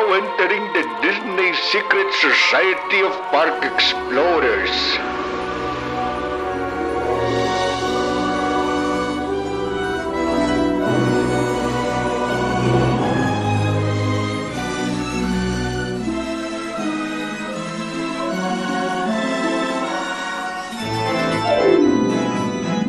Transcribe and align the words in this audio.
now 0.00 0.12
entering 0.14 0.72
the 0.72 0.82
Disney 1.02 1.52
Secret 1.70 2.12
Society 2.14 3.02
of 3.02 3.12
Park 3.30 3.64
Explorers. 3.64 4.70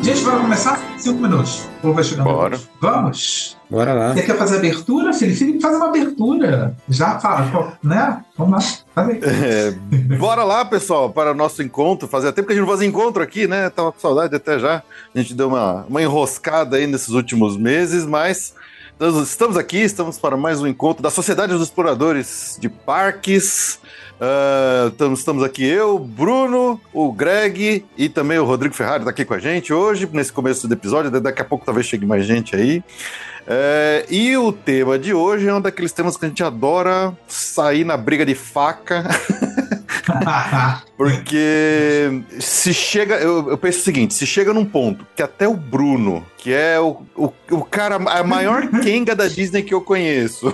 Gente, 0.02 0.24
bora 0.24 0.40
começar? 0.40 0.80
Cinco 0.98 1.20
minutos. 1.20 1.64
O 1.78 1.82
povo 1.82 1.94
vai 1.94 2.04
chegando. 2.04 2.24
Bora. 2.24 2.60
Vamos? 2.80 3.61
Bora 3.72 3.94
lá. 3.94 4.12
Você 4.12 4.22
quer 4.22 4.36
fazer 4.36 4.58
abertura, 4.58 5.14
Felipe? 5.14 5.38
Felipe, 5.38 5.60
faz 5.62 5.74
uma 5.74 5.86
abertura. 5.86 6.76
Já 6.90 7.18
fala, 7.18 7.78
né? 7.82 8.22
Vamos 8.36 8.52
lá. 8.52 8.82
Faz 8.94 9.08
aí. 9.08 9.20
É, 9.42 9.70
bora 10.18 10.44
lá, 10.44 10.62
pessoal, 10.62 11.08
para 11.08 11.30
o 11.30 11.34
nosso 11.34 11.62
encontro. 11.62 12.06
Fazia 12.06 12.32
tempo 12.32 12.48
que 12.48 12.52
a 12.52 12.56
gente 12.56 12.66
não 12.66 12.70
fazia 12.70 12.86
encontro 12.86 13.22
aqui, 13.22 13.48
né? 13.48 13.70
Tava 13.70 13.90
com 13.90 13.98
saudade 13.98 14.36
até 14.36 14.58
já. 14.58 14.82
A 15.14 15.18
gente 15.18 15.32
deu 15.32 15.48
uma, 15.48 15.86
uma 15.88 16.02
enroscada 16.02 16.76
aí 16.76 16.86
nesses 16.86 17.08
últimos 17.08 17.56
meses, 17.56 18.04
mas 18.04 18.54
nós 19.02 19.16
estamos 19.28 19.56
aqui, 19.56 19.78
estamos 19.78 20.16
para 20.16 20.36
mais 20.36 20.62
um 20.62 20.66
encontro 20.66 21.02
da 21.02 21.10
Sociedade 21.10 21.52
dos 21.52 21.62
Exploradores 21.62 22.56
de 22.60 22.68
Parques. 22.68 23.80
Ah, 24.20 24.90
estamos, 24.92 25.18
estamos 25.18 25.42
aqui 25.42 25.64
eu, 25.64 25.98
Bruno, 25.98 26.80
o 26.92 27.10
Greg 27.10 27.84
e 27.98 28.08
também 28.08 28.38
o 28.38 28.44
Rodrigo 28.44 28.76
Ferrari 28.76 29.00
está 29.00 29.10
aqui 29.10 29.24
com 29.24 29.34
a 29.34 29.40
gente 29.40 29.72
hoje, 29.72 30.08
nesse 30.12 30.32
começo 30.32 30.68
do 30.68 30.74
episódio. 30.74 31.10
Daqui 31.20 31.42
a 31.42 31.44
pouco 31.44 31.64
talvez 31.64 31.84
chegue 31.84 32.06
mais 32.06 32.24
gente 32.24 32.54
aí. 32.54 32.80
É, 33.44 34.06
e 34.08 34.36
o 34.36 34.52
tema 34.52 34.96
de 34.96 35.12
hoje 35.12 35.48
é 35.48 35.52
um 35.52 35.60
daqueles 35.60 35.90
temas 35.90 36.16
que 36.16 36.24
a 36.24 36.28
gente 36.28 36.44
adora 36.44 37.12
sair 37.26 37.84
na 37.84 37.96
briga 37.96 38.24
de 38.24 38.36
faca. 38.36 39.02
Porque 40.96 42.22
se 42.38 42.72
chega. 42.72 43.16
Eu, 43.16 43.50
eu, 43.50 43.58
penso 43.58 43.80
o 43.80 43.82
seguinte: 43.82 44.14
se 44.14 44.26
chega 44.26 44.52
num 44.52 44.64
ponto 44.64 45.06
que 45.16 45.22
até 45.22 45.48
o 45.48 45.54
Bruno, 45.54 46.24
que 46.38 46.52
é 46.52 46.78
o, 46.78 47.02
o, 47.16 47.32
o 47.50 47.64
cara, 47.64 47.96
a 47.96 48.22
maior 48.22 48.68
Kenga 48.82 49.14
da 49.14 49.26
Disney 49.26 49.62
que 49.62 49.74
eu 49.74 49.80
conheço, 49.80 50.52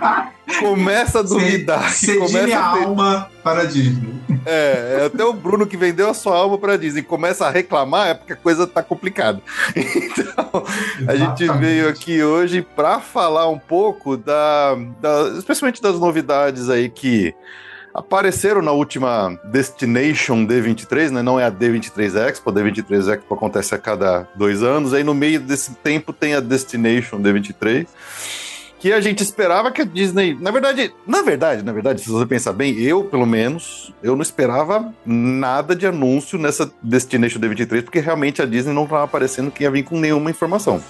começa 0.58 1.20
a 1.20 1.22
duvidar. 1.22 1.90
Cedine 1.90 2.18
começa 2.18 2.58
a 2.58 2.70
a 2.70 2.72
ter, 2.72 2.84
alma 2.84 3.30
para 3.42 3.62
a 3.62 3.64
Disney. 3.64 4.14
é, 4.46 5.02
até 5.06 5.24
o 5.24 5.32
Bruno 5.32 5.66
que 5.66 5.76
vendeu 5.76 6.08
a 6.08 6.14
sua 6.14 6.36
alma 6.36 6.56
pra 6.56 6.76
Disney 6.76 7.02
começa 7.02 7.46
a 7.46 7.50
reclamar, 7.50 8.08
é 8.08 8.14
porque 8.14 8.32
a 8.32 8.36
coisa 8.36 8.66
tá 8.66 8.82
complicada. 8.82 9.40
Então, 10.20 10.64
a 11.06 11.14
gente 11.14 11.46
veio 11.58 11.88
aqui 11.88 12.22
hoje 12.22 12.62
para 12.62 13.00
falar 13.00 13.48
um 13.48 13.58
pouco 13.58 14.16
da, 14.16 14.76
da. 15.00 15.28
Especialmente 15.38 15.80
das 15.80 15.98
novidades 15.98 16.68
aí 16.68 16.88
que 16.88 17.34
apareceram 17.94 18.62
na 18.62 18.72
última 18.72 19.38
Destination 19.44 20.46
D23, 20.46 21.10
né? 21.10 21.22
Não 21.22 21.38
é 21.38 21.44
a 21.44 21.50
D23 21.50 22.16
Expo, 22.28 22.50
a 22.50 22.52
D23 22.52 23.14
Expo 23.14 23.34
acontece 23.34 23.74
a 23.74 23.78
cada 23.78 24.28
dois 24.34 24.62
anos. 24.62 24.94
Aí 24.94 25.04
no 25.04 25.14
meio 25.14 25.40
desse 25.40 25.74
tempo 25.76 26.12
tem 26.12 26.34
a 26.34 26.40
Destination 26.40 27.20
D23 27.20 27.86
que 28.80 28.94
a 28.94 29.00
gente 29.00 29.22
esperava 29.22 29.70
que 29.70 29.82
a 29.82 29.84
Disney, 29.84 30.34
na 30.40 30.50
verdade, 30.50 30.90
na 31.06 31.20
verdade, 31.20 31.62
na 31.62 31.70
verdade, 31.70 32.00
se 32.00 32.08
você 32.08 32.24
pensar 32.24 32.54
bem, 32.54 32.80
eu, 32.80 33.04
pelo 33.04 33.26
menos, 33.26 33.92
eu 34.02 34.16
não 34.16 34.22
esperava 34.22 34.90
nada 35.04 35.76
de 35.76 35.86
anúncio 35.86 36.38
nessa 36.38 36.72
Destination 36.82 37.38
D23, 37.38 37.82
porque 37.82 38.00
realmente 38.00 38.40
a 38.40 38.46
Disney 38.46 38.72
não 38.72 38.84
estava 38.84 39.04
aparecendo 39.04 39.50
que 39.50 39.64
ia 39.64 39.70
vir 39.70 39.82
com 39.82 40.00
nenhuma 40.00 40.30
informação. 40.30 40.82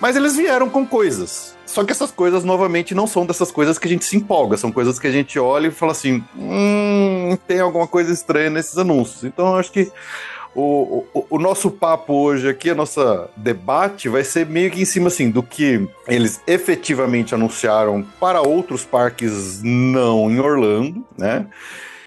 Mas 0.00 0.16
eles 0.16 0.36
vieram 0.36 0.68
com 0.68 0.86
coisas. 0.86 1.54
Só 1.66 1.84
que 1.84 1.92
essas 1.92 2.10
coisas, 2.10 2.42
novamente, 2.42 2.94
não 2.94 3.06
são 3.06 3.24
dessas 3.24 3.52
coisas 3.52 3.78
que 3.78 3.86
a 3.86 3.90
gente 3.90 4.04
se 4.04 4.16
empolga. 4.16 4.56
São 4.56 4.72
coisas 4.72 4.98
que 4.98 5.06
a 5.06 5.12
gente 5.12 5.38
olha 5.38 5.68
e 5.68 5.70
fala 5.70 5.92
assim: 5.92 6.24
hum, 6.36 7.36
tem 7.46 7.60
alguma 7.60 7.86
coisa 7.86 8.12
estranha 8.12 8.50
nesses 8.50 8.76
anúncios. 8.76 9.22
Então, 9.24 9.54
acho 9.56 9.70
que 9.70 9.92
o, 10.54 11.04
o, 11.14 11.26
o, 11.30 11.38
nosso 11.38 11.70
papo 11.70 12.12
hoje 12.12 12.48
aqui, 12.48 12.70
a 12.70 12.74
nossa 12.74 13.30
debate, 13.36 14.08
vai 14.08 14.24
ser 14.24 14.46
meio 14.46 14.70
que 14.70 14.82
em 14.82 14.84
cima 14.84 15.08
assim 15.08 15.30
do 15.30 15.42
que 15.42 15.88
eles 16.08 16.40
efetivamente 16.46 17.34
anunciaram 17.34 18.04
para 18.18 18.42
outros 18.42 18.84
parques 18.84 19.62
não 19.62 20.30
em 20.30 20.40
Orlando, 20.40 21.04
né? 21.16 21.46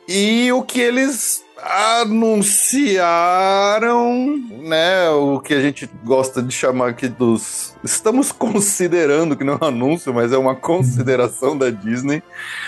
E 0.07 0.51
o 0.51 0.62
que 0.62 0.81
eles 0.81 1.43
anunciaram, 1.63 4.38
né? 4.62 5.09
O 5.09 5.40
que 5.40 5.53
a 5.53 5.62
gente 5.62 5.90
gosta 6.03 6.41
de 6.41 6.53
chamar 6.53 6.90
aqui 6.90 7.07
dos. 7.07 7.75
Estamos 7.84 8.31
considerando 8.31 9.35
que 9.35 9.44
não 9.44 9.53
é 9.53 9.66
um 9.66 9.68
anúncio, 9.68 10.13
mas 10.13 10.31
é 10.31 10.38
uma 10.38 10.56
consideração 10.56 11.57
da 11.57 11.69
Disney 11.69 12.24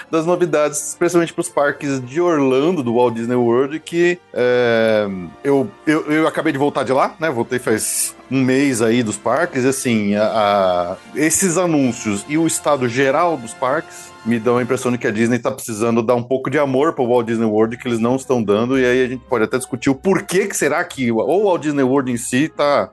das 0.09 0.25
novidades, 0.25 0.89
especialmente 0.89 1.33
para 1.33 1.41
os 1.41 1.49
parques 1.49 2.05
de 2.05 2.21
Orlando, 2.21 2.83
do 2.83 2.93
Walt 2.93 3.15
Disney 3.15 3.35
World, 3.35 3.79
que 3.79 4.19
é, 4.33 5.07
eu, 5.43 5.69
eu, 5.85 6.11
eu 6.11 6.27
acabei 6.27 6.53
de 6.53 6.59
voltar 6.59 6.83
de 6.83 6.93
lá, 6.93 7.15
né? 7.19 7.29
Voltei 7.29 7.59
faz 7.59 8.15
um 8.29 8.41
mês 8.43 8.81
aí 8.81 9.03
dos 9.03 9.17
parques, 9.17 9.65
assim, 9.65 10.15
a, 10.15 10.25
a, 10.25 10.97
esses 11.15 11.57
anúncios 11.57 12.25
e 12.27 12.37
o 12.37 12.47
estado 12.47 12.87
geral 12.89 13.37
dos 13.37 13.53
parques 13.53 14.11
me 14.25 14.39
dão 14.39 14.57
a 14.57 14.63
impressão 14.63 14.91
de 14.91 14.97
que 14.97 15.05
a 15.05 15.11
Disney 15.11 15.37
está 15.37 15.51
precisando 15.51 16.01
dar 16.01 16.15
um 16.15 16.23
pouco 16.23 16.49
de 16.49 16.57
amor 16.57 16.93
para 16.93 17.03
o 17.03 17.07
Walt 17.07 17.27
Disney 17.27 17.45
World 17.45 17.77
que 17.77 17.87
eles 17.87 17.99
não 17.99 18.15
estão 18.15 18.41
dando, 18.41 18.79
e 18.79 18.85
aí 18.85 19.05
a 19.05 19.07
gente 19.07 19.23
pode 19.29 19.43
até 19.43 19.57
discutir 19.57 19.89
o 19.89 19.95
porquê 19.95 20.47
que 20.47 20.57
será 20.57 20.83
que 20.83 21.11
ou 21.11 21.43
o 21.43 21.45
Walt 21.45 21.61
Disney 21.61 21.83
World 21.83 22.11
em 22.11 22.17
si 22.17 22.45
está 22.45 22.89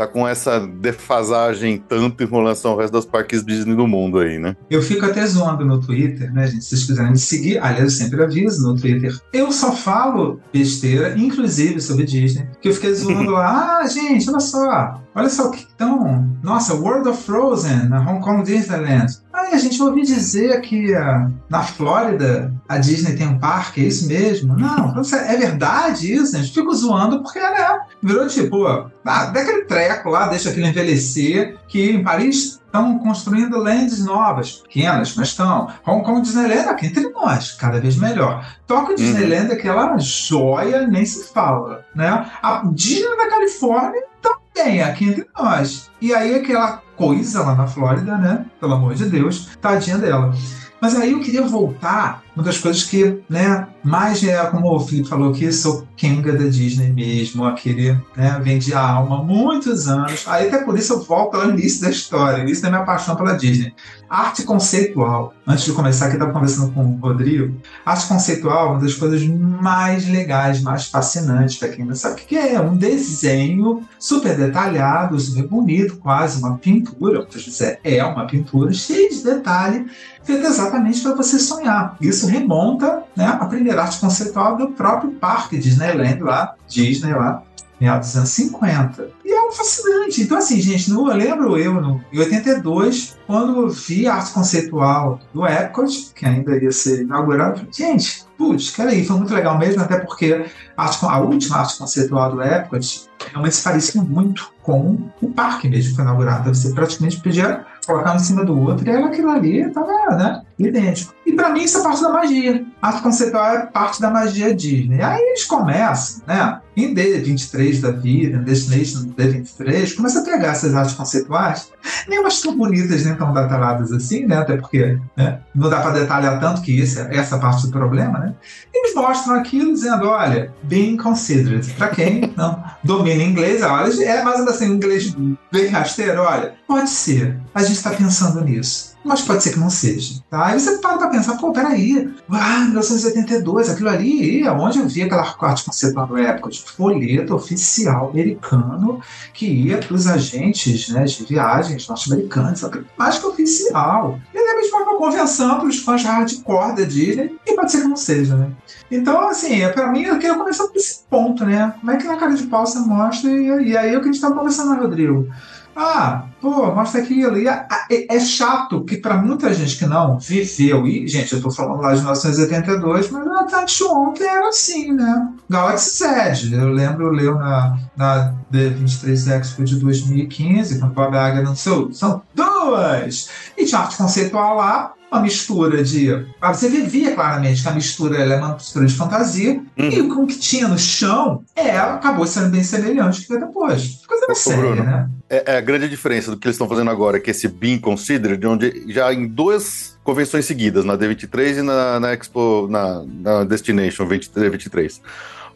tá 0.00 0.06
com 0.06 0.26
essa 0.26 0.60
defasagem 0.60 1.82
tanto 1.86 2.24
em 2.24 2.26
relação 2.26 2.72
ao 2.72 2.78
resto 2.78 2.92
dos 2.92 3.04
parques 3.04 3.44
Disney 3.44 3.74
do 3.74 3.86
mundo 3.86 4.18
aí, 4.18 4.38
né? 4.38 4.56
Eu 4.70 4.80
fico 4.82 5.04
até 5.04 5.26
zoando 5.26 5.64
no 5.64 5.80
Twitter, 5.80 6.32
né, 6.32 6.46
gente? 6.46 6.64
Se 6.64 6.70
vocês 6.70 6.86
quiserem 6.86 7.10
me 7.10 7.18
seguir, 7.18 7.58
aliás, 7.58 7.82
eu 7.82 7.90
sempre 7.90 8.22
aviso 8.22 8.66
no 8.66 8.78
Twitter. 8.78 9.14
Eu 9.32 9.52
só 9.52 9.72
falo 9.72 10.40
besteira, 10.52 11.14
inclusive 11.18 11.80
sobre 11.80 12.04
Disney, 12.04 12.46
que 12.62 12.68
eu 12.68 12.74
fiquei 12.74 12.94
zoando 12.94 13.32
lá. 13.32 13.50
Ah, 13.80 13.86
gente, 13.86 14.28
olha 14.28 14.40
só. 14.40 15.00
Olha 15.14 15.28
só 15.28 15.48
o 15.48 15.50
que 15.50 15.58
estão. 15.58 16.28
Nossa, 16.42 16.74
World 16.74 17.08
of 17.08 17.22
Frozen, 17.22 17.88
na 17.88 18.00
Hong 18.00 18.20
Kong 18.20 18.42
Disneyland. 18.42 19.06
A 19.52 19.58
gente 19.58 19.82
ouviu 19.82 20.04
dizer 20.04 20.60
que 20.60 20.94
uh, 20.94 21.32
na 21.48 21.62
Flórida 21.62 22.54
a 22.68 22.78
Disney 22.78 23.16
tem 23.16 23.26
um 23.26 23.38
parque, 23.38 23.82
é 23.82 23.88
isso 23.88 24.06
mesmo? 24.06 24.56
Não, 24.56 24.94
é 25.26 25.36
verdade 25.36 26.12
isso? 26.12 26.36
A 26.36 26.40
gente 26.40 26.54
fica 26.54 26.72
zoando 26.72 27.22
porque, 27.22 27.40
né? 27.40 27.80
Virou 28.02 28.26
tipo, 28.28 28.64
ah, 28.66 28.90
dá 29.04 29.40
aquele 29.40 29.64
treco 29.64 30.08
lá, 30.08 30.28
deixa 30.28 30.50
aquilo 30.50 30.66
envelhecer, 30.66 31.58
que 31.66 31.90
em 31.90 32.02
Paris 32.02 32.60
estão 32.64 32.98
construindo 33.00 33.58
lands 33.58 34.04
novas, 34.04 34.52
pequenas, 34.52 35.14
mas 35.16 35.28
estão. 35.28 35.68
Hong 35.84 36.04
Kong 36.04 36.22
Disneyland 36.22 36.68
aqui 36.68 36.86
entre 36.86 37.08
nós, 37.08 37.52
cada 37.52 37.80
vez 37.80 37.96
melhor. 37.96 38.46
Tóquio 38.66 38.96
Disneyland 38.96 39.50
é 39.50 39.54
aquela 39.54 39.98
joia, 39.98 40.86
nem 40.86 41.04
se 41.04 41.24
fala, 41.32 41.84
né? 41.94 42.30
A 42.40 42.62
Disney 42.72 43.16
da 43.16 43.28
Califórnia 43.28 44.02
também, 44.22 44.82
aqui 44.82 45.06
entre 45.06 45.26
nós. 45.36 45.90
E 46.00 46.14
aí 46.14 46.36
aquela 46.36 46.80
coisa 47.00 47.42
lá 47.42 47.54
na 47.54 47.66
Flórida, 47.66 48.18
né? 48.18 48.44
Pelo 48.60 48.74
amor 48.74 48.94
de 48.94 49.06
Deus, 49.06 49.56
tadinha 49.58 49.96
dela. 49.96 50.34
Mas 50.80 50.96
aí 50.96 51.12
eu 51.12 51.20
queria 51.20 51.42
voltar 51.42 52.22
uma 52.34 52.44
das 52.44 52.58
coisas 52.58 52.84
que, 52.84 53.18
né, 53.28 53.66
mais 53.82 54.22
é, 54.22 54.36
como 54.46 54.74
o 54.74 54.80
Felipe 54.80 55.08
falou 55.08 55.30
aqui, 55.30 55.52
sou 55.52 55.86
Kenga 55.96 56.32
da 56.32 56.48
Disney 56.48 56.90
mesmo, 56.90 57.44
aquele, 57.44 57.92
né, 58.16 58.40
vendi 58.42 58.72
a 58.72 58.80
alma 58.80 59.18
há 59.18 59.22
muitos 59.22 59.88
anos. 59.88 60.24
Aí 60.26 60.48
até 60.48 60.64
por 60.64 60.78
isso 60.78 60.94
eu 60.94 61.02
volto 61.02 61.36
ao 61.36 61.50
início 61.50 61.82
da 61.82 61.90
história, 61.90 62.42
início 62.42 62.62
da 62.62 62.70
minha 62.70 62.84
paixão 62.84 63.16
pela 63.16 63.36
Disney. 63.36 63.74
Arte 64.08 64.42
conceitual. 64.42 65.34
Antes 65.46 65.64
de 65.64 65.72
começar 65.72 66.06
aqui, 66.06 66.14
eu 66.14 66.18
estava 66.18 66.32
conversando 66.32 66.72
com 66.72 66.84
o 66.84 66.96
Rodrigo. 66.96 67.54
Arte 67.84 68.08
conceitual 68.08 68.68
é 68.68 68.70
uma 68.72 68.80
das 68.80 68.94
coisas 68.94 69.22
mais 69.24 70.08
legais, 70.08 70.62
mais 70.62 70.86
fascinantes 70.86 71.56
para 71.58 71.68
quem 71.68 71.84
não 71.84 71.94
sabe 71.94 72.14
o 72.14 72.24
que 72.24 72.36
é. 72.36 72.60
Um 72.60 72.76
desenho 72.76 73.82
super 73.98 74.36
detalhado, 74.36 75.18
super 75.20 75.46
bonito, 75.46 75.96
quase 75.98 76.40
uma 76.40 76.56
pintura. 76.56 77.20
Vou 77.20 77.28
dizer, 77.28 77.78
é 77.84 78.02
uma 78.02 78.26
pintura 78.26 78.72
cheia 78.72 79.10
de 79.10 79.22
detalhe, 79.22 79.86
feita 80.30 80.46
exatamente 80.46 81.00
para 81.02 81.14
você 81.14 81.38
sonhar. 81.38 81.96
Isso 82.00 82.26
remonta 82.26 83.02
né, 83.16 83.26
à 83.26 83.44
primeira 83.46 83.82
arte 83.82 83.98
conceitual 83.98 84.56
do 84.56 84.68
próprio 84.68 85.12
parque 85.12 85.58
Disneyland 85.58 86.20
lá, 86.22 86.54
Disney 86.68 87.12
lá, 87.12 87.42
meados 87.80 88.08
dos 88.08 88.16
anos 88.16 88.30
50. 88.30 89.08
E 89.24 89.32
é 89.32 89.52
fascinante. 89.52 90.22
Então, 90.22 90.38
assim, 90.38 90.60
gente, 90.60 90.90
no, 90.90 91.10
eu 91.10 91.16
lembro 91.16 91.58
eu, 91.58 91.74
no, 91.80 92.00
em 92.12 92.18
82, 92.18 93.16
quando 93.26 93.62
eu 93.62 93.68
vi 93.68 94.06
a 94.06 94.14
arte 94.14 94.32
conceitual 94.32 95.18
do 95.34 95.46
Epcot, 95.46 96.12
que 96.14 96.26
ainda 96.26 96.56
ia 96.56 96.70
ser 96.70 97.02
inaugurado, 97.02 97.52
eu 97.52 97.56
falei, 97.56 97.72
gente, 97.72 98.24
putz, 98.38 98.70
cara 98.70 98.90
aí, 98.90 99.04
foi 99.04 99.16
muito 99.16 99.34
legal 99.34 99.58
mesmo, 99.58 99.82
até 99.82 99.98
porque 99.98 100.46
a, 100.76 100.84
arte, 100.84 100.98
a 101.04 101.18
última 101.18 101.56
arte 101.56 101.78
conceitual 101.78 102.32
do 102.32 102.42
Epcot 102.42 103.08
realmente 103.32 103.56
se 103.56 103.62
parecia 103.62 104.02
muito 104.02 104.52
com 104.62 104.96
o 105.20 105.28
parque 105.30 105.68
mesmo 105.68 105.90
que 105.90 105.96
foi 105.96 106.04
inaugurado. 106.04 106.54
Você 106.54 106.72
praticamente 106.72 107.20
podia 107.20 107.64
colocar 107.86 108.12
um 108.12 108.16
em 108.16 108.20
cima 108.20 108.44
do 108.44 108.58
outro 108.58 108.86
e 108.86 108.90
era 108.90 109.06
aquilo 109.06 109.30
ali 109.30 109.60
estava 109.60 110.16
né, 110.16 110.42
idêntico. 110.68 111.14
E 111.30 111.32
para 111.32 111.50
mim 111.50 111.62
isso 111.62 111.78
é 111.78 111.82
parte 111.82 112.02
da 112.02 112.08
magia. 112.08 112.66
arte 112.82 113.02
conceitual 113.02 113.54
é 113.54 113.66
parte 113.66 114.00
da 114.00 114.10
magia 114.10 114.54
Disney. 114.54 115.00
Aí 115.00 115.20
eles 115.20 115.44
começam, 115.44 116.22
né? 116.26 116.60
Em 116.76 116.94
D23 116.94 117.80
da 117.80 117.90
vida, 117.92 118.38
em 118.38 118.42
Destination 118.42 119.06
D23, 119.16 119.94
começa 119.94 120.20
a 120.20 120.24
pegar 120.24 120.48
essas 120.48 120.74
artes 120.74 120.94
conceituais, 120.94 121.70
nem 122.08 122.18
umas 122.18 122.40
tão 122.40 122.56
bonitas, 122.56 123.04
nem 123.04 123.14
tão 123.14 123.32
detalhadas 123.32 123.92
assim, 123.92 124.26
né? 124.26 124.38
Até 124.38 124.56
porque 124.56 124.98
né? 125.16 125.40
não 125.54 125.68
dá 125.68 125.80
para 125.80 126.00
detalhar 126.00 126.40
tanto 126.40 126.62
que 126.62 126.72
isso, 126.72 127.00
essa 127.10 127.38
parte 127.38 127.66
do 127.66 127.72
problema, 127.72 128.18
né? 128.18 128.34
Eles 128.74 128.94
mostram 128.94 129.34
aquilo 129.34 129.72
dizendo, 129.72 130.08
olha, 130.08 130.52
being 130.64 130.96
considered. 130.96 131.70
Para 131.74 131.88
quem 131.88 132.32
não 132.36 132.62
domina 132.82 133.22
inglês, 133.22 133.62
olha, 133.62 134.04
é 134.04 134.22
mais 134.22 134.40
assim, 134.48 134.66
inglês 134.66 135.14
bem 135.52 135.68
rasteiro, 135.68 136.22
olha, 136.22 136.54
pode 136.66 136.90
ser. 136.90 137.38
A 137.54 137.62
gente 137.62 137.76
está 137.76 137.90
pensando 137.90 138.42
nisso 138.42 138.89
mas 139.04 139.22
pode 139.22 139.42
ser 139.42 139.52
que 139.52 139.58
não 139.58 139.70
seja. 139.70 140.22
Tá? 140.28 140.46
Aí 140.46 140.60
você 140.60 140.78
para 140.78 140.98
pra 140.98 141.08
pensar, 141.08 141.36
pô, 141.36 141.52
peraí, 141.52 142.12
ah, 142.30 142.60
1982, 142.60 143.70
aquilo 143.70 143.88
ali, 143.88 144.46
onde 144.48 144.78
eu 144.78 144.88
vi 144.88 145.02
aquela 145.02 145.22
arte 145.40 145.64
conceitual 145.64 146.16
época 146.18 146.50
de 146.50 146.62
folheto 146.62 147.34
oficial 147.34 148.10
americano 148.10 149.00
que 149.32 149.46
ia 149.46 149.78
para 149.78 149.94
os 149.94 150.06
agentes 150.06 150.88
né, 150.90 151.04
de 151.04 151.24
viagens 151.24 151.88
norte-americanos, 151.88 152.62
mais 152.98 153.18
que 153.18 153.26
oficial. 153.26 154.18
E 154.34 154.38
é 154.38 154.56
mesmo 154.56 154.78
uma 154.78 154.96
convenção 154.96 155.58
para 155.58 155.68
os 155.68 155.78
fãs 155.78 156.02
hardcore 156.04 156.76
da 156.76 156.84
Disney, 156.84 157.34
e 157.46 157.54
pode 157.54 157.72
ser 157.72 157.82
que 157.82 157.88
não 157.88 157.96
seja, 157.96 158.36
né? 158.36 158.50
Então, 158.90 159.28
assim, 159.28 159.60
para 159.72 159.90
mim, 159.90 160.02
eu 160.02 160.18
quero 160.18 160.36
começar 160.36 160.66
por 160.66 160.76
esse 160.76 161.00
ponto, 161.08 161.44
né? 161.44 161.74
Como 161.80 161.92
é 161.92 161.96
que 161.96 162.06
na 162.06 162.16
cara 162.16 162.34
de 162.34 162.42
pau 162.44 162.66
você 162.66 162.78
mostra, 162.80 163.30
e, 163.30 163.70
e 163.70 163.76
aí 163.76 163.94
é 163.94 163.96
o 163.96 164.00
que 164.00 164.08
a 164.08 164.12
gente 164.12 164.16
estava 164.16 164.34
conversando, 164.34 164.80
Rodrigo 164.80 165.28
ah, 165.74 166.24
pô, 166.40 166.72
mostra 166.74 167.00
aquilo. 167.00 167.38
E 167.38 167.48
é, 167.48 167.66
é 167.90 168.20
chato 168.20 168.84
que 168.84 168.96
para 168.96 169.16
muita 169.16 169.52
gente 169.54 169.76
que 169.76 169.86
não 169.86 170.18
viveu, 170.18 170.86
e, 170.86 171.06
gente, 171.06 171.32
eu 171.32 171.38
estou 171.38 171.52
falando 171.52 171.80
lá 171.80 171.94
de 171.94 172.00
1982, 172.00 173.10
mas 173.10 173.26
a 173.26 173.44
Tati 173.44 173.84
ontem 173.84 174.24
era 174.24 174.48
assim, 174.48 174.92
né? 174.92 175.28
Galaxy 175.48 175.98
Z. 175.98 176.54
Eu 176.54 176.68
lembro, 176.68 177.06
eu 177.06 177.12
leio 177.12 177.34
na, 177.36 177.78
na 177.96 178.34
D23 178.52 179.40
Expo 179.40 179.64
de 179.64 179.76
2015, 179.76 180.78
quando 180.78 180.90
o 180.90 180.94
Bob 180.94 181.14
Iger 181.14 181.38
anunciou, 181.38 181.92
são 181.92 182.22
duas! 182.34 183.28
E 183.56 183.64
tinha 183.64 183.80
arte 183.80 183.96
conceitual 183.96 184.56
lá, 184.56 184.92
uma 185.10 185.22
mistura 185.22 185.82
de. 185.82 186.26
Ah, 186.40 186.52
você 186.52 186.68
via 186.68 187.14
claramente 187.14 187.62
que 187.62 187.68
a 187.68 187.72
mistura 187.72 188.18
ela 188.18 188.34
é 188.34 188.36
uma 188.38 188.54
mistura 188.54 188.86
de 188.86 188.94
fantasia, 188.94 189.54
uhum. 189.78 189.88
e 189.90 190.00
o 190.00 190.26
que 190.26 190.38
tinha 190.38 190.68
no 190.68 190.78
chão 190.78 191.42
é, 191.56 191.76
acabou 191.78 192.26
sendo 192.26 192.50
bem 192.50 192.62
semelhante 192.62 193.26
que 193.26 193.38
depois. 193.38 194.00
Coisa 194.06 194.26
da 194.26 194.34
série, 194.34 194.82
né? 194.82 195.08
É, 195.32 195.52
é, 195.52 195.56
a 195.58 195.60
grande 195.60 195.88
diferença 195.88 196.32
do 196.32 196.36
que 196.36 196.48
eles 196.48 196.56
estão 196.56 196.68
fazendo 196.68 196.90
agora, 196.90 197.20
que 197.20 197.30
esse 197.30 197.46
Being 197.46 197.78
Considered, 197.78 198.44
onde 198.44 198.92
já 198.92 199.14
em 199.14 199.28
duas 199.28 199.96
convenções 200.02 200.44
seguidas, 200.44 200.84
na 200.84 200.98
D23 200.98 201.58
e 201.58 201.62
na, 201.62 202.00
na 202.00 202.12
Expo, 202.12 202.66
na, 202.68 203.04
na 203.06 203.44
Destination 203.44 204.06
23, 204.06 204.50
23 204.50 205.00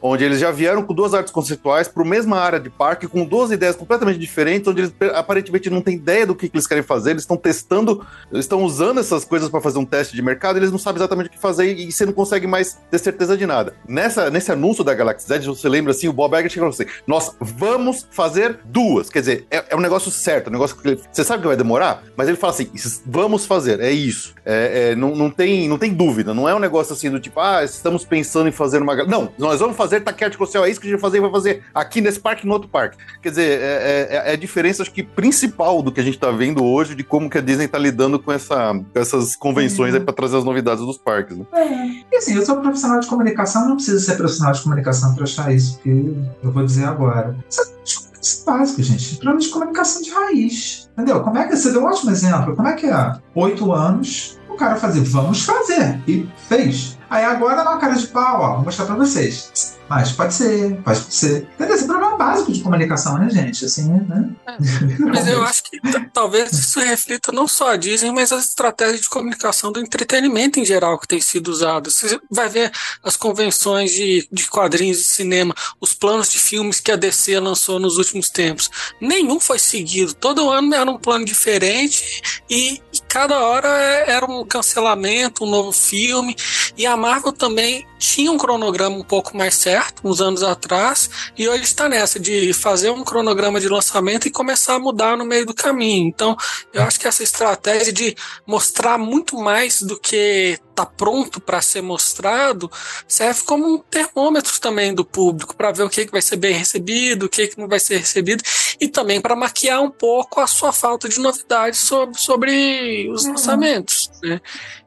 onde 0.07 0.23
eles 0.23 0.39
já 0.39 0.51
vieram 0.51 0.83
com 0.83 0.93
duas 0.93 1.15
artes 1.15 1.33
conceituais 1.33 1.89
para 1.89 2.03
a 2.03 2.07
mesma 2.07 2.39
área 2.39 2.61
de 2.61 2.69
parque, 2.69 3.09
com 3.09 3.25
duas 3.25 3.51
ideias 3.51 3.75
completamente 3.75 4.19
diferentes, 4.19 4.69
onde 4.69 4.83
eles 4.83 4.95
aparentemente 5.15 5.71
não 5.71 5.81
têm 5.81 5.95
ideia 5.95 6.27
do 6.27 6.35
que, 6.35 6.47
que 6.47 6.55
eles 6.55 6.67
querem 6.67 6.83
fazer, 6.83 7.13
eles 7.13 7.23
estão 7.23 7.39
testando, 7.39 8.07
eles 8.31 8.45
estão 8.45 8.63
usando 8.63 9.01
essas 9.01 9.25
coisas 9.25 9.49
para 9.49 9.63
fazer 9.63 9.79
um 9.79 9.85
teste 9.85 10.15
de 10.15 10.21
mercado, 10.21 10.59
eles 10.59 10.71
não 10.71 10.79
sabem 10.79 10.99
exatamente 10.99 11.29
o 11.29 11.31
que 11.31 11.39
fazer 11.39 11.73
e, 11.73 11.91
você 11.91 12.05
não 12.05 12.13
consegue 12.13 12.47
mais 12.47 12.79
ter 12.91 12.99
certeza 12.99 13.35
de 13.35 13.47
nada. 13.47 13.75
Nessa, 13.89 14.31
nesse 14.31 14.53
anúncio 14.53 14.85
da 14.85 14.93
Galaxy 14.93 15.27
Z, 15.27 15.41
você 15.47 15.69
lembra 15.71 15.93
assim, 15.93 16.07
o 16.07 16.13
Bob 16.13 16.37
Iger 16.37 16.51
chegou 16.51 16.69
assim, 16.69 16.85
nós 17.07 17.35
vamos 17.41 18.07
fazer 18.11 18.59
duas, 18.63 19.09
quer 19.09 19.21
dizer, 19.21 19.47
é, 19.51 19.65
é 19.71 19.77
um 19.77 19.81
negócio 19.81 20.11
certo, 20.11 20.49
um 20.49 20.53
negócio 20.53 20.77
que 20.77 20.99
você 21.11 21.25
sabe 21.25 21.41
que 21.41 21.49
vai 21.49 21.57
demorar, 21.57 22.05
mas 22.15 22.29
ele 22.29 22.37
fala 22.37 22.53
assim, 22.53 22.71
vamos 23.07 23.47
fazer, 23.47 23.81
é 23.81 23.91
isso, 23.91 24.35
é, 24.45 24.91
é, 24.91 24.95
não, 24.95 25.17
não, 25.17 25.31
tem, 25.31 25.67
não 25.67 25.79
tem 25.79 25.95
dúvida, 25.95 26.35
não 26.35 26.47
é 26.47 26.55
um 26.55 26.59
negócio 26.59 26.93
assim 26.93 27.11
do 27.11 27.19
tipo, 27.19 27.41
ah, 27.41 27.65
estamos 27.65 28.05
pensando 28.05 28.51
em 28.51 28.53
fazer 28.53 28.83
uma... 28.83 28.95
Não, 29.07 29.33
nós 29.39 29.61
vamos 29.61 29.77
fazer 29.77 29.94
fazer 29.95 30.01
taquete 30.01 30.37
com 30.37 30.45
o 30.45 30.47
céu. 30.47 30.65
É 30.65 30.71
isso 30.71 30.81
que 30.81 30.87
a 30.87 30.91
gente 30.91 31.01
vai 31.01 31.11
fazer, 31.11 31.21
vai 31.21 31.31
fazer 31.31 31.63
aqui 31.75 32.01
nesse 32.01 32.21
parque 32.21 32.45
e 32.45 32.47
no 32.47 32.53
outro 32.53 32.69
parque. 32.69 32.97
Quer 33.23 33.31
dizer, 33.31 33.61
é, 33.61 34.09
é, 34.11 34.31
é, 34.31 34.33
a 34.33 34.37
diferença, 34.37 34.83
acho 34.83 34.93
que, 34.93 35.03
principal 35.03 35.83
do 35.83 35.93
que 35.93 36.01
a 36.01 36.03
gente 36.03 36.15
está 36.15 36.31
vendo 36.31 36.65
hoje 36.65 36.95
de 36.95 37.05
como 37.05 37.31
que 37.31 37.39
a 37.39 37.41
Disney 37.41 37.67
está 37.67 37.79
lidando 37.79 38.19
com, 38.19 38.33
essa, 38.33 38.75
com 38.75 39.01
essas 39.01 39.37
convenções 39.37 39.95
uhum. 39.95 40.05
para 40.05 40.15
trazer 40.15 40.37
as 40.37 40.45
novidades 40.45 40.85
dos 40.85 40.99
parques. 40.99 41.37
Né? 41.37 41.45
É. 41.53 42.15
E 42.15 42.17
assim, 42.17 42.35
eu 42.35 42.45
sou 42.45 42.61
profissional 42.61 43.01
de 43.01 43.07
comunicação, 43.07 43.69
não 43.69 43.77
preciso 43.77 44.01
ser 44.01 44.17
profissional 44.17 44.53
de 44.53 44.63
comunicação 44.63 45.15
para 45.15 45.25
achar 45.25 45.53
isso, 45.53 45.77
porque 45.77 46.15
eu 46.43 46.53
vou 46.53 46.65
dizer 46.65 46.85
agora. 46.85 47.37
Isso 47.49 48.43
é 48.43 48.51
básico, 48.51 48.83
gente. 48.83 49.17
Problema 49.17 49.39
de 49.39 49.49
comunicação 49.49 50.03
de 50.03 50.11
raiz. 50.11 50.91
Entendeu? 50.93 51.21
Como 51.23 51.39
é 51.39 51.47
que 51.47 51.57
você 51.57 51.73
deu 51.73 51.83
um 51.83 51.87
ótimo 51.87 52.11
exemplo? 52.11 52.55
Como 52.55 52.69
é 52.69 52.73
que 52.75 52.87
é? 52.87 53.13
Oito 53.35 53.73
anos, 53.73 54.39
o 54.49 54.57
cara 54.57 54.77
fazer, 54.77 55.01
vamos 55.01 55.45
fazer. 55.45 56.01
E 56.07 56.27
fez. 56.49 56.97
Aí 57.15 57.25
agora 57.25 57.63
uma 57.63 57.79
cara 57.79 57.95
de 57.95 58.09
pau, 58.09 58.41
ó, 58.41 58.55
vou 58.57 58.65
mostrar 58.65 58.87
pra 58.87 58.97
vocês. 58.97 59.79
Mas 59.89 60.11
pode 60.11 60.35
ser, 60.35 60.75
pode 60.83 60.99
ser. 61.15 61.47
Entendeu? 61.55 61.77
Esse 61.77 61.85
é 61.85 61.87
problema 61.87 62.17
básico 62.17 62.51
de 62.51 62.61
comunicação, 62.61 63.19
né, 63.19 63.31
gente? 63.31 63.65
Assim, 63.65 63.89
né? 63.89 64.31
É. 64.49 64.57
Mas 64.99 65.29
eu 65.29 65.45
acho 65.45 65.63
que 65.63 65.79
talvez 66.13 66.53
isso 66.53 66.81
reflita 66.81 67.31
não 67.31 67.47
só 67.47 67.71
a 67.71 67.77
Disney, 67.77 68.11
mas 68.11 68.33
as 68.33 68.47
estratégias 68.47 69.03
de 69.03 69.09
comunicação 69.09 69.71
do 69.71 69.79
entretenimento 69.79 70.59
em 70.59 70.65
geral 70.65 70.99
que 70.99 71.07
tem 71.07 71.21
sido 71.21 71.49
usado. 71.49 71.89
Você 71.89 72.19
vai 72.29 72.49
ver 72.49 72.73
as 73.05 73.17
convenções 73.17 73.93
de, 73.93 74.27
de 74.33 74.49
quadrinhos 74.49 74.99
de 74.99 75.05
cinema, 75.05 75.55
os 75.81 75.95
planos 75.95 76.29
de 76.31 76.41
filmes 76.41 76.81
que 76.81 76.91
a 76.91 76.97
DC 76.97 77.39
lançou 77.39 77.79
nos 77.79 77.97
últimos 77.97 78.29
tempos. 78.29 78.69
Nenhum 79.01 79.39
foi 79.39 79.61
seguido. 79.61 80.15
Todo 80.15 80.51
ano 80.51 80.75
era 80.75 80.91
um 80.91 80.99
plano 80.99 81.25
diferente 81.25 82.43
e 82.51 82.83
cada 83.15 83.39
hora 83.39 83.69
era 83.69 84.27
um 84.27 84.45
cancelamento, 84.45 85.45
um 85.45 85.49
novo 85.49 85.71
filme. 85.71 86.35
E 86.77 86.85
a 86.85 86.97
Marvel 86.97 87.31
também 87.31 87.87
tinha 87.97 88.33
um 88.33 88.37
cronograma 88.37 88.97
um 88.97 89.05
pouco 89.05 89.37
mais 89.37 89.55
certo, 89.55 90.03
uns 90.03 90.21
anos 90.21 90.43
atrás, 90.43 91.09
e 91.39 91.49
hoje 91.49 91.63
está 91.63 91.89
nessa 91.89 92.19
de 92.19 92.53
fazer 92.53 92.91
um 92.91 93.05
cronograma 93.05 93.61
de 93.61 93.69
lançamento 93.69 94.27
e 94.27 94.33
começar 94.33 94.75
a 94.75 94.79
mudar 94.81 95.17
no 95.17 95.25
meio 95.25 95.47
do 95.47 95.55
caminho. 95.55 96.09
Então, 96.09 96.37
eu 96.73 96.83
acho 96.83 96.99
que 96.99 97.07
essa 97.07 97.23
estratégia 97.23 97.93
de 97.93 98.17
mostrar 98.45 98.99
muito 98.99 99.37
mais 99.37 99.81
do 99.81 99.97
que 99.97 100.59
está 100.75 100.85
pronto 100.85 101.41
para 101.41 101.63
ser 101.63 101.83
mostrado 101.83 102.71
serve 103.07 103.43
como 103.45 103.75
um 103.75 103.79
termômetro 103.79 104.61
também 104.61 104.93
do 104.93 105.05
público 105.05 105.57
para 105.57 105.73
ver 105.73 105.85
o 105.85 105.89
que, 105.89 106.05
que 106.05 106.13
vai 106.13 106.23
ser 106.23 106.37
bem 106.37 106.55
recebido, 106.55 107.27
o 107.27 107.29
que, 107.29 107.47
que 107.49 107.59
não 107.59 107.69
vai 107.69 107.79
ser 107.79 107.99
recebido 107.99 108.43
e 108.81 108.89
também 108.89 109.21
para 109.21 109.37
maquiar 109.37 109.81
um 109.81 109.91
pouco 109.91 110.41
a 110.41 110.47
sua 110.47 110.73
falta 110.73 111.09
de 111.09 111.21
novidades 111.21 111.79
sobre, 111.81 112.19
sobre 112.19 113.09
os 113.11 113.25
uhum. 113.25 113.31
lançamentos. 113.31 114.11
Né? 114.23 114.41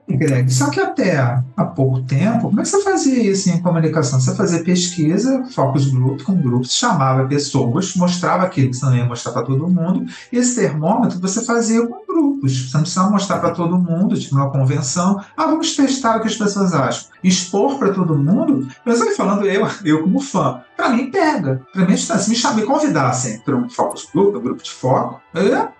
Greg, 0.09 0.49
só 0.53 0.69
que 0.69 0.79
até 0.79 1.17
há 1.17 1.65
pouco 1.65 2.01
tempo, 2.03 2.43
como 2.43 2.61
é 2.61 2.63
que 2.63 2.69
você 2.69 2.81
fazia 2.81 3.29
isso 3.29 3.49
em 3.49 3.61
comunicação? 3.61 4.21
Você 4.21 4.33
fazia 4.35 4.63
pesquisa, 4.63 5.45
focus 5.51 5.87
group, 5.87 6.21
com 6.21 6.33
grupos, 6.35 6.73
chamava 6.73 7.27
pessoas, 7.27 7.93
mostrava 7.95 8.43
aquilo 8.43 8.69
que 8.69 8.77
você 8.77 8.85
não 8.85 8.95
ia 8.95 9.05
mostrar 9.05 9.33
para 9.33 9.43
todo 9.43 9.67
mundo, 9.67 10.05
e 10.31 10.37
esse 10.37 10.55
termômetro 10.55 11.19
você 11.19 11.43
fazia 11.43 11.85
com 11.85 12.06
grupos. 12.17 12.69
Você 12.69 12.75
não 12.75 12.81
precisava 12.81 13.09
mostrar 13.09 13.39
para 13.39 13.51
todo 13.51 13.77
mundo, 13.77 14.17
tipo 14.17 14.35
numa 14.35 14.49
convenção. 14.49 15.21
Ah, 15.35 15.45
vamos 15.45 15.75
testar 15.75 16.17
o 16.17 16.21
que 16.21 16.27
as 16.27 16.35
pessoas 16.35 16.73
acham. 16.73 17.09
Expor 17.23 17.77
para 17.77 17.93
todo 17.93 18.17
mundo, 18.17 18.67
mas 18.85 19.01
aí 19.01 19.15
falando 19.15 19.45
eu, 19.45 19.67
eu 19.83 20.03
como 20.03 20.19
fã, 20.19 20.61
para 20.75 20.89
mim 20.89 21.09
pega. 21.09 21.61
Para 21.73 21.85
mim, 21.85 21.97
se 21.97 22.29
me, 22.29 22.35
chamar, 22.35 22.55
me 22.55 22.63
convidassem 22.63 23.39
para 23.39 23.55
um 23.55 23.69
focus 23.69 24.07
group, 24.13 24.35
um 24.35 24.41
grupo 24.41 24.63
de 24.63 24.71
foco, 24.71 25.21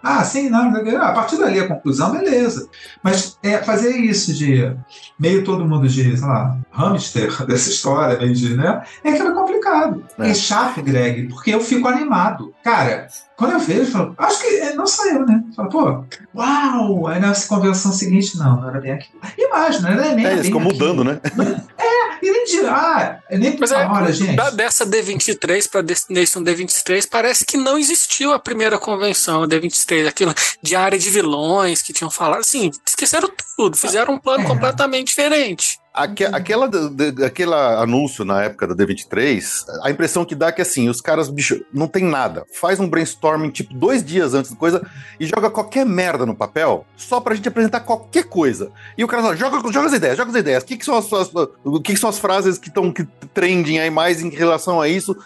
ah, 0.02 0.24
sim, 0.24 0.50
não, 0.50 0.74
a 0.76 1.12
partir 1.12 1.38
dali 1.38 1.60
a 1.60 1.68
conclusão, 1.68 2.12
beleza. 2.12 2.70
Mas 3.04 3.38
é 3.44 3.58
fazer 3.60 3.96
isso 3.98 4.34
de 4.34 4.76
meio 5.20 5.44
todo 5.44 5.66
mundo 5.66 5.88
de, 5.88 6.18
sei 6.18 6.28
lá, 6.28 6.58
hamster 6.72 7.32
dessa 7.46 7.70
história, 7.70 8.18
meio 8.18 8.34
de, 8.34 8.56
né? 8.56 8.84
É 9.04 9.12
que 9.12 9.22
é 9.22 9.32
complicado. 9.32 10.04
É. 10.20 10.30
é 10.30 10.34
chato, 10.34 10.82
Greg, 10.82 11.28
porque 11.28 11.54
eu 11.54 11.60
fico 11.60 11.88
animado. 11.88 12.54
Cara, 12.64 13.08
quando 13.38 13.54
eu 13.54 13.60
vejo, 13.60 13.82
eu 13.82 13.86
falo, 13.86 14.16
acho 14.18 14.42
que 14.42 14.48
é, 14.48 14.74
não 14.74 14.86
eu, 15.12 15.26
né? 15.26 15.44
Falo, 15.56 15.70
pô, 15.70 16.06
uau! 16.36 17.08
Aí 17.08 17.20
na 17.20 17.34
convenção 17.48 17.92
seguinte, 17.92 18.38
não, 18.38 18.60
não 18.60 18.70
era 18.70 18.82
bem 18.82 18.94
aquilo. 18.94 19.20
E 19.38 19.48
mais, 19.50 19.82
não 19.82 19.90
era 19.90 20.14
nem. 20.16 20.26
É, 20.26 20.34
eles 20.34 20.48
ficam 20.48 20.60
mudando, 20.60 21.04
né? 21.04 21.20
É, 21.78 22.26
e 22.26 22.32
nem 22.32 22.46
de. 22.46 22.66
Ah, 22.66 23.20
nem 23.32 23.56
Mas 23.60 23.72
é, 23.72 23.86
olha, 23.86 24.12
gente. 24.12 24.36
Da, 24.36 24.50
dessa 24.50 24.86
D23 24.86 25.70
para 25.70 25.82
Destination 25.82 26.42
D23, 26.42 27.08
parece 27.10 27.46
que 27.46 27.58
não 27.58 27.78
existiu 27.78 28.34
a 28.34 28.40
primeira 28.40 28.80
convenção, 28.80 29.47
a 29.48 29.60
D23, 29.60 30.08
aquilo 30.08 30.34
de 30.62 30.76
área 30.76 30.98
de 30.98 31.10
vilões 31.10 31.82
que 31.82 31.94
tinham 31.94 32.10
falado. 32.10 32.42
Assim, 32.42 32.72
esqueceram 32.86 33.30
tudo, 33.56 33.76
fizeram 33.78 34.14
um 34.14 34.20
plano 34.20 34.44
é. 34.44 34.48
completamente 34.48 35.08
diferente. 35.08 35.80
Aque, 35.98 36.26
aquela, 36.26 36.68
de, 36.68 37.26
aquela 37.26 37.82
anúncio 37.82 38.24
na 38.24 38.44
época 38.44 38.68
da 38.68 38.76
D23, 38.76 39.66
a 39.82 39.90
impressão 39.90 40.24
que 40.24 40.36
dá 40.36 40.50
é 40.50 40.52
que 40.52 40.62
assim, 40.62 40.88
os 40.90 41.02
caras, 41.02 41.28
bicho, 41.28 41.66
não 41.74 41.88
tem 41.88 42.04
nada. 42.04 42.46
Faz 42.54 42.80
um 42.80 42.88
brainstorming, 42.88 43.50
tipo, 43.50 43.74
dois 43.74 44.06
dias 44.06 44.36
antes 44.36 44.52
da 44.52 44.58
coisa 44.58 44.88
e 45.20 45.26
joga 45.26 45.50
qualquer 45.50 45.88
merda 45.88 46.24
no 46.24 46.36
papel 46.36 46.86
só 46.96 47.20
pra 47.20 47.34
gente 47.34 47.48
apresentar 47.48 47.80
qualquer 47.80 48.26
coisa. 48.26 48.72
E 48.96 49.04
o 49.04 49.08
cara 49.08 49.24
fala, 49.24 49.36
joga, 49.36 49.58
joga 49.72 49.88
as 49.88 49.94
ideias, 49.94 50.16
joga 50.16 50.30
as 50.30 50.38
ideias. 50.38 50.62
O 50.62 50.68
que, 50.68 50.78
que 50.78 50.86
são 50.86 50.96
as, 50.96 51.12
as, 51.12 51.32
o 51.64 51.82
que, 51.82 51.94
que 51.94 52.00
são 52.00 52.12
as 52.12 52.20
frases 52.20 52.60
que 52.60 52.68
estão 52.68 52.94
que 52.94 53.04
trending 53.34 53.80
aí 53.80 53.90
mais 53.90 54.22
em 54.22 54.30
relação 54.30 54.80
a 54.80 54.88
isso? 54.88 55.18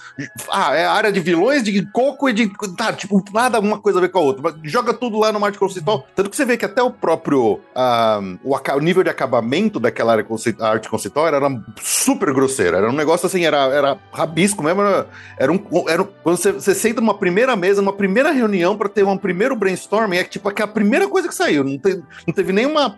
Ah, 0.50 0.74
é 0.74 0.86
a 0.86 0.94
área 0.94 1.12
de 1.12 1.20
vilões, 1.20 1.64
de 1.64 1.86
coco 1.92 2.30
e 2.30 2.34
de. 2.34 2.50
Tá, 2.78 2.94
tipo, 2.94 3.22
nada 3.34 3.60
uma 3.60 3.78
coisa 3.78 4.00
a 4.00 4.02
ver 4.02 4.08
com 4.10 4.20
a 4.20 4.22
outra. 4.22 4.56
Joga 4.64 4.94
tudo 4.94 5.20
lá 5.20 5.34
no 5.34 5.40
marketing 5.42 5.66
conceitual. 5.66 6.08
Tanto 6.16 6.30
que 6.30 6.38
você 6.38 6.46
vê 6.46 6.56
que 6.56 6.64
até 6.64 6.82
o 6.82 6.92
próprio. 6.92 7.56
Uh, 7.76 8.40
o, 8.42 8.56
o 8.56 8.80
nível 8.80 9.04
de 9.04 9.10
acabamento 9.10 9.78
daquela 9.78 10.14
área 10.14 10.24
conceitual 10.24 10.61
a 10.62 10.70
arte 10.70 10.88
conceitual 10.88 11.28
era 11.28 11.40
super 11.82 12.32
grosseira. 12.32 12.78
Era 12.78 12.90
um 12.90 12.96
negócio 12.96 13.26
assim, 13.26 13.44
era, 13.44 13.58
era 13.74 13.98
rabisco 14.14 14.64
mesmo. 14.64 14.82
Era, 14.82 15.08
era 15.38 15.52
um. 15.52 15.60
Era, 15.88 16.04
quando 16.04 16.38
você, 16.38 16.52
você 16.52 16.76
senta 16.76 17.02
numa 17.02 17.18
primeira 17.18 17.56
mesa, 17.56 17.82
numa 17.82 17.94
primeira 17.94 18.32
reunião 18.32 18.78
para 18.78 18.88
ter 18.88 19.04
um 19.04 19.18
primeiro 19.18 19.56
brainstorming, 19.56 20.18
é 20.18 20.24
tipo 20.24 20.50
é 20.50 20.64
a 20.64 20.68
primeira 20.68 21.08
coisa 21.08 21.28
que 21.28 21.34
saiu. 21.34 21.64
Não, 21.64 21.78
te, 21.78 22.02
não 22.28 22.34
teve 22.34 22.54
nem 22.54 22.68
uma, 22.68 22.96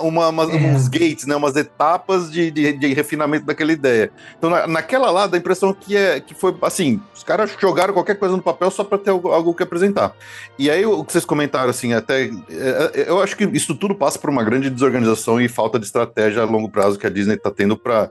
uma, 0.00 0.28
uma, 0.28 0.44
é. 0.44 0.56
uns 0.56 0.86
gates, 0.86 1.26
né? 1.26 1.34
Umas 1.34 1.56
etapas 1.56 2.30
de, 2.30 2.50
de, 2.50 2.72
de, 2.74 2.94
refinamento 2.94 3.44
daquela 3.44 3.72
ideia. 3.72 4.12
Então, 4.38 4.48
na, 4.48 4.66
naquela 4.68 5.10
lá, 5.10 5.26
dá 5.26 5.36
a 5.36 5.40
impressão 5.40 5.74
que, 5.74 5.96
é, 5.96 6.20
que 6.20 6.34
foi 6.34 6.56
assim: 6.62 7.00
os 7.12 7.24
caras 7.24 7.50
jogaram 7.58 7.92
qualquer 7.92 8.14
coisa 8.14 8.36
no 8.36 8.42
papel 8.42 8.70
só 8.70 8.84
para 8.84 8.98
ter 8.98 9.10
algo, 9.10 9.28
algo 9.30 9.52
que 9.52 9.64
apresentar. 9.64 10.14
E 10.56 10.70
aí, 10.70 10.86
o 10.86 11.04
que 11.04 11.10
vocês 11.10 11.24
comentaram, 11.24 11.70
assim, 11.70 11.92
até. 11.92 12.26
É, 12.26 12.90
é, 12.94 13.04
eu 13.08 13.20
acho 13.20 13.36
que 13.36 13.44
isso 13.44 13.74
tudo 13.74 13.96
passa 13.96 14.18
por 14.18 14.30
uma 14.30 14.44
grande 14.44 14.70
desorganização 14.70 15.40
e 15.40 15.48
falta 15.48 15.78
de 15.78 15.86
estratégia 15.86 16.42
a 16.42 16.46
longo 16.46 16.68
prazo 16.68 16.99
que 17.00 17.06
a 17.06 17.10
Disney 17.10 17.34
está 17.34 17.50
tendo 17.50 17.76
para 17.76 18.10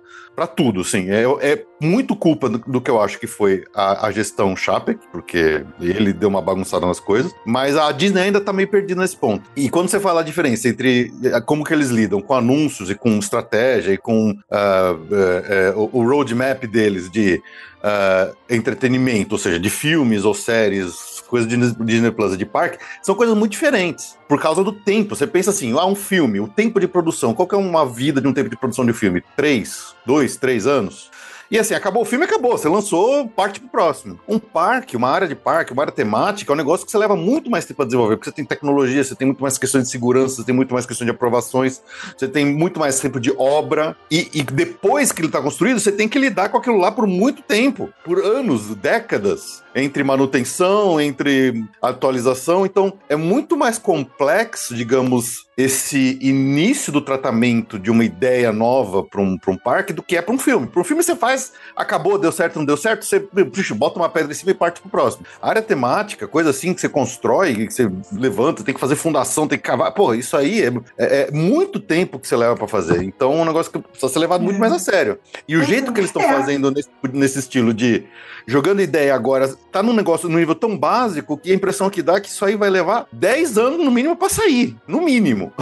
tudo, 0.55 0.81
assim. 0.81 1.10
É, 1.10 1.24
é 1.41 1.63
muito 1.81 2.15
culpa 2.15 2.50
do, 2.50 2.58
do, 2.58 2.81
que 2.81 2.89
eu 2.89 3.01
acho 3.01 3.19
que 3.19 3.27
foi 3.27 3.63
a, 3.74 4.08
a 4.08 4.12
gestão 4.12 4.55
Chapek, 4.55 5.00
porque 5.12 5.63
ele 5.79 6.12
deu 6.12 6.27
uma 6.27 6.41
bagunçada 6.41 6.86
nas 6.86 7.00
coisas, 7.00 7.34
mas 7.46 7.77
a 7.77 7.91
Disney 7.91 8.24
ainda 8.24 8.39
está 8.39 8.51
meio 8.51 8.67
perdida 8.67 9.01
nesse 9.01 9.15
ponto. 9.15 9.50
E 9.55 9.69
quando 9.69 9.89
você 9.89 10.00
fala 10.00 10.22
a 10.22 10.24
diferença 10.24 10.67
entre 10.67 11.13
é, 11.24 11.39
como 11.41 11.63
que 11.63 11.74
eles 11.74 11.89
lidam 11.89 12.22
com 12.22 12.34
anúncios 12.34 12.89
e 12.89 12.96
com 12.96 13.17
estratégia 13.17 13.93
e 13.93 13.98
com 13.98 14.31
uh, 14.31 15.75
uh, 15.75 15.79
uh, 15.79 15.89
o 15.91 16.03
roadmap 16.03 16.65
deles 16.65 17.10
de 17.10 17.41
uh, 17.79 18.36
entretenimento, 18.50 19.36
ou 19.36 19.39
seja, 19.39 19.60
de 19.60 19.69
filmes 19.69 20.25
ou 20.25 20.34
séries, 20.34 20.93
coisas 21.29 21.48
de 21.48 21.55
Disney 21.86 22.12
Plus 22.12 22.38
de 22.38 22.45
parque, 22.45 22.79
são 23.01 23.15
coisas 23.15 23.38
muito 23.38 23.51
diferentes. 23.51 24.17
Por 24.27 24.41
causa 24.41 24.63
do 24.63 24.71
tempo. 24.71 25.15
Você 25.15 25.27
pensa 25.27 25.51
assim, 25.51 25.74
ah, 25.77 25.86
um 25.86 25.95
filme, 25.95 26.39
o 26.39 26.48
tempo 26.48 26.79
de 26.79 26.88
produção. 26.88 27.33
Qual 27.33 27.48
que 27.48 27.55
é 27.55 27.57
uma 27.57 27.86
vida 27.86 28.19
de 28.19 28.27
um 28.27 28.33
tempo 28.33 28.50
de 28.50 28.57
produção 28.57 28.83
de 28.83 28.91
um 28.91 28.93
filme? 28.95 29.24
Três, 29.36 29.95
dois, 30.05 30.36
três 30.36 30.67
anos? 30.67 31.09
E 31.51 31.58
assim, 31.58 31.74
acabou 31.74 32.03
o 32.03 32.06
filme, 32.06 32.25
acabou. 32.25 32.51
Você 32.51 32.70
lançou, 32.70 33.27
parte 33.27 33.60
pro 33.60 33.70
próximo. 33.70 34.20
Um 34.27 34.38
parque, 34.38 34.96
uma 34.96 35.10
área 35.10 35.27
de 35.27 35.36
parque, 35.36 35.74
uma 35.74 35.82
área 35.82 35.91
temática, 35.94 36.51
é 36.51 36.53
um 36.53 36.58
negócio 36.58 36.86
que 36.86 36.91
você 36.91 36.98
leva 36.98 37.15
muito 37.15 37.50
mais 37.50 37.65
tempo 37.65 37.82
a 37.82 37.86
desenvolver, 37.86 38.18
porque 38.18 38.29
você 38.29 38.36
tem 38.36 38.46
tecnologia, 38.46 39.03
você 39.03 39.15
tem 39.15 39.25
muito 39.25 39.41
mais 39.41 39.58
questões 39.58 39.86
de 39.86 39.89
segurança, 39.89 40.36
você 40.36 40.44
tem 40.44 40.53
muito 40.53 40.74
mais 40.74 40.86
questão 40.86 41.06
de 41.06 41.12
aprovações, 41.12 41.82
você 42.15 42.27
tem 42.27 42.46
muito 42.46 42.79
mais 42.79 43.00
tempo 43.00 43.20
de 43.20 43.34
obra. 43.36 43.98
E, 44.12 44.29
e 44.34 44.44
depois 44.44 45.12
que 45.12 45.22
ele 45.22 45.27
está 45.27 45.41
construído, 45.41 45.79
você 45.79 45.91
tem 45.91 46.08
que 46.08 46.20
lidar 46.20 46.50
com 46.50 46.58
aquilo 46.58 46.77
lá 46.77 46.91
por 46.91 47.08
muito 47.08 47.41
tempo, 47.41 47.89
por 48.06 48.20
anos, 48.20 48.75
décadas 48.75 49.63
entre 49.75 50.03
manutenção, 50.03 51.00
entre 51.00 51.63
atualização. 51.82 52.65
Então, 52.65 52.94
é 53.08 53.15
muito 53.15 53.58
mais 53.58 53.77
complexo, 53.77 54.75
digamos, 54.75 55.48
esse 55.58 56.18
início 56.22 56.91
do 56.91 57.01
tratamento 57.01 57.77
de 57.77 57.91
uma 57.91 58.06
ideia 58.06 58.51
nova 58.51 59.03
para 59.03 59.22
um, 59.22 59.38
um 59.48 59.58
parque 59.58 59.91
do 59.91 60.01
que 60.01 60.15
é 60.15 60.22
para 60.22 60.34
um 60.34 60.39
filme. 60.39 60.68
Para 60.68 60.82
um 60.82 60.86
filme 60.86 61.03
você 61.03 61.15
faz, 61.15 61.38
acabou, 61.75 62.17
deu 62.17 62.31
certo, 62.31 62.58
não 62.58 62.65
deu 62.65 62.77
certo, 62.77 63.05
você 63.05 63.19
puxa, 63.19 63.74
bota 63.75 64.00
uma 64.00 64.10
pedra 64.10 64.31
em 64.31 64.36
cima 64.36 64.51
e 64.51 64.53
parte 64.53 64.81
pro 64.81 64.89
próximo. 64.89 65.25
A 65.41 65.50
área 65.50 65.62
temática, 65.62 66.27
coisa 66.27 66.50
assim 66.50 66.74
que 66.74 66.81
você 66.81 66.89
constrói, 66.89 67.67
que 67.67 67.74
você 67.74 67.89
levanta, 68.12 68.63
tem 68.63 68.74
que 68.74 68.79
fazer 68.79 68.96
fundação, 68.96 69.48
tem 69.48 69.58
que 69.58 69.63
cavar. 69.63 69.91
Pô, 69.93 70.13
isso 70.13 70.36
aí 70.36 70.62
é, 70.62 70.72
é, 70.98 71.27
é 71.27 71.31
muito 71.31 71.79
tempo 71.79 72.19
que 72.19 72.27
você 72.27 72.36
leva 72.36 72.55
para 72.55 72.67
fazer. 72.67 73.03
Então, 73.03 73.34
é 73.34 73.36
um 73.41 73.46
negócio 73.46 73.72
que 73.72 73.79
precisa 73.79 74.12
ser 74.12 74.19
levado 74.19 74.43
muito 74.43 74.60
mais 74.60 74.74
a 74.74 74.79
sério. 74.79 75.19
E 75.48 75.55
o 75.55 75.63
jeito 75.63 75.93
que 75.93 76.00
eles 76.00 76.10
estão 76.10 76.22
é. 76.22 76.34
fazendo 76.34 76.72
nesse, 76.72 76.89
nesse 77.13 77.39
estilo 77.39 77.74
de 77.74 78.05
jogando 78.50 78.81
ideia 78.81 79.13
agora, 79.13 79.53
tá 79.72 79.84
num 79.84 79.93
negócio, 79.93 80.27
num 80.27 80.38
nível 80.39 80.55
tão 80.55 80.77
básico 80.77 81.38
que 81.38 81.51
a 81.51 81.55
impressão 81.55 81.89
que 81.89 82.01
dá 82.01 82.15
é 82.15 82.19
que 82.19 82.29
isso 82.29 82.43
aí 82.43 82.55
vai 82.55 82.69
levar 82.69 83.08
10 83.12 83.58
anos 83.58 83.86
no 83.86 83.91
mínimo 83.91 84.15
para 84.15 84.29
sair. 84.29 84.75
No 84.88 85.01
mínimo. 85.01 85.53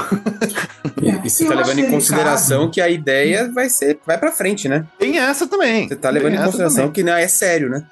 E, 1.02 1.28
e 1.28 1.30
você 1.30 1.46
tá 1.46 1.54
levando 1.54 1.80
em 1.80 1.92
consideração 1.92 2.72
que 2.72 2.82
a 2.82 2.90
ideia 2.90 3.52
vai 3.54 3.70
ser, 3.70 4.00
vai 4.06 4.18
para 4.18 4.32
frente, 4.32 4.68
né? 4.68 4.86
Tem 4.98 5.20
essa 5.20 5.46
também. 5.48 5.67
Você 5.88 5.96
tá 5.96 6.10
levando 6.10 6.34
em 6.34 6.44
consideração 6.44 6.78
também. 6.78 6.92
que 6.92 7.04
não 7.04 7.14
é 7.14 7.28
sério, 7.28 7.70
né? 7.70 7.84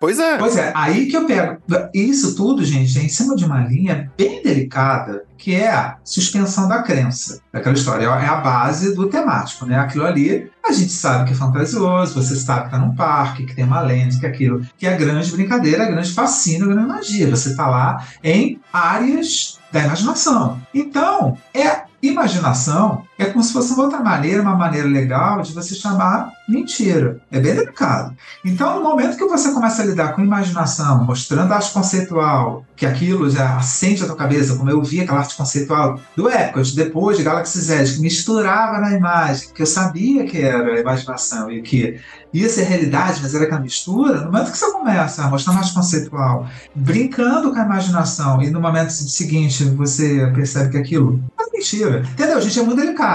Pois 0.00 0.18
é. 0.20 0.38
Pois 0.38 0.56
é, 0.56 0.72
aí 0.76 1.06
que 1.06 1.16
eu 1.16 1.26
pego. 1.26 1.58
Isso 1.92 2.36
tudo, 2.36 2.64
gente, 2.64 2.96
é 2.98 3.02
em 3.02 3.08
cima 3.08 3.34
de 3.34 3.44
uma 3.44 3.60
linha 3.66 4.10
bem 4.16 4.40
delicada, 4.42 5.24
que 5.36 5.54
é 5.54 5.68
a 5.68 5.96
suspensão 6.04 6.68
da 6.68 6.82
crença. 6.82 7.40
Aquela 7.52 7.74
história 7.74 8.04
é 8.04 8.26
a 8.26 8.36
base 8.36 8.94
do 8.94 9.08
temático, 9.08 9.66
né? 9.66 9.76
Aquilo 9.76 10.06
ali, 10.06 10.50
a 10.64 10.72
gente 10.72 10.92
sabe 10.92 11.24
que 11.24 11.32
é 11.32 11.36
fantasioso, 11.36 12.14
você 12.14 12.36
sabe 12.36 12.66
que 12.66 12.70
tá 12.70 12.78
num 12.78 12.94
parque, 12.94 13.44
que 13.44 13.56
tem 13.56 13.64
uma 13.64 13.80
lente, 13.80 14.20
que 14.20 14.26
é 14.26 14.28
aquilo, 14.28 14.64
que 14.76 14.86
é 14.86 14.94
a 14.94 14.96
grande 14.96 15.32
brincadeira, 15.32 15.82
a 15.82 15.90
grande 15.90 16.12
fascínio, 16.12 16.70
a 16.70 16.74
grande 16.74 16.88
magia. 16.88 17.28
Você 17.30 17.56
tá 17.56 17.66
lá 17.68 18.06
em 18.22 18.60
áreas 18.72 19.58
da 19.72 19.80
imaginação. 19.84 20.60
Então, 20.72 21.36
é 21.52 21.82
imaginação 22.00 23.02
é 23.18 23.26
como 23.26 23.42
se 23.42 23.52
fosse 23.52 23.72
uma 23.72 23.84
outra 23.84 24.00
maneira, 24.00 24.40
uma 24.40 24.54
maneira 24.54 24.86
legal 24.86 25.42
de 25.42 25.52
você 25.52 25.74
chamar 25.74 26.30
mentira. 26.48 27.20
É 27.30 27.40
bem 27.40 27.54
delicado. 27.54 28.16
Então, 28.44 28.76
no 28.76 28.82
momento 28.82 29.18
que 29.18 29.24
você 29.26 29.52
começa 29.52 29.82
a 29.82 29.84
lidar 29.84 30.14
com 30.14 30.22
imaginação, 30.22 31.04
mostrando 31.04 31.52
a 31.52 31.56
arte 31.56 31.72
conceitual, 31.72 32.64
que 32.76 32.86
aquilo 32.86 33.28
já 33.28 33.56
acende 33.56 34.02
a 34.02 34.06
tua 34.06 34.16
cabeça, 34.16 34.56
como 34.56 34.70
eu 34.70 34.82
vi 34.82 35.00
aquela 35.00 35.18
arte 35.18 35.36
conceitual 35.36 36.00
do 36.16 36.30
Epcot, 36.30 36.74
depois 36.74 37.16
de 37.16 37.24
Galaxy 37.24 37.60
Z, 37.60 37.94
que 37.94 38.00
misturava 38.00 38.78
na 38.78 38.92
imagem, 38.92 39.48
que 39.52 39.62
eu 39.62 39.66
sabia 39.66 40.24
que 40.24 40.40
era 40.40 40.74
a 40.74 40.80
imaginação 40.80 41.50
e 41.50 41.60
que 41.60 42.00
ia 42.32 42.48
ser 42.48 42.64
realidade, 42.64 43.20
mas 43.22 43.34
era 43.34 43.44
aquela 43.44 43.60
mistura, 43.60 44.20
no 44.20 44.26
momento 44.26 44.52
que 44.52 44.58
você 44.58 44.70
começa 44.70 45.24
a 45.24 45.28
mostrar 45.28 45.54
arte 45.54 45.74
conceitual, 45.74 46.46
brincando 46.74 47.52
com 47.52 47.58
a 47.58 47.64
imaginação, 47.64 48.40
e 48.42 48.50
no 48.50 48.60
momento 48.60 48.90
seguinte 48.90 49.64
você 49.64 50.30
percebe 50.34 50.70
que 50.70 50.76
aquilo 50.76 51.20
é 51.40 51.56
mentira. 51.56 52.02
Entendeu? 52.12 52.40
Gente, 52.40 52.60
é 52.60 52.62
muito 52.62 52.80
delicado. 52.80 53.07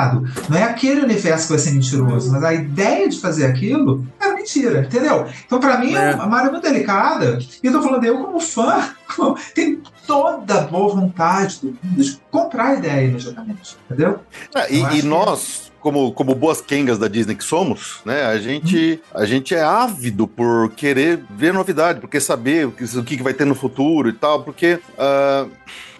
Não 0.49 0.57
é 0.57 0.63
aquele 0.63 1.01
universo 1.01 1.47
que 1.47 1.53
vai 1.53 1.59
ser 1.59 1.71
mentiroso, 1.71 2.31
mas 2.31 2.43
a 2.43 2.53
ideia 2.53 3.07
de 3.07 3.19
fazer 3.19 3.45
aquilo 3.45 4.05
é 4.19 4.33
mentira, 4.33 4.81
entendeu? 4.81 5.27
Então, 5.45 5.59
para 5.59 5.77
mim, 5.77 5.93
é. 5.93 6.15
uma 6.15 6.37
área 6.37 6.51
muito 6.51 6.63
delicada, 6.63 7.39
e 7.61 7.67
eu 7.67 7.71
tô 7.71 7.81
falando, 7.81 8.03
eu 8.03 8.17
como 8.17 8.39
fã, 8.39 8.89
tenho 9.55 9.81
toda 10.05 10.59
a 10.59 10.61
boa 10.61 10.95
vontade 10.95 11.59
do 11.61 11.67
mundo 11.67 12.03
de 12.03 12.19
comprar 12.29 12.67
a 12.67 12.75
ideia 12.75 13.07
imediatamente, 13.07 13.77
entendeu? 13.85 14.19
É, 14.53 14.73
e, 14.73 14.99
e 14.99 15.01
nós, 15.03 15.71
como, 15.79 16.11
como 16.11 16.35
boas 16.35 16.61
kengas 16.61 16.97
da 16.97 17.07
Disney 17.07 17.35
que 17.35 17.43
somos, 17.43 18.01
né? 18.05 18.25
A 18.25 18.37
gente, 18.37 19.01
hum. 19.01 19.17
a 19.19 19.25
gente 19.25 19.55
é 19.55 19.63
ávido 19.63 20.27
por 20.27 20.71
querer 20.71 21.23
ver 21.29 21.53
novidade, 21.53 21.99
porque 21.99 22.19
saber 22.19 22.67
o 22.67 22.71
que, 22.71 22.83
o 22.83 23.03
que 23.03 23.23
vai 23.23 23.33
ter 23.33 23.45
no 23.45 23.55
futuro 23.55 24.09
e 24.09 24.13
tal, 24.13 24.43
porque. 24.43 24.79
Uh, 24.97 25.49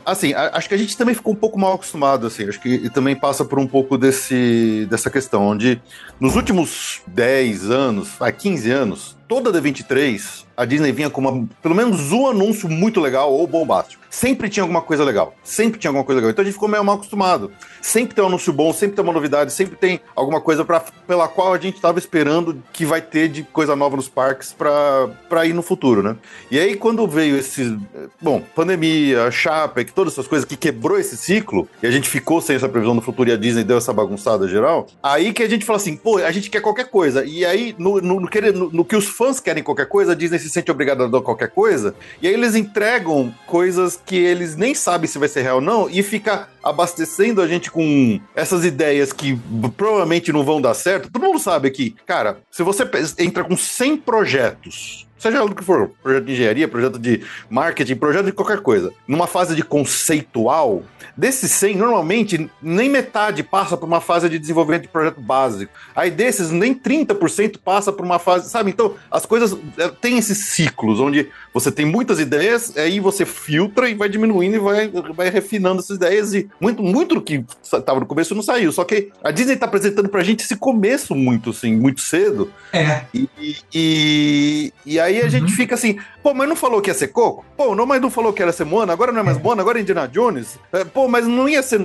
assim, 0.06 0.34
acho 0.34 0.68
que 0.68 0.76
a 0.76 0.78
gente 0.78 0.98
também 0.98 1.16
ficou 1.16 1.34
um 1.34 1.36
pouco 1.36 1.60
mal 1.60 1.74
acostumado, 1.74 2.28
assim, 2.28 2.48
acho 2.48 2.60
que 2.60 2.90
também 2.90 3.16
passa 3.16 3.44
por 3.46 3.60
um 3.60 3.68
pouco 3.68 3.98
desse, 3.98 4.88
dessa 4.90 5.10
questão, 5.10 5.44
onde 5.44 5.82
nos 6.20 6.36
últimos 6.36 7.02
10 7.08 7.70
anos, 7.70 8.10
há 8.20 8.32
15 8.32 8.72
anos, 8.72 9.18
toda 9.28 9.52
D23 9.52 10.44
a 10.56 10.66
Disney 10.66 10.92
vinha 10.92 11.10
com 11.10 11.22
uma, 11.22 11.48
pelo 11.62 11.76
menos 11.76 12.12
um 12.12 12.28
anúncio 12.28 12.70
muito 12.70 13.00
legal 13.00 13.32
ou 13.34 13.48
bombástico. 13.48 14.03
Sempre 14.14 14.48
tinha 14.48 14.64
alguma 14.64 14.80
coisa 14.80 15.04
legal. 15.04 15.34
Sempre 15.44 15.80
tinha 15.80 15.90
alguma 15.90 16.06
coisa 16.06 16.18
legal. 16.18 16.30
Então 16.30 16.44
a 16.44 16.46
gente 16.46 16.54
ficou 16.54 16.70
meio 16.70 16.84
mal 16.84 16.98
acostumado. 16.98 17.52
Sempre 17.82 18.14
tem 18.14 18.24
um 18.24 18.28
anúncio 18.28 18.54
bom, 18.54 18.72
sempre 18.72 18.96
tem 18.96 19.04
uma 19.04 19.12
novidade, 19.12 19.52
sempre 19.52 19.76
tem 19.76 20.00
alguma 20.16 20.40
coisa 20.40 20.64
pra, 20.64 20.82
pela 21.08 21.28
qual 21.28 21.52
a 21.52 21.58
gente 21.58 21.78
estava 21.78 21.98
esperando 21.98 22.62
que 22.72 22.86
vai 22.86 23.02
ter 23.02 23.28
de 23.28 23.42
coisa 23.42 23.76
nova 23.76 23.96
nos 23.96 24.08
parques 24.08 24.54
para 24.54 25.46
ir 25.48 25.54
no 25.54 25.64
futuro, 25.64 26.04
né? 26.04 26.16
E 26.52 26.60
aí 26.60 26.76
quando 26.76 27.08
veio 27.08 27.36
esse, 27.38 27.76
bom, 28.22 28.44
pandemia, 28.56 29.32
Chapek, 29.32 29.92
todas 29.92 30.14
essas 30.14 30.28
coisas 30.28 30.46
que 30.48 30.56
quebrou 30.56 31.00
esse 31.00 31.18
ciclo 31.18 31.68
e 31.82 31.88
a 31.88 31.92
gente 31.92 32.08
ficou 32.08 32.40
sem 32.40 32.56
essa 32.56 32.70
previsão 32.70 32.94
no 32.94 33.02
futuro 33.02 33.32
e 33.32 33.34
a 33.34 33.36
Disney 33.36 33.64
deu 33.64 33.78
essa 33.78 33.92
bagunçada 33.92 34.48
geral, 34.48 34.86
aí 35.02 35.34
que 35.34 35.42
a 35.42 35.50
gente 35.50 35.66
fala 35.66 35.78
assim, 35.78 35.98
pô, 35.98 36.18
a 36.18 36.32
gente 36.32 36.52
quer 36.52 36.62
qualquer 36.62 36.88
coisa. 36.88 37.26
E 37.26 37.44
aí 37.44 37.76
no, 37.80 38.00
no, 38.00 38.20
no, 38.20 38.30
no, 38.30 38.70
no 38.72 38.86
que 38.86 38.96
os 38.96 39.08
fãs 39.08 39.40
querem 39.40 39.64
qualquer 39.64 39.88
coisa, 39.88 40.12
a 40.12 40.16
Disney 40.16 40.38
se 40.38 40.52
sente 40.52 40.70
obrigado 40.70 41.04
a 41.04 41.08
dar 41.08 41.22
qualquer 41.22 41.50
coisa, 41.50 41.96
e 42.22 42.28
aí 42.28 42.34
eles 42.36 42.54
entregam 42.54 43.34
coisas 43.48 44.03
que 44.06 44.16
eles 44.16 44.56
nem 44.56 44.74
sabem 44.74 45.08
se 45.08 45.18
vai 45.18 45.28
ser 45.28 45.42
real 45.44 45.56
ou 45.56 45.62
não, 45.62 45.90
e 45.90 46.04
fica 46.04 46.48
abastecendo 46.62 47.42
a 47.42 47.48
gente 47.48 47.72
com 47.72 48.20
essas 48.36 48.66
ideias 48.66 49.14
que 49.14 49.40
provavelmente 49.78 50.32
não 50.32 50.44
vão 50.44 50.62
dar 50.62 50.74
certo. 50.74 51.10
Todo 51.12 51.24
mundo 51.24 51.40
sabe 51.40 51.72
que, 51.72 51.92
cara, 52.06 52.40
se 52.52 52.64
você 52.64 52.84
entra 53.18 53.44
com 53.44 53.56
100 53.56 53.98
projetos 53.98 55.08
seja 55.24 55.44
o 55.44 55.56
que 55.56 55.64
for, 55.64 55.92
projeto 56.02 56.26
de 56.26 56.34
engenharia, 56.34 56.68
projeto 56.68 57.00
de 57.00 57.24
marketing, 57.50 57.96
projeto 57.96 58.26
de 58.26 58.32
qualquer 58.32 58.60
coisa, 58.60 58.92
numa 59.08 59.26
fase 59.26 59.56
de 59.56 59.64
conceitual, 59.64 60.84
desses 61.16 61.52
100, 61.52 61.78
normalmente, 61.78 62.50
nem 62.62 62.90
metade 62.90 63.44
passa 63.44 63.78
por 63.78 63.86
uma 63.86 64.02
fase 64.02 64.28
de 64.28 64.38
desenvolvimento 64.38 64.84
de 64.84 64.88
projeto 64.88 65.22
básico. 65.22 65.72
Aí 65.96 66.12
desses, 66.12 66.52
nem 66.52 66.74
30% 66.74 67.58
passa 67.64 67.92
por 67.92 68.06
uma 68.06 68.20
fase, 68.20 68.50
sabe? 68.50 68.72
Então, 68.72 68.96
as 69.10 69.26
coisas 69.26 69.58
é, 69.78 69.88
têm 69.90 70.18
esses 70.18 70.46
ciclos, 70.46 71.00
onde 71.00 71.30
você 71.54 71.72
tem 71.72 71.86
muitas 71.86 72.20
ideias, 72.20 72.76
aí 72.76 73.00
você 73.00 73.26
filtra 73.26 73.90
e 73.90 73.94
vai 73.94 74.10
diminuindo 74.10 74.56
e 74.56 74.60
vai, 74.60 74.92
vai 75.16 75.30
refinando 75.30 75.80
essas 75.80 75.98
ideias, 75.98 76.34
e 76.34 76.50
muito, 76.60 76.82
muito 76.82 77.16
do 77.16 77.22
que 77.22 77.46
estava 77.62 78.00
no 78.00 78.06
começo 78.06 78.36
não 78.36 78.42
saiu. 78.42 78.72
Só 78.72 78.84
que 78.84 79.10
a 79.24 79.32
Disney 79.32 79.54
está 79.54 79.68
apresentando 79.68 80.10
pra 80.10 80.24
gente 80.24 80.44
esse 80.44 80.56
começo 80.56 81.16
muito, 81.16 81.52
assim, 81.52 81.76
muito 81.76 82.02
cedo. 82.02 82.52
É. 82.72 83.04
E, 83.14 83.30
e, 83.74 84.74
e 84.86 85.00
aí 85.00 85.13
aí 85.16 85.22
a 85.22 85.24
uhum. 85.26 85.30
gente 85.30 85.54
fica 85.54 85.76
assim, 85.76 85.98
pô, 86.22 86.34
mas 86.34 86.48
não 86.48 86.56
falou 86.56 86.82
que 86.82 86.90
ia 86.90 86.94
ser 86.94 87.10
Coco? 87.10 87.46
Pô, 87.56 87.76
não, 87.76 87.86
mas 87.86 88.02
não 88.02 88.10
falou 88.10 88.34
que 88.34 88.42
era 88.42 88.52
ser 88.52 88.66
Moana, 88.66 88.94
agora 88.94 89.12
não 89.12 89.20
é 89.20 89.24
mais 89.24 89.38
é. 89.38 89.42
Moana, 89.42 89.62
agora 89.62 89.80
é 89.80 89.82
Indiana 89.82 90.08
Jones? 90.08 90.60
É, 90.72 90.84
pô, 90.84 91.08
mas 91.08 91.28
não 91.28 91.48
ia 91.48 91.62
ser... 91.62 91.82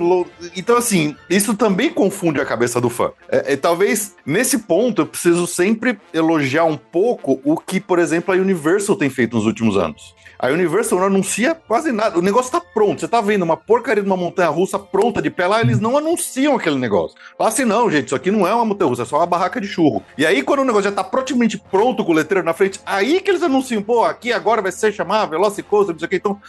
Então, 0.55 0.77
assim, 0.77 1.15
isso 1.29 1.53
também 1.55 1.89
confunde 1.89 2.39
a 2.39 2.45
cabeça 2.45 2.79
do 2.79 2.89
fã. 2.89 3.11
É, 3.29 3.53
é, 3.53 3.57
talvez, 3.57 4.15
nesse 4.25 4.59
ponto, 4.59 5.01
eu 5.01 5.05
preciso 5.05 5.45
sempre 5.47 5.99
elogiar 6.13 6.65
um 6.65 6.77
pouco 6.77 7.39
o 7.43 7.57
que, 7.57 7.79
por 7.79 7.99
exemplo, 7.99 8.33
a 8.33 8.37
Universal 8.37 8.95
tem 8.95 9.09
feito 9.09 9.35
nos 9.35 9.45
últimos 9.45 9.77
anos. 9.77 10.15
A 10.41 10.47
Universal 10.47 10.99
não 10.99 11.07
anuncia 11.07 11.53
quase 11.53 11.91
nada. 11.91 12.17
O 12.17 12.21
negócio 12.21 12.49
tá 12.49 12.61
pronto. 12.61 13.01
Você 13.01 13.09
tá 13.09 13.19
vendo 13.19 13.43
uma 13.43 13.57
porcaria 13.57 14.01
de 14.01 14.07
uma 14.07 14.15
montanha 14.15 14.47
russa 14.47 14.79
pronta 14.79 15.21
de 15.21 15.29
pé 15.29 15.45
lá, 15.45 15.59
eles 15.59 15.81
não 15.81 15.97
anunciam 15.97 16.55
aquele 16.55 16.77
negócio. 16.77 17.17
Fala 17.37 17.49
assim, 17.49 17.65
não, 17.65 17.91
gente, 17.91 18.05
isso 18.05 18.15
aqui 18.15 18.31
não 18.31 18.47
é 18.47 18.53
uma 18.53 18.63
montanha 18.63 18.87
russa, 18.87 19.01
é 19.01 19.05
só 19.05 19.17
uma 19.17 19.25
barraca 19.25 19.59
de 19.59 19.67
churro. 19.67 20.01
E 20.17 20.25
aí, 20.25 20.41
quando 20.41 20.61
o 20.61 20.63
negócio 20.63 20.89
já 20.89 20.93
tá 20.93 21.03
praticamente 21.03 21.61
pronto 21.69 22.05
com 22.05 22.13
o 22.13 22.15
letreiro 22.15 22.45
na 22.45 22.53
frente, 22.53 22.79
aí 22.85 23.19
que 23.19 23.29
eles 23.29 23.43
anunciam, 23.43 23.81
pô, 23.81 24.05
aqui 24.05 24.31
agora 24.31 24.61
vai 24.61 24.71
ser 24.71 24.93
chamado 24.93 25.29
Velocicoaster, 25.29 25.93
não 25.93 25.99
sei 25.99 26.05
o 26.05 26.09
que. 26.09 26.15
Então, 26.15 26.39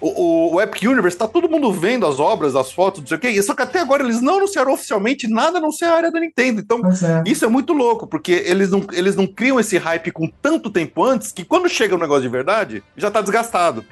o, 0.00 0.54
o, 0.54 0.60
Epic 0.60 0.84
Universe, 0.84 1.18
tá 1.18 1.26
todo 1.26 1.48
mundo 1.48 1.72
vendo 1.72 2.06
as 2.06 2.20
obras, 2.20 2.54
as 2.54 2.70
fotos, 2.70 3.00
não 3.00 3.08
sei 3.08 3.16
o 3.16 3.20
quê. 3.20 3.42
Só 3.42 3.52
que 3.52 3.62
até 3.62 3.80
agora 3.80 4.04
eles 4.04 4.20
não 4.20 4.36
anunciaram 4.36 4.72
oficialmente 4.72 5.26
nada 5.26 5.58
a 5.58 5.60
não 5.60 5.72
ser 5.72 5.86
a 5.86 5.94
área 5.94 6.12
da 6.12 6.20
Nintendo. 6.20 6.60
Então, 6.60 6.80
é. 6.86 7.28
isso 7.28 7.44
é 7.44 7.48
muito 7.48 7.72
louco, 7.72 8.06
porque 8.06 8.44
eles 8.46 8.70
não, 8.70 8.86
eles 8.92 9.16
não 9.16 9.26
criam 9.26 9.58
esse 9.58 9.76
hype 9.76 10.12
com 10.12 10.30
tanto 10.40 10.70
tempo 10.70 11.04
antes 11.04 11.32
que 11.32 11.44
quando 11.44 11.68
chega 11.68 11.94
o 11.94 11.98
um 11.98 12.00
negócio 12.00 12.22
de 12.22 12.28
verdade, 12.28 12.84
já 12.96 13.10
tá 13.10 13.20
desgastado. 13.20 13.39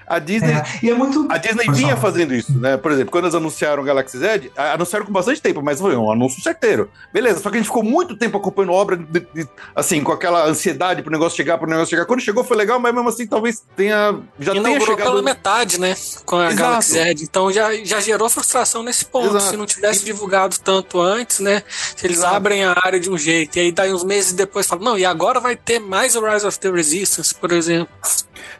A 0.06 0.18
Disney. 0.18 0.52
É. 0.52 0.64
E 0.82 0.90
é 0.90 0.94
muito. 0.94 1.26
A 1.30 1.38
Disney 1.38 1.66
vinha 1.72 1.96
fazendo 1.96 2.34
isso, 2.34 2.56
né? 2.58 2.76
Por 2.76 2.92
exemplo, 2.92 3.10
quando 3.10 3.24
eles 3.24 3.34
anunciaram 3.34 3.82
o 3.82 3.86
Galaxy 3.86 4.18
Z, 4.18 4.50
anunciaram 4.56 5.06
com 5.06 5.12
bastante 5.12 5.40
tempo, 5.40 5.62
mas 5.62 5.80
foi 5.80 5.96
um 5.96 6.10
anúncio 6.10 6.42
certeiro. 6.42 6.90
Beleza, 7.12 7.40
só 7.40 7.50
que 7.50 7.56
a 7.56 7.58
gente 7.58 7.66
ficou 7.66 7.82
muito 7.82 8.16
tempo 8.16 8.36
acompanhando 8.38 8.72
a 8.72 8.76
obra, 8.76 8.96
de, 8.96 9.20
de, 9.34 9.48
assim, 9.74 10.02
com 10.02 10.12
aquela 10.12 10.46
ansiedade 10.46 11.02
pro 11.02 11.12
negócio 11.12 11.36
chegar, 11.36 11.58
pro 11.58 11.68
negócio 11.68 11.90
chegar. 11.90 12.06
Quando 12.06 12.20
chegou 12.20 12.44
foi 12.44 12.56
legal, 12.56 12.78
mas 12.78 12.94
mesmo 12.94 13.08
assim 13.08 13.26
talvez 13.26 13.62
tenha. 13.76 14.18
Já 14.38 14.52
tenha 14.52 14.80
chegado. 14.80 15.10
pela 15.10 15.22
metade, 15.22 15.80
né? 15.80 15.96
Com 16.24 16.36
a 16.36 16.46
Exato. 16.46 16.62
Galaxy 16.62 16.92
Z. 16.92 17.14
Então 17.22 17.52
já, 17.52 17.74
já 17.84 18.00
gerou 18.00 18.28
frustração 18.28 18.82
nesse 18.82 19.04
ponto. 19.04 19.36
Exato. 19.36 19.50
Se 19.50 19.56
não 19.56 19.66
tivesse 19.66 20.04
divulgado 20.04 20.56
tanto 20.58 21.00
antes, 21.00 21.40
né? 21.40 21.62
Se 21.96 22.06
eles 22.06 22.18
Exato. 22.18 22.36
abrem 22.36 22.64
a 22.64 22.72
área 22.72 23.00
de 23.00 23.10
um 23.10 23.18
jeito, 23.18 23.56
e 23.56 23.60
aí 23.60 23.72
daí 23.72 23.92
uns 23.92 24.04
meses 24.04 24.32
depois 24.32 24.66
falam, 24.66 24.84
não, 24.84 24.98
e 24.98 25.04
agora 25.04 25.40
vai 25.40 25.56
ter 25.56 25.78
mais 25.78 26.16
o 26.16 26.24
Rise 26.24 26.46
of 26.46 26.58
the 26.58 26.70
Resistance, 26.70 27.34
por 27.34 27.52
exemplo. 27.52 27.88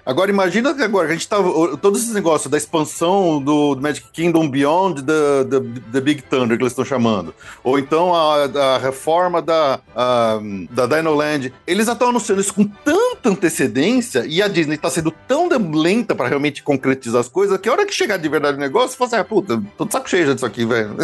Agora 0.04 0.30
imagina 0.30 0.75
que 0.75 0.82
agora 0.82 1.08
a 1.08 1.12
gente 1.12 1.28
tá. 1.28 1.37
Todos 1.80 2.02
esses 2.02 2.14
negócios 2.14 2.50
da 2.50 2.56
expansão 2.56 3.40
do 3.40 3.76
Magic 3.80 4.06
Kingdom 4.12 4.49
Beyond 4.49 5.02
the, 5.02 5.44
the, 5.50 5.80
the 5.92 6.00
Big 6.00 6.23
Thunder, 6.23 6.56
que 6.56 6.62
eles 6.62 6.73
estão 6.73 6.85
chamando. 6.85 7.35
Ou 7.62 7.78
então 7.78 8.14
a, 8.14 8.44
a 8.44 8.78
reforma 8.78 9.42
da, 9.42 9.80
a, 9.94 10.38
da 10.70 10.87
Dino 10.87 11.14
Land. 11.14 11.52
Eles 11.66 11.87
já 11.87 11.92
estão 11.92 12.08
anunciando 12.08 12.40
isso 12.40 12.54
com 12.54 12.64
tanta 12.64 13.28
antecedência 13.28 14.25
e 14.26 14.42
a 14.42 14.49
Disney 14.49 14.75
está 14.75 14.90
sendo 14.90 15.11
tão 15.26 15.49
lenta 15.73 16.14
para 16.14 16.28
realmente 16.28 16.62
concretizar 16.62 17.20
as 17.20 17.28
coisas 17.28 17.58
que 17.58 17.68
a 17.68 17.73
hora 17.73 17.87
que 17.87 17.94
chegar 17.94 18.16
de 18.16 18.28
verdade 18.28 18.56
o 18.56 18.61
negócio, 18.61 18.90
você 18.90 18.97
fala 18.97 19.08
assim, 19.08 19.16
ah, 19.16 19.25
puta, 19.25 19.62
tô 19.76 19.85
de 19.85 19.92
saco 19.92 20.08
cheio 20.08 20.35
disso 20.35 20.47
aqui, 20.47 20.64
velho. 20.64 20.97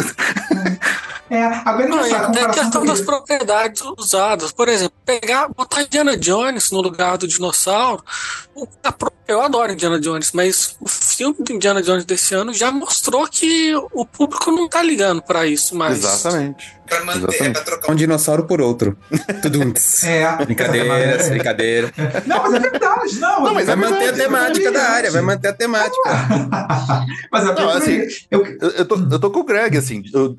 É, 1.27 1.43
agora 1.43 1.87
não, 1.87 1.99
até 1.99 2.41
a 2.41 2.49
questão 2.49 2.85
das 2.85 3.01
propriedades 3.01 3.81
usadas. 3.97 4.51
Por 4.51 4.69
exemplo, 4.69 4.95
pegar, 5.03 5.47
botar 5.47 5.81
Indiana 5.81 6.15
Jones 6.15 6.69
no 6.69 6.81
lugar 6.81 7.17
do 7.17 7.27
dinossauro. 7.27 8.03
Eu 9.27 9.41
adoro 9.41 9.71
Indiana 9.71 9.99
Jones, 9.99 10.31
mas 10.33 10.77
o 10.79 10.87
filme 10.87 11.35
do 11.39 11.51
Indiana 11.51 11.81
Jones 11.81 12.05
desse 12.05 12.35
ano 12.35 12.53
já 12.53 12.71
mostrou 12.71 13.27
que 13.27 13.73
o 13.91 14.05
público 14.05 14.51
não 14.51 14.69
tá 14.69 14.83
ligando 14.83 15.19
para 15.19 15.47
isso 15.47 15.75
mais. 15.75 15.97
Exatamente. 15.97 16.75
Pra 16.85 17.03
manter, 17.03 17.41
é 17.41 17.49
pra 17.49 17.61
trocar 17.61 17.91
um 17.91 17.95
dinossauro 17.95 18.45
por 18.45 18.61
outro. 18.61 18.95
Tudo. 19.41 19.73
é. 20.03 20.45
Brincadeira, 20.45 20.93
é. 20.93 21.29
brincadeira. 21.29 21.91
Não, 22.27 22.43
mas 22.43 22.53
é 22.53 22.59
verdade, 22.59 23.19
não. 23.19 23.43
não 23.43 23.53
mas 23.55 23.65
vai 23.65 23.73
é 23.73 23.75
manter 23.75 24.09
a 24.09 24.13
temática 24.13 24.71
da 24.71 24.83
área, 24.83 25.11
vai 25.11 25.21
manter 25.23 25.47
a 25.47 25.53
temática. 25.53 26.09
mas 27.31 27.47
é 27.47 27.55
não, 27.55 27.69
assim, 27.69 28.01
eu, 28.29 28.45
eu, 28.45 28.85
tô, 28.85 28.95
eu 28.95 29.19
tô 29.19 29.31
com 29.31 29.39
o 29.39 29.43
Greg, 29.43 29.75
assim, 29.75 30.03
eu, 30.13 30.35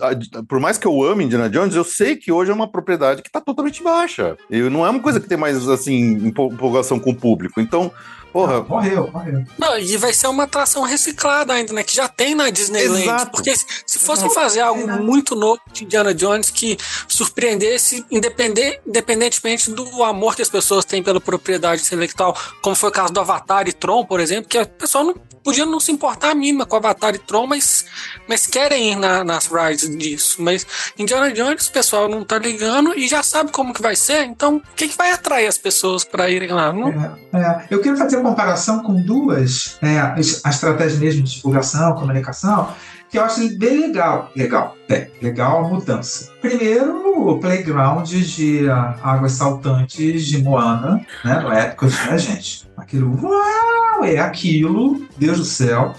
por 0.47 0.61
mais 0.61 0.79
que 0.79 0.87
eu 0.87 1.03
ame 1.03 1.25
Indiana 1.25 1.51
Jones, 1.51 1.75
eu 1.75 1.83
sei 1.83 2.15
que 2.15 2.31
hoje 2.31 2.53
é 2.53 2.55
uma 2.55 2.71
propriedade 2.71 3.23
que 3.23 3.31
tá 3.31 3.41
totalmente 3.41 3.83
baixa. 3.83 4.37
E 4.49 4.61
não 4.71 4.87
é 4.87 4.91
uma 4.91 5.01
coisa 5.01 5.19
que 5.19 5.29
tem 5.29 5.37
mais, 5.37 5.69
assim, 5.69 6.29
empolgação 6.29 7.01
com 7.01 7.11
o 7.11 7.17
público. 7.17 7.61
Então, 7.61 7.91
Porra. 8.33 8.55
Não, 8.55 8.69
morreu, 8.69 9.11
morreu. 9.13 9.45
Não, 9.59 9.79
e 9.79 9.97
vai 9.97 10.13
ser 10.13 10.27
uma 10.29 10.45
atração 10.45 10.83
reciclada 10.83 11.53
ainda, 11.53 11.73
né? 11.73 11.83
Que 11.83 11.95
já 11.95 12.09
tem 12.09 12.35
na 12.35 12.51
Disneyland. 12.51 13.03
Exato. 13.03 13.31
Porque 13.31 13.55
se 13.55 13.99
fossem 13.99 14.29
fazer 14.31 14.61
algo 14.61 14.87
muito 15.03 15.35
novo 15.35 15.61
de 15.73 15.85
Indiana 15.85 16.15
Jones 16.15 16.51
que 16.51 16.77
surpreendesse, 17.09 18.05
independente, 18.11 18.81
independentemente 18.87 19.71
do 19.71 20.05
amor 20.05 20.37
que 20.37 20.43
as 20.43 20.51
pessoas 20.51 20.85
têm 20.85 21.03
pela 21.03 21.21
propriedade 21.21 21.83
intelectual, 21.83 22.37
como 22.63 22.77
foi 22.77 22.91
o 22.91 22.93
caso 22.93 23.13
do 23.13 23.21
Avatar 23.21 23.69
e 23.69 23.73
Tron, 23.73 24.05
por 24.05 24.21
exemplo, 24.21 24.49
que 24.49 24.59
o 24.59 24.67
pessoal 24.67 25.05
não 25.05 25.15
podia 25.47 25.65
não 25.65 25.79
se 25.79 25.93
importar 25.93 26.33
a 26.33 26.35
mínima 26.35 26.67
com 26.67 26.75
Avatar 26.75 27.15
e 27.15 27.19
Tron, 27.19 27.47
mas, 27.47 27.87
mas 28.29 28.49
querem 28.49 28.91
ir 28.91 28.97
na, 28.97 29.23
nas 29.23 29.47
rides 29.47 29.97
disso. 29.97 30.43
Mas 30.43 30.67
Indiana 30.99 31.31
Jones, 31.31 31.69
o 31.69 31.73
pessoal 31.73 32.09
não 32.09 32.25
tá 32.25 32.37
ligando 32.37 32.99
e 32.99 33.07
já 33.07 33.23
sabe 33.23 33.53
como 33.53 33.73
que 33.73 33.81
vai 33.81 33.95
ser, 33.95 34.25
então 34.25 34.57
o 34.57 34.63
que, 34.75 34.89
que 34.89 34.97
vai 34.97 35.13
atrair 35.13 35.47
as 35.47 35.57
pessoas 35.57 36.03
para 36.03 36.29
irem 36.29 36.49
lá? 36.49 36.73
Não? 36.73 36.89
É, 37.33 37.39
é. 37.39 37.67
Eu 37.71 37.81
quero 37.81 37.97
fazer 37.97 38.21
comparação 38.21 38.83
com 38.83 39.01
duas, 39.01 39.79
é, 39.81 40.01
a 40.01 40.51
estratégia 40.51 40.99
mesmo 40.99 41.23
de 41.23 41.37
divulgação, 41.37 41.95
comunicação, 41.95 42.75
que 43.11 43.19
eu 43.19 43.25
acho 43.25 43.41
bem 43.59 43.81
legal. 43.81 44.31
Legal, 44.37 44.77
é, 44.89 45.09
legal 45.23 45.65
a 45.65 45.69
mudança. 45.69 46.31
Primeiro, 46.41 47.29
o 47.29 47.39
playground 47.39 48.09
de 48.09 48.69
águas 49.03 49.33
saltantes 49.33 50.27
de 50.27 50.43
Moana, 50.43 51.05
né, 51.25 51.41
no 51.41 51.53
Epcot, 51.53 51.93
né, 52.09 52.19
gente? 52.19 52.69
Aquilo, 52.77 53.19
uau, 53.23 54.05
é 54.05 54.19
aquilo, 54.19 55.07
Deus 55.17 55.39
do 55.39 55.45
céu. 55.45 55.95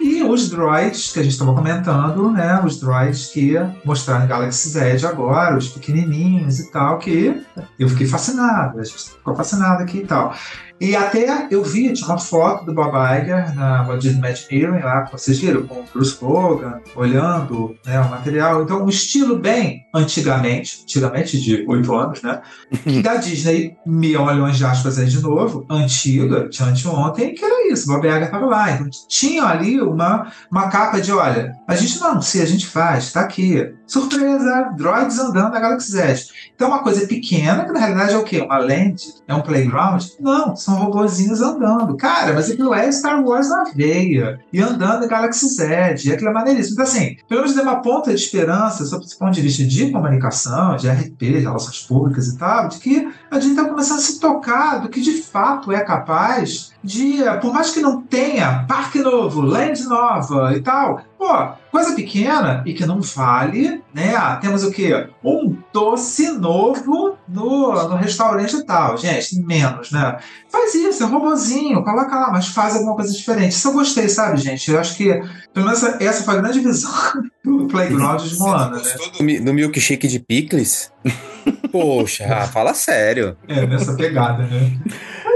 E 0.00 0.22
os 0.22 0.48
droids 0.48 1.12
que 1.12 1.20
a 1.20 1.22
gente 1.22 1.32
estava 1.32 1.54
comentando, 1.54 2.30
né? 2.30 2.58
Os 2.64 2.80
droids 2.80 3.26
que 3.26 3.54
mostraram 3.84 4.26
Galaxy 4.26 4.70
Z 4.70 5.06
agora, 5.06 5.58
os 5.58 5.68
pequenininhos 5.68 6.58
e 6.58 6.72
tal, 6.72 6.98
que 6.98 7.42
eu 7.78 7.86
fiquei 7.86 8.06
fascinado, 8.06 8.80
a 8.80 8.84
gente 8.84 9.10
ficou 9.10 9.36
fascinado 9.36 9.82
aqui 9.82 9.98
e 9.98 10.06
tal. 10.06 10.34
E 10.80 10.96
até 10.96 11.46
eu 11.50 11.62
vi, 11.62 11.92
tinha 11.92 12.08
uma 12.08 12.18
foto 12.18 12.64
do 12.64 12.72
Bob 12.72 12.94
Iger 12.94 13.54
na 13.54 13.82
Disney 13.96 14.20
Magic 14.20 14.54
Hearing 14.54 14.80
lá, 14.80 15.06
vocês 15.12 15.38
viram, 15.38 15.66
com 15.66 15.80
o 15.80 15.84
Bruce 15.92 16.16
Logan, 16.22 16.80
olhando 16.96 17.76
né, 17.84 18.00
o 18.00 18.08
material. 18.08 18.62
Então, 18.62 18.82
um 18.82 18.88
estilo 18.88 19.38
bem 19.38 19.84
antigamente, 19.94 20.80
antigamente 20.84 21.38
de 21.38 21.66
oito 21.68 21.94
anos, 21.94 22.22
né? 22.22 22.40
da 23.04 23.16
Disney, 23.16 23.76
mil 23.84 24.24
milhões 24.24 24.56
de 24.56 24.64
aspas 24.64 24.98
aí 24.98 25.06
de 25.06 25.20
novo, 25.20 25.66
antiga, 25.68 26.48
de 26.48 26.62
anteontem, 26.62 27.34
que 27.34 27.44
era 27.44 27.70
isso, 27.70 27.86
Bob 27.86 28.06
Iger 28.06 28.22
estava 28.22 28.46
lá. 28.46 28.70
Então, 28.70 28.88
tinha 29.06 29.44
ali 29.44 29.82
uma, 29.82 30.32
uma 30.50 30.68
capa 30.70 30.98
de, 30.98 31.12
olha, 31.12 31.52
a 31.68 31.76
gente 31.76 32.00
não 32.00 32.12
anuncia, 32.12 32.42
a 32.42 32.46
gente 32.46 32.66
faz, 32.66 33.04
está 33.04 33.20
aqui. 33.20 33.74
Surpresa, 33.86 34.72
droids 34.76 35.18
andando 35.18 35.52
na 35.52 35.60
Galaxy 35.60 35.90
Z. 35.90 36.26
Então, 36.54 36.68
uma 36.68 36.82
coisa 36.82 37.06
pequena, 37.08 37.64
que 37.64 37.72
na 37.72 37.80
realidade 37.80 38.14
é 38.14 38.16
o 38.16 38.22
quê? 38.22 38.40
Uma 38.40 38.58
land? 38.58 39.02
É 39.26 39.34
um 39.34 39.42
playground? 39.42 40.04
Não, 40.20 40.54
são 40.54 40.69
robozinhos 40.74 41.40
andando. 41.40 41.96
Cara, 41.96 42.32
mas 42.32 42.50
aquilo 42.50 42.74
é 42.74 42.90
Star 42.90 43.24
Wars 43.24 43.48
na 43.48 43.64
veia. 43.74 44.40
E 44.52 44.60
andando 44.60 45.04
em 45.04 45.08
Galaxy 45.08 45.48
Z. 45.48 45.96
E 46.04 46.12
aquilo 46.12 46.30
é 46.30 46.32
maneiríssimo. 46.32 46.74
Então, 46.74 46.84
assim, 46.84 47.16
pelo 47.28 47.40
menos 47.42 47.54
deu 47.54 47.64
uma 47.64 47.82
ponta 47.82 48.10
de 48.10 48.20
esperança, 48.20 48.84
sob 48.84 49.04
esse 49.04 49.18
ponto 49.18 49.32
de 49.32 49.40
vista 49.40 49.64
de 49.64 49.90
comunicação, 49.90 50.76
de 50.76 50.88
RP, 50.88 51.18
de 51.18 51.38
relações 51.38 51.82
públicas 51.82 52.28
e 52.28 52.38
tal, 52.38 52.68
de 52.68 52.78
que 52.78 53.08
a 53.30 53.38
gente 53.38 53.52
está 53.52 53.64
começando 53.64 53.98
a 53.98 54.02
se 54.02 54.20
tocar 54.20 54.80
do 54.80 54.88
que 54.88 55.00
de 55.00 55.22
fato 55.22 55.72
é 55.72 55.80
capaz 55.80 56.72
de, 56.82 57.18
por 57.40 57.52
mais 57.52 57.70
que 57.70 57.80
não 57.80 58.00
tenha 58.02 58.64
parque 58.66 59.00
novo, 59.00 59.40
land 59.40 59.82
nova 59.84 60.56
e 60.56 60.60
tal, 60.60 61.02
pô, 61.20 61.52
coisa 61.70 61.94
pequena 61.94 62.62
e 62.64 62.72
que 62.72 62.86
não 62.86 63.02
vale, 63.02 63.82
né? 63.92 64.14
Ah, 64.16 64.36
temos 64.36 64.64
o 64.64 64.72
quê? 64.72 65.06
Um 65.22 65.54
doce 65.70 66.32
novo 66.32 67.18
no, 67.28 67.88
no 67.88 67.96
restaurante 67.96 68.56
e 68.56 68.64
tal. 68.64 68.96
Gente, 68.96 69.38
menos, 69.42 69.90
né? 69.92 70.16
Faz 70.50 70.74
isso, 70.74 71.02
é 71.02 71.06
um 71.06 71.10
robozinho, 71.10 71.84
coloca 71.84 72.18
lá, 72.18 72.30
mas 72.32 72.48
faz 72.48 72.74
alguma 72.74 72.96
coisa 72.96 73.12
diferente. 73.12 73.52
Isso 73.52 73.68
eu 73.68 73.74
gostei, 73.74 74.08
sabe, 74.08 74.38
gente? 74.38 74.70
Eu 74.70 74.80
acho 74.80 74.96
que, 74.96 75.22
pelo 75.52 75.66
menos, 75.66 75.82
essa 75.82 76.24
foi 76.24 76.38
a 76.38 76.40
grande 76.40 76.60
visão 76.60 76.90
do 77.44 77.66
Playground 77.66 78.22
de 78.22 78.38
Moana, 78.38 78.78
né? 78.78 78.92
Do, 79.18 79.44
do 79.44 79.54
milkshake 79.54 80.08
de 80.08 80.18
picles? 80.18 80.90
Poxa, 81.70 82.48
fala 82.52 82.72
sério. 82.72 83.36
É, 83.46 83.66
nessa 83.66 83.94
pegada, 83.94 84.42
né? 84.44 84.78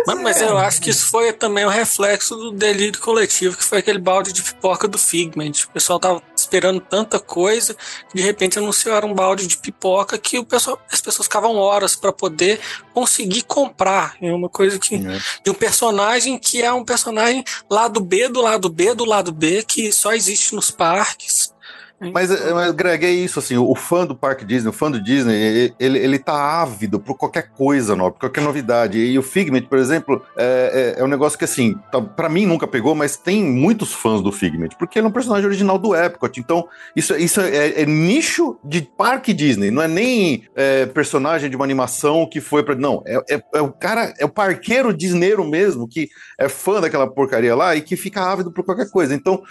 Mas, 0.06 0.20
mas, 0.20 0.40
eu 0.40 0.58
acho 0.58 0.80
que 0.80 0.90
isso 0.90 1.06
foi 1.06 1.32
também 1.32 1.64
o 1.64 1.68
um 1.68 1.70
reflexo 1.70 2.36
do 2.36 2.52
delírio 2.52 3.00
coletivo, 3.00 3.56
que 3.56 3.64
foi 3.64 3.78
aquele 3.78 3.98
balde 3.98 4.32
de 4.32 4.42
pipoca 4.42 4.86
do 4.86 4.98
Figment. 4.98 5.52
O 5.66 5.70
pessoal 5.72 5.98
tava 5.98 6.22
esperando 6.36 6.80
tanta 6.80 7.18
coisa, 7.18 7.74
que 8.10 8.16
de 8.16 8.22
repente 8.22 8.58
anunciaram 8.58 9.10
um 9.10 9.14
balde 9.14 9.46
de 9.46 9.56
pipoca 9.56 10.18
que 10.18 10.38
o 10.38 10.44
pessoal, 10.44 10.78
as 10.90 11.00
pessoas 11.00 11.26
ficavam 11.26 11.56
horas 11.56 11.96
para 11.96 12.12
poder 12.12 12.60
conseguir 12.92 13.42
comprar. 13.42 14.16
É 14.20 14.32
uma 14.32 14.48
coisa 14.48 14.78
que. 14.78 14.96
É. 14.96 15.20
De 15.42 15.50
um 15.50 15.54
personagem 15.54 16.38
que 16.38 16.62
é 16.62 16.72
um 16.72 16.84
personagem 16.84 17.44
lado 17.70 18.00
B 18.00 18.28
do 18.28 18.40
lado 18.42 18.68
B 18.68 18.94
do 18.94 19.04
lado 19.04 19.32
B, 19.32 19.62
que 19.62 19.90
só 19.92 20.12
existe 20.12 20.54
nos 20.54 20.70
parques 20.70 21.53
Mas, 22.00 22.30
é, 22.30 22.52
mas, 22.52 22.72
Greg, 22.72 23.06
é 23.06 23.10
isso, 23.10 23.38
assim, 23.38 23.56
o 23.56 23.74
fã 23.74 24.04
do 24.06 24.14
Parque 24.14 24.44
Disney, 24.44 24.68
o 24.68 24.72
fã 24.72 24.90
do 24.90 25.00
Disney, 25.00 25.72
ele, 25.78 25.98
ele 25.98 26.18
tá 26.18 26.60
ávido 26.60 26.98
por 26.98 27.16
qualquer 27.16 27.50
coisa 27.50 27.94
nova, 27.94 28.12
por 28.12 28.20
qualquer 28.20 28.42
novidade. 28.42 28.98
E 28.98 29.18
o 29.18 29.22
Figment, 29.22 29.62
por 29.62 29.78
exemplo, 29.78 30.22
é, 30.36 30.94
é, 30.96 31.00
é 31.00 31.04
um 31.04 31.08
negócio 31.08 31.38
que, 31.38 31.44
assim, 31.44 31.74
tá, 31.90 32.00
para 32.00 32.28
mim 32.28 32.46
nunca 32.46 32.66
pegou, 32.66 32.94
mas 32.94 33.16
tem 33.16 33.42
muitos 33.42 33.92
fãs 33.92 34.20
do 34.20 34.32
Figment, 34.32 34.70
porque 34.78 34.98
ele 34.98 35.06
é 35.06 35.08
um 35.08 35.12
personagem 35.12 35.46
original 35.46 35.78
do 35.78 35.94
Epcot. 35.94 36.38
Então, 36.38 36.68
isso, 36.94 37.14
isso 37.16 37.40
é, 37.40 37.82
é 37.82 37.86
nicho 37.86 38.58
de 38.64 38.82
Parque 38.82 39.32
Disney, 39.32 39.70
não 39.70 39.82
é 39.82 39.88
nem 39.88 40.44
é, 40.54 40.86
personagem 40.86 41.48
de 41.48 41.56
uma 41.56 41.64
animação 41.64 42.28
que 42.28 42.40
foi 42.40 42.62
para 42.62 42.74
Não, 42.74 43.02
é, 43.06 43.36
é, 43.36 43.42
é, 43.54 43.60
o 43.60 43.70
cara, 43.72 44.12
é 44.18 44.24
o 44.24 44.28
parqueiro 44.28 44.92
disneiro 44.92 45.44
mesmo, 45.44 45.88
que 45.88 46.08
é 46.38 46.48
fã 46.48 46.80
daquela 46.80 47.06
porcaria 47.06 47.54
lá 47.54 47.74
e 47.76 47.80
que 47.80 47.96
fica 47.96 48.20
ávido 48.20 48.52
por 48.52 48.64
qualquer 48.64 48.90
coisa. 48.90 49.14
Então, 49.14 49.42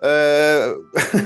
é... 0.00 0.74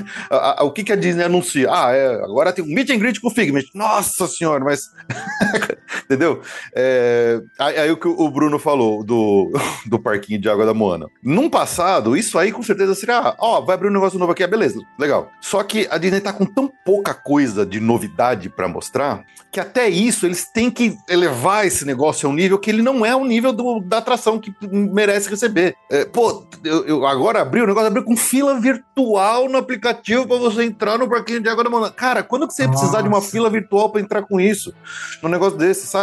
o 0.62 0.70
que, 0.70 0.84
que 0.84 0.92
a 0.92 0.96
Disney 0.96 1.24
anuncia? 1.24 1.68
Ah, 1.70 1.92
é, 1.92 2.14
agora 2.14 2.52
tem 2.52 2.64
um 2.64 2.68
meet 2.68 2.90
and 2.90 2.98
greet 2.98 3.20
com 3.20 3.28
o 3.28 3.30
Figment. 3.30 3.64
Nossa 3.74 4.26
senhora, 4.26 4.64
mas. 4.64 4.90
Entendeu? 6.12 6.42
É... 6.74 7.40
Aí, 7.58 7.90
o 7.90 7.96
que 7.96 8.06
o 8.06 8.30
Bruno 8.30 8.58
falou 8.58 9.02
do, 9.02 9.50
do 9.86 9.98
parquinho 9.98 10.38
de 10.38 10.48
água 10.48 10.66
da 10.66 10.74
Moana. 10.74 11.08
Num 11.22 11.48
passado, 11.48 12.14
isso 12.14 12.38
aí 12.38 12.52
com 12.52 12.62
certeza 12.62 12.94
seria. 12.94 13.18
Ah, 13.18 13.36
ó, 13.38 13.60
vai 13.62 13.74
abrir 13.74 13.88
um 13.88 13.92
negócio 13.92 14.18
novo 14.18 14.32
aqui, 14.32 14.42
é 14.42 14.46
beleza, 14.46 14.78
legal. 14.98 15.30
Só 15.40 15.62
que 15.62 15.88
a 15.90 15.96
Disney 15.96 16.20
tá 16.20 16.32
com 16.32 16.44
tão 16.44 16.70
pouca 16.84 17.14
coisa 17.14 17.64
de 17.64 17.80
novidade 17.80 18.50
para 18.50 18.68
mostrar 18.68 19.24
que 19.50 19.60
até 19.60 19.88
isso 19.88 20.26
eles 20.26 20.50
têm 20.50 20.70
que 20.70 20.96
elevar 21.08 21.66
esse 21.66 21.84
negócio 21.84 22.26
a 22.26 22.32
um 22.32 22.34
nível 22.34 22.58
que 22.58 22.70
ele 22.70 22.82
não 22.82 23.04
é 23.04 23.14
o 23.14 23.24
nível 23.24 23.52
do, 23.52 23.80
da 23.80 23.98
atração 23.98 24.38
que 24.38 24.52
merece 24.70 25.28
receber. 25.28 25.74
É, 25.90 26.04
pô, 26.04 26.46
eu, 26.64 26.86
eu 26.86 27.06
agora 27.06 27.42
abri 27.42 27.60
o 27.60 27.66
negócio, 27.66 27.88
abri 27.88 28.02
com 28.02 28.16
fila 28.16 28.58
virtual 28.58 29.48
no 29.48 29.58
aplicativo 29.58 30.26
para 30.26 30.38
você 30.38 30.64
entrar 30.64 30.98
no 30.98 31.08
parquinho 31.08 31.40
de 31.40 31.48
água 31.48 31.64
da 31.64 31.70
Moana. 31.70 31.90
Cara, 31.90 32.22
quando 32.22 32.46
que 32.48 32.54
você 32.54 32.62
ia 32.62 32.68
precisar 32.68 33.02
de 33.02 33.08
uma 33.08 33.20
fila 33.20 33.50
virtual 33.50 33.90
para 33.90 34.00
entrar 34.00 34.22
com 34.22 34.40
isso? 34.40 34.74
Num 35.22 35.28
negócio 35.28 35.58
desse, 35.58 35.86
sabe? 35.86 36.01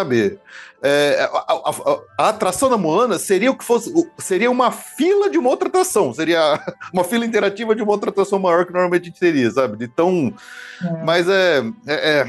É, 0.82 1.30
a, 1.32 1.38
a, 1.38 1.70
a, 1.70 2.00
a, 2.26 2.30
atração 2.30 2.70
da 2.70 2.78
Moana 2.78 3.20
seria 3.20 3.52
o 3.52 3.56
que 3.56 3.66
fosse. 3.66 3.92
Seria 4.18 4.50
uma 4.50 4.72
fila 4.72 5.30
de 5.30 5.38
uma 5.38 5.50
outra 5.50 5.68
atração. 5.68 6.14
Seria 6.14 6.60
uma 6.94 7.04
fila 7.04 7.26
interativa 7.26 7.76
de 7.76 7.82
uma 7.82 7.92
outra 7.92 8.10
atração 8.10 8.40
maior 8.40 8.66
que 8.66 8.72
normalmente 8.72 9.04
a 9.04 9.06
gente 9.06 9.20
teria, 9.20 9.52
sabe? 9.52 9.78
De 9.78 9.88
tão. 9.88 10.34
É. 10.82 11.04
Mas 11.04 11.28
é, 11.28 11.64
é, 11.86 12.20
é 12.20 12.28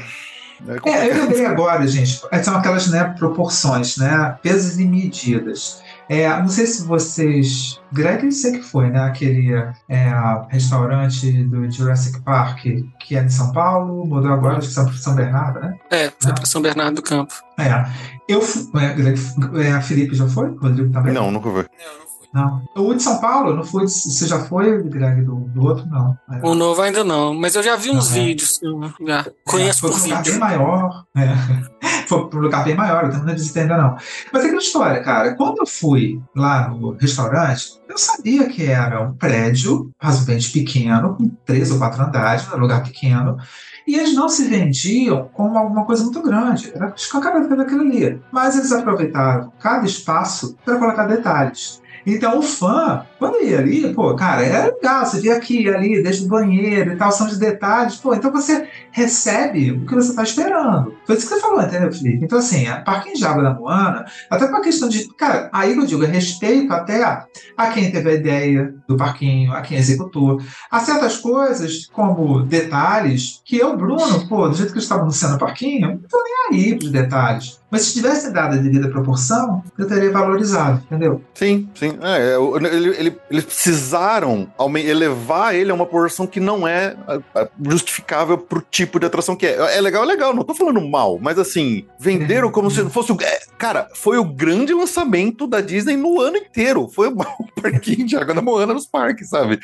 é, 0.67 0.89
é, 0.89 1.11
eu 1.11 1.23
lembrei 1.23 1.45
agora, 1.45 1.87
gente. 1.87 2.21
São 2.43 2.55
aquelas 2.55 2.87
né, 2.87 3.03
proporções, 3.17 3.97
né? 3.97 4.37
Pesos 4.41 4.79
e 4.79 4.85
medidas. 4.85 5.81
É, 6.11 6.27
não 6.41 6.49
sei 6.49 6.67
se 6.67 6.83
vocês. 6.83 7.79
Greg, 7.93 8.25
eu 8.25 8.31
sei 8.33 8.51
que 8.51 8.61
foi, 8.61 8.89
né? 8.89 8.99
Aquele 8.99 9.53
é, 9.87 10.11
restaurante 10.49 11.31
do 11.43 11.71
Jurassic 11.71 12.19
Park, 12.19 12.65
que 12.99 13.15
é 13.15 13.23
em 13.23 13.29
São 13.29 13.53
Paulo, 13.53 14.05
mudou 14.05 14.29
agora, 14.29 14.57
acho 14.57 14.67
que 14.67 14.73
São, 14.73 14.91
São 14.91 15.15
Bernardo, 15.15 15.61
né? 15.61 15.79
É, 15.89 16.11
foi 16.19 16.33
para 16.33 16.45
São 16.45 16.61
Bernardo 16.61 16.95
do 16.95 17.01
Campo. 17.01 17.33
É. 17.57 17.85
Eu, 18.27 18.41
é, 18.41 18.93
Greg, 18.93 19.21
é, 19.63 19.71
a 19.71 19.81
Felipe 19.81 20.13
já 20.13 20.27
foi? 20.27 20.49
Rodrigo 20.49 20.91
também? 20.91 21.13
Não, 21.13 21.31
nunca 21.31 21.49
foi. 21.49 21.63
Não, 21.63 21.99
não 21.99 22.10
não. 22.33 22.63
O 22.75 22.93
de 22.93 23.03
São 23.03 23.19
Paulo, 23.19 23.55
não 23.55 23.63
foi. 23.63 23.87
Você 23.87 24.27
já 24.27 24.39
foi, 24.39 24.81
Greg, 24.83 25.21
do, 25.23 25.35
do 25.35 25.63
outro? 25.63 25.85
Não. 25.87 26.17
É. 26.31 26.39
O 26.47 26.55
novo 26.55 26.81
ainda 26.81 27.03
não, 27.03 27.33
mas 27.33 27.55
eu 27.55 27.63
já 27.63 27.75
vi 27.75 27.89
uns 27.89 28.11
é. 28.11 28.23
vídeos. 28.23 28.59
Já 29.05 29.25
conheço 29.45 29.85
é, 29.85 29.89
por 29.89 29.97
um 29.99 30.03
lugar 30.03 30.23
bem 30.23 30.37
maior. 30.37 31.05
É. 31.15 31.27
foi 32.07 32.29
para 32.29 32.39
um 32.39 32.41
lugar 32.41 32.63
bem 32.63 32.75
maior, 32.75 33.05
então 33.05 33.23
não 33.23 33.33
visitei 33.33 33.63
ainda 33.63 33.77
não. 33.77 33.97
Mas 34.31 34.43
é 34.43 34.45
aquela 34.45 34.61
história, 34.61 35.03
cara. 35.03 35.35
Quando 35.35 35.59
eu 35.59 35.67
fui 35.67 36.21
lá 36.35 36.69
no 36.69 36.91
restaurante, 36.91 37.81
eu 37.89 37.97
sabia 37.97 38.47
que 38.47 38.65
era 38.65 39.01
um 39.01 39.13
prédio 39.13 39.91
razoavelmente 39.99 40.51
pequeno, 40.51 41.15
com 41.15 41.29
três 41.45 41.69
ou 41.69 41.77
quatro 41.77 42.01
andares, 42.01 42.51
um 42.53 42.57
lugar 42.57 42.81
pequeno. 42.83 43.37
E 43.85 43.95
eles 43.95 44.13
não 44.13 44.29
se 44.29 44.47
vendiam 44.47 45.29
como 45.33 45.57
alguma 45.57 45.85
coisa 45.85 46.03
muito 46.03 46.21
grande. 46.21 46.71
Era 46.73 46.93
escancarado 46.95 47.55
daquilo 47.55 47.81
ali. 47.81 48.21
Mas 48.31 48.55
eles 48.55 48.71
aproveitaram 48.71 49.51
cada 49.59 49.85
espaço 49.85 50.55
para 50.63 50.77
colocar 50.77 51.07
detalhes. 51.07 51.80
Então 52.05 52.39
o 52.39 52.41
fã, 52.41 53.05
quando 53.21 53.39
ia 53.39 53.59
ali, 53.59 53.93
pô, 53.93 54.15
cara, 54.15 54.43
era 54.43 54.65
legal, 54.65 55.05
você 55.05 55.21
via 55.21 55.35
aqui 55.35 55.69
ali, 55.69 56.01
desde 56.01 56.25
o 56.25 56.27
banheiro 56.27 56.93
e 56.93 56.95
tal, 56.95 57.11
são 57.11 57.27
os 57.27 57.37
detalhes, 57.37 57.97
pô, 57.97 58.15
então 58.15 58.31
você 58.31 58.67
recebe 58.89 59.73
o 59.73 59.85
que 59.85 59.93
você 59.93 60.09
está 60.09 60.23
esperando. 60.23 60.95
Foi 61.05 61.15
isso 61.15 61.27
que 61.27 61.35
você 61.35 61.39
falou, 61.39 61.61
entendeu, 61.61 61.93
Felipe? 61.93 62.25
Então, 62.25 62.39
assim, 62.39 62.65
a 62.65 62.81
de 63.13 63.23
água 63.23 63.43
da 63.43 63.53
Moana, 63.53 64.05
até 64.27 64.45
uma 64.45 64.59
questão 64.59 64.89
de, 64.89 65.07
cara, 65.13 65.51
aí 65.53 65.77
eu 65.77 65.85
digo, 65.85 66.03
é 66.03 66.07
respeito 66.07 66.73
até 66.73 67.03
a, 67.03 67.27
a 67.55 67.67
quem 67.67 67.91
teve 67.91 68.09
a 68.09 68.13
ideia 68.15 68.73
do 68.87 68.97
parquinho, 68.97 69.53
a 69.53 69.61
quem 69.61 69.77
executou. 69.77 70.41
Há 70.71 70.79
certas 70.79 71.17
coisas, 71.17 71.85
como 71.93 72.41
detalhes, 72.41 73.39
que 73.45 73.55
eu, 73.55 73.77
Bruno, 73.77 74.27
pô, 74.27 74.49
do 74.49 74.55
jeito 74.55 74.71
que 74.71 74.79
eu 74.79 74.81
estava 74.81 75.03
anunciando 75.03 75.35
o 75.35 75.39
parquinho, 75.39 75.89
não 75.89 76.09
tô 76.09 76.23
nem 76.23 76.63
aí 76.63 76.75
pros 76.75 76.89
detalhes. 76.89 77.61
Mas 77.71 77.83
se 77.83 77.93
tivesse 77.93 78.33
dado 78.33 78.55
a 78.55 78.57
devida 78.57 78.89
proporção, 78.89 79.63
eu 79.77 79.87
teria 79.87 80.11
valorizado, 80.11 80.83
entendeu? 80.85 81.21
Sim, 81.33 81.69
sim. 81.73 81.97
É, 82.01 82.35
ele, 82.75 82.89
ele, 82.97 83.10
eles 83.29 83.45
precisaram 83.45 84.51
elevar 84.75 85.55
ele 85.55 85.71
a 85.71 85.73
uma 85.73 85.85
proporção 85.85 86.25
que 86.25 86.39
não 86.39 86.67
é 86.67 86.95
justificável 87.69 88.37
pro 88.37 88.61
tipo 88.69 88.99
de 88.99 89.05
atração 89.05 89.35
que 89.35 89.45
é. 89.45 89.77
É 89.77 89.81
legal, 89.81 90.03
é 90.03 90.07
legal, 90.07 90.33
não 90.33 90.43
tô 90.43 90.53
falando 90.53 90.81
mal, 90.81 91.19
mas 91.21 91.37
assim, 91.37 91.85
venderam 91.99 92.51
como 92.51 92.69
se 92.69 92.83
fosse 92.89 93.11
o. 93.11 93.17
É, 93.21 93.39
cara, 93.57 93.87
foi 93.93 94.17
o 94.17 94.25
grande 94.25 94.73
lançamento 94.73 95.47
da 95.47 95.61
Disney 95.61 95.95
no 95.95 96.19
ano 96.19 96.37
inteiro. 96.37 96.89
Foi 96.93 97.07
o, 97.13 97.15
parquinho 97.61 98.05
de 98.05 98.15
água 98.15 98.33
da 98.33 98.41
Moana 98.41 98.73
nos 98.73 98.87
parques, 98.87 99.29
sabe? 99.29 99.59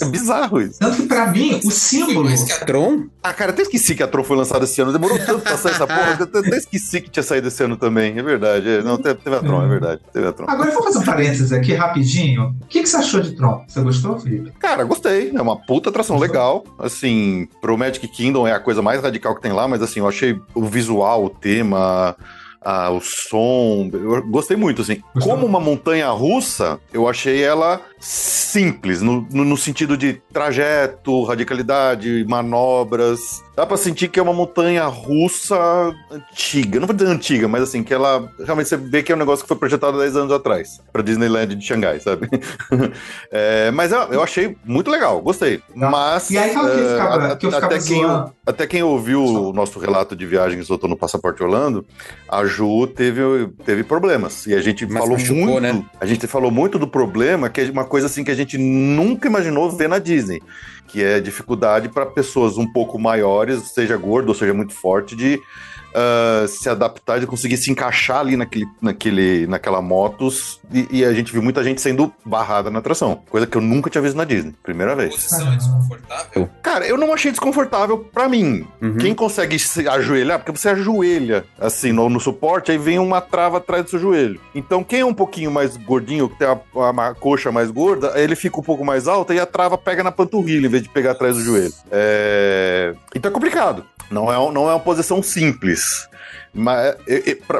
É 0.00 0.04
bizarro 0.06 0.60
isso. 0.60 0.78
Tanto 0.78 1.02
que 1.02 1.08
pra 1.08 1.26
mim, 1.26 1.60
o 1.64 1.70
símbolo. 1.70 2.28
que 2.28 2.52
a 2.52 2.64
Tron? 2.64 3.06
Ah, 3.22 3.32
cara, 3.32 3.50
até 3.50 3.62
esqueci 3.62 3.94
que 3.94 4.02
a 4.02 4.08
Tron 4.08 4.24
foi 4.24 4.36
lançada 4.36 4.64
esse 4.64 4.80
ano. 4.80 4.92
Demorou 4.92 5.18
tanto 5.18 5.40
pra 5.40 5.56
sair 5.56 5.72
essa 5.72 5.86
porra. 5.88 6.18
Eu 6.18 6.40
até 6.40 6.56
esqueci 6.56 7.00
que 7.00 7.10
tinha 7.10 7.22
saído 7.22 7.48
esse 7.48 7.62
ano 7.62 7.76
também. 7.76 8.18
É 8.18 8.22
verdade. 8.22 8.68
É, 8.68 8.82
não, 8.82 8.96
teve, 8.96 9.18
a 9.26 9.40
Tron, 9.40 9.64
é 9.64 9.68
verdade. 9.68 10.00
Teve 10.12 10.26
a 10.26 10.32
Tron. 10.32 10.46
Agora 10.48 10.68
eu 10.68 10.74
vou 10.74 10.82
fazer 10.84 10.98
um 10.98 11.04
parênteses 11.04 11.52
aqui 11.52 11.74
rapidinho. 11.74 12.54
O 12.60 12.66
que, 12.78 12.82
que 12.84 12.88
você 12.88 12.96
achou 12.96 13.20
de 13.20 13.32
Tron? 13.32 13.64
Você 13.66 13.80
gostou, 13.80 14.18
Felipe? 14.18 14.52
Cara, 14.58 14.84
gostei. 14.84 15.32
É 15.34 15.42
uma 15.42 15.56
puta 15.56 15.90
atração 15.90 16.16
gostou? 16.16 16.32
legal. 16.32 16.64
Assim, 16.78 17.48
pro 17.60 17.76
Magic 17.76 18.06
Kingdom 18.08 18.46
é 18.46 18.52
a 18.52 18.60
coisa 18.60 18.80
mais 18.80 19.02
radical 19.02 19.34
que 19.34 19.42
tem 19.42 19.52
lá, 19.52 19.66
mas 19.66 19.82
assim, 19.82 20.00
eu 20.00 20.08
achei 20.08 20.40
o 20.54 20.64
visual, 20.64 21.24
o 21.24 21.30
tema 21.30 22.16
ah, 22.62 22.90
o 22.90 23.00
som. 23.00 23.90
Eu 23.92 24.22
gostei 24.26 24.56
muito, 24.56 24.82
assim. 24.82 25.02
Gostou? 25.14 25.34
Como 25.34 25.46
uma 25.46 25.60
montanha 25.60 26.08
russa, 26.10 26.78
eu 26.92 27.08
achei 27.08 27.42
ela 27.42 27.80
simples, 28.00 29.02
no, 29.02 29.26
no, 29.30 29.44
no, 29.44 29.56
sentido 29.56 29.96
de 29.96 30.14
trajeto, 30.32 31.24
radicalidade, 31.24 32.24
manobras. 32.28 33.42
Dá 33.56 33.66
pra 33.66 33.76
sentir 33.76 34.08
que 34.08 34.20
é 34.20 34.22
uma 34.22 34.32
montanha 34.32 34.84
russa 34.86 35.92
antiga. 36.10 36.78
Não 36.78 36.86
vou 36.86 36.94
dizer 36.94 37.10
antiga, 37.10 37.48
mas 37.48 37.62
assim, 37.62 37.82
que 37.82 37.92
ela. 37.92 38.30
Realmente 38.38 38.68
você 38.68 38.76
vê 38.76 39.02
que 39.02 39.10
é 39.10 39.14
um 39.14 39.18
negócio 39.18 39.44
que 39.44 39.48
foi 39.48 39.56
projetado 39.56 39.98
10 39.98 40.16
anos 40.16 40.32
atrás, 40.32 40.80
pra 40.92 41.02
Disneyland 41.02 41.56
de 41.56 41.64
Xangai, 41.64 41.98
sabe? 41.98 42.28
é, 43.32 43.70
mas 43.72 43.90
eu, 43.90 43.98
eu, 44.12 44.22
achei 44.22 44.56
muito 44.64 44.90
legal, 44.90 45.20
gostei. 45.20 45.58
Tá. 45.58 45.90
Mas. 45.90 46.30
E 46.30 46.38
aí, 46.38 46.50
que 46.50 46.56
eu 46.56 46.88
ficava, 46.88 47.36
que 47.36 47.46
eu 47.46 47.52
ficava 47.52 47.74
até, 47.74 47.84
quem, 47.84 48.04
até 48.46 48.66
quem 48.66 48.82
ouviu 48.82 49.24
o 49.24 49.52
nosso 49.52 49.78
relato 49.80 50.14
de 50.14 50.24
viagem 50.24 50.58
que 50.58 50.64
soltou 50.64 50.88
no 50.88 50.96
Passaporte 50.96 51.42
Orlando, 51.42 51.84
a 52.28 52.44
Ju 52.44 52.86
teve, 52.86 53.48
teve 53.64 53.82
problemas. 53.82 54.46
E 54.46 54.54
a 54.54 54.60
gente 54.60 54.86
mas 54.86 55.02
falou 55.02 55.18
machucou, 55.18 55.44
muito. 55.44 55.60
Né? 55.60 55.84
A 56.00 56.06
gente 56.06 56.26
falou 56.28 56.50
muito 56.50 56.78
do 56.78 56.86
problema, 56.86 57.48
que 57.48 57.60
é 57.60 57.70
uma 57.70 57.87
coisa 57.88 58.06
assim 58.06 58.22
que 58.22 58.30
a 58.30 58.34
gente 58.34 58.56
nunca 58.56 59.26
imaginou 59.26 59.70
ver 59.70 59.88
na 59.88 59.98
Disney, 59.98 60.40
que 60.86 61.02
é 61.02 61.18
dificuldade 61.18 61.88
para 61.88 62.06
pessoas 62.06 62.56
um 62.56 62.70
pouco 62.70 62.98
maiores, 62.98 63.72
seja 63.72 63.96
gordo 63.96 64.28
ou 64.28 64.34
seja 64.34 64.54
muito 64.54 64.74
forte, 64.74 65.16
de 65.16 65.40
uh, 65.88 66.46
se 66.48 66.68
adaptar, 66.68 67.20
de 67.20 67.26
conseguir 67.26 67.56
se 67.56 67.70
encaixar 67.70 68.20
ali 68.20 68.36
naquele, 68.36 68.66
naquele, 68.80 69.46
naquela 69.46 69.80
motos. 69.80 70.60
E, 70.72 70.86
e, 70.90 71.04
a 71.04 71.12
gente 71.12 71.32
viu 71.32 71.42
muita 71.42 71.64
gente 71.64 71.80
sendo 71.80 72.12
barrada 72.24 72.70
na 72.70 72.78
atração. 72.78 73.22
Coisa 73.30 73.46
que 73.46 73.56
eu 73.56 73.60
nunca 73.60 73.88
tinha 73.88 74.02
visto 74.02 74.16
na 74.16 74.24
Disney. 74.24 74.54
Primeira 74.62 74.94
vez. 74.94 75.14
A 75.14 75.16
posição 75.16 75.52
é 75.52 75.56
desconfortável? 75.56 76.50
Cara, 76.62 76.86
eu 76.86 76.98
não 76.98 77.12
achei 77.12 77.30
desconfortável 77.30 77.98
para 77.98 78.28
mim. 78.28 78.66
Uhum. 78.80 78.98
Quem 78.98 79.14
consegue 79.14 79.58
se 79.58 79.88
ajoelhar, 79.88 80.38
porque 80.38 80.52
você 80.52 80.68
ajoelha 80.68 81.44
assim 81.58 81.92
no, 81.92 82.08
no, 82.08 82.20
suporte, 82.20 82.70
aí 82.70 82.78
vem 82.78 82.98
uma 82.98 83.20
trava 83.20 83.58
atrás 83.58 83.84
do 83.84 83.90
seu 83.90 83.98
joelho. 83.98 84.40
Então, 84.54 84.84
quem 84.84 85.00
é 85.00 85.06
um 85.06 85.14
pouquinho 85.14 85.50
mais 85.50 85.76
gordinho, 85.76 86.28
que 86.28 86.38
tem 86.38 86.48
a, 86.48 86.58
a, 86.76 87.08
a 87.08 87.14
coxa 87.14 87.50
mais 87.50 87.70
gorda, 87.70 88.12
ele 88.16 88.36
fica 88.36 88.60
um 88.60 88.62
pouco 88.62 88.84
mais 88.84 89.08
alta 89.08 89.34
e 89.34 89.40
a 89.40 89.46
trava 89.46 89.78
pega 89.78 90.02
na 90.02 90.12
panturrilha 90.12 90.66
em 90.66 90.70
vez 90.70 90.82
de 90.82 90.88
pegar 90.88 91.12
atrás 91.12 91.36
do 91.36 91.42
joelho. 91.42 91.72
É... 91.90 92.94
Então 93.14 93.30
é 93.30 93.32
complicado. 93.32 93.84
Não 94.10 94.32
é, 94.32 94.52
não 94.52 94.68
é 94.68 94.74
uma 94.74 94.80
posição 94.80 95.22
simples. 95.22 96.08
Mas 96.52 96.96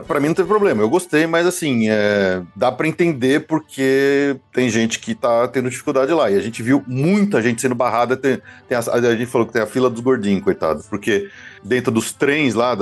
para 0.07 0.19
mim 0.19 0.29
não 0.29 0.35
teve 0.35 0.49
problema. 0.49 0.83
Eu 0.83 0.89
gostei, 0.89 1.27
mas 1.27 1.47
assim, 1.47 1.89
é, 1.89 2.43
dá 2.57 2.73
para 2.73 2.89
entender 2.89 3.47
porque 3.47 4.37
tem 4.53 4.69
gente 4.71 4.99
que 4.99 5.15
tá 5.15 5.47
tendo 5.49 5.71
dificuldade 5.71 6.13
lá. 6.13 6.31
E 6.31 6.37
a 6.37 6.41
gente 6.41 6.63
viu 6.63 6.83
muita 6.87 7.43
gente 7.43 7.61
sendo 7.61 7.75
barrada. 7.75 8.17
Tem, 8.17 8.41
tem 8.67 8.77
a, 8.77 8.81
a, 8.81 9.17
gente 9.17 9.27
falou 9.27 9.47
que 9.47 9.53
tem 9.53 9.63
a 9.63 9.67
fila 9.67 9.91
dos 9.91 10.01
gordinhos, 10.01 10.43
coitado. 10.43 10.83
Porque 10.89 11.29
dentro 11.63 11.93
dos 11.93 12.13
trens 12.13 12.55
lá, 12.55 12.77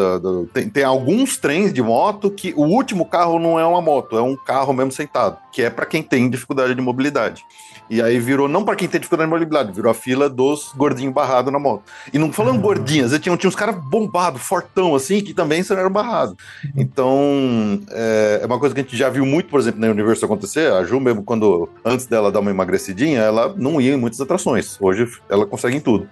tem, 0.53 0.69
tem 0.69 0.85
alguns 0.85 1.37
trens 1.37 1.73
de 1.73 1.83
moto 1.83 2.31
que 2.31 2.55
o 2.57 2.63
último 2.63 3.05
carro 3.05 3.39
não 3.39 3.59
é 3.59 3.67
uma 3.67 3.83
moto, 3.83 4.17
é 4.17 4.23
um 4.23 4.37
carro 4.37 4.73
mesmo 4.73 4.93
sentado, 4.93 5.39
que 5.53 5.63
é 5.63 5.71
para 5.71 5.87
quem 5.87 6.03
tem 6.03 6.31
dificuldade 6.31 6.75
de 6.75 6.81
mobilidade. 6.81 7.45
E 7.89 8.03
aí 8.03 8.19
virou, 8.19 8.49
não 8.49 8.65
para 8.65 8.75
quem 8.75 8.89
tem 8.89 9.01
dificuldade 9.01 9.31
de 9.31 9.33
mobilidade, 9.33 9.73
virou 9.73 9.91
a 9.91 9.95
fila 9.95 10.29
dos 10.29 10.73
gordinhos 10.77 11.15
barrados 11.15 11.53
na 11.53 11.59
moto. 11.59 11.85
E 12.13 12.19
não 12.19 12.33
falando 12.33 12.61
gordinhas, 12.61 13.13
tinha, 13.19 13.37
tinha 13.37 13.49
uns 13.49 13.55
caras 13.55 13.77
bombados, 13.77 14.43
fortão, 14.43 14.95
assim, 14.95 15.21
que 15.21 15.33
também 15.33 15.63
eram 15.71 15.91
barrados. 15.91 16.35
Então, 16.77 17.81
é, 17.91 18.41
é 18.43 18.47
uma 18.47 18.59
coisa 18.59 18.75
que 18.75 18.81
a 18.81 18.85
gente 18.85 18.97
já 18.97 19.09
viu 19.09 19.25
muito, 19.25 19.49
por 19.49 19.61
exemplo, 19.61 19.81
na 19.81 19.89
Universo 19.89 20.25
acontecer. 20.25 20.73
A 20.73 20.85
Ju, 20.85 20.99
mesmo 21.01 21.23
quando, 21.23 21.69
antes 21.85 22.07
dela 22.07 22.33
dar 22.33 22.41
uma 22.41 22.51
emagrecidinha, 22.51 23.21
ela 23.21 23.55
não 23.57 23.81
ia 23.81 23.95
em 23.95 23.97
muitas 23.97 24.21
atrações. 24.21 24.77
Hoje 24.81 25.09
ela 25.29 25.47
consegue 25.47 25.77
em 25.77 25.81
tudo. 25.81 26.09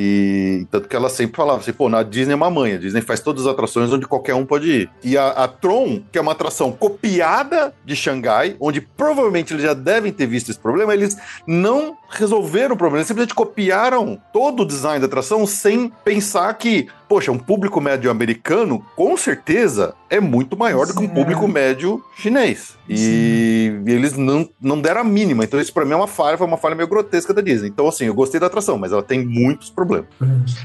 E 0.00 0.64
tanto 0.70 0.88
que 0.88 0.94
ela 0.94 1.08
sempre 1.08 1.36
falava 1.36 1.58
assim, 1.58 1.72
pô, 1.72 1.88
na 1.88 2.04
Disney 2.04 2.32
é 2.32 2.36
uma 2.36 2.48
mãe, 2.48 2.74
a 2.74 2.78
Disney 2.78 3.02
faz 3.02 3.18
todas 3.18 3.44
as 3.46 3.52
atrações 3.52 3.92
onde 3.92 4.06
qualquer 4.06 4.32
um 4.32 4.46
pode 4.46 4.70
ir. 4.70 4.90
E 5.02 5.18
a, 5.18 5.30
a 5.30 5.48
Tron, 5.48 6.00
que 6.12 6.16
é 6.16 6.20
uma 6.20 6.30
atração 6.30 6.70
copiada 6.70 7.74
de 7.84 7.96
Xangai, 7.96 8.54
onde 8.60 8.80
provavelmente 8.80 9.52
eles 9.52 9.64
já 9.64 9.74
devem 9.74 10.12
ter 10.12 10.28
visto 10.28 10.52
esse 10.52 10.60
problema, 10.60 10.94
eles 10.94 11.16
não 11.44 11.96
resolveram 12.08 12.76
o 12.76 12.78
problema, 12.78 12.98
eles 12.98 13.08
simplesmente 13.08 13.34
copiaram 13.34 14.16
todo 14.32 14.62
o 14.62 14.66
design 14.66 15.00
da 15.00 15.06
atração 15.06 15.44
sem 15.44 15.92
pensar 16.04 16.54
que, 16.54 16.86
poxa, 17.08 17.32
um 17.32 17.38
público 17.38 17.80
médio 17.80 18.10
americano, 18.10 18.84
com 18.94 19.16
certeza, 19.16 19.94
é 20.10 20.20
muito 20.20 20.56
maior 20.56 20.86
do 20.86 20.92
que 20.92 21.00
um 21.00 21.08
Sim, 21.08 21.14
público 21.14 21.48
médio 21.48 22.04
chinês. 22.16 22.76
E 22.88 23.72
eles 23.86 24.16
não, 24.16 24.48
não 24.60 24.80
deram 24.80 25.00
a 25.00 25.04
mínima. 25.04 25.44
Então, 25.44 25.60
isso 25.60 25.72
pra 25.72 25.84
mim 25.84 25.92
é 25.92 25.96
uma 25.96 26.06
falha, 26.06 26.36
foi 26.36 26.46
uma 26.46 26.56
falha 26.56 26.74
meio 26.74 26.88
grotesca 26.88 27.32
da 27.32 27.40
Disney. 27.40 27.68
Então, 27.68 27.88
assim, 27.88 28.04
eu 28.04 28.14
gostei 28.14 28.38
da 28.38 28.46
atração, 28.46 28.78
mas 28.78 28.92
ela 28.92 29.02
tem 29.02 29.24
muitos 29.24 29.70
problemas. 29.70 30.08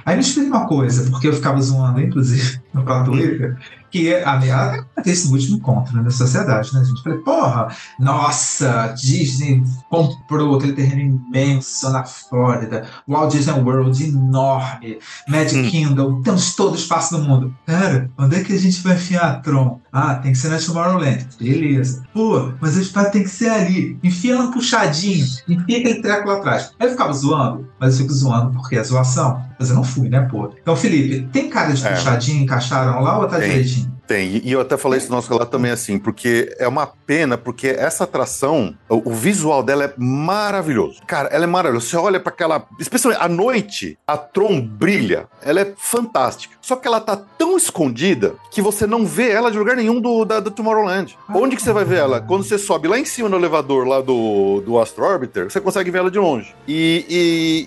Aí 0.06 0.16
me 0.16 0.22
explica 0.22 0.50
uma 0.50 0.68
coisa, 0.68 1.10
porque 1.10 1.28
eu 1.28 1.34
ficava 1.34 1.62
zoando, 1.62 2.02
inclusive, 2.02 2.62
no 2.74 2.84
Twitter, 3.06 3.58
que 3.94 4.16
a 4.16 4.40
minha 4.40 4.86
esse 5.06 5.28
último 5.28 5.58
encontro 5.58 5.96
né, 5.96 6.02
da 6.02 6.10
sociedade, 6.10 6.74
né, 6.74 6.84
gente? 6.84 7.04
Falei, 7.04 7.20
porra, 7.20 7.68
nossa, 8.00 8.88
Disney 8.98 9.64
comprou 9.88 10.56
aquele 10.56 10.74
terreno 10.74 11.22
imenso 11.30 11.92
na 11.92 12.04
Flórida, 12.04 12.88
Walt 13.08 13.32
Disney 13.32 13.60
World 13.60 14.04
enorme, 14.04 14.98
Magic 15.28 15.54
Hum. 15.54 15.70
Kingdom, 15.70 16.22
temos 16.24 16.56
todo 16.56 16.74
o 16.74 16.78
espaço 16.78 17.16
do 17.16 17.24
mundo. 17.24 17.56
Cara, 17.68 18.10
onde 18.18 18.38
é 18.38 18.44
que 18.44 18.54
a 18.54 18.60
gente 18.60 18.82
vai 18.82 18.96
enfiar 18.96 19.30
a 19.30 19.36
Tron? 19.36 19.80
Ah, 19.92 20.16
tem 20.16 20.32
que 20.32 20.38
ser 20.40 20.50
na 20.50 20.58
Tomorrowland. 20.58 21.28
Beleza. 21.40 22.04
Pô, 22.12 22.52
mas 22.60 22.76
o 22.76 22.82
espaço 22.82 23.12
tem 23.12 23.22
que 23.22 23.30
ser 23.30 23.50
ali. 23.50 24.00
Enfia 24.04 24.34
ela 24.34 24.52
puxadinho. 24.52 25.28
Enfia 25.48 25.78
aquele 25.78 26.02
treco 26.02 26.28
lá 26.28 26.38
atrás. 26.38 26.72
Aí 26.80 26.88
eu 26.88 26.92
ficava 26.92 27.14
zoando, 27.14 27.70
mas 27.80 27.94
eu 27.94 28.02
fico 28.02 28.14
zoando 28.14 28.52
porque 28.52 28.76
é 28.76 28.84
zoação. 28.84 29.40
Mas 29.60 29.70
eu 29.70 29.76
não 29.76 29.84
fui, 29.84 30.10
né, 30.10 30.22
pô? 30.22 30.52
Então, 30.62 30.76
Felipe, 30.76 31.28
tem 31.32 31.50
cara 31.50 31.72
de 31.74 31.86
É. 31.86 31.90
puxadinho, 31.94 32.44
encaixaram 32.44 33.00
lá 33.02 33.20
ou 33.20 33.28
tá 33.28 33.40
direitinho? 33.40 33.93
Tem, 34.14 34.40
e 34.44 34.52
eu 34.52 34.62
até 34.62 34.78
falei 34.78 35.00
isso 35.00 35.10
no 35.10 35.16
nosso 35.16 35.28
relato 35.28 35.50
também 35.50 35.72
assim, 35.72 35.98
porque 35.98 36.56
é 36.60 36.68
uma 36.68 36.86
pena, 36.86 37.36
porque 37.36 37.68
essa 37.70 38.04
atração, 38.04 38.76
o, 38.88 39.10
o 39.10 39.14
visual 39.14 39.64
dela 39.64 39.86
é 39.86 39.94
maravilhoso. 39.98 41.02
Cara, 41.08 41.30
ela 41.30 41.46
é 41.46 41.48
maravilhosa. 41.48 41.88
Você 41.88 41.98
olha 41.98 42.20
pra 42.20 42.32
aquela. 42.32 42.64
Especialmente 42.80 43.20
à 43.24 43.28
noite, 43.28 43.98
a 44.06 44.16
Tron 44.16 44.62
brilha. 44.62 45.28
Ela 45.42 45.62
é 45.62 45.74
fantástica. 45.78 46.54
Só 46.62 46.76
que 46.76 46.88
ela 46.88 47.02
tá 47.02 47.18
tão 47.18 47.58
escondida 47.58 48.36
que 48.52 48.62
você 48.62 48.86
não 48.86 49.04
vê 49.04 49.32
ela 49.32 49.50
de 49.52 49.58
lugar 49.58 49.76
nenhum 49.76 50.00
do, 50.00 50.24
da, 50.26 50.40
do 50.40 50.52
Tomorrowland. 50.52 51.18
Onde 51.34 51.56
que 51.56 51.62
você 51.64 51.74
vai 51.74 51.84
ver 51.84 51.98
ela? 51.98 52.22
Quando 52.22 52.44
você 52.44 52.58
sobe 52.60 52.88
lá 52.88 53.00
em 53.00 53.06
cima 53.06 53.28
no 53.28 53.36
elevador 53.36 53.88
lá 53.88 54.00
do, 54.00 54.62
do 54.62 54.80
Astro 54.80 55.04
Orbiter, 55.06 55.50
você 55.52 55.60
consegue 55.60 55.90
ver 55.90 55.98
ela 55.98 56.12
de 56.12 56.20
longe. 56.20 56.54
E, 56.68 57.06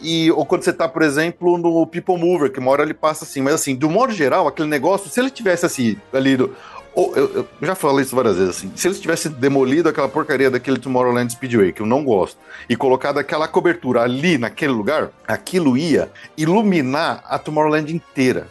e, 0.02 0.26
e- 0.26 0.30
ou 0.30 0.46
quando 0.46 0.62
você 0.62 0.72
tá, 0.72 0.88
por 0.88 1.02
exemplo, 1.02 1.59
no 1.59 1.85
People 1.88 2.16
Mover, 2.16 2.52
que 2.52 2.61
uma 2.61 2.70
hora 2.70 2.85
ele 2.85 2.94
passa 2.94 3.24
assim. 3.24 3.42
Mas 3.42 3.54
assim, 3.54 3.74
do 3.74 3.90
modo 3.90 4.12
geral, 4.12 4.46
aquele 4.46 4.68
negócio, 4.68 5.11
se 5.11 5.18
ele 5.18 5.28
tivesse 5.28 5.66
assim, 5.66 5.96
ali 6.12 6.36
do. 6.37 6.57
Ou 6.96 7.14
eu, 7.14 7.30
eu 7.37 7.48
já 7.61 7.74
falei 7.74 8.06
isso 8.06 8.16
várias 8.16 8.38
vezes, 8.38 8.56
assim. 8.56 8.72
Se 8.74 8.88
eles 8.88 8.98
tivessem 8.98 9.30
demolido 9.30 9.87
aquela 9.90 10.09
porcaria 10.09 10.50
daquele 10.50 10.78
Tomorrowland 10.78 11.30
Speedway, 11.30 11.70
que 11.70 11.82
eu 11.82 11.87
não 11.87 12.02
gosto, 12.02 12.38
e 12.70 12.74
colocado 12.74 13.18
aquela 13.18 13.46
cobertura 13.46 14.00
ali 14.00 14.38
naquele 14.38 14.72
lugar, 14.72 15.11
aquilo 15.28 15.76
ia 15.76 16.11
iluminar 16.38 17.22
a 17.26 17.38
Tomorrowland 17.38 17.94
inteira. 17.94 18.48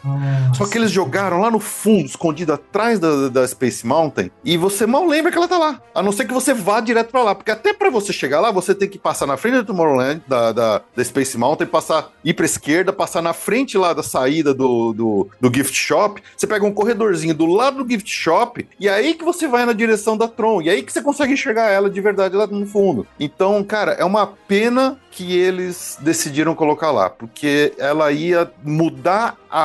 Só 0.54 0.64
que 0.64 0.78
eles 0.78 0.92
jogaram 0.92 1.40
lá 1.40 1.50
no 1.50 1.58
fundo, 1.58 2.06
escondido 2.06 2.52
atrás 2.52 3.00
da, 3.00 3.28
da 3.28 3.48
Space 3.48 3.84
Mountain, 3.84 4.30
e 4.44 4.56
você 4.56 4.86
mal 4.86 5.04
lembra 5.04 5.32
que 5.32 5.38
ela 5.38 5.48
tá 5.48 5.58
lá. 5.58 5.82
A 5.92 6.00
não 6.00 6.12
ser 6.12 6.24
que 6.24 6.32
você 6.32 6.54
vá 6.54 6.78
direto 6.78 7.10
pra 7.10 7.24
lá. 7.24 7.34
Porque 7.34 7.50
até 7.50 7.72
pra 7.72 7.90
você 7.90 8.12
chegar 8.12 8.40
lá, 8.40 8.52
você 8.52 8.76
tem 8.76 8.88
que 8.88 8.98
passar 8.98 9.26
na 9.26 9.36
frente 9.36 9.56
do 9.56 9.64
Tomorrowland, 9.64 10.22
da, 10.28 10.52
da, 10.52 10.82
da 10.94 11.04
Space 11.04 11.36
Mountain, 11.36 11.66
passar, 11.66 12.12
ir 12.24 12.34
pra 12.34 12.46
esquerda, 12.46 12.92
passar 12.92 13.22
na 13.22 13.32
frente 13.32 13.76
lá 13.76 13.92
da 13.92 14.04
saída 14.04 14.54
do, 14.54 14.92
do, 14.92 15.28
do 15.40 15.52
gift 15.52 15.76
shop. 15.76 16.22
Você 16.36 16.46
pega 16.46 16.64
um 16.64 16.72
corredorzinho 16.72 17.34
do 17.34 17.46
lado 17.46 17.82
do 17.82 17.90
gift 17.90 18.08
shop, 18.08 18.35
e 18.78 18.88
aí 18.88 19.14
que 19.14 19.24
você 19.24 19.46
vai 19.48 19.64
na 19.64 19.72
direção 19.72 20.16
da 20.16 20.28
Tron. 20.28 20.62
E 20.62 20.70
aí 20.70 20.82
que 20.82 20.92
você 20.92 21.02
consegue 21.02 21.32
enxergar 21.32 21.70
ela 21.70 21.88
de 21.88 22.00
verdade 22.00 22.36
lá 22.36 22.46
no 22.46 22.66
fundo. 22.66 23.06
Então, 23.18 23.62
cara, 23.64 23.92
é 23.92 24.04
uma 24.04 24.26
pena 24.26 24.98
que 25.16 25.34
eles 25.34 25.96
decidiram 26.02 26.54
colocar 26.54 26.90
lá, 26.90 27.08
porque 27.08 27.72
ela 27.78 28.12
ia 28.12 28.50
mudar 28.62 29.34
a, 29.50 29.62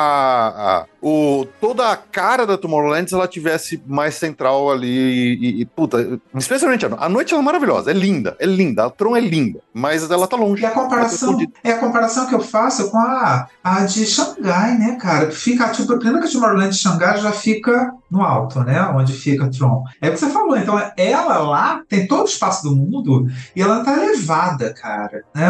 a- 0.80 0.86
o, 1.02 1.46
toda 1.60 1.92
a 1.92 1.98
cara 1.98 2.46
da 2.46 2.58
Tomorrowland 2.58 3.10
se 3.10 3.16
ela 3.16 3.28
tivesse 3.28 3.82
mais 3.86 4.16
central 4.16 4.72
ali 4.72 4.88
e, 4.88 5.62
e- 5.62 5.66
puta, 5.66 6.22
especialmente 6.36 6.86
a, 6.86 6.90
a 6.98 7.10
noite 7.10 7.34
ela 7.34 7.42
é 7.42 7.46
maravilhosa, 7.46 7.92
é 7.92 7.94
linda, 7.94 8.38
é 8.40 8.46
linda, 8.46 8.86
a 8.86 8.90
Tron 8.90 9.18
é 9.18 9.20
linda, 9.20 9.60
mas 9.74 10.10
ela 10.10 10.26
tá 10.28 10.38
longe. 10.38 10.62
E 10.62 10.66
a 10.66 10.72
comparação, 10.72 11.38
é 11.64 11.72
a 11.74 11.78
comparação 11.80 12.28
que 12.28 12.36
eu 12.36 12.40
faço 12.40 12.90
com 12.90 12.98
a, 12.98 13.48
a 13.62 13.82
de 13.86 14.06
Xangai, 14.06 14.78
né, 14.78 14.98
cara? 15.02 15.32
Fica, 15.32 15.68
tipo, 15.70 15.98
primeiro 15.98 16.22
que 16.22 16.28
a 16.28 16.32
Tomorrowland 16.32 16.70
de 16.70 16.78
Xangai 16.82 17.18
já 17.18 17.32
fica 17.34 17.94
no 18.10 18.22
alto, 18.22 18.60
né? 18.62 18.82
Onde 18.96 19.12
fica 19.14 19.50
Tron. 19.50 19.84
É 20.02 20.08
o 20.10 20.14
que 20.14 20.20
você 20.20 20.30
falou, 20.30 20.56
então 20.56 20.80
ela 20.96 21.40
lá 21.40 21.82
tem 21.90 22.08
todo 22.08 22.22
o 22.22 22.26
espaço 22.30 22.64
do 22.64 22.76
mundo 22.76 23.28
e 23.56 23.62
ela 23.62 23.84
tá 23.84 23.94
elevada, 24.02 24.74
cara, 24.74 25.24
né? 25.36 25.41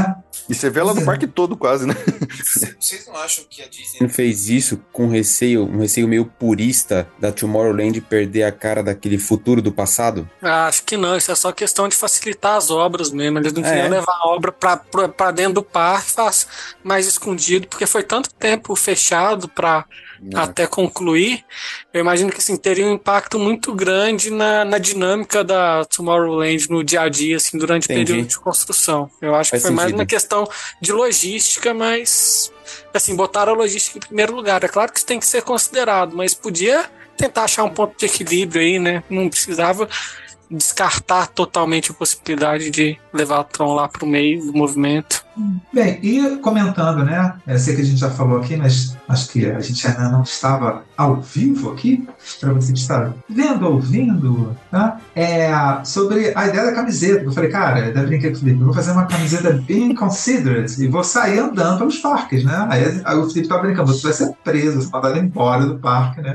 E 0.50 0.56
você 0.56 0.70
vê 0.70 0.80
ela 0.80 0.94
no 0.94 1.00
Sim. 1.02 1.06
parque 1.06 1.28
todo 1.28 1.56
quase, 1.56 1.86
né? 1.86 1.94
Vocês 2.80 3.06
não 3.08 3.16
acham 3.18 3.46
que 3.50 3.62
a 3.62 3.68
Disney 3.68 4.08
fez 4.10 4.50
isso 4.50 4.82
com 4.92 5.08
receio, 5.08 5.64
um 5.66 5.80
receio 5.80 6.08
meio 6.08 6.26
purista 6.26 7.08
da 7.20 7.32
Tomorrowland 7.32 8.00
perder 8.02 8.44
a 8.44 8.52
cara 8.52 8.82
daquele 8.84 9.18
futuro 9.18 9.62
do 9.62 9.72
passado? 9.72 10.30
Ah, 10.42 10.68
Acho 10.68 10.84
que 10.84 10.98
não, 10.98 11.16
isso 11.16 11.32
é 11.32 11.36
só 11.36 11.52
questão 11.52 11.88
de 11.88 11.96
facilitar 11.96 12.56
as 12.56 12.70
obras 12.72 13.12
mesmo. 13.12 13.38
Eles 13.40 13.54
não 13.54 13.64
É. 13.64 13.70
queriam 13.70 13.90
levar 13.90 14.12
a 14.14 14.30
obra 14.30 14.52
pra- 14.52 14.78
pra 14.78 15.08
pra 15.10 15.32
dentro 15.32 15.54
do 15.56 15.64
parque, 15.64 16.12
faz 16.12 16.48
mais 16.84 17.06
escondido, 17.08 17.68
porque 17.68 17.86
foi 17.86 18.04
tanto 18.04 18.30
tempo 18.34 18.76
fechado 18.76 19.48
pra 20.30 20.44
até 20.44 20.68
concluir. 20.68 21.44
Eu 21.94 22.02
imagino 22.02 22.32
que 22.32 22.38
assim, 22.38 22.56
teria 22.56 22.86
um 22.86 22.94
impacto 22.94 23.40
muito 23.40 23.74
grande 23.74 24.30
na, 24.30 24.64
na 24.64 24.78
dinâmica 24.78 25.44
da 25.44 25.86
Tomorrowland 25.86 26.70
no 26.70 26.84
dia 26.84 27.02
a 27.02 27.10
dia, 27.10 27.38
assim, 27.38 27.58
durante 27.58 27.86
o 27.86 27.88
período 27.88 28.28
de 28.28 28.40
construção. 28.40 29.10
Eu 29.22 29.34
acho 29.36 29.52
Faz 29.52 29.62
que 29.62 29.68
foi 29.68 29.76
mais 29.76 29.88
sentido. 29.88 30.00
uma 30.00 30.06
questão 30.06 30.48
de 30.80 30.92
logística, 30.92 31.74
mas 31.74 32.52
assim, 32.94 33.16
botaram 33.16 33.54
a 33.54 33.56
logística 33.56 33.98
em 33.98 34.02
primeiro 34.02 34.36
lugar. 34.36 34.64
É 34.64 34.68
claro 34.68 34.92
que 34.92 35.00
isso 35.00 35.08
tem 35.08 35.20
que 35.20 35.26
ser 35.26 35.42
considerado, 35.42 36.16
mas 36.16 36.34
podia 36.34 36.86
tentar 37.18 37.44
achar 37.44 37.64
um 37.64 37.70
ponto 37.70 37.98
de 37.98 38.06
equilíbrio 38.06 38.62
aí, 38.62 38.80
né? 38.80 39.04
Não 39.10 39.30
precisava 39.30 39.88
descartar 40.52 41.28
totalmente 41.28 41.92
a 41.92 41.94
possibilidade 41.94 42.70
de 42.70 42.98
levar 43.14 43.40
o 43.40 43.44
Tron 43.44 43.74
lá 43.74 43.88
para 43.88 44.04
o 44.04 44.08
meio 44.08 44.46
do 44.46 44.54
movimento. 44.54 45.24
Bem, 45.74 45.98
e 46.04 46.38
comentando, 46.38 47.06
né? 47.06 47.36
Eu 47.48 47.58
sei 47.58 47.76
que 47.76 47.82
a 47.82 47.86
gente 47.86 48.00
já 48.00 48.10
falou 48.10 48.40
aqui, 48.40 48.58
mas 48.58 48.98
acho 49.08 49.30
que 49.30 49.46
a 49.50 49.60
gente 49.62 49.88
ainda 49.88 50.10
não 50.10 50.24
estava 50.24 50.84
ao 50.98 51.22
vivo 51.22 51.72
aqui, 51.72 52.06
para 52.40 52.52
você 52.54 52.74
estar 52.74 53.14
vendo, 53.30 53.66
ouvindo, 53.66 54.56
tá? 54.70 55.00
É, 55.16 55.50
sobre 55.86 56.34
a 56.36 56.48
ideia 56.48 56.66
da 56.66 56.74
camiseta. 56.74 57.24
Eu 57.24 57.32
falei, 57.32 57.50
cara, 57.50 57.80
eu 57.88 58.08
brinquei 58.08 58.30
com 58.32 58.38
o 58.38 58.40
Felipe, 58.40 58.60
eu 58.60 58.66
vou 58.66 58.74
fazer 58.74 58.92
uma 58.92 59.06
camiseta 59.06 59.54
bem 59.54 59.96
considerate 59.96 60.82
e 60.84 60.88
vou 60.88 61.04
sair 61.04 61.40
andando 61.40 61.80
pelos 61.80 61.98
parques, 62.00 62.44
né? 62.44 62.68
Aí, 62.70 63.02
aí 63.04 63.18
o 63.18 63.30
Felipe 63.30 63.48
tá 63.48 63.58
brincando, 63.58 63.94
você 63.94 64.04
vai 64.04 64.14
ser 64.14 64.34
preso, 64.44 64.82
você 64.82 64.90
vai 64.92 65.18
embora 65.18 65.66
do 65.66 65.80
parque, 65.80 66.22
né? 66.22 66.34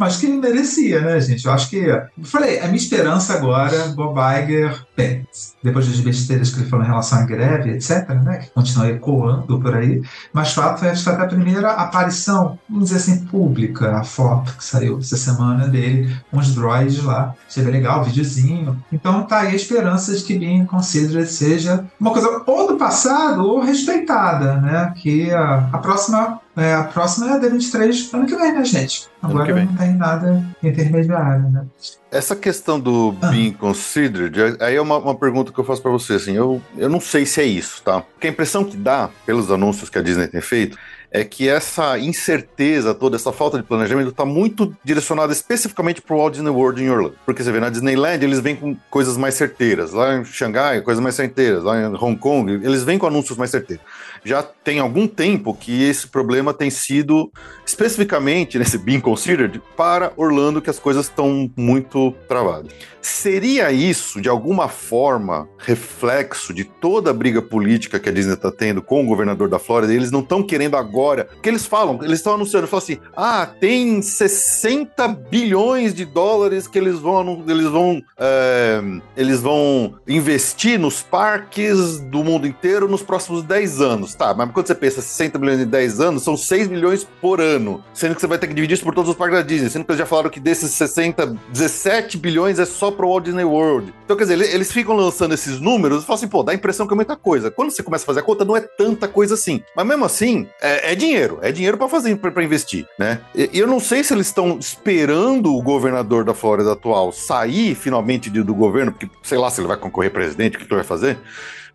Mas 0.00 0.16
que 0.16 0.26
merecia, 0.28 1.02
né, 1.02 1.20
gente? 1.20 1.44
Eu 1.44 1.52
acho 1.52 1.68
que. 1.68 1.84
Falei, 2.22 2.58
a 2.60 2.64
minha 2.64 2.76
esperança 2.76 3.34
agora, 3.34 3.88
Bob 3.88 4.18
Iger, 4.18 4.82
bem, 4.96 5.26
depois 5.62 5.86
das 5.86 6.00
besteiras 6.00 6.48
que 6.48 6.60
ele 6.60 6.70
falou 6.70 6.86
em 6.86 6.88
relação 6.88 7.18
à 7.18 7.22
greve, 7.22 7.72
etc., 7.72 8.08
né? 8.08 8.38
Que 8.38 8.50
continua 8.50 8.88
ecoando 8.88 9.60
por 9.60 9.76
aí. 9.76 10.00
Mas 10.32 10.54
fato 10.54 10.86
é 10.86 10.94
que 10.94 11.08
a 11.10 11.26
primeira 11.26 11.72
aparição, 11.72 12.58
vamos 12.66 12.88
dizer 12.88 12.96
assim, 12.96 13.26
pública, 13.26 13.98
a 13.98 14.02
foto 14.02 14.56
que 14.56 14.64
saiu 14.64 14.98
essa 14.98 15.18
semana 15.18 15.68
dele, 15.68 16.16
com 16.30 16.38
os 16.38 16.54
droids 16.54 17.04
lá. 17.04 17.34
Bem 17.54 17.64
legal, 17.66 18.00
o 18.00 18.04
videozinho. 18.04 18.82
Então 18.90 19.24
tá 19.24 19.40
aí 19.40 19.48
a 19.48 19.54
esperança 19.54 20.16
de 20.16 20.24
que 20.24 20.38
Being 20.38 20.64
Considered 20.64 21.30
seja 21.30 21.84
uma 22.00 22.10
coisa 22.10 22.42
ou 22.46 22.68
do 22.68 22.78
passado 22.78 23.46
ou 23.46 23.60
respeitada, 23.60 24.54
né? 24.62 24.94
Que 24.96 25.30
a, 25.30 25.68
a 25.70 25.76
próxima. 25.76 26.39
É, 26.56 26.74
a 26.74 26.84
próxima 26.84 27.28
é 27.30 27.32
a 27.34 27.40
D23 27.40 28.14
ano 28.14 28.26
que 28.26 28.36
vem, 28.36 28.52
né, 28.52 28.64
gente? 28.64 29.08
Agora 29.22 29.46
que 29.46 29.52
vem. 29.52 29.66
não 29.66 29.76
tem 29.76 29.94
nada 29.94 30.44
intermediário, 30.62 31.48
né? 31.50 31.64
Essa 32.10 32.34
questão 32.34 32.78
do 32.80 33.14
Ah. 33.22 33.28
being 33.28 33.52
considered, 33.52 34.56
aí 34.60 34.74
é 34.74 34.80
uma, 34.80 34.98
uma 34.98 35.14
pergunta 35.14 35.52
que 35.52 35.58
eu 35.58 35.64
faço 35.64 35.80
pra 35.80 35.90
você, 35.90 36.14
assim, 36.14 36.34
eu, 36.34 36.60
eu 36.76 36.88
não 36.88 37.00
sei 37.00 37.24
se 37.24 37.40
é 37.40 37.44
isso, 37.44 37.82
tá? 37.82 38.00
Porque 38.00 38.26
a 38.26 38.30
impressão 38.30 38.64
que 38.64 38.76
dá, 38.76 39.10
pelos 39.24 39.50
anúncios 39.50 39.88
que 39.88 39.98
a 39.98 40.02
Disney 40.02 40.26
tem 40.26 40.40
feito, 40.40 40.76
é 41.12 41.24
que 41.24 41.48
essa 41.48 41.98
incerteza 41.98 42.94
toda, 42.94 43.16
essa 43.16 43.32
falta 43.32 43.56
de 43.58 43.64
planejamento 43.64 44.10
está 44.10 44.24
muito 44.24 44.74
direcionada 44.84 45.32
especificamente 45.32 46.00
para 46.00 46.14
o 46.14 46.18
Walt 46.18 46.34
Disney 46.34 46.50
World 46.50 46.82
em 46.84 46.88
Orlando. 46.88 47.14
Porque 47.26 47.42
você 47.42 47.50
vê, 47.50 47.58
na 47.58 47.68
Disneyland 47.68 48.24
eles 48.24 48.38
vêm 48.38 48.54
com 48.54 48.76
coisas 48.88 49.16
mais 49.16 49.34
certeiras, 49.34 49.90
lá 49.92 50.16
em 50.16 50.24
Xangai, 50.24 50.80
coisas 50.82 51.02
mais 51.02 51.16
certeiras, 51.16 51.64
lá 51.64 51.80
em 51.80 51.86
Hong 51.96 52.16
Kong, 52.16 52.52
eles 52.52 52.84
vêm 52.84 52.96
com 52.96 53.06
anúncios 53.08 53.36
mais 53.36 53.50
certeiros. 53.50 53.84
Já 54.24 54.42
tem 54.42 54.78
algum 54.78 55.06
tempo 55.06 55.54
que 55.54 55.82
esse 55.84 56.06
problema 56.06 56.52
tem 56.52 56.70
sido 56.70 57.30
especificamente 57.66 58.58
nesse 58.58 58.76
Being 58.76 59.00
Considered 59.00 59.60
para 59.76 60.12
Orlando, 60.16 60.60
que 60.60 60.70
as 60.70 60.78
coisas 60.78 61.06
estão 61.06 61.50
muito 61.56 62.12
travadas. 62.28 62.72
Seria 63.02 63.72
isso, 63.72 64.20
de 64.20 64.28
alguma 64.28 64.68
forma, 64.68 65.48
reflexo 65.58 66.52
de 66.52 66.64
toda 66.64 67.10
a 67.10 67.14
briga 67.14 67.40
política 67.40 67.98
que 67.98 68.08
a 68.08 68.12
Disney 68.12 68.34
está 68.34 68.52
tendo 68.52 68.82
com 68.82 69.02
o 69.02 69.06
governador 69.06 69.48
da 69.48 69.58
Flórida? 69.58 69.94
Eles 69.94 70.10
não 70.10 70.20
estão 70.20 70.42
querendo 70.42 70.76
agora. 70.76 71.26
que 71.42 71.48
eles 71.48 71.64
falam? 71.64 71.98
Eles 72.02 72.18
estão 72.18 72.34
anunciando, 72.34 72.66
falam 72.66 72.82
assim: 72.82 72.98
ah, 73.16 73.46
tem 73.46 74.02
60 74.02 75.08
bilhões 75.08 75.94
de 75.94 76.04
dólares 76.04 76.68
que 76.68 76.78
eles 76.78 76.98
vão, 76.98 77.42
eles 77.48 77.66
vão, 77.66 78.02
é, 78.18 78.82
eles 79.16 79.40
vão 79.40 79.94
investir 80.06 80.78
nos 80.78 81.00
parques 81.00 81.98
do 82.00 82.22
mundo 82.22 82.46
inteiro 82.46 82.86
nos 82.86 83.02
próximos 83.02 83.42
10 83.42 83.80
anos. 83.80 84.09
Tá, 84.14 84.34
mas 84.34 84.50
quando 84.50 84.66
você 84.66 84.74
pensa 84.74 85.00
60 85.00 85.38
bilhões 85.38 85.60
em 85.60 85.66
10 85.66 86.00
anos, 86.00 86.22
são 86.22 86.36
6 86.36 86.68
milhões 86.68 87.06
por 87.20 87.40
ano. 87.40 87.82
Sendo 87.92 88.14
que 88.14 88.20
você 88.20 88.26
vai 88.26 88.38
ter 88.38 88.46
que 88.46 88.54
dividir 88.54 88.74
isso 88.74 88.84
por 88.84 88.94
todos 88.94 89.10
os 89.10 89.16
parques 89.16 89.38
da 89.38 89.42
Disney. 89.42 89.70
Sendo 89.70 89.84
que 89.84 89.92
eles 89.92 89.98
já 89.98 90.06
falaram 90.06 90.30
que 90.30 90.40
desses 90.40 90.72
60, 90.72 91.36
17 91.50 92.18
bilhões 92.18 92.58
é 92.58 92.64
só 92.64 92.90
pro 92.90 93.08
Walt 93.08 93.24
Disney 93.24 93.44
World. 93.44 93.92
Então, 94.04 94.16
quer 94.16 94.24
dizer, 94.24 94.40
eles 94.40 94.72
ficam 94.72 94.94
lançando 94.94 95.34
esses 95.34 95.60
números 95.60 96.02
e 96.02 96.06
falam 96.06 96.16
assim, 96.16 96.28
pô, 96.28 96.42
dá 96.42 96.52
a 96.52 96.54
impressão 96.54 96.86
que 96.86 96.92
é 96.92 96.96
muita 96.96 97.16
coisa. 97.16 97.50
Quando 97.50 97.70
você 97.70 97.82
começa 97.82 98.04
a 98.04 98.06
fazer 98.06 98.20
a 98.20 98.22
conta, 98.22 98.44
não 98.44 98.56
é 98.56 98.60
tanta 98.60 99.08
coisa 99.08 99.34
assim. 99.34 99.62
Mas 99.76 99.86
mesmo 99.86 100.04
assim, 100.04 100.46
é, 100.60 100.92
é 100.92 100.94
dinheiro. 100.94 101.38
É 101.42 101.52
dinheiro 101.52 101.78
para 101.78 101.88
fazer, 101.88 102.16
para 102.16 102.44
investir, 102.44 102.86
né? 102.98 103.20
E, 103.34 103.50
eu 103.52 103.66
não 103.66 103.80
sei 103.80 104.02
se 104.02 104.12
eles 104.12 104.26
estão 104.26 104.58
esperando 104.58 105.54
o 105.54 105.62
governador 105.62 106.24
da 106.24 106.34
Flórida 106.34 106.72
atual 106.72 107.12
sair 107.12 107.74
finalmente 107.74 108.30
do 108.30 108.54
governo, 108.54 108.92
porque 108.92 109.08
sei 109.22 109.38
lá 109.38 109.50
se 109.50 109.60
ele 109.60 109.68
vai 109.68 109.76
concorrer 109.76 110.10
presidente, 110.10 110.56
o 110.56 110.58
que 110.58 110.64
ele 110.64 110.74
vai 110.74 110.84
fazer. 110.84 111.18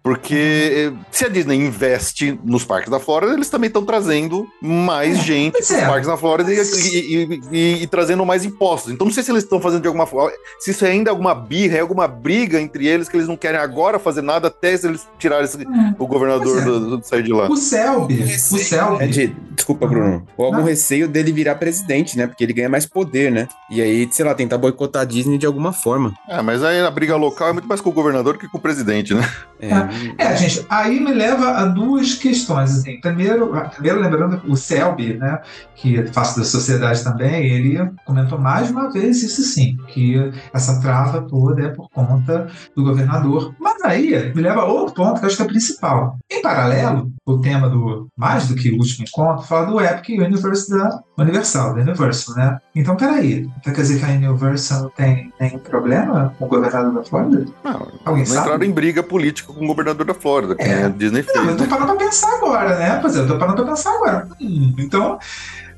Porque 0.06 0.94
se 1.10 1.26
a 1.26 1.28
Disney 1.28 1.56
investe 1.56 2.39
nos 2.44 2.63
parques 2.63 2.91
da 2.91 3.00
Flórida, 3.00 3.34
eles 3.34 3.50
também 3.50 3.70
estão 3.70 3.84
trazendo 3.84 4.48
mais 4.62 5.18
é, 5.18 5.22
gente 5.24 5.54
para 5.54 5.62
os 5.62 5.72
é. 5.72 5.88
parques 5.88 6.08
da 6.08 6.15
Flórida 6.15 6.54
e, 6.54 6.60
e, 6.60 7.41
e, 7.52 7.82
e, 7.82 7.88
trazendo 7.88 8.24
mais 8.24 8.46
impostos. 8.46 8.94
Então 8.94 9.08
não 9.08 9.12
sei 9.12 9.24
se 9.24 9.32
eles 9.32 9.41
estão 9.41 9.60
fazendo 9.60 9.82
de 9.82 9.88
alguma 9.88 10.06
forma. 10.06 10.32
Se 10.60 10.70
isso 10.70 10.86
é 10.86 10.91
ainda 10.91 11.10
alguma 11.10 11.34
birra, 11.34 11.78
é 11.78 11.80
alguma 11.80 12.08
briga 12.08 12.62
entre 12.62 12.86
eles 12.86 13.10
que 13.10 13.18
eles 13.18 13.28
não 13.28 13.36
querem 13.36 13.60
agora 13.60 13.98
fazer 13.98 14.22
nada 14.22 14.48
até 14.50 14.78
se 14.78 14.86
eles 14.86 15.08
tirarem 15.18 15.46
esse, 15.46 15.58
hum. 15.58 15.96
o 15.98 16.06
governador 16.06 16.56
é. 16.56 16.65
do, 16.65 16.98
do, 16.98 17.04
sair 17.04 17.24
de 17.24 17.34
lá. 17.34 17.50
O 17.50 17.58
Selby. 17.58 18.22
O 18.22 18.58
Selby. 18.60 19.04
É 19.04 19.08
de, 19.08 19.36
desculpa, 19.56 19.88
Bruno. 19.88 20.24
Ou 20.38 20.46
algum 20.46 20.60
não. 20.60 20.65
receio 20.65 21.08
dele 21.08 21.32
virar 21.32 21.56
presidente, 21.56 22.15
né? 22.15 22.28
Porque 22.28 22.44
ele 22.44 22.54
ganha 22.54 22.70
mais 22.70 22.86
poder, 22.86 23.32
né? 23.32 23.48
E 23.72 23.82
aí, 23.82 24.08
sei 24.12 24.24
lá, 24.24 24.36
tentar 24.36 24.60
boicotar 24.60 25.02
a 25.02 25.06
Disney 25.06 25.39
de 25.39 25.48
alguma 25.48 25.74
forma. 25.74 26.13
É, 26.30 26.44
mas 26.44 26.63
aí 26.63 26.80
a 26.80 26.91
briga 26.91 27.15
local 27.15 27.50
é 27.50 27.54
muito 27.54 27.68
mais 27.68 27.82
com 27.82 27.89
o 27.89 27.94
governador 27.94 28.38
que 28.38 28.48
com 28.48 28.60
o 28.60 28.62
presidente, 28.62 29.12
né? 29.12 29.28
É. 29.60 29.94
É, 30.17 30.36
gente, 30.36 30.65
aí 30.69 30.99
me 30.99 31.13
leva 31.13 31.51
a 31.51 31.65
duas 31.65 32.15
questões. 32.15 32.71
Assim. 32.71 32.99
Primeiro, 32.99 33.51
primeiro 33.71 33.99
lembrando 33.99 34.41
o 34.47 34.55
Selby, 34.55 35.15
né, 35.15 35.41
que 35.75 36.05
faço 36.08 36.39
da 36.39 36.45
sociedade 36.45 37.03
também, 37.03 37.45
ele 37.45 37.91
comentou 38.05 38.39
mais 38.39 38.69
uma 38.69 38.91
vez 38.91 39.23
isso 39.23 39.41
sim, 39.43 39.77
que 39.88 40.15
essa 40.53 40.79
trava 40.81 41.21
toda 41.21 41.63
é 41.63 41.69
por 41.69 41.89
conta 41.89 42.47
do 42.75 42.84
governador. 42.84 43.53
Mas 43.60 43.81
aí 43.84 44.34
me 44.34 44.41
leva 44.41 44.62
a 44.62 44.65
outro 44.65 44.95
ponto 44.95 45.19
que 45.19 45.25
eu 45.25 45.27
acho 45.27 45.38
que 45.38 45.43
é 45.43 45.47
principal. 45.47 46.17
Em 46.31 46.41
paralelo, 46.41 47.12
o 47.25 47.39
tema 47.39 47.67
do 47.67 48.07
mais 48.15 48.47
do 48.47 48.55
que 48.55 48.71
o 48.71 48.77
último 48.77 49.05
encontro 49.07 49.45
fala 49.47 49.65
do 49.65 49.81
Epic 49.81 50.09
Universe 50.09 50.69
da 50.69 51.01
Universal, 51.17 51.73
da 51.73 51.81
Universal, 51.81 52.35
né? 52.35 52.59
Então, 52.75 52.95
peraí, 52.95 53.49
então 53.59 53.73
quer 53.73 53.81
dizer 53.81 53.99
que 53.99 54.05
a 54.05 54.09
Universal 54.09 54.83
não 54.83 54.89
tem 54.91 55.33
nenhum 55.39 55.57
problema 55.57 56.35
com 56.38 56.45
o 56.45 56.47
governador 56.47 56.93
da 56.93 57.03
Flórida? 57.03 57.45
Não, 57.63 57.91
Alguém 58.05 58.23
não 58.23 58.31
sabe? 58.31 58.39
entraram 58.41 58.63
em 58.63 58.71
briga 58.71 59.01
política 59.01 59.51
com 59.51 59.63
o 59.63 59.67
governador 59.67 60.05
da 60.05 60.13
Flórida, 60.13 60.55
que 60.55 60.61
é. 60.61 60.83
a 60.83 60.89
Disney 60.89 61.23
fez. 61.23 61.35
Não, 61.35 61.49
eu 61.49 61.57
tô 61.57 61.63
né? 61.63 61.69
parando 61.69 61.95
pra 61.95 62.05
pensar 62.05 62.35
agora, 62.35 62.77
né? 62.77 62.99
Pois 63.01 63.15
é, 63.15 63.19
eu 63.19 63.27
tô 63.27 63.39
parando 63.39 63.63
pra 63.63 63.73
pensar 63.73 63.95
agora. 63.95 64.27
Hum, 64.39 64.75
então, 64.77 65.17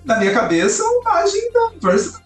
na 0.03 0.17
minha 0.17 0.33
cabeça, 0.33 0.83
a 0.83 1.01
imagem 1.01 1.53
da 1.53 1.67
Universal 1.67 2.21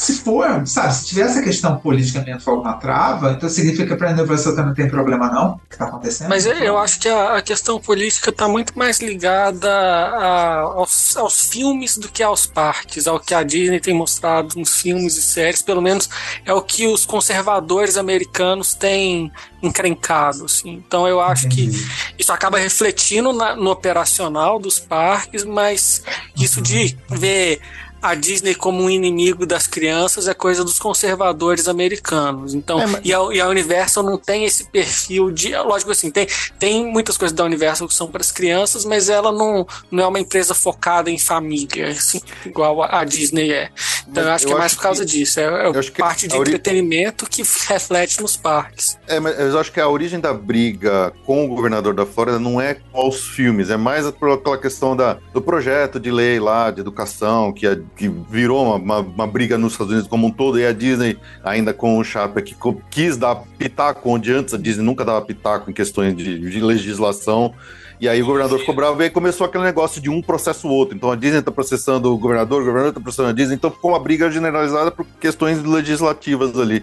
se 0.00 0.14
for, 0.14 0.66
sabe, 0.66 0.94
se 0.94 1.06
tiver 1.06 1.22
essa 1.22 1.42
questão 1.42 1.76
política 1.76 2.24
for 2.40 2.58
uma 2.58 2.72
trava, 2.74 3.32
então 3.32 3.48
significa 3.50 3.86
que 3.86 3.96
para 3.96 4.08
a 4.08 4.12
Universal 4.12 4.52
também 4.54 4.68
não 4.68 4.74
tem 4.74 4.88
problema 4.88 5.30
não, 5.30 5.60
que 5.68 5.74
está 5.74 5.86
acontecendo? 5.86 6.28
Mas 6.30 6.46
eu 6.46 6.78
acho 6.78 6.98
que 7.00 7.08
a, 7.08 7.36
a 7.36 7.42
questão 7.42 7.78
política 7.78 8.30
está 8.30 8.48
muito 8.48 8.78
mais 8.78 9.00
ligada 9.00 9.70
a, 9.70 10.60
aos, 10.60 11.16
aos, 11.18 11.48
filmes 11.48 11.98
do 11.98 12.08
que 12.08 12.22
aos 12.22 12.46
parques, 12.46 13.06
ao 13.06 13.20
que 13.20 13.34
a 13.34 13.42
Disney 13.42 13.78
tem 13.78 13.92
mostrado 13.92 14.58
nos 14.58 14.76
filmes 14.80 15.18
e 15.18 15.22
séries, 15.22 15.60
pelo 15.60 15.82
menos 15.82 16.08
é 16.46 16.52
o 16.52 16.62
que 16.62 16.86
os 16.86 17.04
conservadores 17.04 17.98
americanos 17.98 18.74
têm 18.74 19.30
encrencado, 19.62 20.46
assim. 20.46 20.82
Então 20.86 21.06
eu 21.06 21.20
acho 21.20 21.46
Entendi. 21.46 21.78
que 21.78 22.22
isso 22.22 22.32
acaba 22.32 22.58
refletindo 22.58 23.34
na, 23.34 23.54
no 23.54 23.70
operacional 23.70 24.58
dos 24.58 24.78
parques, 24.78 25.44
mas 25.44 26.02
isso 26.36 26.62
de 26.62 26.96
ver 27.10 27.60
a 28.02 28.14
Disney 28.14 28.54
como 28.54 28.82
um 28.82 28.90
inimigo 28.90 29.44
das 29.44 29.66
crianças 29.66 30.26
é 30.26 30.34
coisa 30.34 30.64
dos 30.64 30.78
conservadores 30.78 31.68
americanos. 31.68 32.54
Então, 32.54 32.80
é, 32.80 32.86
mas... 32.86 33.00
e, 33.04 33.12
a, 33.12 33.18
e, 33.32 33.40
a, 33.40 33.48
Universal 33.48 34.02
não 34.02 34.16
tem 34.16 34.44
esse 34.44 34.64
perfil 34.64 35.30
de. 35.30 35.54
Lógico 35.56 35.90
assim, 35.90 36.10
tem, 36.10 36.26
tem 36.58 36.86
muitas 36.86 37.16
coisas 37.16 37.36
da 37.36 37.44
Universal 37.44 37.88
que 37.88 37.94
são 37.94 38.10
para 38.10 38.20
as 38.20 38.32
crianças, 38.32 38.84
mas 38.84 39.08
ela 39.08 39.30
não, 39.32 39.66
não 39.90 40.04
é 40.04 40.06
uma 40.06 40.20
empresa 40.20 40.54
focada 40.54 41.10
em 41.10 41.18
família, 41.18 41.88
assim, 41.88 42.20
igual 42.44 42.82
a, 42.82 43.00
a 43.00 43.04
Disney 43.04 43.52
é. 43.52 43.70
Então, 44.08 44.24
eu 44.24 44.30
acho 44.30 44.44
eu 44.44 44.48
que 44.48 44.54
é 44.54 44.58
mais 44.58 44.74
por 44.74 44.82
causa 44.82 45.04
que, 45.04 45.10
disso. 45.10 45.40
É, 45.40 45.44
é 45.44 45.90
parte 45.98 46.26
de 46.26 46.36
ori... 46.36 46.50
entretenimento 46.50 47.26
que 47.28 47.42
reflete 47.68 48.20
nos 48.20 48.36
parques. 48.36 48.98
É, 49.06 49.20
mas 49.20 49.38
eu 49.38 49.58
acho 49.58 49.72
que 49.72 49.80
a 49.80 49.88
origem 49.88 50.18
da 50.18 50.32
briga 50.32 51.12
com 51.24 51.44
o 51.44 51.48
governador 51.48 51.94
da 51.94 52.06
Flórida 52.06 52.38
não 52.38 52.60
é 52.60 52.74
com 52.74 53.08
os 53.08 53.28
filmes, 53.28 53.70
é 53.70 53.76
mais 53.76 54.06
aquela 54.06 54.58
questão 54.58 54.96
da, 54.96 55.18
do 55.32 55.40
projeto 55.40 56.00
de 56.00 56.10
lei 56.10 56.40
lá, 56.40 56.70
de 56.70 56.80
educação, 56.80 57.52
que 57.52 57.66
a 57.66 57.78
que 57.96 58.08
virou 58.08 58.64
uma, 58.64 58.76
uma, 58.76 58.98
uma, 59.00 59.26
briga 59.26 59.58
nos 59.58 59.72
Estados 59.72 59.92
Unidos 59.92 60.08
como 60.08 60.26
um 60.26 60.30
todo, 60.30 60.58
e 60.58 60.66
a 60.66 60.72
Disney, 60.72 61.18
ainda 61.44 61.74
com 61.74 61.98
o 61.98 62.04
Chapa, 62.04 62.40
que 62.40 62.56
quis 62.90 63.16
dar 63.16 63.36
pitaco, 63.58 64.08
onde 64.08 64.32
antes 64.32 64.54
a 64.54 64.56
Disney 64.56 64.84
nunca 64.84 65.04
dava 65.04 65.20
pitaco 65.20 65.70
em 65.70 65.74
questões 65.74 66.16
de, 66.16 66.38
de 66.38 66.60
legislação. 66.60 67.54
E 68.00 68.08
aí 68.08 68.22
o 68.22 68.26
governador 68.26 68.58
ficou 68.58 68.74
bravo 68.74 69.02
e 69.02 69.04
aí 69.04 69.10
começou 69.10 69.46
aquele 69.46 69.64
negócio 69.64 70.00
de 70.00 70.08
um 70.08 70.22
processo 70.22 70.66
outro. 70.68 70.96
Então 70.96 71.12
a 71.12 71.16
Disney 71.16 71.40
está 71.40 71.52
processando 71.52 72.10
o 72.10 72.16
governador, 72.16 72.62
o 72.62 72.64
governador 72.64 72.90
está 72.90 73.00
processando 73.00 73.28
a 73.28 73.32
Disney, 73.32 73.56
então 73.56 73.70
ficou 73.70 73.90
uma 73.90 74.00
briga 74.00 74.30
generalizada 74.30 74.90
por 74.90 75.04
questões 75.20 75.62
legislativas 75.62 76.58
ali. 76.58 76.82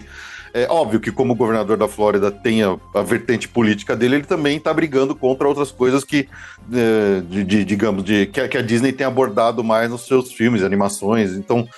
É 0.52 0.66
óbvio 0.68 1.00
que, 1.00 1.12
como 1.12 1.32
o 1.32 1.36
governador 1.36 1.76
da 1.76 1.88
Flórida 1.88 2.30
tem 2.30 2.62
a, 2.62 2.76
a 2.94 3.02
vertente 3.02 3.48
política 3.48 3.94
dele, 3.94 4.16
ele 4.16 4.24
também 4.24 4.56
está 4.56 4.72
brigando 4.72 5.14
contra 5.14 5.48
outras 5.48 5.70
coisas 5.70 6.04
que, 6.04 6.28
é, 6.72 7.20
de, 7.20 7.44
de, 7.44 7.64
digamos, 7.64 8.04
de, 8.04 8.26
que, 8.26 8.46
que 8.48 8.58
a 8.58 8.62
Disney 8.62 8.92
tem 8.92 9.06
abordado 9.06 9.62
mais 9.62 9.90
nos 9.90 10.06
seus 10.06 10.32
filmes, 10.32 10.62
animações. 10.62 11.32
Então, 11.32 11.68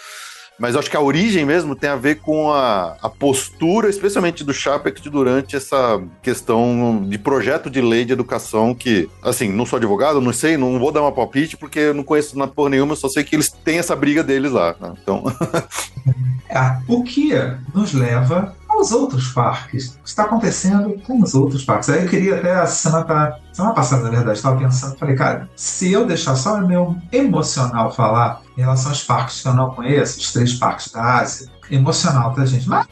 mas 0.61 0.76
acho 0.76 0.90
que 0.90 0.96
a 0.96 1.00
origem 1.00 1.46
mesmo 1.46 1.74
tem 1.74 1.88
a 1.88 1.96
ver 1.96 2.16
com 2.16 2.52
a, 2.52 2.94
a 3.00 3.09
postura, 3.09 3.88
especialmente 3.88 4.44
do 4.44 4.52
Chapek, 4.52 5.09
durante 5.09 5.56
essa 5.56 5.98
questão 6.22 7.02
de 7.09 7.16
projeto 7.16 7.70
de 7.70 7.80
lei 7.80 8.04
de 8.04 8.12
educação 8.12 8.74
que, 8.74 9.09
assim, 9.22 9.50
não 9.50 9.64
sou 9.64 9.78
advogado, 9.78 10.20
não 10.20 10.35
sei, 10.35 10.59
não 10.59 10.78
vou 10.78 10.92
dar 10.92 11.00
uma 11.00 11.12
palpite 11.12 11.56
porque 11.56 11.78
eu 11.78 11.94
não 11.94 12.04
conheço 12.04 12.38
na 12.38 12.46
porra 12.46 12.68
nenhuma, 12.68 12.94
só 12.94 13.09
sei 13.09 13.24
que 13.24 13.35
eles 13.35 13.48
têm 13.48 13.78
essa 13.78 13.96
briga 13.96 14.22
deles 14.22 14.52
lá. 14.52 14.76
Né? 14.78 14.92
Então. 15.02 15.24
o 16.87 17.02
que 17.04 17.30
nos 17.74 17.94
leva 17.94 18.54
aos 18.80 18.92
outros 18.92 19.28
parques. 19.28 19.98
Está 20.04 20.24
acontecendo 20.24 21.00
com 21.06 21.22
os 21.22 21.34
outros 21.34 21.64
parques. 21.64 21.88
Aí 21.90 22.02
eu 22.02 22.08
queria 22.08 22.36
até 22.36 22.54
a 22.54 22.66
semana, 22.66 23.38
semana 23.52 23.74
passada, 23.74 24.04
na 24.04 24.10
verdade, 24.10 24.38
estava 24.38 24.58
pensando, 24.58 24.96
falei, 24.96 25.14
cara, 25.14 25.48
se 25.54 25.92
eu 25.92 26.06
deixar 26.06 26.34
só 26.34 26.54
o 26.56 26.66
meu 26.66 26.96
emocional 27.12 27.92
falar 27.92 28.42
em 28.56 28.62
relação 28.62 28.90
aos 28.90 29.04
parques 29.04 29.42
que 29.42 29.48
eu 29.48 29.54
não 29.54 29.70
conheço, 29.70 30.18
os 30.18 30.32
três 30.32 30.54
parques 30.54 30.90
da 30.90 31.20
Ásia, 31.20 31.48
emocional, 31.70 32.34
tá, 32.34 32.44
gente? 32.44 32.68
Mas 32.68 32.86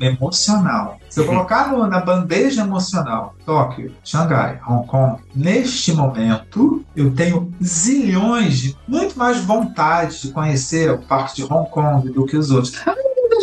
emocional. 0.00 0.98
Se 1.08 1.20
eu 1.20 1.26
colocar 1.26 1.70
no, 1.70 1.86
na 1.86 2.00
bandeja 2.00 2.62
emocional 2.62 3.34
Tóquio, 3.44 3.94
Xangai, 4.04 4.60
Hong 4.66 4.86
Kong, 4.86 5.20
neste 5.34 5.92
momento 5.92 6.84
eu 6.94 7.12
tenho 7.14 7.52
zilhões 7.62 8.58
de 8.58 8.76
muito 8.86 9.18
mais 9.18 9.38
vontade 9.38 10.22
de 10.22 10.32
conhecer 10.32 10.90
o 10.90 10.98
parque 10.98 11.36
de 11.36 11.44
Hong 11.44 11.68
Kong 11.70 12.08
do 12.10 12.24
que 12.24 12.36
os 12.36 12.50
outros 12.50 12.74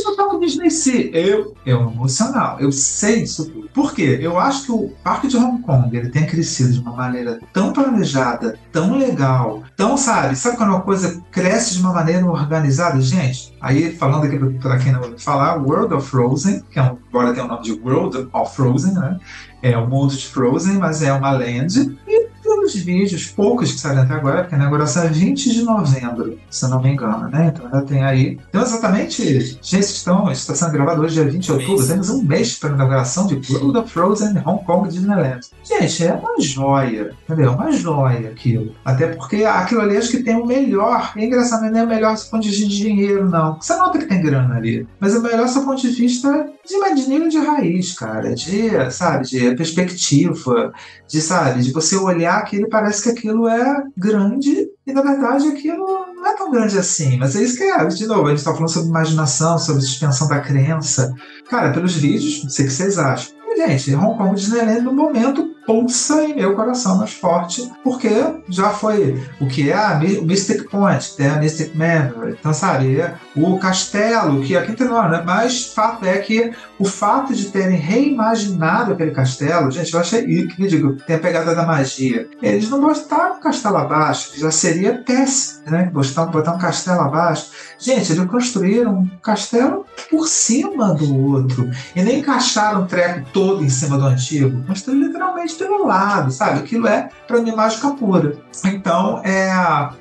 eu 0.04 0.16
tocar 0.16 0.40
Disney 0.40 0.70
Sea. 0.70 1.10
Eu, 1.12 1.56
eu 1.66 1.82
emocional, 1.82 2.58
eu 2.60 2.72
sei 2.72 3.22
disso 3.22 3.50
tudo. 3.50 3.70
Por 3.74 3.94
quê? 3.94 4.20
Eu 4.22 4.40
acho 4.40 4.66
que 4.66 4.72
o 4.72 4.94
parque 5.04 5.28
de 5.28 5.38
Hong 5.38 5.62
Kong 5.62 5.96
ele 5.96 6.10
tem 6.10 6.26
crescido 6.26 6.74
de 6.74 6.80
uma 6.80 6.94
maneira 6.94 7.40
tão 7.52 7.74
planejada, 7.74 8.58
tão 8.72 8.98
legal, 8.98 9.64
tão, 9.76 9.98
sabe? 9.98 10.36
Sabe 10.36 10.58
quando 10.58 10.70
uma 10.70 10.82
coisa 10.82 11.22
cresce 11.32 11.74
de 11.76 11.82
uma 11.82 11.94
maneira 11.94 12.26
organizada? 12.26 13.02
Gente, 13.02 13.54
aí 13.60 13.96
falando 13.96 14.26
aqui 14.26 14.38
para 14.60 14.78
quem 14.78 14.92
não 14.92 15.02
ouviu 15.02 15.20
falar, 15.20 15.58
World 15.58 15.94
of 15.94 16.10
Frozen, 16.10 16.64
que 16.72 16.80
é 16.80 16.84
um, 16.84 16.98
agora 17.10 17.34
tem 17.34 17.44
o 17.44 17.48
nome 17.48 17.64
de 17.64 17.74
World 17.74 18.30
of 18.32 18.56
Frozen, 18.56 18.94
né? 18.94 19.20
É 19.62 19.78
o 19.78 19.88
mundo 19.88 20.16
de 20.16 20.28
Frozen, 20.28 20.76
mas 20.76 21.02
é 21.02 21.12
uma 21.12 21.32
land. 21.32 21.98
E 22.08 22.25
pelos 22.66 22.76
vídeos, 22.76 23.28
poucos 23.28 23.72
que 23.72 23.80
saíram 23.80 24.02
até 24.02 24.14
agora, 24.14 24.42
porque 24.42 24.56
a 24.56 24.58
inauguração 24.58 25.04
é 25.04 25.10
20 25.10 25.52
de 25.52 25.64
novembro, 25.64 26.38
se 26.50 26.66
eu 26.66 26.70
não 26.70 26.82
me 26.82 26.90
engano, 26.90 27.30
né? 27.30 27.54
Então 27.54 27.66
ainda 27.66 27.82
tem 27.84 28.04
aí. 28.04 28.40
Então, 28.50 28.62
exatamente, 28.62 29.40
gente, 29.62 29.80
estão, 29.80 30.32
está 30.32 30.56
sendo 30.56 30.72
gravado 30.72 31.02
hoje, 31.02 31.14
dia 31.14 31.26
20 31.26 31.44
de 31.44 31.52
outubro, 31.52 31.88
temos 31.88 32.10
um 32.10 32.24
mês 32.24 32.58
para 32.58 32.72
a 32.72 32.74
inauguração 32.74 33.28
de 33.28 33.36
World 33.54 33.78
of 33.78 33.92
Frozen 33.92 34.42
Hong 34.46 34.64
Kong 34.66 34.90
Disneyland. 34.90 35.42
Gente, 35.64 36.06
é 36.06 36.14
uma 36.14 36.40
joia, 36.40 37.14
entendeu? 37.24 37.52
Uma 37.52 37.72
joia 37.72 38.30
aquilo. 38.30 38.74
Até 38.84 39.08
porque 39.08 39.44
aquilo 39.44 39.82
ali 39.82 39.98
acho 39.98 40.12
que 40.12 40.24
tem 40.24 40.36
o 40.36 40.46
melhor. 40.46 41.14
É 41.16 41.24
engraçado, 41.24 41.70
não 41.70 41.80
é 41.80 41.84
o 41.84 41.88
melhor 41.88 42.16
do 42.16 42.26
ponto 42.26 42.44
de 42.44 42.50
vista 42.50 42.68
de 42.68 42.78
dinheiro, 42.78 43.30
não. 43.30 43.60
Você 43.62 43.76
nota 43.76 44.00
que 44.00 44.06
tem 44.06 44.22
grana 44.22 44.56
ali. 44.56 44.88
Mas 45.00 45.14
é 45.14 45.20
o 45.20 45.22
melhor 45.22 45.48
do 45.48 45.62
ponto 45.62 45.82
de 45.82 45.90
vista 45.90 46.50
de 46.66 46.74
imaginismo 46.76 47.30
de 47.30 47.38
raiz, 47.38 47.94
cara. 47.94 48.34
De, 48.34 48.92
sabe, 48.92 49.26
de 49.28 49.56
perspectiva, 49.56 50.74
de, 51.08 51.22
sabe, 51.22 51.62
de 51.62 51.72
você 51.72 51.96
olhar 51.96 52.38
aquilo 52.38 52.70
parece 52.70 53.04
que 53.04 53.10
aquilo 53.10 53.48
é 53.48 53.84
grande 53.96 54.70
e 54.86 54.94
na 54.94 55.02
verdade 55.02 55.48
aquilo 55.48 55.86
não 56.16 56.28
é 56.28 56.36
tão 56.36 56.52
grande 56.52 56.78
assim. 56.78 57.18
Mas 57.18 57.36
é 57.36 57.44
isso 57.44 57.58
que 57.58 57.64
é. 57.64 57.86
De 57.86 58.08
novo, 58.08 58.26
a 58.26 58.30
gente 58.30 58.40
está 58.40 58.54
falando 58.54 58.72
sobre 58.72 58.90
imaginação, 58.90 59.58
sobre 59.58 59.82
suspensão 59.82 60.28
da 60.28 60.40
crença. 60.40 61.14
Cara, 61.50 61.72
pelos 61.72 61.96
vídeos, 61.96 62.44
não 62.44 62.50
sei 62.50 62.66
o 62.66 62.68
que 62.68 62.74
vocês 62.74 62.98
acham. 62.98 63.34
E, 63.48 63.58
gente, 63.58 63.96
Hong 63.96 64.18
Kong 64.18 64.36
Disneyland 64.36 64.82
no 64.82 64.94
momento 64.94 65.55
pulsa 65.66 66.24
em 66.24 66.36
meu 66.36 66.56
coração 66.56 66.98
mais 66.98 67.14
forte, 67.14 67.72
porque 67.84 68.10
já 68.50 68.70
foi 68.70 69.22
o 69.40 69.48
que 69.48 69.70
é 69.70 69.76
a, 69.76 70.00
o 70.22 70.26
Mystic 70.26 70.70
Point, 70.70 71.16
é 71.20 71.30
a 71.30 71.38
Mystic 71.38 71.76
Manor, 71.76 72.30
então 72.30 72.52
é 72.52 73.16
o 73.36 73.58
castelo, 73.58 74.42
que 74.42 74.56
aqui 74.56 74.74
tem 74.74 74.88
nome, 74.88 75.10
né? 75.10 75.24
mas 75.26 75.74
fato 75.74 76.06
é 76.06 76.18
que 76.20 76.52
o 76.78 76.86
fato 76.86 77.34
de 77.34 77.46
terem 77.46 77.78
reimaginado 77.78 78.94
aquele 78.94 79.12
castelo, 79.12 79.72
gente, 79.72 79.94
eu 79.94 80.00
achei 80.00 80.26
que 80.48 80.68
digo, 80.68 80.96
tem 81.08 81.16
a 81.16 81.20
pegada 81.20 81.56
da 81.56 81.66
magia. 81.66 82.28
Eles 82.42 82.70
não 82.70 82.82
botaram 82.82 83.38
um 83.38 83.40
castelo 83.40 83.78
abaixo, 83.78 84.32
que 84.32 84.40
já 84.40 84.52
seria 84.52 85.02
péssimo, 85.06 85.72
né? 85.72 85.90
Botar, 85.92 86.26
botar 86.26 86.54
um 86.54 86.58
castelo 86.58 87.02
abaixo. 87.02 87.52
Gente, 87.80 88.12
eles 88.12 88.26
construíram 88.26 89.00
um 89.00 89.08
castelo 89.22 89.86
por 90.10 90.28
cima 90.28 90.94
do 90.94 91.18
outro. 91.18 91.70
E 91.96 92.02
nem 92.02 92.20
encaixaram 92.20 92.84
o 92.84 92.86
treco 92.86 93.28
todo 93.32 93.64
em 93.64 93.70
cima 93.70 93.98
do 93.98 94.06
antigo. 94.06 94.64
Construíram 94.66 95.08
literalmente 95.08 95.55
pelo 95.58 95.86
lado, 95.86 96.32
sabe? 96.32 96.60
Aquilo 96.60 96.88
é, 96.88 97.10
para 97.28 97.42
mim, 97.42 97.56
mágica 97.56 97.92
pura. 97.92 98.38
Então, 98.66 99.22
é. 99.24 99.50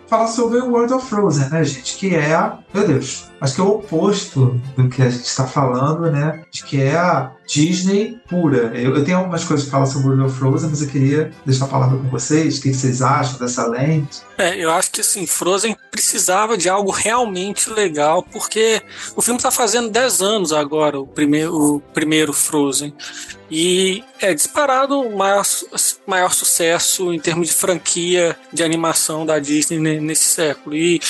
Fala 0.06 0.26
sobre 0.26 0.58
o 0.58 0.70
World 0.70 0.92
of 0.92 1.08
Frozen, 1.08 1.48
né, 1.50 1.64
gente? 1.64 1.96
Que 1.96 2.14
é. 2.14 2.52
Meu 2.72 2.86
Deus, 2.86 3.30
acho 3.40 3.54
que 3.54 3.60
é 3.60 3.64
o 3.64 3.68
oposto 3.68 4.60
do 4.76 4.88
que 4.88 5.02
a 5.02 5.08
gente 5.08 5.24
está 5.24 5.46
falando, 5.46 6.10
né? 6.10 6.42
De 6.50 6.64
que 6.64 6.80
é 6.80 6.96
a 6.96 7.32
Disney 7.46 8.18
pura. 8.28 8.72
Eu, 8.74 8.96
eu 8.96 9.04
tenho 9.04 9.18
algumas 9.18 9.44
coisas 9.44 9.66
que 9.66 9.70
falar 9.70 9.86
sobre 9.86 10.08
o 10.08 10.10
World 10.10 10.26
of 10.26 10.38
Frozen, 10.38 10.70
mas 10.70 10.82
eu 10.82 10.88
queria 10.88 11.32
deixar 11.44 11.66
a 11.66 11.68
palavra 11.68 11.98
com 11.98 12.08
vocês. 12.08 12.58
O 12.58 12.62
que 12.62 12.74
vocês 12.74 13.02
acham 13.02 13.38
dessa 13.38 13.66
lente? 13.66 14.22
É, 14.36 14.56
eu 14.56 14.70
acho 14.70 14.90
que 14.90 15.00
assim, 15.00 15.26
Frozen 15.26 15.76
precisava 15.90 16.56
de 16.56 16.68
algo 16.68 16.90
realmente 16.90 17.70
legal, 17.70 18.22
porque 18.22 18.82
o 19.14 19.22
filme 19.22 19.38
está 19.38 19.50
fazendo 19.50 19.90
10 19.90 20.22
anos 20.22 20.52
agora, 20.52 20.98
o 20.98 21.06
primeiro, 21.06 21.76
o 21.76 21.80
primeiro 21.80 22.32
Frozen. 22.32 22.94
E 23.50 24.02
é 24.20 24.32
disparado 24.34 25.00
o 25.00 25.16
maior, 25.16 25.44
maior 26.06 26.32
sucesso 26.32 27.12
em 27.12 27.20
termos 27.20 27.48
de 27.48 27.54
franquia 27.54 28.36
de 28.52 28.64
animação 28.64 29.24
da 29.26 29.38
Disney 29.38 29.78
nesse 30.00 30.24
século. 30.24 30.76
E 30.76 31.00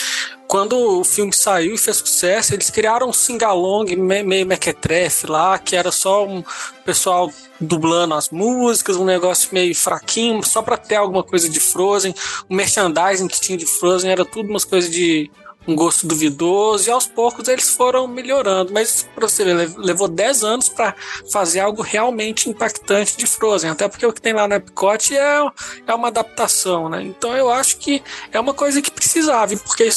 quando 0.47 0.77
o 0.77 1.05
filme 1.05 1.33
saiu 1.33 1.75
e 1.75 1.79
fez 1.79 1.97
sucesso, 1.97 2.55
eles 2.55 2.71
criaram 2.71 3.09
um 3.09 3.13
singalong 3.13 3.97
meio 3.97 4.47
mequetrefe 4.47 5.27
lá, 5.27 5.59
que 5.59 5.75
era 5.75 5.91
só 5.91 6.27
um 6.27 6.45
pessoal 6.85 7.33
dublando 7.61 8.15
as 8.15 8.31
músicas, 8.31 8.97
um 8.97 9.05
negócio 9.05 9.49
meio 9.53 9.75
fraquinho, 9.75 10.43
só 10.45 10.63
para 10.63 10.77
ter 10.77 10.97
alguma 10.97 11.23
coisa 11.23 11.49
de 11.49 11.59
Frozen. 11.61 12.15
O 12.49 12.55
merchandising 12.55 13.29
que 13.29 13.41
tinha 13.41 13.59
de 13.59 13.67
Frozen 13.67 14.11
era 14.11 14.25
tudo 14.25 14.49
umas 14.49 14.65
coisas 14.65 14.91
de 14.91 15.31
um 15.67 15.75
gosto 15.75 16.07
duvidoso, 16.07 16.89
e 16.89 16.93
aos 16.93 17.07
poucos 17.07 17.49
eles 17.49 17.71
foram 17.75 18.07
melhorando. 18.07 18.73
Mas, 18.73 19.09
para 19.15 19.29
você 19.29 19.45
ver, 19.45 19.75
levou 19.77 20.09
10 20.09 20.45
anos 20.45 20.69
para 20.69 20.95
fazer 21.31 21.61
algo 21.61 21.83
realmente 21.83 22.49
impactante 22.49 23.17
de 23.17 23.27
Frozen, 23.27 23.71
até 23.71 23.89
porque 23.89 24.07
o 24.07 24.13
que 24.13 24.21
tem 24.21 24.33
lá 24.33 24.47
no 24.47 24.55
Epcot 24.55 25.17
é, 25.17 25.47
é 25.87 25.95
uma 25.95 26.09
adaptação, 26.09 26.89
né? 26.89 27.03
Então 27.03 27.37
eu 27.37 27.51
acho 27.51 27.79
que 27.79 28.03
é 28.33 28.39
uma 28.39 28.55
coisa 28.55 28.83
que 28.83 28.91
precisava, 28.91 29.57
porque 29.57 29.89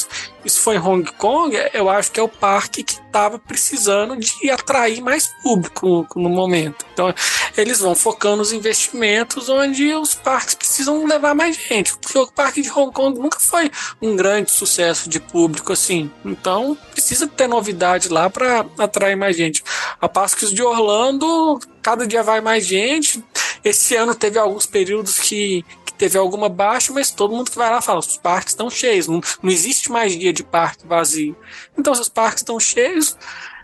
isso 0.46 0.62
foi 0.62 0.76
em 0.76 0.80
Hong 0.80 1.12
Kong, 1.14 1.56
eu 1.74 1.90
acho 1.90 2.12
que 2.12 2.20
é 2.20 2.24
o 2.24 2.28
parque 2.28 2.84
que 2.84 2.94
estava 2.94 3.40
precisando 3.40 4.16
de 4.16 4.50
atrair 4.50 5.02
mais 5.02 5.28
público 5.42 6.08
no 6.16 6.30
momento. 6.30 6.86
Então, 6.94 7.14
eles 7.56 7.80
vão 7.80 7.96
focando 7.96 8.42
os 8.42 8.52
investimentos 8.52 9.50
onde 9.50 9.94
os 9.96 10.14
parques 10.14 10.56
precisam 10.56 11.06
levar 11.06 11.34
mais 11.34 11.58
gente. 11.58 11.98
Porque 11.98 12.18
o 12.18 12.28
parque 12.28 12.62
de 12.62 12.72
Hong 12.72 12.92
Kong 12.92 13.20
nunca 13.20 13.40
foi 13.40 13.72
um 14.02 14.16
grande 14.16 14.52
sucesso 14.52 15.10
de 15.10 15.20
público 15.20 15.74
assim. 15.74 16.12
Então, 16.24 16.78
precisa 16.92 17.28
ter 17.28 17.48
novidade 17.48 18.10
lá 18.10 18.30
para 18.30 18.66
atrair 18.78 19.16
mais 19.16 19.36
gente. 19.36 19.64
A 20.00 20.08
Parques 20.08 20.52
de 20.52 20.62
Orlando, 20.62 21.60
cada 21.82 22.06
dia 22.06 22.24
vai 22.24 22.42
mais 22.42 22.66
gente. 22.66 23.24
Esse 23.64 23.96
ano 23.96 24.14
teve 24.14 24.38
alguns 24.38 24.66
períodos 24.66 25.20
que, 25.20 25.66
teve 25.98 26.18
alguma 26.18 26.48
baixa, 26.48 26.94
mas 26.94 27.12
todo 27.12 27.36
mundo 27.36 27.52
que 27.52 27.58
vai 27.58 27.70
lá 27.70 27.82
fala: 27.82 28.00
os 28.00 28.18
parques 28.18 28.54
estão 28.54 28.70
cheios, 28.70 29.08
não, 29.08 29.22
não 29.42 29.52
existe 29.52 29.92
mais 29.92 30.18
dia 30.18 30.32
de 30.32 30.44
parque 30.44 30.88
vazio. 30.88 31.36
Então, 31.78 31.94
se 31.96 32.02
os 32.02 32.10
parques 32.10 32.42
estão 32.42 32.60
cheios, 32.60 33.18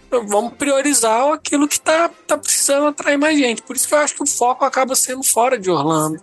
vamos 0.10 0.54
priorizar 0.54 1.32
aquilo 1.32 1.68
que 1.68 1.76
está 1.76 2.10
tá 2.10 2.38
precisando 2.38 2.88
atrair 2.88 3.18
mais 3.18 3.38
gente. 3.38 3.62
Por 3.62 3.76
isso 3.76 3.88
que 3.88 3.94
eu 3.94 4.00
acho 4.00 4.16
que 4.16 4.24
o 4.24 4.28
foco 4.28 4.66
acaba 4.66 4.96
sendo 4.96 5.24
fora 5.24 5.58
de 5.58 5.70
Orlando. 5.70 6.22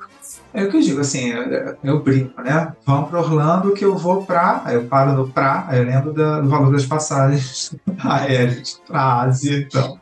É 0.52 0.64
o 0.64 0.70
que 0.70 0.76
eu 0.76 0.80
digo, 0.80 1.00
assim, 1.00 1.28
eu, 1.28 1.76
eu 1.82 2.02
brinco, 2.02 2.40
né? 2.42 2.72
Vamos 2.84 3.08
para 3.08 3.20
Orlando 3.20 3.72
que 3.72 3.84
eu 3.84 3.96
vou 3.96 4.24
para. 4.24 4.62
Aí 4.64 4.74
eu 4.74 4.84
paro 4.84 5.12
no 5.12 5.28
pra, 5.28 5.64
aí 5.68 5.78
eu 5.78 5.84
lembro 5.84 6.12
da, 6.12 6.40
do 6.40 6.48
valor 6.48 6.72
das 6.72 6.86
passagens 6.86 7.74
aéreas 8.02 8.80
para 8.86 9.22
Ásia. 9.22 9.58
Então, 9.58 9.98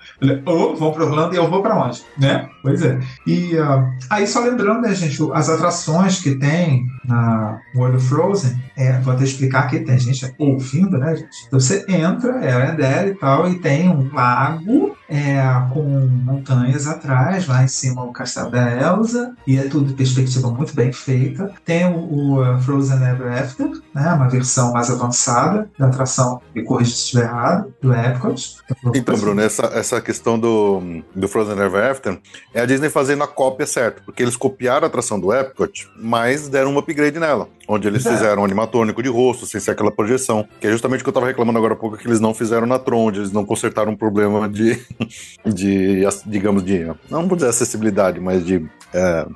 ou 0.46 0.76
vamos 0.76 0.94
para 0.94 1.04
Orlando 1.04 1.34
e 1.34 1.38
eu 1.38 1.48
vou 1.48 1.62
para 1.62 1.76
onde? 1.76 2.02
Né? 2.16 2.48
Pois 2.62 2.82
é. 2.82 2.98
E 3.26 3.56
uh, 3.56 3.86
aí, 4.10 4.26
só 4.26 4.40
lembrando, 4.40 4.82
né, 4.82 4.94
gente, 4.94 5.18
as 5.32 5.48
atrações 5.48 6.20
que 6.20 6.34
tem 6.34 6.86
na 7.04 7.60
World 7.74 7.96
of 7.96 8.06
Frozen, 8.06 8.58
é, 8.76 8.98
vou 9.00 9.14
até 9.14 9.24
explicar 9.24 9.64
aqui, 9.64 9.80
tem 9.80 9.98
gente 9.98 10.32
ouvindo, 10.38 10.98
né, 10.98 11.16
gente? 11.16 11.46
Então 11.46 11.58
você 11.58 11.84
entra, 11.88 12.44
é 12.44 12.52
a 12.52 12.70
dela 12.70 13.08
e 13.08 13.14
tal, 13.14 13.50
e 13.50 13.58
tem 13.58 13.88
um 13.88 14.12
lago 14.12 14.96
é, 15.08 15.40
com 15.72 15.82
montanhas 16.24 16.86
atrás, 16.86 17.46
lá 17.46 17.64
em 17.64 17.68
cima 17.68 18.04
o 18.04 18.12
castelo 18.12 18.50
da 18.50 18.70
Elsa, 18.70 19.34
e 19.46 19.56
é 19.56 19.62
tudo 19.62 19.94
perspectiva 19.94 20.37
muito 20.46 20.74
bem 20.74 20.92
feita. 20.92 21.52
Tem 21.64 21.86
o, 21.86 21.96
o 21.96 22.42
uh, 22.42 22.60
Frozen 22.60 22.96
Ever 22.96 23.32
After, 23.32 23.70
né, 23.94 24.12
uma 24.12 24.28
versão 24.28 24.72
mais 24.72 24.90
avançada 24.90 25.68
da 25.78 25.86
atração, 25.86 26.40
me 26.54 26.62
corrija 26.62 26.90
se 26.90 26.96
estiver 26.96 27.24
errado, 27.24 27.72
do 27.80 27.92
Epcot. 27.92 28.56
Então, 28.94 29.16
Bruno, 29.18 29.40
essa, 29.40 29.66
essa 29.66 30.00
questão 30.00 30.38
do, 30.38 31.02
do 31.14 31.28
Frozen 31.28 31.58
Ever 31.58 31.90
After 31.90 32.18
é 32.54 32.60
a 32.60 32.66
Disney 32.66 32.90
fazendo 32.90 33.22
a 33.24 33.26
cópia 33.26 33.66
certa, 33.66 34.02
porque 34.04 34.22
eles 34.22 34.36
copiaram 34.36 34.84
a 34.84 34.88
atração 34.88 35.18
do 35.18 35.32
Epcot, 35.32 35.88
mas 35.96 36.48
deram 36.48 36.72
um 36.72 36.78
upgrade 36.78 37.18
nela, 37.18 37.48
onde 37.66 37.88
eles 37.88 38.04
é. 38.06 38.10
fizeram 38.10 38.42
um 38.42 38.44
animatônico 38.44 39.02
de 39.02 39.08
rosto, 39.08 39.46
sem 39.46 39.60
ser 39.60 39.72
aquela 39.72 39.90
projeção, 39.90 40.46
que 40.60 40.66
é 40.66 40.70
justamente 40.70 41.00
o 41.00 41.04
que 41.04 41.08
eu 41.08 41.12
estava 41.12 41.26
reclamando 41.26 41.58
agora 41.58 41.74
há 41.74 41.76
pouco, 41.76 41.96
que 41.96 42.06
eles 42.06 42.20
não 42.20 42.34
fizeram 42.34 42.66
na 42.66 42.78
Tron, 42.78 43.06
onde 43.06 43.18
eles 43.20 43.32
não 43.32 43.44
consertaram 43.44 43.92
um 43.92 43.96
problema 43.96 44.48
de 44.48 44.78
de, 45.46 46.02
digamos, 46.26 46.64
de, 46.64 46.86
não 47.10 47.26
vou 47.26 47.36
dizer 47.36 47.48
acessibilidade, 47.48 48.20
mas 48.20 48.44
de, 48.44 48.66
é, 48.92 49.26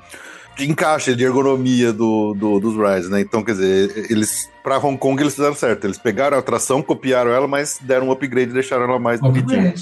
de 0.56 0.70
encaixe, 0.70 1.14
de 1.14 1.24
ergonomia 1.24 1.92
do, 1.92 2.34
do, 2.34 2.60
dos 2.60 2.74
rides, 2.76 3.08
né? 3.08 3.20
Então, 3.20 3.42
quer 3.42 3.52
dizer, 3.52 4.06
eles, 4.10 4.50
para 4.62 4.78
Hong 4.78 4.98
Kong, 4.98 5.20
eles 5.22 5.34
fizeram 5.34 5.54
certo. 5.54 5.84
Eles 5.86 5.98
pegaram 5.98 6.36
a 6.36 6.40
atração, 6.40 6.82
copiaram 6.82 7.30
ela, 7.30 7.48
mas 7.48 7.78
deram 7.80 8.08
um 8.08 8.12
upgrade 8.12 8.50
e 8.50 8.54
deixaram 8.54 8.84
ela 8.84 8.98
mais 8.98 9.20
bonitinha. 9.20 9.74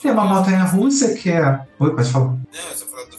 Tem 0.00 0.10
uma 0.10 0.24
montanha 0.24 0.64
russa 0.64 1.14
que 1.14 1.30
é. 1.30 1.60
Oi, 1.78 1.94
pode 1.94 2.10
falar. 2.10 2.26
Não, 2.26 2.38
eu 2.70 2.76
só 2.76 2.86
do 2.86 3.17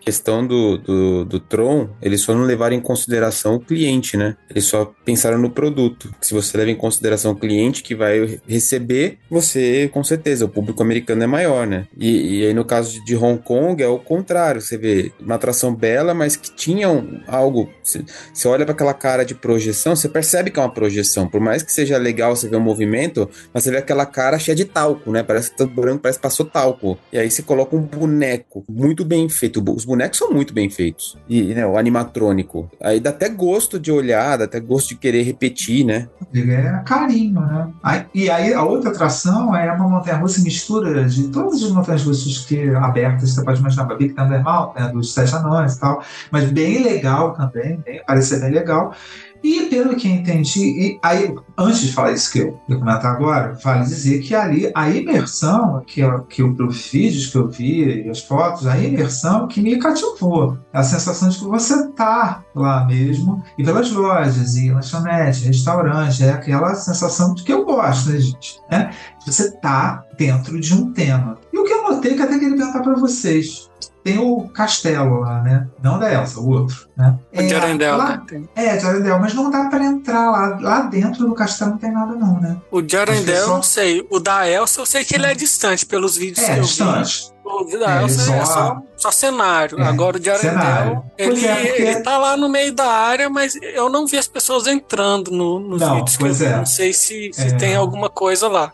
questão 0.00 0.46
do, 0.46 0.78
do, 0.78 1.24
do 1.24 1.40
Tron, 1.40 1.88
eles 2.00 2.20
só 2.22 2.34
não 2.34 2.42
levaram 2.42 2.74
em 2.74 2.80
consideração 2.80 3.56
o 3.56 3.60
cliente, 3.60 4.16
né? 4.16 4.36
Eles 4.48 4.64
só 4.64 4.92
pensaram 5.04 5.38
no 5.38 5.50
produto. 5.50 6.12
Se 6.20 6.34
você 6.34 6.56
leva 6.56 6.70
em 6.70 6.76
consideração 6.76 7.32
o 7.32 7.36
cliente 7.36 7.82
que 7.82 7.94
vai 7.94 8.40
receber, 8.46 9.18
você, 9.30 9.88
com 9.92 10.02
certeza, 10.02 10.44
o 10.44 10.48
público 10.48 10.82
americano 10.82 11.22
é 11.22 11.26
maior, 11.26 11.66
né? 11.66 11.86
E, 11.96 12.40
e 12.40 12.46
aí, 12.46 12.54
no 12.54 12.64
caso 12.64 13.04
de 13.04 13.16
Hong 13.16 13.40
Kong, 13.42 13.82
é 13.82 13.88
o 13.88 13.98
contrário. 13.98 14.60
Você 14.60 14.76
vê 14.76 15.12
uma 15.20 15.34
atração 15.34 15.74
bela, 15.74 16.14
mas 16.14 16.36
que 16.36 16.50
tinha 16.54 16.88
um, 16.88 17.20
algo. 17.26 17.68
Você, 17.82 18.48
olha 18.48 18.64
para 18.64 18.74
aquela 18.74 18.94
cara 18.94 19.24
de 19.24 19.34
projeção, 19.34 19.94
você 19.94 20.08
percebe 20.08 20.50
que 20.50 20.58
é 20.58 20.62
uma 20.62 20.72
projeção. 20.72 21.28
Por 21.28 21.40
mais 21.40 21.62
que 21.62 21.72
seja 21.72 21.96
legal 21.98 22.34
você 22.34 22.48
ver 22.48 22.56
o 22.56 22.60
movimento, 22.60 23.28
mas 23.52 23.64
você 23.64 23.70
vê 23.70 23.78
aquela 23.78 24.06
cara 24.06 24.38
cheia 24.38 24.54
de 24.54 24.64
talco, 24.64 25.10
né? 25.12 25.22
Parece 25.22 25.50
que 25.50 25.56
tá 25.56 25.66
branco, 25.66 26.02
parece 26.02 26.18
que 26.18 26.22
passou 26.22 26.46
talco. 26.46 26.98
E 27.12 27.18
aí 27.18 27.30
você 27.30 27.42
coloca 27.42 27.76
um 27.76 27.82
boneco 27.82 28.64
muito 28.68 29.04
bem 29.04 29.28
feito. 29.28 29.62
Os 29.74 29.84
bonecos 29.90 30.18
são 30.18 30.32
muito 30.32 30.54
bem 30.54 30.70
feitos. 30.70 31.18
E 31.28 31.52
né, 31.52 31.66
o 31.66 31.76
animatrônico. 31.76 32.70
Aí 32.80 33.00
dá 33.00 33.10
até 33.10 33.28
gosto 33.28 33.78
de 33.78 33.90
olhar, 33.90 34.38
dá 34.38 34.44
até 34.44 34.60
gosto 34.60 34.90
de 34.90 34.94
querer 34.94 35.22
repetir, 35.22 35.84
né? 35.84 36.08
É 36.32 36.82
carinho, 36.86 37.40
né? 37.40 37.68
Aí, 37.82 38.06
e 38.14 38.30
aí 38.30 38.54
a 38.54 38.62
outra 38.62 38.90
atração 38.90 39.54
é 39.54 39.72
uma 39.72 39.88
montanha-russa 39.88 40.42
mistura 40.42 41.04
de 41.04 41.28
todas 41.28 41.60
as 41.62 41.72
montanhas-russas 41.72 42.44
que 42.46 42.70
abertas, 42.76 43.34
você 43.34 43.44
pode 43.44 43.58
imaginar, 43.58 43.88
Thunder 43.88 44.42
Mountain, 44.44 44.82
né, 44.82 44.92
dos 44.92 45.12
Sete 45.12 45.34
Anões 45.34 45.74
e 45.74 45.80
tal, 45.80 46.02
mas 46.30 46.50
bem 46.50 46.82
legal 46.82 47.34
também, 47.34 47.80
bem, 47.84 48.00
parece 48.06 48.28
ser 48.28 48.40
bem 48.40 48.50
legal. 48.52 48.94
E 49.42 49.62
pelo 49.66 49.96
que 49.96 50.08
entendi, 50.08 50.98
aí, 51.02 51.34
antes 51.56 51.80
de 51.80 51.92
falar 51.92 52.12
isso 52.12 52.30
que 52.30 52.40
eu 52.40 52.60
vou 52.68 52.78
comentar 52.78 53.12
agora, 53.12 53.58
vale 53.62 53.84
dizer 53.84 54.20
que 54.20 54.34
ali 54.34 54.70
a 54.74 54.90
imersão, 54.90 55.82
que, 55.86 56.00
eu, 56.00 56.22
que 56.24 56.42
eu, 56.42 56.54
pelos 56.54 56.90
vídeos 56.90 57.28
que 57.28 57.36
eu 57.36 57.48
vi 57.48 58.04
e 58.04 58.10
as 58.10 58.20
fotos, 58.20 58.66
a 58.66 58.78
imersão 58.78 59.48
que 59.48 59.60
me 59.60 59.78
cativou. 59.78 60.58
A 60.72 60.82
sensação 60.82 61.28
de 61.28 61.38
que 61.38 61.44
você 61.44 61.74
está 61.74 62.44
lá 62.54 62.84
mesmo, 62.84 63.42
e 63.56 63.64
pelas 63.64 63.90
lojas, 63.90 64.56
e 64.56 64.70
lanchonete, 64.70 65.46
restaurante, 65.46 66.22
é 66.22 66.30
aquela 66.30 66.74
sensação 66.74 67.34
de 67.34 67.42
que 67.42 67.52
eu 67.52 67.64
gosto, 67.64 68.10
né, 68.10 68.20
gente? 68.20 68.60
Né? 68.70 68.90
Você 69.24 69.48
está 69.48 70.04
dentro 70.18 70.60
de 70.60 70.74
um 70.74 70.92
tema. 70.92 71.38
E 71.52 71.58
o 71.58 71.64
que 71.64 71.72
eu 71.72 71.82
notei 71.82 72.14
que 72.14 72.22
até 72.22 72.38
queria 72.38 72.56
perguntar 72.56 72.80
para 72.80 72.94
vocês 72.94 73.70
tem 74.02 74.18
o 74.18 74.48
castelo 74.48 75.20
lá, 75.20 75.42
né? 75.42 75.66
Não 75.82 75.98
da 75.98 76.12
Elsa, 76.12 76.40
o 76.40 76.48
outro, 76.50 76.88
né? 76.96 77.14
O 77.32 77.42
de 77.46 77.54
Arendelle, 77.54 77.96
lá, 77.96 78.22
né? 78.30 78.42
É, 78.56 78.76
de 78.76 78.86
Arendelle, 78.86 79.18
mas 79.20 79.34
não 79.34 79.50
dá 79.50 79.64
pra 79.66 79.84
entrar 79.84 80.30
lá. 80.30 80.58
Lá 80.60 80.80
dentro 80.82 81.26
do 81.26 81.34
castelo 81.34 81.72
não 81.72 81.78
tem 81.78 81.92
nada 81.92 82.14
não, 82.14 82.40
né? 82.40 82.56
O 82.70 82.80
de 82.80 82.96
Arendelle 82.96 83.38
eu 83.38 83.46
só- 83.46 83.54
não 83.54 83.62
sei. 83.62 84.06
O 84.10 84.18
da 84.18 84.48
Elsa 84.48 84.80
eu 84.80 84.86
sei 84.86 85.04
que 85.04 85.14
ele 85.14 85.26
é 85.26 85.34
distante 85.34 85.84
pelos 85.84 86.16
vídeos 86.16 86.44
que 86.44 86.50
É, 86.50 86.58
eu 86.58 86.62
distante. 86.62 87.30
vi. 87.34 87.40
O 87.44 87.78
da 87.78 87.98
É, 87.98 88.02
Elsa 88.04 88.20
só- 88.20 88.34
é 88.34 88.44
só, 88.44 88.82
só 88.96 89.10
cenário. 89.10 89.80
É, 89.80 89.84
Agora 89.86 90.16
o 90.16 90.20
de 90.20 90.30
Arendelle, 90.30 91.00
ele, 91.18 91.44
é, 91.46 91.54
porque- 91.66 91.82
ele 91.82 92.00
tá 92.00 92.16
lá 92.16 92.36
no 92.36 92.48
meio 92.48 92.72
da 92.72 92.86
área, 92.86 93.28
mas 93.28 93.56
eu 93.60 93.90
não 93.90 94.06
vi 94.06 94.16
as 94.16 94.28
pessoas 94.28 94.66
entrando 94.68 95.30
no, 95.32 95.58
nos 95.58 95.80
Não, 95.80 95.96
vídeos 95.96 96.16
que 96.16 96.22
eu 96.22 96.26
pois 96.28 96.40
é. 96.42 96.56
Não 96.56 96.64
sei 96.66 96.92
se, 96.92 97.30
se 97.34 97.40
É. 97.48 97.56
tem 97.56 97.74
alguma 97.74 98.08
coisa 98.08 98.46
lá. 98.46 98.70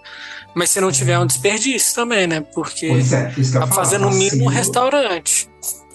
Mas 0.57 0.71
se 0.71 0.81
não 0.81 0.91
tiver 0.91 1.13
é 1.13 1.19
um 1.19 1.27
desperdício 1.27 1.95
também, 1.95 2.27
né? 2.27 2.41
Porque 2.41 2.89
Pois 2.89 3.13
é, 3.13 3.31
isso 3.37 3.51
que 3.51 3.59
eu 3.59 3.61
tá 3.61 3.67
falar, 3.67 3.85
fazendo 3.85 4.09
no 4.09 4.11
mínimo 4.11 4.47
um 4.47 4.49
restaurante. 4.49 5.51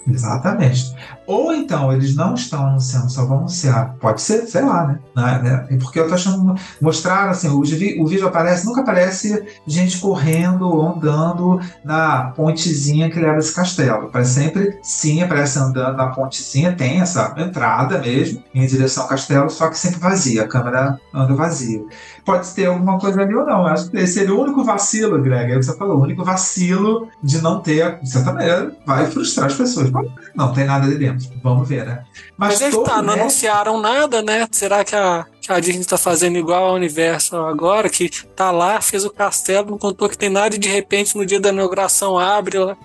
Exatamente. 0.08 0.94
Ou 1.26 1.52
então 1.52 1.92
eles 1.92 2.16
não 2.16 2.34
estão 2.34 2.66
anunciando, 2.66 3.10
só 3.10 3.24
vão 3.24 3.38
anunciar. 3.38 3.96
Pode 4.00 4.20
ser, 4.20 4.46
sei 4.46 4.62
lá, 4.62 4.86
né? 4.86 4.98
Né, 5.14 5.40
né? 5.42 5.66
É 5.70 5.76
Porque 5.76 5.98
eu 5.98 6.08
tô 6.08 6.14
achando. 6.14 6.54
Mostrar 6.80 7.28
assim, 7.28 7.48
o, 7.48 7.60
o 7.60 8.06
vídeo 8.06 8.26
aparece, 8.26 8.66
nunca 8.66 8.80
aparece 8.80 9.44
gente 9.66 9.98
correndo 9.98 10.68
ou 10.68 10.94
andando 10.94 11.60
na 11.84 12.32
pontezinha 12.36 13.10
que 13.10 13.20
leva 13.20 13.38
esse 13.38 13.54
castelo. 13.54 14.06
Aparece 14.06 14.34
sempre, 14.34 14.78
sim, 14.82 15.22
aparece 15.22 15.58
andando 15.58 15.96
na 15.96 16.08
pontezinha, 16.08 16.74
tem 16.74 17.00
essa 17.00 17.34
entrada 17.36 17.98
mesmo, 17.98 18.42
em 18.54 18.66
direção 18.66 19.04
ao 19.04 19.08
castelo, 19.08 19.48
só 19.48 19.68
que 19.68 19.78
sempre 19.78 20.00
vazia, 20.00 20.42
a 20.42 20.48
câmera 20.48 20.98
anda 21.14 21.34
vazia. 21.34 21.82
Pode 22.24 22.48
ter 22.54 22.66
alguma 22.66 22.98
coisa 22.98 23.20
ali 23.22 23.34
ou 23.34 23.44
não. 23.44 23.62
Eu 23.62 23.66
Acho 23.66 23.90
que 23.90 23.96
esse 23.96 24.14
seria 24.14 24.32
o 24.34 24.40
único 24.40 24.62
vacilo, 24.62 25.20
Greg, 25.20 25.50
é 25.52 25.56
o 25.56 25.58
que 25.58 25.64
você 25.66 25.76
falou, 25.76 25.98
o 25.98 26.02
único 26.02 26.24
vacilo 26.24 27.08
de 27.22 27.42
não 27.42 27.60
ter, 27.60 27.98
de 28.00 28.08
certa 28.08 28.32
maneira, 28.32 28.76
vai 28.86 29.10
frustrar 29.10 29.46
as 29.46 29.54
pessoas. 29.54 29.90
Não 30.34 30.52
tem 30.52 30.64
nada 30.64 30.86
ali 30.86 30.96
dentro. 30.96 31.28
Vamos 31.42 31.68
ver, 31.68 31.84
né? 31.84 32.04
Mas, 32.36 32.62
aí 32.62 32.70
todo 32.70 32.84
tá, 32.84 33.02
não 33.02 33.08
resto- 33.14 33.20
anunciaram 33.22 33.80
nada, 33.80 34.22
né? 34.22 34.46
Será 34.52 34.84
que 34.84 34.94
a, 34.94 35.26
que 35.40 35.52
a 35.52 35.58
Disney 35.58 35.84
tá 35.84 35.98
fazendo 35.98 36.38
igual 36.38 36.64
ao 36.68 36.74
universo 36.74 37.36
agora? 37.36 37.88
Que 37.88 38.08
tá 38.36 38.50
lá, 38.52 38.80
fez 38.80 39.04
o 39.04 39.10
castelo, 39.10 39.70
não 39.72 39.78
contou 39.78 40.08
que 40.08 40.16
tem 40.16 40.30
nada 40.30 40.54
e 40.54 40.58
de 40.58 40.68
repente 40.68 41.16
no 41.16 41.26
dia 41.26 41.40
da 41.40 41.48
inauguração 41.48 42.18
abre 42.18 42.56
lá. 42.58 42.76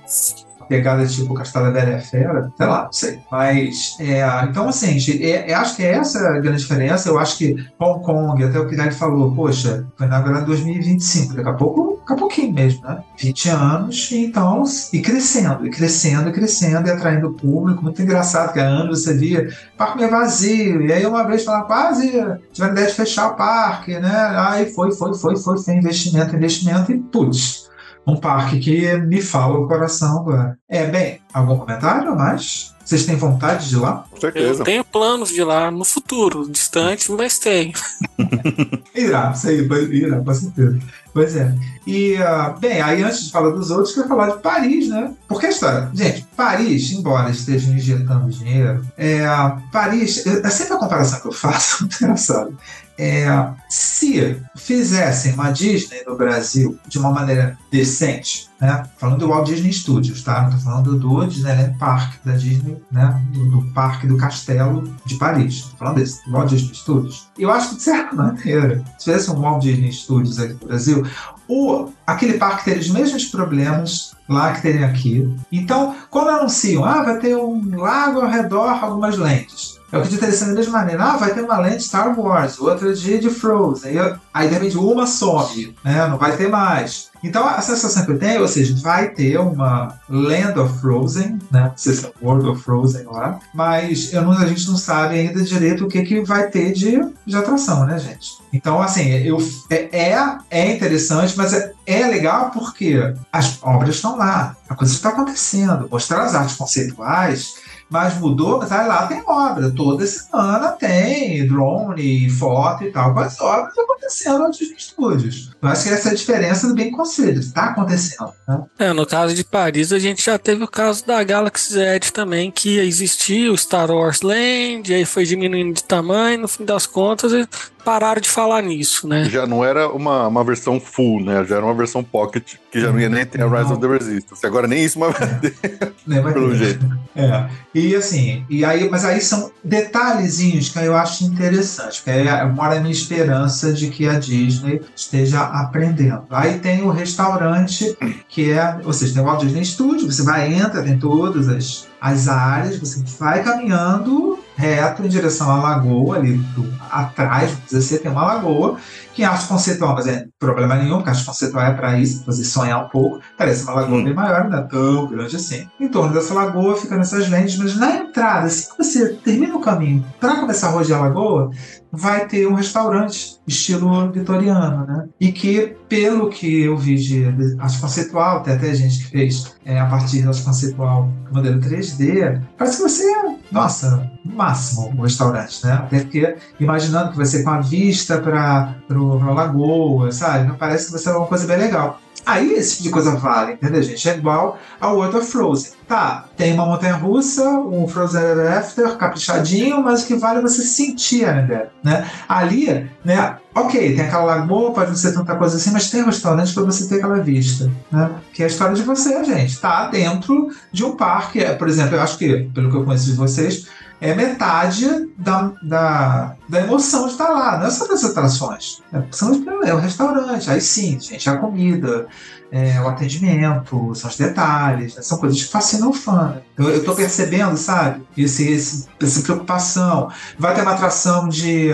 Pegada 0.68 1.05
tipo 1.05 1.34
Castelo 1.34 1.65
da 1.65 1.72
Bela 1.72 1.91
e 1.91 1.95
a 1.95 1.99
Fera, 1.99 2.51
sei 2.55 2.68
lá, 2.68 2.84
não 2.84 2.91
sei. 2.91 3.20
Mas, 3.32 3.95
é, 3.99 4.22
então, 4.43 4.68
assim, 4.68 4.97
é, 5.22 5.51
é, 5.51 5.53
acho 5.53 5.76
que 5.76 5.84
é 5.84 5.93
essa 5.93 6.20
a 6.20 6.39
grande 6.39 6.61
diferença. 6.61 7.09
Eu 7.09 7.20
acho 7.20 7.38
que 7.38 7.55
Hong 7.80 8.03
Kong, 8.03 8.43
até 8.43 8.59
o 8.59 8.68
ele 8.68 8.91
falou, 8.91 9.34
poxa, 9.34 9.86
foi 9.97 10.07
inaugurado 10.07 10.43
em 10.43 10.45
2025, 10.47 11.36
daqui 11.36 11.49
a 11.49 11.53
pouco, 11.53 11.99
daqui 11.99 12.13
a 12.13 12.15
pouquinho 12.15 12.53
mesmo, 12.53 12.84
né? 12.84 13.03
20 13.18 13.49
anos, 13.49 14.11
e 14.11 14.26
então, 14.26 14.63
e 14.93 15.01
crescendo, 15.01 15.65
e 15.65 15.70
crescendo, 15.70 16.30
e 16.30 16.34
crescendo, 16.34 16.88
e 16.88 16.91
atraindo 16.91 17.34
público. 17.34 17.84
Muito 17.84 18.01
engraçado, 18.01 18.53
que 18.53 18.59
há 18.59 18.65
anos 18.65 19.03
você 19.03 19.13
via, 19.13 19.49
o 19.74 19.78
parque 19.78 19.97
meio 19.97 20.11
vazio, 20.11 20.82
e 20.82 20.91
aí 20.91 21.05
uma 21.05 21.24
vez 21.26 21.43
falaram, 21.43 21.68
quase 21.68 22.11
tiveram 22.51 22.74
ideia 22.74 22.88
de 22.88 22.93
fechar 22.93 23.32
o 23.32 23.36
parque, 23.36 23.97
né? 23.99 24.34
Aí 24.38 24.72
foi, 24.74 24.91
foi, 24.91 25.13
foi, 25.13 25.36
foi, 25.38 25.57
foi 25.57 25.76
investimento, 25.76 26.36
investimento, 26.36 26.91
e 26.91 26.99
putz 26.99 27.68
um 28.08 28.16
parque 28.16 28.60
que 28.60 28.97
me 28.99 29.22
fala 29.22 29.60
o 29.60 29.68
coração 29.68 30.20
agora. 30.20 30.58
É, 30.70 30.86
bem, 30.86 31.20
algum 31.38 31.58
comentário 31.58 32.12
a 32.12 32.16
mais? 32.16 32.76
Vocês 32.88 33.06
têm 33.06 33.18
vontade 33.18 33.68
de 33.68 33.76
ir 33.76 33.80
lá? 33.80 34.06
Com 34.10 34.16
Eu 34.16 34.22
certeza. 34.22 34.64
tenho 34.64 34.84
planos 34.84 35.28
de 35.28 35.42
ir 35.42 35.44
lá 35.44 35.70
no 35.70 35.84
futuro, 35.84 36.50
distante, 36.50 37.12
mas 37.12 37.38
tenho. 37.38 37.74
Irá, 38.96 39.34
isso 39.36 39.50
aí, 39.50 39.68
irá, 39.92 40.22
com 40.22 40.34
certeza. 40.34 40.80
Pois 41.14 41.36
é. 41.36 41.54
E, 41.86 42.16
ah, 42.18 42.56
bem, 42.60 42.82
aí 42.82 43.04
antes 43.04 43.26
de 43.26 43.32
falar 43.32 43.50
dos 43.50 43.72
outros, 43.72 43.90
eu 43.90 44.04
quero 44.04 44.16
falar 44.16 44.36
de 44.36 44.42
Paris, 44.42 44.88
né? 44.88 45.14
Porque 45.28 45.48
a 45.48 45.50
história, 45.50 45.90
gente, 45.94 46.26
Paris, 46.36 46.92
embora 46.92 47.30
esteja 47.30 47.70
injetando 47.72 48.30
dinheiro, 48.30 48.86
é, 48.98 49.26
Paris, 49.72 50.26
é 50.26 50.50
sempre 50.50 50.76
a 50.76 50.78
comparação 50.78 51.20
que 51.20 51.28
eu 51.28 51.32
faço, 51.34 51.90
engraçado. 52.02 52.58
É, 53.00 53.28
se 53.70 54.42
fizessem 54.56 55.34
uma 55.34 55.52
Disney 55.52 56.04
no 56.08 56.16
Brasil 56.16 56.80
de 56.88 56.98
uma 56.98 57.12
maneira 57.12 57.58
decente, 57.72 58.50
né? 58.60 58.86
Falando 58.98 59.20
do 59.20 59.28
Walt 59.28 59.48
Disney 59.48 59.72
Studios, 59.72 60.24
tá? 60.24 60.44
Não 60.44 60.52
tô 60.52 60.58
falando 60.58 60.98
do 60.98 61.00
Disneyland 61.28 61.78
Park 61.78 62.15
da 62.25 62.34
Disney, 62.34 62.82
né? 62.91 63.21
Do, 63.32 63.45
do 63.49 63.73
Parque 63.73 64.07
do 64.07 64.17
Castelo 64.17 64.84
de 65.05 65.15
Paris. 65.15 65.71
Falando 65.78 65.97
desse, 65.97 66.23
do 66.25 66.32
Walt 66.32 66.49
Disney 66.49 66.73
Studios. 66.73 67.30
Eu 67.38 67.51
acho 67.51 67.69
que 67.69 67.75
de 67.75 67.84
certa 67.84 68.15
maneira, 68.15 68.84
se 68.97 69.05
tivesse 69.05 69.32
um 69.32 69.39
Walt 69.39 69.61
Disney 69.61 69.91
Studios 69.91 70.39
aqui 70.39 70.53
no 70.53 70.67
Brasil, 70.67 71.05
o, 71.47 71.89
aquele 72.05 72.38
parque 72.38 72.65
teria 72.65 72.82
os 72.82 72.89
mesmos 72.89 73.25
problemas 73.25 74.15
lá 74.28 74.53
que 74.53 74.61
teria 74.61 74.86
aqui. 74.86 75.34
Então, 75.51 75.95
quando 76.09 76.30
anunciam, 76.30 76.84
ah, 76.84 77.03
vai 77.03 77.19
ter 77.19 77.36
um 77.36 77.78
lago 77.78 78.21
ao 78.21 78.30
redor, 78.30 78.84
algumas 78.84 79.17
lentes. 79.17 79.76
Eu 79.92 80.00
acredito 80.00 80.26
que 80.26 80.32
seria 80.32 80.54
da 80.54 80.60
mesma 80.60 80.80
maneira. 80.80 81.04
Ah, 81.04 81.18
vai 81.18 81.34
ter 81.34 81.42
uma 81.42 81.60
lente 81.60 81.84
Star 81.84 82.18
Wars, 82.20 82.60
outra 82.60 82.94
de, 82.94 83.20
de 83.20 83.30
Frozen. 83.30 83.98
Aí, 83.98 84.16
aí, 84.34 84.48
de 84.48 84.54
repente, 84.54 84.78
uma 84.78 85.08
some, 85.08 85.76
né? 85.84 86.08
Não 86.08 86.18
vai 86.18 86.36
ter 86.36 86.50
mais. 86.50 87.10
Então, 87.24 87.48
a 87.48 87.62
sensação 87.62 88.06
que 88.06 88.12
eu 88.12 88.20
tenho, 88.20 88.42
ou 88.42 88.48
seja, 88.48 88.76
vai 88.82 89.10
ter 89.10 89.40
uma 89.40 89.98
Land 90.10 90.60
of 90.60 90.80
Frozen, 90.80 91.40
né? 91.50 91.64
Não 91.64 91.78
sei 91.78 91.94
se 91.94 92.06
é 92.06 92.12
World 92.22 92.50
of 92.50 92.62
Frozen 92.62 93.06
lá. 93.06 93.40
Mas 93.54 94.14
eu 94.14 94.22
não, 94.22 94.34
a 94.34 94.46
gente 94.46 94.68
não 94.68 94.78
sabe 94.78 95.16
ainda 95.16 95.42
direito 95.42 95.86
o 95.86 95.88
que, 95.88 96.04
que 96.04 96.22
vai 96.22 96.50
ter 96.50 96.74
de, 96.74 97.00
de 97.26 97.36
atração, 97.36 97.86
né, 97.86 97.98
gente? 97.98 98.38
Então, 98.52 98.82
assim, 98.82 99.10
eu, 99.10 99.38
é, 99.70 100.12
é, 100.12 100.38
é 100.50 100.72
interessante, 100.72 101.34
mas 101.38 101.54
é, 101.54 101.74
é 101.86 102.08
legal 102.08 102.52
porque 102.52 103.14
as 103.32 103.58
obras 103.62 103.96
estão 103.96 104.18
lá. 104.18 104.56
A 104.70 104.76
coisa 104.76 104.94
está 104.94 105.10
acontecendo. 105.10 105.88
Mostrar 105.90 106.24
as 106.24 106.36
artes 106.36 106.56
conceituais 106.56 107.56
mas 107.90 108.18
mudou, 108.18 108.60
mas 108.60 108.72
aí 108.72 108.88
lá 108.88 109.08
tem 109.08 109.24
obra. 109.26 109.72
Toda 109.72 110.06
semana 110.06 110.70
tem 110.72 111.48
drone, 111.48 112.30
foto 112.30 112.84
e 112.84 112.92
tal, 112.92 113.14
com 113.14 113.20
as 113.20 113.40
obras 113.40 113.78
acontecendo 113.78 114.48
nos 114.48 114.60
estúdios. 114.62 115.52
Eu 115.62 115.70
acho 115.70 115.84
que 115.84 115.90
essa 115.90 116.10
é 116.10 116.12
a 116.12 116.16
diferença 116.16 116.68
do 116.68 116.76
bem 116.76 116.92
conselho. 116.92 117.40
Está 117.40 117.66
acontecendo. 117.66 118.32
Né? 118.48 118.64
É, 118.80 118.94
no 118.94 119.06
caso 119.06 119.34
de 119.34 119.44
Paris, 119.44 119.92
a 119.92 120.00
gente 120.00 120.24
já 120.24 120.38
teve 120.38 120.64
o 120.64 120.68
caso 120.68 121.06
da 121.06 121.24
Galaxy 121.24 121.74
Z 121.74 122.12
também, 122.14 122.52
que 122.52 122.80
existia 122.80 123.52
o 123.52 123.58
Star 123.58 123.90
Wars 123.90 124.22
Land, 124.22 124.94
aí 124.94 125.06
foi 125.06 125.26
diminuindo 125.26 125.76
de 125.76 125.84
tamanho, 125.84 126.42
no 126.42 126.48
fim 126.48 126.66
das 126.66 126.86
contas, 126.86 127.32
e 127.32 127.48
pararam 127.88 128.20
de 128.20 128.30
falar 128.30 128.62
nisso, 128.62 129.08
né? 129.08 129.30
Já 129.30 129.48
não 129.48 129.64
era 129.64 129.88
uma, 129.88 130.28
uma 130.28 130.44
versão 130.44 130.78
full, 130.78 131.24
né? 131.24 131.46
Já 131.46 131.56
era 131.56 131.64
uma 131.66 131.74
versão 131.74 132.04
pocket, 132.04 132.56
que 132.70 132.82
já 132.82 132.92
não 132.92 133.00
ia 133.00 133.08
nem 133.08 133.26
ter 133.26 133.42
a 133.42 133.48
Rise 133.48 133.72
of 133.72 133.80
the 133.80 133.88
Resistance. 133.88 134.46
Agora 134.46 134.68
nem 134.68 134.84
isso, 134.84 135.00
mas 135.00 135.18
vai 135.18 135.40
ter, 135.40 135.56
vai 136.22 136.34
pelo 136.34 136.50
ter. 136.50 136.58
jeito. 136.58 137.00
É. 137.16 137.50
E 137.74 137.96
assim, 137.96 138.46
e 138.50 138.66
aí, 138.66 138.90
mas 138.90 139.06
aí 139.06 139.22
são 139.22 139.50
detalhezinhos 139.64 140.68
que 140.68 140.80
eu 140.80 140.98
acho 140.98 141.24
interessante, 141.24 142.04
que 142.04 142.10
aí 142.10 142.26
mora 142.52 142.76
a 142.76 142.80
minha 142.82 142.92
esperança 142.92 143.72
de 143.72 143.90
que 143.90 144.06
a 144.06 144.20
Disney 144.20 144.82
esteja 144.94 145.40
aprendendo. 145.40 146.26
Aí 146.30 146.60
tem 146.60 146.84
o 146.84 146.90
restaurante, 146.90 147.98
que 148.28 148.52
é, 148.52 148.80
ou 148.84 148.92
seja, 148.92 149.14
tem 149.14 149.24
o 149.24 149.26
Walt 149.26 149.44
Disney 149.44 149.64
Studio, 149.64 150.12
você 150.12 150.24
vai, 150.24 150.54
entra, 150.54 150.84
tem 150.84 151.00
todas 151.00 151.48
as, 151.48 151.88
as 152.00 152.28
áreas, 152.28 152.78
você 152.80 153.04
vai 153.20 153.43
caminhando 153.43 154.39
reto 154.56 155.04
em 155.04 155.08
direção 155.08 155.52
à 155.52 155.58
lagoa 155.58 156.18
ali, 156.18 156.43
a 156.89 157.02
atrás, 157.02 157.56
assim, 157.74 157.98
tem 157.98 158.12
uma 158.12 158.26
lagoa, 158.26 158.78
que 159.14 159.22
em 159.22 159.26
arte 159.26 159.48
conceitual, 159.48 159.93
mas 159.93 160.08
é 160.08 160.26
problema 160.39 160.76
nenhum, 160.76 160.98
porque 160.98 161.12
arte 161.12 161.26
conceitual 161.26 161.66
é 161.66 161.74
para 161.74 162.00
isso, 162.00 162.24
pra 162.24 162.34
você 162.34 162.43
sonhar 162.43 162.84
um 162.84 162.89
pouco. 162.89 163.20
Parece 163.38 163.64
uma 163.64 163.74
lagoa 163.74 164.04
bem 164.04 164.14
maior, 164.14 164.50
não 164.50 164.58
é 164.58 164.62
tão 164.64 165.08
grande 165.08 165.36
assim. 165.36 165.68
Em 165.80 165.88
torno 165.88 166.14
dessa 166.14 166.34
lagoa 166.34 166.76
fica 166.76 166.98
nessas 166.98 167.30
lentes, 167.30 167.58
mas 167.58 167.78
na 167.78 167.98
entrada, 167.98 168.48
assim 168.48 168.70
que 168.72 168.84
você 168.84 169.14
termina 169.14 169.56
o 169.56 169.62
caminho 169.62 170.04
para 170.20 170.38
começar 170.38 170.68
a 170.68 170.72
rodear 170.72 171.00
a 171.00 171.04
lagoa, 171.04 171.52
vai 171.92 172.28
ter 172.28 172.48
um 172.48 172.54
restaurante 172.54 173.40
estilo 173.48 174.12
vitoriano, 174.12 174.86
né? 174.86 175.08
E 175.20 175.32
que, 175.32 175.76
pelo 175.88 176.30
que 176.30 176.64
eu 176.64 176.78
vi 176.78 176.96
de, 176.96 177.26
arte 177.60 177.80
conceitual, 177.80 178.44
tem 178.44 178.54
até 178.54 178.74
gente 178.74 179.06
que 179.06 179.12
fez 179.12 179.56
é, 179.66 179.80
a 179.80 179.86
partir 179.86 180.22
da 180.22 180.30
arte 180.30 180.44
conceitual 180.44 181.12
modelo 181.32 181.60
3D, 181.60 182.42
parece 182.58 182.84
que 182.84 182.90
ser, 182.90 183.16
nossa, 183.52 184.10
máximo 184.24 184.94
o 184.98 185.04
restaurante, 185.04 185.66
né? 185.66 185.74
Até 185.74 186.00
porque 186.00 186.36
imaginando 186.60 187.12
que 187.12 187.18
vai 187.18 187.26
ser 187.26 187.44
com 187.44 187.50
a 187.52 187.62
vista 187.62 188.20
para 188.20 188.76
a 188.90 189.34
lagoa, 189.34 190.12
sabe? 190.12 190.56
Parece 190.58 190.86
que 190.86 190.92
vai 190.92 191.02
ser 191.02 191.12
uma 191.12 191.28
coisa 191.28 191.48
bem 191.48 191.58
legal. 191.58 192.00
Aí 192.28 192.51
esse 192.55 192.71
tipo 192.71 192.84
de 192.84 192.89
coisa 192.89 193.15
vale, 193.15 193.53
entendeu, 193.53 193.82
gente? 193.82 194.09
É 194.09 194.17
igual 194.17 194.59
ao 194.82 194.99
of 194.99 195.25
Frozen. 195.25 195.71
Tá, 195.88 196.25
tem 196.36 196.53
uma 196.53 196.65
montanha 196.65 196.95
russa, 196.95 197.41
um 197.49 197.88
Frozen 197.88 198.21
After, 198.49 198.97
caprichadinho, 198.97 199.82
mas 199.82 200.03
o 200.03 200.07
que 200.07 200.15
vale 200.15 200.39
é 200.39 200.41
você 200.41 200.61
sentir 200.63 201.23
a 201.23 201.32
Never, 201.32 201.69
né? 201.82 202.05
Ali, 202.28 202.91
né? 203.05 203.38
Ok, 203.55 203.95
tem 203.95 204.05
aquela 204.05 204.25
lagoa, 204.25 204.73
pode 204.73 204.89
não 204.89 204.97
ser 204.97 205.13
tanta 205.13 205.36
coisa 205.36 205.55
assim, 205.55 205.71
mas 205.71 205.89
tem 205.89 206.03
restaurante 206.03 206.53
para 206.53 206.63
você 206.63 206.89
ter 206.89 206.95
aquela 206.95 207.21
vista, 207.21 207.71
né? 207.89 208.11
Que 208.34 208.43
é 208.43 208.45
a 208.45 208.49
história 208.49 208.75
de 208.75 208.84
você, 208.84 209.23
gente. 209.23 209.57
Tá 209.61 209.88
dentro 209.88 210.49
de 210.69 210.84
um 210.84 210.97
parque. 210.97 211.39
É, 211.39 211.53
por 211.53 211.69
exemplo, 211.69 211.95
eu 211.95 212.01
acho 212.01 212.17
que, 212.17 212.49
pelo 212.53 212.69
que 212.69 212.75
eu 212.75 212.84
conheço 212.84 213.05
de 213.05 213.13
vocês, 213.13 213.67
é 214.00 214.14
metade 214.14 215.10
da, 215.18 215.52
da, 215.64 216.36
da 216.48 216.62
emoção 216.62 217.06
de 217.06 217.14
estar 217.14 217.30
lá. 217.30 217.58
Não 217.58 217.68
é 217.68 217.70
só 217.70 217.88
das 217.88 218.04
atrações. 218.04 218.82
É, 218.93 219.02
são, 219.12 219.43
é 219.64 219.74
o 219.74 219.78
restaurante. 219.78 220.50
Aí 220.50 220.62
sim, 220.62 221.00
gente, 221.00 221.28
a 221.30 221.38
comida, 221.38 222.08
é, 222.52 222.80
o 222.80 222.88
atendimento, 222.88 223.95
são 223.95 224.10
os 224.10 224.18
detalhes. 224.18 224.95
né? 224.95 225.02
São 225.02 225.18
coisas 225.18 225.41
que 225.41 225.50
fascinam 225.50 225.89
o 225.89 225.93
fã. 225.93 226.36
né? 226.36 226.41
Eu, 226.58 226.70
eu 226.70 226.84
tô 226.84 226.93
percebendo, 226.93 227.58
sabe? 227.58 228.06
Esse, 228.16 228.48
esse, 228.52 228.88
essa 229.02 229.22
preocupação. 229.22 230.12
Vai 230.38 230.54
ter 230.54 230.62
uma 230.62 230.74
atração 230.74 231.28
de 231.28 231.72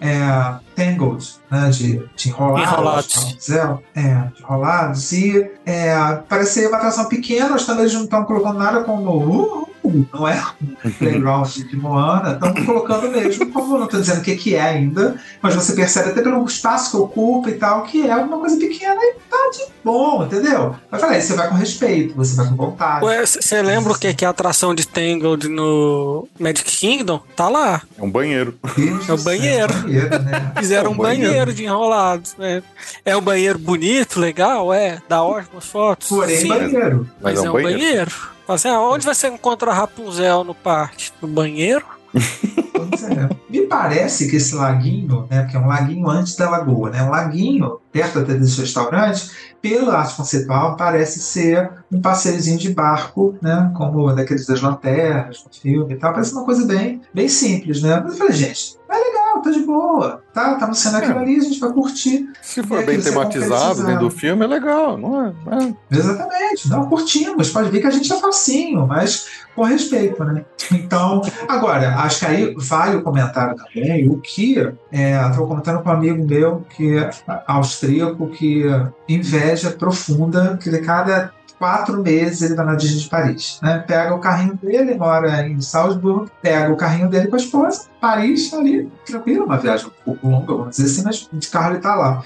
é, 0.00 0.54
Tangled, 0.76 1.34
né? 1.50 1.70
De, 1.70 2.06
de 2.14 2.28
enrolados. 2.28 2.72
Enrolados. 2.72 3.50
É, 3.94 4.30
de 4.34 4.42
enrolados. 4.42 5.12
E 5.12 5.50
é, 5.64 5.96
parece 6.28 6.60
ser 6.60 6.68
uma 6.68 6.76
atração 6.76 7.06
pequena, 7.06 7.48
mas 7.48 7.64
também 7.64 7.84
eles 7.84 7.94
não 7.94 8.04
estão 8.04 8.24
colocando 8.24 8.58
nada 8.58 8.84
como. 8.84 9.62
Uh, 9.62 9.73
não 10.12 10.26
é 10.26 10.42
um 10.84 10.90
playground 10.90 11.48
de 11.48 11.76
Moana, 11.76 12.32
estão 12.34 12.64
colocando 12.64 13.10
mesmo, 13.10 13.50
como 13.52 13.76
não 13.78 13.84
estou 13.84 14.00
dizendo 14.00 14.18
o 14.20 14.22
que, 14.22 14.36
que 14.36 14.54
é 14.54 14.60
ainda, 14.62 15.16
mas 15.42 15.54
você 15.54 15.72
percebe 15.74 16.10
até 16.10 16.22
pelo 16.22 16.44
espaço 16.44 16.90
que 16.90 16.96
ocupa 16.96 17.50
e 17.50 17.54
tal, 17.54 17.82
que 17.82 18.06
é 18.08 18.16
uma 18.16 18.38
coisa 18.38 18.56
pequena 18.56 18.96
e 19.00 19.14
tá 19.30 19.36
de 19.52 19.64
bom, 19.84 20.24
entendeu? 20.24 20.74
Mas 20.90 21.00
falei, 21.00 21.20
você 21.20 21.34
vai 21.34 21.48
com 21.48 21.54
respeito, 21.54 22.14
você 22.14 22.34
vai 22.34 22.48
com 22.48 22.56
vontade. 22.56 23.04
Você 23.26 23.62
lembra 23.62 23.92
o 23.92 23.98
que 23.98 24.14
que 24.14 24.24
é 24.24 24.28
a 24.28 24.30
atração 24.30 24.74
de 24.74 24.86
Tangled 24.86 25.48
no 25.48 26.26
Magic 26.38 26.64
Kingdom? 26.64 27.20
Tá 27.36 27.48
lá. 27.48 27.82
É 27.98 28.02
um 28.02 28.10
banheiro. 28.10 28.54
Deus 28.76 29.08
É 29.08 29.12
o 29.12 29.16
do 29.16 29.22
céu, 29.22 29.32
banheiro. 29.32 29.74
banheiro, 29.74 30.18
né? 30.22 30.52
Fizeram 30.58 30.86
É 30.86 30.88
um 30.88 30.92
um 30.94 30.96
banheiro. 30.96 31.52
de 31.52 31.64
enrolados. 31.64 32.34
né? 32.38 32.62
É 33.04 33.16
um 33.16 33.20
banheiro 33.20 33.58
bonito, 33.58 34.18
legal, 34.18 34.72
é. 34.72 35.00
Dá 35.08 35.22
ótimas 35.22 35.66
fotos. 35.66 36.08
Porém, 36.08 36.38
Sim, 36.38 36.48
banheiro. 36.48 37.08
mas 37.20 37.42
é 37.44 37.50
um 37.50 37.52
banheiro. 37.52 38.10
Assim, 38.46 38.68
aonde 38.68 39.04
você 39.04 39.28
encontra 39.28 39.70
a 39.70 39.74
Rapunzel 39.74 40.44
no 40.44 40.54
parque? 40.54 41.10
No 41.20 41.28
banheiro? 41.28 41.84
É. 42.14 43.34
Me 43.50 43.66
parece 43.66 44.28
que 44.28 44.36
esse 44.36 44.54
laguinho, 44.54 45.26
né, 45.30 45.46
que 45.50 45.56
é 45.56 45.60
um 45.60 45.66
laguinho 45.66 46.08
antes 46.08 46.36
da 46.36 46.48
lagoa, 46.48 46.90
né, 46.90 47.02
um 47.02 47.10
laguinho 47.10 47.80
perto 47.92 48.18
até 48.18 48.34
desse 48.34 48.60
restaurante, 48.60 49.30
pela 49.60 49.98
arte 49.98 50.16
conceitual, 50.16 50.76
parece 50.76 51.20
ser 51.20 51.70
um 51.90 52.00
passeiozinho 52.00 52.58
de 52.58 52.72
barco, 52.72 53.36
né, 53.42 53.70
como 53.76 54.12
daqueles 54.12 54.46
das 54.46 54.60
lanternas, 54.60 55.44
no 55.44 55.52
filme 55.52 55.94
e 55.94 55.96
tal. 55.96 56.12
Parece 56.12 56.32
uma 56.32 56.44
coisa 56.44 56.66
bem, 56.66 57.00
bem 57.12 57.28
simples, 57.28 57.82
né? 57.82 58.00
Mas 58.00 58.12
eu 58.12 58.18
falei, 58.18 58.32
gente, 58.32 58.76
é 58.88 58.94
legal, 58.94 59.23
tá 59.44 59.50
de 59.50 59.60
boa, 59.60 60.22
tá, 60.32 60.54
tá 60.54 60.66
no 60.66 60.74
cenário 60.74 61.08
aquilo 61.08 61.22
ali, 61.22 61.36
a 61.36 61.42
gente 61.42 61.60
vai 61.60 61.72
curtir. 61.72 62.28
Se 62.42 62.62
for 62.62 62.84
bem 62.84 63.00
tematizado 63.00 63.84
dentro 63.84 64.00
do 64.00 64.10
filme, 64.10 64.44
é 64.44 64.48
legal, 64.48 64.98
não 64.98 65.26
é? 65.26 65.28
É. 65.28 65.96
Exatamente, 65.96 66.68
não 66.68 66.88
curtimos. 66.88 67.50
Pode 67.50 67.70
ver 67.70 67.80
que 67.80 67.86
a 67.86 67.90
gente 67.90 68.12
é 68.12 68.16
facinho, 68.18 68.86
mas 68.86 69.44
com 69.54 69.62
respeito, 69.62 70.22
né? 70.24 70.44
Então, 70.72 71.22
agora, 71.46 71.96
acho 71.96 72.20
que 72.20 72.26
aí 72.26 72.54
vale 72.56 72.96
o 72.96 73.02
comentário 73.02 73.54
também, 73.56 74.08
o 74.08 74.18
que 74.18 74.58
é, 74.90 75.28
estou 75.28 75.46
comentando 75.46 75.82
com 75.82 75.88
um 75.88 75.92
amigo 75.92 76.26
meu 76.26 76.64
que 76.70 76.96
é 76.96 77.10
austríaco 77.46 78.28
que 78.28 78.64
inveja 79.08 79.70
profunda 79.70 80.58
que 80.60 80.70
de 80.70 80.78
cada 80.80 81.32
quatro 81.58 82.02
meses 82.02 82.42
ele 82.42 82.54
vai 82.54 82.66
na 82.66 82.74
Disney 82.74 83.00
de 83.00 83.08
Paris, 83.08 83.58
né? 83.62 83.78
Pega 83.86 84.14
o 84.14 84.20
carrinho 84.20 84.56
dele, 84.56 84.94
mora 84.94 85.46
em 85.46 85.60
Salzburg, 85.60 86.30
pega 86.42 86.72
o 86.72 86.76
carrinho 86.76 87.08
dele 87.08 87.28
com 87.28 87.36
a 87.36 87.38
esposa, 87.38 87.86
Paris 88.00 88.52
ali, 88.52 88.90
tranquilo, 89.06 89.44
uma 89.44 89.58
viagem 89.58 89.86
um 89.86 90.04
pouco 90.04 90.28
longa, 90.28 90.54
vamos 90.54 90.76
dizer 90.76 90.86
assim, 90.86 91.04
mas 91.04 91.28
de 91.32 91.48
carro 91.48 91.72
ele 91.72 91.80
tá 91.80 91.94
lá. 91.94 92.22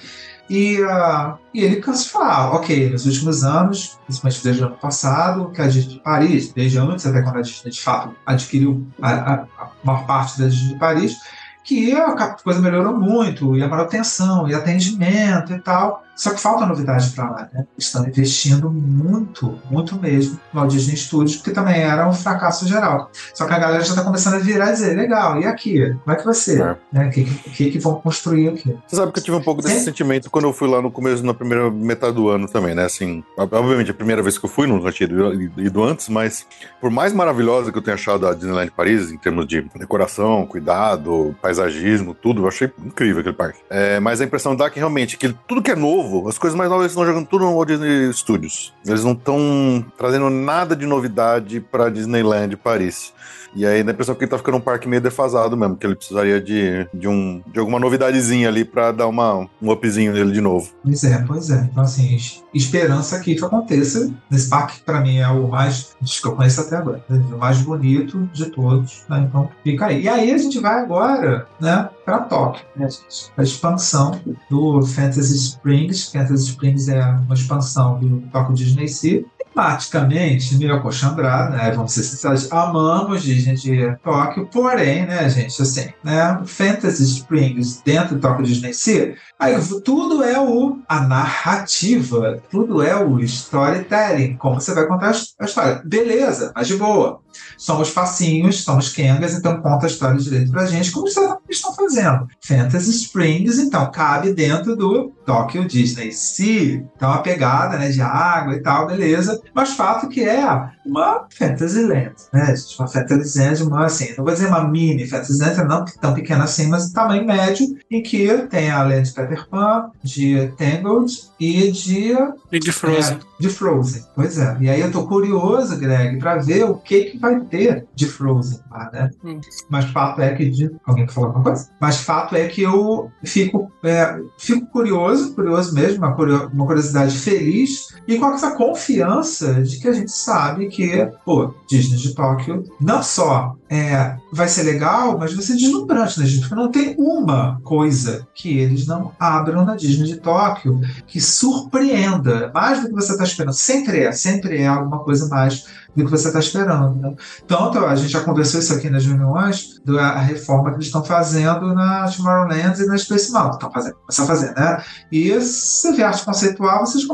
E, 0.50 0.82
ah, 0.84 1.36
e 1.52 1.62
ele 1.62 1.76
cansa 1.76 2.04
de 2.04 2.10
falar, 2.10 2.54
ok, 2.54 2.88
nos 2.88 3.04
últimos 3.04 3.44
anos, 3.44 3.98
principalmente 4.06 4.42
desde 4.42 4.62
o 4.62 4.66
ano 4.66 4.76
passado, 4.76 5.50
que 5.50 5.60
a 5.60 5.66
Disney 5.66 5.96
de 5.96 6.00
Paris, 6.00 6.52
desde 6.52 6.78
antes, 6.78 7.06
até 7.06 7.20
quando 7.20 7.38
a 7.38 7.42
Disney 7.42 7.70
de 7.70 7.80
fato 7.80 8.14
adquiriu 8.24 8.86
a, 9.02 9.10
a, 9.10 9.34
a 9.58 9.70
maior 9.84 10.06
parte 10.06 10.38
da 10.38 10.46
Disney 10.46 10.72
de 10.72 10.78
Paris, 10.78 11.16
que 11.62 11.92
a 11.92 12.28
coisa 12.42 12.62
melhorou 12.62 12.98
muito, 12.98 13.54
e 13.58 13.62
a 13.62 13.68
manutenção, 13.68 14.48
e 14.48 14.54
atendimento 14.54 15.52
e 15.52 15.60
tal. 15.60 16.02
Só 16.18 16.30
que 16.30 16.40
falta 16.40 16.66
novidade 16.66 17.10
para 17.10 17.30
lá, 17.30 17.48
né? 17.52 17.64
Estão 17.78 18.04
investindo 18.04 18.68
muito, 18.68 19.56
muito 19.70 19.94
mesmo 19.96 20.38
no 20.52 20.60
Walt 20.60 20.72
Disney 20.72 20.96
Studios, 20.96 21.36
porque 21.36 21.52
também 21.52 21.80
era 21.80 22.08
um 22.08 22.12
fracasso 22.12 22.66
geral. 22.66 23.08
Só 23.32 23.46
que 23.46 23.54
a 23.54 23.58
galera 23.58 23.84
já 23.84 23.90
está 23.90 24.02
começando 24.02 24.34
a 24.34 24.38
virar 24.38 24.70
e 24.70 24.72
dizer, 24.72 24.96
legal, 24.96 25.40
e 25.40 25.46
aqui? 25.46 25.78
Como 26.04 26.16
é 26.16 26.16
que 26.16 26.24
vai 26.24 26.34
ser? 26.34 26.60
É. 26.60 26.76
Né? 26.92 27.06
O 27.06 27.10
que, 27.10 27.24
que, 27.24 27.70
que 27.70 27.78
vão 27.78 28.00
construir 28.00 28.48
aqui? 28.48 28.76
Você 28.84 28.96
sabe 28.96 29.12
que 29.12 29.20
eu 29.20 29.22
tive 29.22 29.36
um 29.36 29.42
pouco 29.42 29.62
desse 29.62 29.78
Sim. 29.78 29.84
sentimento 29.84 30.28
quando 30.28 30.46
eu 30.46 30.52
fui 30.52 30.68
lá 30.68 30.82
no 30.82 30.90
começo, 30.90 31.24
na 31.24 31.32
primeira 31.32 31.70
metade 31.70 32.16
do 32.16 32.28
ano 32.28 32.48
também, 32.48 32.74
né? 32.74 32.84
Assim, 32.84 33.22
obviamente, 33.36 33.92
a 33.92 33.94
primeira 33.94 34.20
vez 34.20 34.36
que 34.36 34.44
eu 34.44 34.50
fui, 34.50 34.66
não 34.66 34.90
tinha 34.90 35.08
ido 35.56 35.84
antes, 35.84 36.08
mas 36.08 36.44
por 36.80 36.90
mais 36.90 37.12
maravilhosa 37.12 37.70
que 37.70 37.78
eu 37.78 37.82
tenha 37.82 37.94
achado 37.94 38.26
a 38.26 38.34
Disneyland 38.34 38.72
Paris, 38.72 39.12
em 39.12 39.18
termos 39.18 39.46
de 39.46 39.62
decoração, 39.76 40.44
cuidado, 40.46 41.36
paisagismo, 41.40 42.12
tudo, 42.12 42.42
eu 42.42 42.48
achei 42.48 42.72
incrível 42.84 43.20
aquele 43.20 43.36
parque. 43.36 43.60
É, 43.70 44.00
mas 44.00 44.20
a 44.20 44.24
impressão 44.24 44.56
dá 44.56 44.68
que 44.68 44.78
realmente, 44.80 45.16
que 45.16 45.32
tudo 45.46 45.62
que 45.62 45.70
é 45.70 45.76
novo, 45.76 46.07
as 46.28 46.38
coisas 46.38 46.56
mais 46.56 46.70
novas 46.70 46.84
eles 46.84 46.92
estão 46.92 47.06
jogando 47.06 47.26
tudo 47.26 47.44
no 47.44 47.54
Walt 47.54 47.68
Disney 47.68 48.12
Studios. 48.12 48.72
Eles 48.86 49.04
não 49.04 49.12
estão 49.12 49.84
trazendo 49.96 50.30
nada 50.30 50.74
de 50.74 50.86
novidade 50.86 51.60
pra 51.60 51.88
Disneyland 51.88 52.56
Paris. 52.56 53.12
E 53.54 53.66
aí 53.66 53.82
dá 53.82 53.90
a 53.90 53.94
impressão 53.94 54.14
que 54.14 54.24
ele 54.24 54.30
tá 54.30 54.38
ficando 54.38 54.56
um 54.58 54.60
parque 54.60 54.88
meio 54.88 55.00
defasado 55.02 55.56
mesmo, 55.56 55.76
que 55.76 55.86
ele 55.86 55.94
precisaria 55.96 56.40
de, 56.40 56.86
de, 56.92 57.08
um, 57.08 57.42
de 57.52 57.58
alguma 57.58 57.78
novidadezinha 57.78 58.48
ali 58.48 58.64
pra 58.64 58.92
dar 58.92 59.06
uma, 59.06 59.46
um 59.60 59.70
upzinho 59.70 60.12
nele 60.12 60.32
de 60.32 60.40
novo. 60.40 60.68
Pois 60.82 61.02
é, 61.04 61.18
pois 61.26 61.50
é. 61.50 61.68
Então, 61.70 61.82
assim, 61.82 62.14
es- 62.14 62.42
esperança 62.54 63.18
que 63.20 63.32
isso 63.32 63.44
aconteça 63.46 64.10
nesse 64.30 64.48
parque, 64.48 64.78
que 64.78 64.82
para 64.84 65.00
mim 65.00 65.18
é 65.18 65.28
o 65.28 65.48
mais, 65.48 65.94
que 66.00 66.26
eu 66.26 66.32
conheço 66.36 66.60
até 66.60 66.76
agora, 66.76 67.02
né? 67.08 67.24
o 67.32 67.38
mais 67.38 67.58
bonito 67.62 68.28
de 68.32 68.46
todos. 68.46 69.04
Né? 69.08 69.26
Então, 69.28 69.48
fica 69.64 69.86
aí. 69.86 70.02
E 70.02 70.08
aí 70.08 70.30
a 70.32 70.38
gente 70.38 70.58
vai 70.58 70.80
agora, 70.80 71.46
né, 71.60 71.88
para 72.04 72.20
Tóquio, 72.20 72.64
né, 72.76 72.88
gente? 72.88 73.30
A 73.36 73.42
expansão 73.42 74.20
do 74.50 74.82
Fantasy 74.86 75.36
Springs. 75.36 76.10
Fantasy 76.10 76.48
Springs 76.50 76.88
é 76.88 77.02
uma 77.02 77.34
expansão 77.34 77.98
do 77.98 78.20
Tóquio 78.32 78.54
Disney 78.54 78.88
Sea. 78.88 79.22
Tematicamente, 79.58 80.56
meio 80.56 80.76
acochambrado, 80.76 81.56
né? 81.56 81.72
Vamos 81.72 81.92
ser 81.92 82.04
sinceros, 82.04 82.50
amamos 82.52 83.24
Disney 83.24 83.56
de 83.56 83.96
Tóquio, 84.04 84.46
porém, 84.46 85.04
né, 85.04 85.28
gente, 85.28 85.60
assim, 85.60 85.88
né? 86.04 86.40
Fantasy 86.46 87.02
Springs 87.02 87.82
dentro 87.84 88.14
do 88.14 88.20
Tóquio 88.20 88.46
Disney 88.46 88.72
Sea 88.72 89.16
Aí, 89.38 89.54
tudo 89.84 90.24
é 90.24 90.38
o 90.40 90.78
a 90.88 91.00
narrativa, 91.00 92.42
tudo 92.50 92.82
é 92.82 92.96
o 92.96 93.20
storytelling, 93.20 94.36
como 94.36 94.60
você 94.60 94.74
vai 94.74 94.86
contar 94.86 95.14
a 95.40 95.44
história. 95.44 95.80
Beleza, 95.84 96.52
mas 96.56 96.66
de 96.66 96.76
boa. 96.76 97.20
Somos 97.56 97.90
facinhos, 97.90 98.64
somos 98.64 98.88
kengas, 98.88 99.34
então 99.34 99.60
conta 99.60 99.86
a 99.86 99.88
história 99.88 100.18
direito 100.18 100.50
pra 100.50 100.66
gente, 100.66 100.90
como 100.90 101.06
estão 101.06 101.74
fazendo. 101.74 102.26
Fantasy 102.40 102.90
Springs, 102.90 103.58
então, 103.58 103.90
cabe 103.92 104.32
dentro 104.32 104.74
do 104.74 105.12
Tokyo 105.28 105.66
Disney 105.66 106.10
Sea, 106.10 106.82
então 106.96 107.12
a 107.12 107.18
pegada 107.18 107.76
né, 107.76 107.90
de 107.90 108.00
água 108.00 108.54
e 108.54 108.62
tal, 108.62 108.86
beleza. 108.86 109.38
Mas 109.52 109.74
fato 109.74 110.08
que 110.08 110.24
é 110.24 110.42
uma 110.86 111.26
Fantasyland, 111.30 112.14
né? 112.32 112.54
Uma 112.78 112.88
Fantasyland, 112.88 113.62
uma 113.62 113.84
assim, 113.84 114.14
não 114.16 114.24
vou 114.24 114.32
dizer 114.32 114.48
uma 114.48 114.66
mini 114.66 115.06
Fantasyland, 115.06 115.68
não 115.68 115.84
tão 116.00 116.14
pequena 116.14 116.44
assim, 116.44 116.68
mas 116.68 116.90
tamanho 116.92 117.26
médio, 117.26 117.66
em 117.90 118.02
que 118.02 118.38
tem 118.48 118.70
a 118.70 118.82
Land 118.82 119.02
de 119.02 119.12
Peter 119.12 119.46
Pan, 119.48 119.90
de 120.02 120.50
Tangled 120.56 121.12
e 121.38 121.70
de. 121.70 122.12
E 122.50 122.58
de 122.58 122.72
Frozen. 122.72 123.16
É, 123.16 123.42
de 123.42 123.48
Frozen, 123.50 124.04
pois 124.14 124.38
é. 124.38 124.56
E 124.60 124.70
aí 124.70 124.80
eu 124.80 124.90
tô 124.90 125.06
curioso, 125.06 125.78
Greg, 125.78 126.18
para 126.18 126.36
ver 126.36 126.64
o 126.64 126.74
que, 126.74 127.04
que 127.04 127.18
vai 127.18 127.38
ter 127.40 127.86
de 127.94 128.06
Frozen 128.06 128.60
lá, 128.70 128.90
né? 128.92 129.10
Hum. 129.22 129.40
Mas 129.68 129.84
fato 129.86 130.22
é 130.22 130.34
que. 130.34 130.48
De... 130.48 130.70
Alguém 130.86 131.06
quer 131.06 131.12
falar 131.12 131.26
alguma 131.28 131.44
coisa? 131.44 131.68
Mas 131.78 132.00
fato 132.00 132.34
é 132.34 132.46
que 132.46 132.62
eu 132.62 133.10
fico, 133.24 133.70
é, 133.84 134.18
fico 134.38 134.66
curioso, 134.66 135.17
curioso 135.26 135.74
mesmo, 135.74 136.04
uma, 136.04 136.14
uma 136.46 136.66
curiosidade 136.66 137.18
feliz, 137.18 137.88
e 138.06 138.18
com 138.18 138.32
essa 138.32 138.52
confiança 138.52 139.62
de 139.62 139.78
que 139.78 139.88
a 139.88 139.92
gente 139.92 140.10
sabe 140.10 140.68
que, 140.68 141.06
pô, 141.24 141.54
Disney 141.68 141.98
de 141.98 142.14
Tóquio 142.14 142.64
não 142.80 143.02
só 143.02 143.54
é, 143.70 144.16
vai 144.32 144.48
ser 144.48 144.62
legal, 144.62 145.18
mas 145.18 145.34
vai 145.34 145.44
ser 145.44 145.56
deslumbrante, 145.56 146.18
né, 146.18 146.26
gente? 146.26 146.40
Porque 146.40 146.54
não 146.54 146.70
tem 146.70 146.94
uma 146.98 147.60
coisa 147.62 148.26
que 148.34 148.58
eles 148.58 148.86
não 148.86 149.12
abram 149.18 149.64
na 149.64 149.76
Disney 149.76 150.06
de 150.06 150.16
Tóquio 150.16 150.80
que 151.06 151.20
surpreenda 151.20 152.50
mais 152.54 152.80
do 152.80 152.88
que 152.88 152.94
você 152.94 153.12
está 153.12 153.24
esperando. 153.24 153.54
Sempre 153.54 154.00
é, 154.00 154.12
sempre 154.12 154.58
é 154.58 154.66
alguma 154.66 155.00
coisa 155.00 155.28
mais 155.28 155.66
do 155.94 156.04
que 156.04 156.10
você 156.10 156.28
está 156.28 156.38
esperando. 156.38 156.94
Né? 157.00 157.14
Tanto 157.46 157.84
a 157.84 157.94
gente 157.94 158.10
já 158.10 158.20
conversou 158.20 158.60
isso 158.60 158.72
aqui 158.72 158.88
nas 158.88 159.04
reuniões, 159.04 159.80
da 159.84 160.18
reforma 160.18 160.70
que 160.70 160.76
eles 160.76 160.86
estão 160.86 161.04
fazendo 161.04 161.74
na 161.74 162.08
Tomorrowland 162.08 162.82
e 162.82 162.86
na 162.86 162.96
Space 162.96 163.30
Mountain. 163.32 163.54
Estão 163.54 163.72
fazendo, 163.72 163.94
começam 163.96 164.24
a 164.24 164.28
fazer, 164.28 164.54
né? 164.54 164.82
E 165.10 165.32
você 165.32 165.92
vê 165.92 166.02
arte 166.02 166.24
conceitual, 166.24 166.86
vocês 166.86 167.06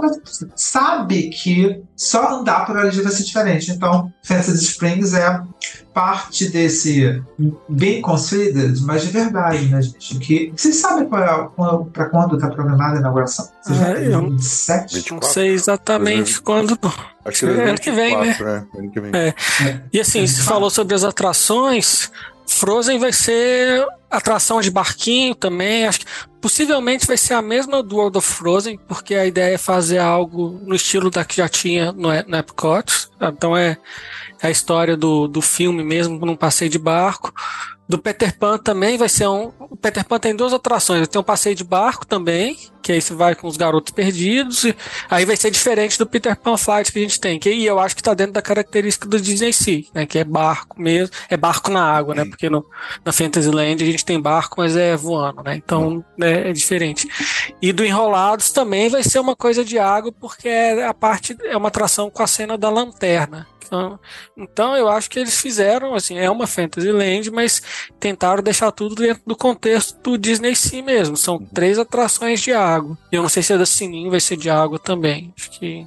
sabe 0.54 1.30
que 1.30 1.82
só 1.96 2.38
andar 2.38 2.66
por 2.66 2.76
ali 2.76 3.00
vai 3.00 3.12
ser 3.12 3.24
diferente. 3.24 3.70
Então, 3.70 4.12
Fantasy 4.24 4.64
Springs 4.64 5.14
é 5.14 5.40
parte 5.94 6.48
desse 6.48 7.22
bem 7.68 8.02
considered, 8.02 8.82
mas 8.82 9.02
de 9.02 9.10
verdade, 9.12 9.66
né, 9.66 9.80
gente? 9.80 10.18
Que, 10.18 10.52
vocês 10.54 10.76
sabem 10.76 11.04
é, 11.04 11.06
para 11.06 12.06
quando 12.10 12.34
está 12.34 12.48
programada 12.50 12.96
a 12.96 13.00
inauguração? 13.00 13.48
Vocês 13.62 13.80
Ah, 13.80 13.84
já 13.94 14.00
eu- 14.00 14.20
27? 14.30 15.12
Não 15.12 15.22
sei 15.22 15.50
exatamente 15.50 16.42
quando. 16.42 16.76
Acho 17.24 17.46
que 17.46 17.52
É, 17.52 17.68
ano 17.70 17.78
que 17.78 17.90
vem, 17.92 18.20
24, 18.20 18.44
né? 18.44 18.66
Ano 18.76 18.90
que 18.90 19.00
vem. 19.00 19.10
É. 19.14 19.34
E 19.92 20.00
assim, 20.00 20.26
você 20.26 20.42
falou 20.42 20.68
sobre 20.68 20.94
as 20.94 21.04
atrações. 21.04 22.10
Frozen 22.46 22.98
vai 22.98 23.12
ser 23.12 23.86
atração 24.16 24.60
de 24.60 24.70
barquinho 24.70 25.34
também. 25.34 25.86
Acho 25.86 26.00
que 26.00 26.06
possivelmente 26.40 27.06
vai 27.06 27.16
ser 27.16 27.34
a 27.34 27.42
mesma 27.42 27.82
do 27.82 27.96
World 27.96 28.18
of 28.18 28.26
Frozen, 28.26 28.78
porque 28.88 29.14
a 29.14 29.26
ideia 29.26 29.54
é 29.54 29.58
fazer 29.58 29.98
algo 29.98 30.60
no 30.62 30.74
estilo 30.74 31.10
da 31.10 31.24
que 31.24 31.36
já 31.36 31.48
tinha 31.48 31.92
no, 31.92 32.08
no 32.08 32.36
Epcot. 32.36 33.08
Então 33.20 33.56
é 33.56 33.78
a 34.42 34.50
história 34.50 34.96
do, 34.96 35.26
do 35.26 35.40
filme 35.40 35.82
mesmo, 35.82 36.24
num 36.24 36.36
passeio 36.36 36.70
de 36.70 36.78
barco. 36.78 37.32
Do 37.88 37.98
Peter 37.98 38.36
Pan 38.38 38.58
também 38.58 38.96
vai 38.96 39.08
ser 39.08 39.28
um. 39.28 39.52
O 39.58 39.76
Peter 39.76 40.04
Pan 40.04 40.18
tem 40.18 40.34
duas 40.34 40.52
atrações. 40.52 41.06
Tem 41.08 41.20
um 41.20 41.24
passeio 41.24 41.54
de 41.54 41.64
barco 41.64 42.06
também, 42.06 42.56
que 42.84 42.92
aí 42.92 43.00
você 43.00 43.14
vai 43.14 43.34
com 43.34 43.48
os 43.48 43.56
garotos 43.56 43.94
perdidos. 43.94 44.64
E 44.64 44.76
aí 45.08 45.24
vai 45.24 45.36
ser 45.36 45.50
diferente 45.50 45.98
do 45.98 46.06
Peter 46.06 46.36
Pan 46.36 46.58
Flight 46.58 46.92
que 46.92 46.98
a 46.98 47.02
gente 47.02 47.18
tem. 47.18 47.38
Que 47.38 47.48
aí 47.48 47.64
eu 47.64 47.80
acho 47.80 47.96
que 47.96 48.02
tá 48.02 48.12
dentro 48.12 48.34
da 48.34 48.42
característica 48.42 49.08
do 49.08 49.18
Disney 49.18 49.54
Sea, 49.54 49.84
né? 49.94 50.04
Que 50.04 50.18
é 50.18 50.24
barco 50.24 50.80
mesmo. 50.80 51.14
É 51.30 51.36
barco 51.36 51.70
na 51.70 51.82
água, 51.82 52.14
né? 52.14 52.26
Porque 52.26 52.50
no, 52.50 52.64
na 53.02 53.10
Fantasyland 53.10 53.82
a 53.82 53.86
gente 53.86 54.04
tem 54.04 54.20
barco, 54.20 54.56
mas 54.58 54.76
é 54.76 54.94
voando, 54.94 55.42
né? 55.42 55.56
Então 55.56 56.04
é, 56.20 56.50
é 56.50 56.52
diferente. 56.52 57.08
E 57.62 57.72
do 57.72 57.84
Enrolados 57.84 58.50
também 58.50 58.90
vai 58.90 59.02
ser 59.02 59.18
uma 59.18 59.34
coisa 59.34 59.64
de 59.64 59.78
água, 59.78 60.12
porque 60.12 60.48
é 60.48 60.86
a 60.86 60.92
parte. 60.92 61.34
É 61.44 61.56
uma 61.56 61.68
atração 61.68 62.10
com 62.10 62.22
a 62.22 62.26
cena 62.26 62.58
da 62.58 62.68
lanterna. 62.68 63.46
Então, 63.66 64.00
então 64.36 64.76
eu 64.76 64.88
acho 64.88 65.10
que 65.10 65.18
eles 65.18 65.40
fizeram, 65.40 65.94
assim, 65.94 66.18
é 66.18 66.30
uma 66.30 66.46
Fantasyland, 66.46 67.30
mas 67.30 67.62
tentaram 67.98 68.42
deixar 68.42 68.70
tudo 68.70 68.94
dentro 68.94 69.22
do 69.26 69.36
contexto 69.36 69.98
do 70.02 70.18
Disney 70.18 70.54
Sea 70.54 70.82
mesmo. 70.82 71.16
São 71.16 71.38
três 71.38 71.78
atrações 71.78 72.40
de 72.40 72.52
água. 72.52 72.73
Eu 73.12 73.22
não 73.22 73.28
sei 73.28 73.42
se 73.42 73.52
a 73.52 73.56
da 73.56 73.66
Sininho 73.66 74.10
vai 74.10 74.20
ser 74.20 74.36
de 74.36 74.48
água 74.50 74.78
também. 74.78 75.32
Acho 75.38 75.50
que. 75.52 75.86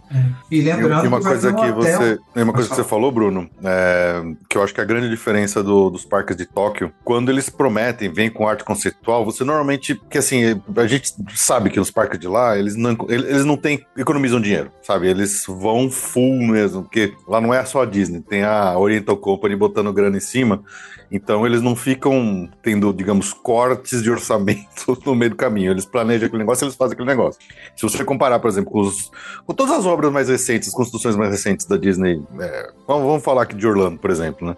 E 0.52 0.58
E 0.58 0.62
lembrando 0.62 1.06
e 1.06 1.08
uma 1.08 1.20
que 1.20 1.26
coisa 1.26 1.50
um 1.52 1.56
que 1.56 1.62
hotel. 1.62 1.76
você, 1.76 2.20
e 2.36 2.42
uma 2.42 2.54
coisa 2.54 2.70
que 2.70 2.76
você 2.76 2.84
falou, 2.84 3.12
Bruno, 3.12 3.50
é, 3.64 4.22
que 4.50 4.58
eu 4.58 4.64
acho 4.64 4.74
que 4.74 4.82
a 4.82 4.86
grande 4.86 5.10
diferença 5.10 5.62
do- 5.64 5.90
dos 5.90 6.06
parques 6.06 6.36
de 6.36 6.46
Tóquio, 6.46 6.92
quando 7.04 7.30
eles 7.30 7.50
prometem, 7.50 8.12
vêm 8.12 8.30
com 8.30 8.48
arte 8.48 8.64
conceitual, 8.64 9.24
você 9.26 9.44
normalmente, 9.44 10.00
que 10.10 10.18
assim, 10.18 10.62
a 10.76 10.88
gente 10.88 11.14
sabe 11.36 11.70
que 11.70 11.80
os 11.80 11.92
parques 11.92 12.20
de 12.20 12.28
lá, 12.28 12.58
eles 12.58 12.76
não, 12.76 12.96
eles 13.10 13.46
não 13.46 13.58
têm, 13.58 13.86
economizam 13.98 14.40
dinheiro, 14.42 14.72
sabe? 14.82 15.08
Eles 15.08 15.44
vão 15.48 15.90
full 15.90 16.42
mesmo, 16.42 16.84
porque 16.84 17.14
lá 17.28 17.40
não 17.42 17.54
é 17.54 17.64
só 17.66 17.82
a 17.84 17.86
Disney, 17.86 18.22
tem 18.22 18.44
a 18.44 18.78
Oriental 18.78 19.18
Company 19.18 19.56
botando 19.56 19.92
grana 19.94 20.18
em 20.18 20.22
cima, 20.22 20.64
então 21.12 21.46
eles 21.46 21.62
não 21.62 21.76
ficam 21.76 22.50
tendo, 22.62 22.92
digamos, 22.94 23.34
cortes 23.34 24.04
de 24.04 24.12
orçamento 24.12 24.98
no 25.06 25.16
meio 25.16 25.32
do 25.32 25.38
caminho. 25.38 25.72
Eles 25.72 25.86
planejam 25.86 26.28
aquele 26.28 26.42
negócio, 26.44 26.66
eles 26.66 26.76
fazem 26.76 26.94
aquele 26.94 27.08
negócio. 27.08 27.40
Se 27.76 27.84
você 27.84 28.04
comparar, 28.04 28.40
por 28.40 28.50
exemplo, 28.50 28.72
com, 28.72 28.82
os- 28.82 29.12
com 29.46 29.54
todas 29.54 29.74
as 29.78 29.86
obras 29.86 30.12
mais 30.12 30.30
recentes, 30.30 30.68
as 30.70 30.74
construções 30.76 31.16
mais 31.16 31.32
recentes 31.32 31.66
da 31.66 31.78
Disney, 31.78 32.22
é, 32.40 32.72
vamos, 32.88 33.04
vamos 33.08 33.24
falar 33.24 33.44
aqui 33.44 33.56
de 33.56 33.66
Orlando, 33.68 33.98
por 34.00 34.12
exemplo, 34.12 34.48
né? 34.48 34.58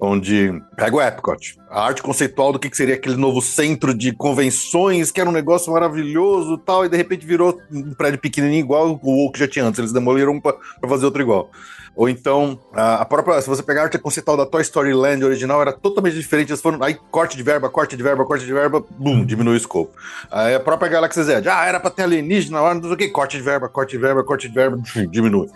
Onde 0.00 0.50
pega 0.76 0.96
o 0.96 1.00
Epcot, 1.00 1.58
a 1.68 1.84
arte 1.84 2.02
conceitual 2.02 2.52
do 2.52 2.58
que 2.58 2.74
seria 2.74 2.94
aquele 2.94 3.16
novo 3.16 3.42
centro 3.42 3.92
de 3.92 4.12
convenções, 4.12 5.10
que 5.10 5.20
era 5.20 5.28
um 5.28 5.32
negócio 5.32 5.70
maravilhoso 5.72 6.56
tal, 6.56 6.86
e 6.86 6.88
de 6.88 6.96
repente 6.96 7.26
virou 7.26 7.60
um 7.70 7.92
prédio 7.92 8.18
pequenininho 8.18 8.60
igual 8.60 8.98
o 9.02 9.30
que 9.30 9.38
já 9.38 9.46
tinha 9.46 9.64
antes. 9.64 9.78
Eles 9.78 9.92
demoliram 9.92 10.32
um 10.32 10.40
para 10.40 10.56
fazer 10.88 11.04
outro 11.04 11.20
igual. 11.20 11.50
Ou 11.94 12.08
então, 12.08 12.58
a 12.72 13.04
própria, 13.04 13.42
se 13.42 13.48
você 13.48 13.62
pegar 13.62 13.82
a 13.82 13.84
arte 13.84 13.98
conceitual 13.98 14.36
da 14.36 14.46
Toy 14.46 14.62
Story 14.62 14.94
Land 14.94 15.24
original, 15.24 15.60
era 15.60 15.72
totalmente 15.72 16.16
diferente. 16.16 16.50
Eles 16.50 16.62
foram, 16.62 16.82
aí 16.82 16.96
corte 17.10 17.36
de 17.36 17.42
verba, 17.42 17.68
corte 17.68 17.96
de 17.96 18.02
verba, 18.02 18.24
corte 18.24 18.46
de 18.46 18.52
verba, 18.52 18.82
bum, 18.90 19.24
diminui 19.24 19.54
o 19.54 19.56
escopo. 19.56 19.92
Aí 20.30 20.54
a 20.54 20.60
própria 20.60 20.88
Galaxy 20.88 21.22
Z, 21.22 21.42
ah, 21.46 21.66
era 21.66 21.80
pra 21.80 21.90
ter 21.90 22.04
alienígena 22.04 22.72
não 22.74 22.82
sei 22.82 22.92
o 22.92 22.96
que, 22.96 23.08
corte 23.08 23.36
de 23.36 23.42
verba, 23.42 23.68
corte 23.68 23.90
de 23.90 23.98
verba, 23.98 24.24
corte 24.24 24.48
de 24.48 24.54
verba, 24.54 24.80
diminui. 25.10 25.48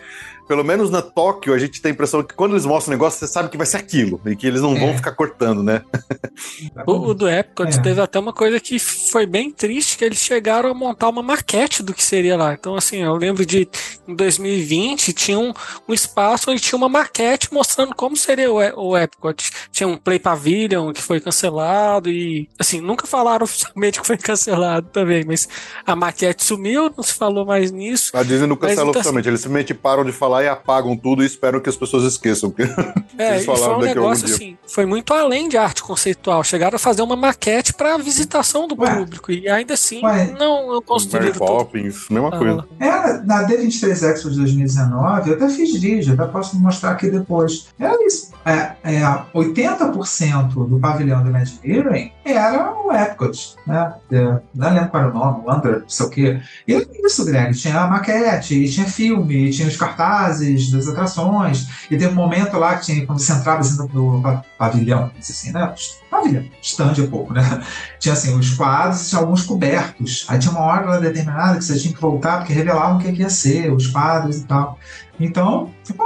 Pelo 0.47 0.63
menos 0.65 0.91
na 0.91 1.01
Tóquio, 1.03 1.55
a 1.55 1.59
gente 1.59 1.81
tem 1.81 1.91
a 1.91 1.95
impressão 1.95 2.23
que 2.23 2.35
quando 2.35 2.53
eles 2.53 2.67
mostram 2.67 2.93
o 2.93 2.97
negócio, 2.97 3.19
você 3.19 3.27
sabe 3.33 3.49
que 3.49 3.57
vai 3.57 3.67
ser 3.67 3.79
aquilo, 3.79 4.21
e 4.27 4.37
que 4.37 4.47
eles 4.47 4.61
não 4.61 4.75
vão 4.75 4.91
É. 4.91 4.97
ficar 4.97 5.13
cortando, 5.13 5.63
né? 5.63 5.83
O, 6.87 6.93
o 7.11 7.15
do 7.15 7.29
Epcot 7.29 7.69
É. 7.69 7.81
teve 7.81 8.01
até 8.01 8.19
uma 8.19 8.33
coisa 8.33 8.59
que 8.61 8.79
foi 8.79 9.25
bem 9.27 9.51
triste, 9.51 9.97
que 9.97 10.05
eles 10.05 10.19
chegaram 10.19 10.71
a 10.71 10.75
montar 10.75 11.09
uma 11.09 11.23
maquete 11.23 11.83
do 11.83 11.95
que 11.95 12.03
seria 12.03 12.37
lá. 12.37 12.53
Então, 12.55 12.75
assim, 12.77 12.99
eu 12.99 13.15
lembro 13.17 13.47
de 13.47 13.69
em 14.07 14.15
2020 14.15 15.13
tinha 15.13 15.39
um, 15.39 15.53
um 15.89 15.95
espaço 15.95 16.51
onde 16.51 16.61
tinha 16.61 16.77
uma 16.77 16.89
maquete 16.89 17.53
mostrando 17.53 17.95
como 17.95 18.17
seria 18.17 18.51
o, 18.53 18.57
o 18.91 18.97
Epcot. 18.99 19.51
Tinha 19.73 19.89
um 19.89 19.97
Play 19.97 20.19
Pavilion 20.19 20.93
que 20.93 21.01
foi 21.03 21.21
cancelado 21.21 22.11
e, 22.11 22.49
assim, 22.59 22.81
nunca 22.81 23.07
falaram 23.07 23.45
oficialmente 23.45 24.01
que 24.01 24.07
foi 24.07 24.17
cancelado 24.19 24.89
também, 24.93 25.25
mas 25.25 25.49
a 25.87 25.95
maquete 25.95 26.45
sumiu, 26.45 26.93
não 26.97 27.05
se 27.05 27.15
falou 27.15 27.47
mais 27.47 27.71
nisso. 27.71 28.17
A 28.17 28.23
Disney 28.23 28.47
não 28.47 28.59
Mas 28.61 28.71
cancela 28.71 28.89
então, 28.89 29.01
oficialmente, 29.01 29.29
eles 29.29 29.41
simplesmente 29.41 29.73
param 29.75 30.05
de 30.05 30.13
falar 30.13 30.34
e 30.43 30.49
apagam 30.49 30.97
tudo 30.97 31.23
e 31.23 31.27
esperam 31.27 31.61
que 31.61 31.69
as 31.69 31.77
pessoas 31.77 32.05
esqueçam. 32.05 32.53
É, 33.17 33.35
Eles 33.35 33.45
foi 33.45 33.55
falaram 33.57 33.77
um 33.79 33.81
daqui 33.81 33.97
a 33.97 34.01
algum 34.01 34.11
negócio 34.11 34.35
assim, 34.35 34.59
foi 34.67 34.85
muito 34.87 35.15
além 35.15 35.49
de 35.49 35.57
arte 35.57 35.85
conceitual. 35.85 36.43
Chegaram 36.43 36.75
a 36.75 36.79
fazer 36.81 37.01
uma 37.01 37.15
maquete 37.15 37.73
para 37.73 37.97
visitação 37.97 38.67
do 38.67 38.75
Ué. 38.81 38.93
público 38.93 39.31
e 39.31 39.49
ainda 39.49 39.75
assim 39.75 40.05
Ué. 40.05 40.35
não, 40.37 40.67
Mary 40.67 40.83
construíram 40.85 41.33
tudo. 41.33 41.47
Poppins, 41.47 42.09
mesma 42.11 42.31
Ah, 42.33 42.37
coisa. 42.39 42.69
Era 42.81 43.23
na 43.23 43.47
D23 43.47 44.03
Expo 44.03 44.31
de 44.31 44.37
2019, 44.39 45.31
eu 45.31 45.37
até 45.37 45.49
fiz 45.49 45.81
vídeo, 45.81 46.15
até 46.15 46.27
posso 46.27 46.57
mostrar 46.59 46.91
aqui 46.91 47.09
depois. 47.09 47.69
Era 47.79 47.97
isso. 48.05 48.33
É, 48.45 48.73
é, 48.83 49.01
80% 49.33 50.69
do 50.69 50.79
pavilhão 50.79 51.23
do 51.23 51.29
Imagineering 51.31 52.11
era 52.25 52.73
o 52.75 52.93
Epcot, 52.93 53.55
né? 53.67 53.95
É, 54.11 54.39
não 54.55 54.75
lembro 54.75 54.89
qual 54.91 55.03
era 55.05 55.13
o 55.13 55.15
nome, 55.15 55.43
Wonder, 55.47 55.81
não 55.81 55.89
sei 55.89 56.07
o 56.07 56.11
quê. 56.11 56.41
E 56.67 56.75
era 56.75 56.87
isso, 57.05 57.25
Greg. 57.25 57.55
Tinha 57.57 57.81
a 57.81 57.87
maquete, 57.87 58.69
tinha 58.69 58.87
filme, 58.87 59.51
tinha 59.51 59.69
os 59.69 59.77
cartazes 59.77 60.24
das 60.29 60.89
atrações, 60.89 61.67
e 61.91 61.97
teve 61.97 62.09
um 62.09 62.15
momento 62.15 62.57
lá 62.57 62.77
que 62.77 62.87
tinha, 62.87 63.07
quando 63.07 63.19
você 63.19 63.33
entrava 63.33 63.61
assim, 63.61 63.77
no, 63.77 64.17
no 64.17 64.23
pa- 64.23 64.43
pavilhão, 64.59 65.11
assim, 65.19 65.53
né? 65.53 65.75
Pavilhão, 66.11 66.45
stand 66.63 66.95
um 66.99 67.11
pouco, 67.11 67.33
né? 67.33 67.43
Tinha 67.99 68.13
assim, 68.13 68.39
os 68.39 68.51
quadros 68.55 69.13
e 69.13 69.17
alguns 69.17 69.43
cobertos. 69.45 70.27
Aí 70.29 70.39
tinha 70.39 70.53
uma 70.53 70.61
hora 70.61 71.01
determinada 71.01 71.59
que 71.59 71.65
você 71.65 71.79
tinha 71.79 71.93
que 71.95 72.01
voltar, 72.01 72.39
porque 72.39 72.53
revelavam 72.53 72.99
o 72.99 73.01
que 73.01 73.13
que 73.13 73.23
ia 73.23 73.31
ser, 73.31 73.73
os 73.73 73.87
quadros 73.87 74.39
e 74.39 74.45
tal. 74.45 74.79
Então, 75.19 75.71
Pô, 75.93 76.05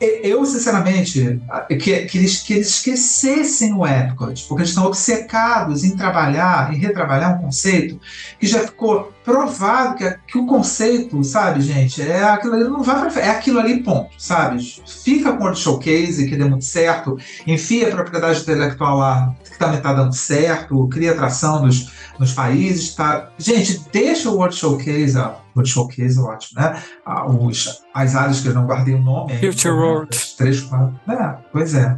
eu, 0.00 0.44
sinceramente, 0.46 1.40
que, 1.68 2.06
que, 2.06 2.18
eles, 2.18 2.40
que 2.40 2.54
eles 2.54 2.68
esquecessem 2.68 3.74
o 3.74 3.86
Epcot, 3.86 4.44
porque 4.48 4.62
eles 4.62 4.70
estão 4.70 4.86
obcecados 4.86 5.84
em 5.84 5.96
trabalhar, 5.96 6.72
em 6.72 6.78
retrabalhar 6.78 7.36
um 7.36 7.42
conceito 7.42 8.00
que 8.40 8.46
já 8.46 8.60
ficou 8.60 9.12
provado 9.24 9.96
que, 9.96 10.10
que 10.26 10.38
o 10.38 10.46
conceito, 10.46 11.22
sabe, 11.22 11.60
gente, 11.60 12.02
é 12.02 12.24
aquilo 12.24 12.54
ali, 12.54 12.64
não 12.64 12.82
vai 12.82 13.10
pra, 13.10 13.20
é 13.20 13.30
aquilo 13.30 13.60
ali, 13.60 13.82
ponto, 13.82 14.10
sabe? 14.18 14.62
Fica 14.86 15.32
com 15.32 15.44
o 15.44 15.54
showcase, 15.54 16.28
que 16.28 16.36
deu 16.36 16.48
muito 16.48 16.64
certo, 16.64 17.16
enfia 17.46 17.88
a 17.88 17.90
propriedade 17.90 18.40
intelectual 18.40 18.98
lá, 18.98 19.34
que 19.44 19.58
também 19.58 19.78
está 19.78 19.92
dando 19.92 20.14
certo, 20.14 20.88
cria 20.88 21.12
atração 21.12 21.64
nos, 21.64 21.90
nos 22.18 22.32
países, 22.32 22.94
tá? 22.94 23.30
Gente, 23.38 23.80
deixa 23.92 24.28
o 24.30 24.36
World 24.36 24.56
Showcase, 24.56 25.16
ó, 25.16 25.34
World 25.54 25.70
Showcase, 25.70 26.18
ótimo, 26.18 26.60
né? 26.60 26.82
Ah, 27.04 27.26
os, 27.26 27.82
as 27.94 28.16
áreas 28.16 28.40
que 28.40 28.48
eu 28.48 28.54
não 28.54 28.66
guardei 28.66 28.94
o 29.02 29.04
nome. 29.04 29.32
Future 29.38 29.74
né? 29.74 29.80
World. 29.80 30.18
Três, 30.36 30.60
quatro. 30.62 30.94
É, 31.08 31.34
pois 31.52 31.74
é. 31.74 31.96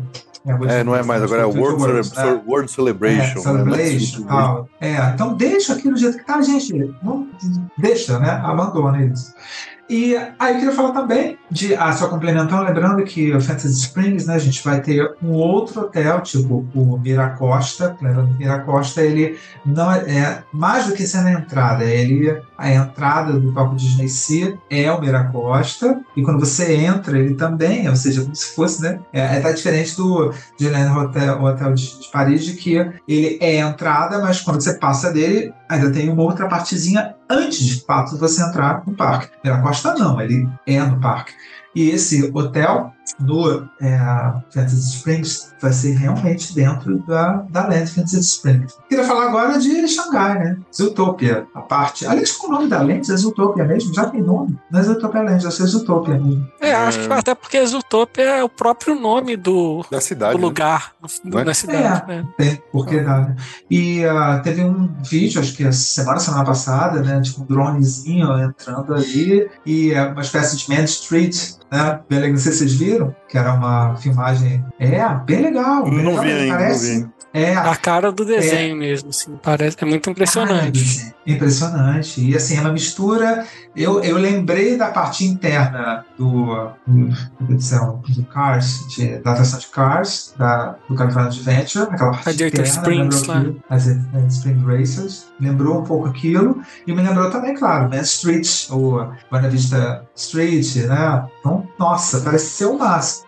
É, 0.69 0.85
não 0.85 0.95
é 0.95 1.03
mais, 1.03 1.23
agora 1.23 1.43
é 1.43 1.45
World, 1.47 1.83
World, 1.83 2.15
né? 2.15 2.43
World 2.47 2.71
Celebration. 2.71 3.39
É, 3.39 3.43
Celebration 3.43 4.21
né? 4.21 4.27
tal. 4.29 4.69
É, 4.79 4.97
então 5.15 5.35
deixa 5.35 5.73
aquilo 5.73 5.95
do 5.95 6.01
jeito 6.01 6.19
que 6.19 6.27
tá, 6.27 6.41
gente. 6.43 6.95
Não, 7.03 7.27
deixa, 7.79 8.19
né? 8.19 8.29
Abandona 8.29 9.03
isso. 9.07 9.33
E 9.89 10.17
aí 10.39 10.55
eu 10.55 10.59
queria 10.59 10.73
falar 10.73 10.93
também 10.93 11.39
de, 11.51 11.75
ah, 11.75 11.93
só 11.93 12.09
complementando, 12.09 12.65
lembrando 12.65 13.05
que 13.05 13.35
o 13.35 13.41
Fantasy 13.41 13.81
Springs, 13.81 14.27
né, 14.27 14.35
a 14.35 14.39
gente 14.39 14.65
vai 14.65 14.81
ter 14.81 15.15
um 15.23 15.33
outro 15.33 15.83
hotel, 15.83 16.23
tipo 16.23 16.67
o 16.75 16.99
Miracosta, 16.99 17.95
lembrando 18.01 18.33
que 18.33 18.39
Miracosta, 18.39 19.03
ele 19.03 19.39
não 19.65 19.93
é, 19.93 19.99
é 20.11 20.43
mais 20.53 20.87
do 20.87 20.95
que 20.95 21.07
sendo 21.07 21.29
a 21.29 21.33
entrada, 21.33 21.85
ele, 21.85 22.35
a 22.57 22.71
entrada 22.71 23.33
do 23.33 23.53
Parque 23.53 23.77
Disney 23.77 24.09
Sea 24.09 24.59
é 24.71 24.91
o 24.91 25.01
Miracosta, 25.01 26.01
e 26.17 26.23
quando 26.23 26.41
você 26.41 26.75
entra, 26.75 27.19
ele 27.19 27.35
também, 27.35 27.89
ou 27.89 27.97
seja, 27.97 28.23
como 28.23 28.35
se 28.35 28.55
fosse, 28.55 28.83
né, 28.83 29.01
é, 29.13 29.37
é 29.37 29.41
tá 29.41 29.53
diferente 29.53 29.97
do 29.97 30.33
Disneyland 30.59 30.99
Hotel, 30.99 31.43
Hotel 31.43 31.75
de, 31.75 32.01
de 32.01 32.09
Paris, 32.11 32.45
de 32.45 32.55
que 32.55 32.75
ele 33.09 33.39
é 33.41 33.63
a 33.63 33.69
entrada, 33.69 34.21
mas 34.21 34.41
quando 34.41 34.61
você 34.61 34.75
passa 34.75 35.13
dele, 35.13 35.53
ainda 35.69 35.91
tem 35.91 36.09
uma 36.09 36.23
outra 36.23 36.49
partezinha 36.49 37.15
antes 37.29 37.59
de 37.59 37.85
fato 37.85 38.19
você 38.19 38.43
entrar 38.43 38.83
no 38.87 38.95
parque. 38.95 39.31
Miracosta 39.43 39.95
não, 39.95 40.21
ele 40.21 40.49
é 40.67 40.81
no 40.81 41.01
parque. 41.01 41.33
E 41.75 41.91
esse 41.91 42.31
hotel 42.33 42.93
no 43.19 43.69
é, 43.81 43.99
Fantasy 44.51 44.97
Springs 44.97 45.55
vai 45.61 45.73
ser 45.73 45.93
realmente 45.97 46.55
dentro 46.55 46.99
da, 47.07 47.45
da 47.51 47.67
Land 47.67 47.87
Fantasy 47.87 48.21
Springs. 48.21 48.77
Queria 48.89 49.05
falar 49.05 49.29
agora 49.29 49.59
de 49.59 49.89
Xangai, 49.89 50.39
né? 50.39 50.59
Zootopia, 50.75 51.47
a 51.55 51.61
parte. 51.61 52.07
Aliás, 52.07 52.33
qual 52.33 52.53
o 52.53 52.55
nome 52.57 52.69
da 52.69 52.83
Land? 52.83 53.11
É 53.11 53.17
Zootopia 53.17 53.65
mesmo? 53.65 53.95
Já 53.95 54.07
tem 54.07 54.23
nome? 54.23 54.59
Não 54.71 54.81
é 54.81 54.83
Zootopia 54.83 55.23
Land, 55.23 55.47
é 55.47 55.51
Zootopia 55.51 56.19
mesmo. 56.19 56.49
É, 56.61 56.75
acho 56.75 57.01
que 57.01 57.13
até 57.13 57.35
porque 57.35 57.65
Zootopia 57.65 58.25
é 58.25 58.45
o 58.45 58.49
próprio 58.49 58.95
nome 58.95 59.37
do, 59.37 59.85
da 59.91 60.01
cidade, 60.01 60.33
do 60.33 60.39
né? 60.39 60.45
lugar, 60.45 60.93
do, 61.25 61.39
é? 61.39 61.45
da 61.45 61.55
cidade. 61.55 62.13
É, 62.13 62.17
né? 62.17 62.29
tem, 62.37 62.63
porque 62.73 63.01
dá, 63.01 63.21
né? 63.21 63.37
E 63.71 64.05
uh, 64.07 64.43
teve 64.43 64.63
um 64.63 64.93
vídeo, 65.03 65.41
acho 65.41 65.57
que 65.57 65.65
a 65.65 65.73
semana, 65.73 66.19
semana 66.19 66.45
passada, 66.45 67.01
né? 67.01 67.21
De 67.21 67.41
um 67.41 67.45
dronezinho 67.45 68.39
entrando 68.43 68.95
ali 68.95 69.49
e 69.65 69.93
uh, 69.93 70.13
uma 70.13 70.23
espécie 70.23 70.57
de 70.57 70.69
Main 70.69 70.85
Street 70.85 71.55
né? 71.75 72.01
Bem 72.09 72.19
legal. 72.21 72.33
Não 72.35 72.39
sei 72.39 72.53
se 72.53 72.59
vocês 72.59 72.75
viram, 72.75 73.15
que 73.29 73.37
era 73.37 73.53
uma 73.55 73.97
filmagem. 73.97 74.65
É, 74.79 75.09
bem 75.27 75.43
legal. 75.43 75.85
Bem 75.85 76.03
Não 76.03 76.11
legal, 76.11 76.25
vi 76.25 76.33
ainda, 76.33 76.57
parece, 76.57 76.99
não 77.01 77.07
vi. 77.09 77.14
É, 77.35 77.53
A 77.57 77.75
cara 77.75 78.13
do 78.13 78.25
desenho 78.25 78.77
mesmo, 78.77 79.11
assim, 79.11 79.37
parece. 79.43 79.77
É 79.81 79.85
muito 79.85 80.09
impressionante. 80.09 81.05
Ah, 81.05 81.15
impressionante. 81.27 82.21
E 82.21 82.37
assim, 82.37 82.57
é 82.57 82.61
uma 82.61 82.73
mistura. 82.73 83.45
Eu, 83.75 84.01
eu 84.05 84.17
lembrei 84.17 84.77
da 84.79 84.93
parte 84.93 85.25
interna 85.25 86.07
do, 86.17 86.71
do, 86.87 87.61
céu, 87.61 88.01
do 88.09 88.23
Cars, 88.27 88.87
de, 88.95 89.19
da 89.19 89.33
atração 89.33 89.59
de 89.59 89.67
Cars, 89.67 90.33
da, 90.39 90.77
do 90.89 90.95
California 90.95 91.29
Adventure, 91.29 91.89
aquela 91.91 92.13
parte 92.13 92.27
Radiator 92.27 92.61
interna, 92.61 92.79
Springs, 92.79 93.21
lembrou 93.21 93.35
lá. 93.35 93.41
aquilo, 93.41 93.65
As 93.69 93.89
as 93.89 94.35
Spring 94.37 94.65
Racers. 94.65 95.27
Lembrou 95.41 95.81
um 95.81 95.85
pouco 95.85 96.07
aquilo. 96.07 96.63
E 96.87 96.93
me 96.93 97.03
lembrou 97.03 97.31
também, 97.31 97.55
claro, 97.57 97.91
Main 97.91 98.03
Street, 98.03 98.67
ou 98.71 99.13
Buena 99.29 99.49
Vista 99.49 100.07
Street, 100.15 100.77
né? 100.87 101.27
Então, 101.41 101.69
nossa, 101.81 102.21
parece 102.21 102.47
ser 102.47 102.67
o 102.67 102.79
máximo. 102.79 103.24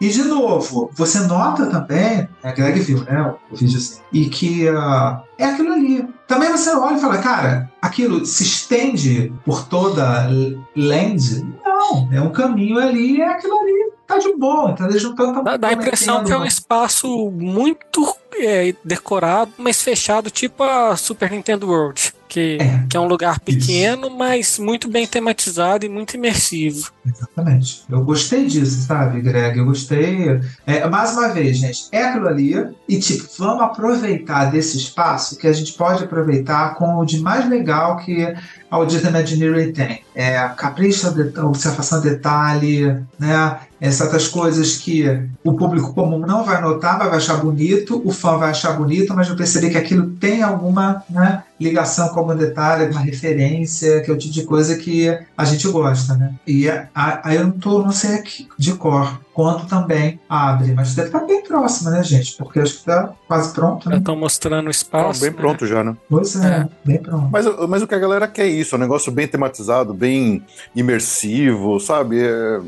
E, 0.00 0.08
de 0.08 0.24
novo, 0.24 0.90
você 0.92 1.20
nota 1.20 1.66
também, 1.66 2.28
a 2.42 2.52
Greg 2.52 2.80
viu, 2.80 3.02
né, 3.04 3.34
o 3.50 3.56
vídeo 3.56 3.78
assim, 3.78 4.00
e 4.12 4.26
que 4.26 4.68
uh, 4.68 5.20
é 5.38 5.44
aquilo 5.44 5.72
ali. 5.72 6.06
Também 6.26 6.50
você 6.50 6.70
olha 6.70 6.96
e 6.96 7.00
fala, 7.00 7.18
cara, 7.18 7.70
aquilo 7.80 8.26
se 8.26 8.42
estende 8.42 9.32
por 9.44 9.66
toda 9.66 10.02
a 10.06 10.28
land? 10.76 11.46
Não, 11.64 12.08
é 12.12 12.20
um 12.20 12.30
caminho 12.30 12.78
ali, 12.78 13.20
é 13.20 13.28
aquilo 13.28 13.58
ali. 13.58 13.86
Tá 14.06 14.18
de 14.18 14.32
boa, 14.36 14.74
eles 14.80 15.02
não 15.02 15.10
estão 15.10 15.42
Dá, 15.42 15.56
dá 15.56 15.68
a 15.68 15.72
impressão 15.72 16.22
que 16.22 16.32
é 16.32 16.38
um 16.38 16.44
espaço 16.44 17.28
muito 17.32 18.14
é, 18.34 18.72
decorado, 18.84 19.50
mas 19.58 19.82
fechado, 19.82 20.30
tipo 20.30 20.62
a 20.62 20.96
Super 20.96 21.30
Nintendo 21.30 21.66
World. 21.66 22.14
Que 22.36 22.58
É. 22.60 22.84
que 22.90 22.94
é 22.94 23.00
um 23.00 23.06
lugar 23.06 23.40
pequeno, 23.40 24.10
mas 24.10 24.58
muito 24.58 24.90
bem 24.90 25.06
tematizado 25.06 25.86
e 25.86 25.88
muito 25.88 26.18
imersivo. 26.18 26.90
Exatamente. 27.06 27.82
Eu 27.88 28.04
gostei 28.04 28.44
disso, 28.44 28.86
sabe, 28.86 29.22
Greg? 29.22 29.56
Eu 29.56 29.64
gostei. 29.64 30.38
É, 30.66 30.86
mais 30.86 31.12
uma 31.12 31.28
vez, 31.28 31.56
gente, 31.56 31.88
é 31.90 32.02
aquilo 32.02 32.28
ali. 32.28 32.54
E, 32.86 32.98
tipo, 32.98 33.26
vamos 33.38 33.62
aproveitar 33.62 34.50
desse 34.50 34.76
espaço 34.76 35.38
que 35.38 35.46
a 35.46 35.52
gente 35.54 35.72
pode 35.72 36.04
aproveitar 36.04 36.74
com 36.74 36.98
o 36.98 37.06
de 37.06 37.20
mais 37.20 37.48
legal 37.48 37.96
que 37.96 38.34
a 38.70 38.84
Disney 38.84 39.10
Imagineering 39.10 39.72
tem. 39.72 40.02
É 40.14 40.38
a 40.38 40.48
capricho, 40.50 41.06
a 41.36 41.46
observação 41.46 42.00
de 42.00 42.10
detalhe, 42.10 42.86
né? 43.18 43.58
Essas 43.80 44.00
outras 44.02 44.28
coisas 44.28 44.76
que 44.76 45.04
o 45.44 45.52
público 45.54 45.92
comum 45.92 46.18
não 46.18 46.44
vai 46.44 46.60
notar, 46.60 46.98
mas 46.98 47.08
vai 47.08 47.18
achar 47.18 47.36
bonito, 47.36 48.00
o 48.04 48.10
fã 48.10 48.38
vai 48.38 48.50
achar 48.50 48.72
bonito, 48.72 49.14
mas 49.14 49.28
vai 49.28 49.36
perceber 49.36 49.68
que 49.68 49.76
aquilo 49.76 50.12
tem 50.12 50.42
alguma 50.42 51.02
né, 51.10 51.42
ligação 51.60 52.08
com 52.08 52.20
algum 52.20 52.34
detalhe, 52.34 52.84
alguma 52.84 53.02
referência, 53.02 54.00
que 54.00 54.10
é 54.10 54.14
o 54.14 54.16
tipo 54.16 54.32
de 54.32 54.44
coisa 54.44 54.76
que 54.76 55.08
a 55.36 55.44
gente 55.44 55.68
gosta, 55.68 56.14
né? 56.14 56.32
E 56.46 56.66
aí 56.94 57.36
eu 57.36 57.44
não 57.44 57.50
tô, 57.52 57.82
não 57.82 57.92
sei 57.92 58.22
de 58.58 58.72
cor 58.72 59.20
quanto 59.36 59.66
também 59.66 60.18
abre, 60.30 60.72
mas 60.72 60.94
deve 60.94 61.08
estar 61.08 61.26
bem 61.26 61.42
próximo, 61.42 61.90
né, 61.90 62.02
gente? 62.02 62.38
Porque 62.38 62.58
acho 62.58 62.78
que 62.78 62.84
tá 62.86 63.12
quase 63.28 63.52
pronto, 63.52 63.86
né? 63.86 63.98
estão 63.98 64.16
mostrando 64.16 64.62
o 64.62 64.64
Tá 64.64 64.70
espaço. 64.70 65.20
bem 65.20 65.28
né? 65.30 65.36
pronto 65.36 65.66
já, 65.66 65.84
né? 65.84 65.94
Pois 66.08 66.34
é, 66.36 66.66
bem 66.82 66.96
pronto. 67.02 67.28
Mas, 67.30 67.44
mas 67.68 67.82
o 67.82 67.86
que 67.86 67.94
a 67.94 67.98
galera 67.98 68.26
quer 68.26 68.44
é 68.46 68.48
isso, 68.48 68.74
é 68.74 68.78
um 68.78 68.80
negócio 68.80 69.12
bem 69.12 69.28
tematizado, 69.28 69.92
bem 69.92 70.42
imersivo, 70.74 71.78
sabe? 71.78 72.18
É, 72.18 72.60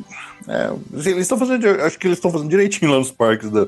é, 0.46 0.70
assim, 0.98 1.10
eles 1.12 1.22
estão 1.22 1.38
fazendo, 1.38 1.66
acho 1.66 1.98
que 1.98 2.06
eles 2.06 2.18
estão 2.18 2.30
fazendo 2.30 2.50
direitinho 2.50 2.90
lá 2.90 2.98
nos 2.98 3.10
parques 3.10 3.48
da, 3.48 3.66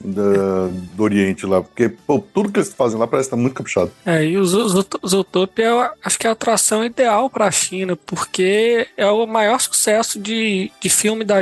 da- 0.00 0.68
do 0.94 1.02
Oriente 1.02 1.44
lá, 1.46 1.62
porque 1.62 1.88
pô, 1.88 2.18
tudo 2.32 2.50
que 2.50 2.58
eles 2.60 2.72
fazem 2.72 2.98
lá 2.98 3.06
parece 3.06 3.26
estar 3.28 3.36
muito 3.36 3.54
caprichado. 3.54 3.90
É, 4.06 4.24
e 4.24 4.36
o 4.38 4.44
Zo- 4.44 4.68
Zo- 4.68 4.86
Zootopia 5.06 5.64
eu 5.66 5.90
acho 6.04 6.18
que 6.18 6.26
é 6.26 6.30
a 6.30 6.32
atração 6.32 6.84
ideal 6.84 7.28
para 7.28 7.46
a 7.46 7.50
China, 7.50 7.96
porque 7.96 8.86
é 8.96 9.06
o 9.06 9.26
maior 9.26 9.60
sucesso 9.60 10.18
de, 10.18 10.70
de 10.80 10.88
filme 10.88 11.24
da, 11.24 11.36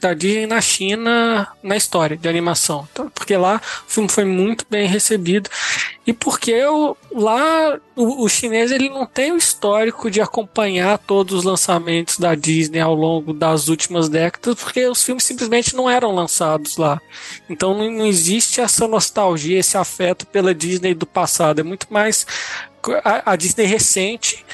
da 0.00 0.14
Disney 0.14 0.46
na 0.46 0.60
China 0.60 1.48
na 1.62 1.76
história 1.76 2.16
de 2.16 2.28
animação. 2.28 2.86
Então, 2.92 3.10
porque 3.10 3.36
lá 3.36 3.60
o 3.86 3.90
filme 3.90 4.08
foi 4.08 4.24
muito 4.24 4.64
bem 4.68 4.86
recebido. 4.86 5.48
E 6.04 6.12
porque 6.12 6.64
o- 6.66 6.96
lá 7.12 7.78
o, 7.94 8.24
o 8.24 8.28
chinês 8.28 8.72
ele 8.72 8.88
não 8.88 9.06
tem 9.06 9.30
o 9.30 9.36
histórico 9.36 10.10
de 10.10 10.20
acompanhar 10.20 10.98
todos 10.98 11.38
os 11.38 11.44
lançamentos 11.44 12.18
da 12.18 12.34
Disney 12.34 12.80
ao 12.80 12.94
longo 12.94 13.32
das 13.32 13.68
últimas 13.68 14.08
décadas, 14.08 14.56
porque 14.56 14.84
os 14.86 15.02
filmes 15.04 15.22
simplesmente 15.22 15.76
não 15.76 15.88
eram 15.88 16.12
lançados 16.12 16.76
lá. 16.76 17.00
Então 17.48 17.72
não, 17.78 17.88
não 17.90 18.06
existe 18.06 18.60
essa 18.60 18.88
nostalgia, 18.88 19.60
esse 19.60 19.76
afeto 19.76 20.26
pela 20.26 20.52
Disney 20.52 20.92
do 20.92 21.06
passado. 21.06 21.60
É 21.60 21.62
muito 21.62 21.86
mais 21.88 22.26
a, 23.04 23.32
a 23.32 23.36
Disney 23.36 23.66
recente. 23.66 24.44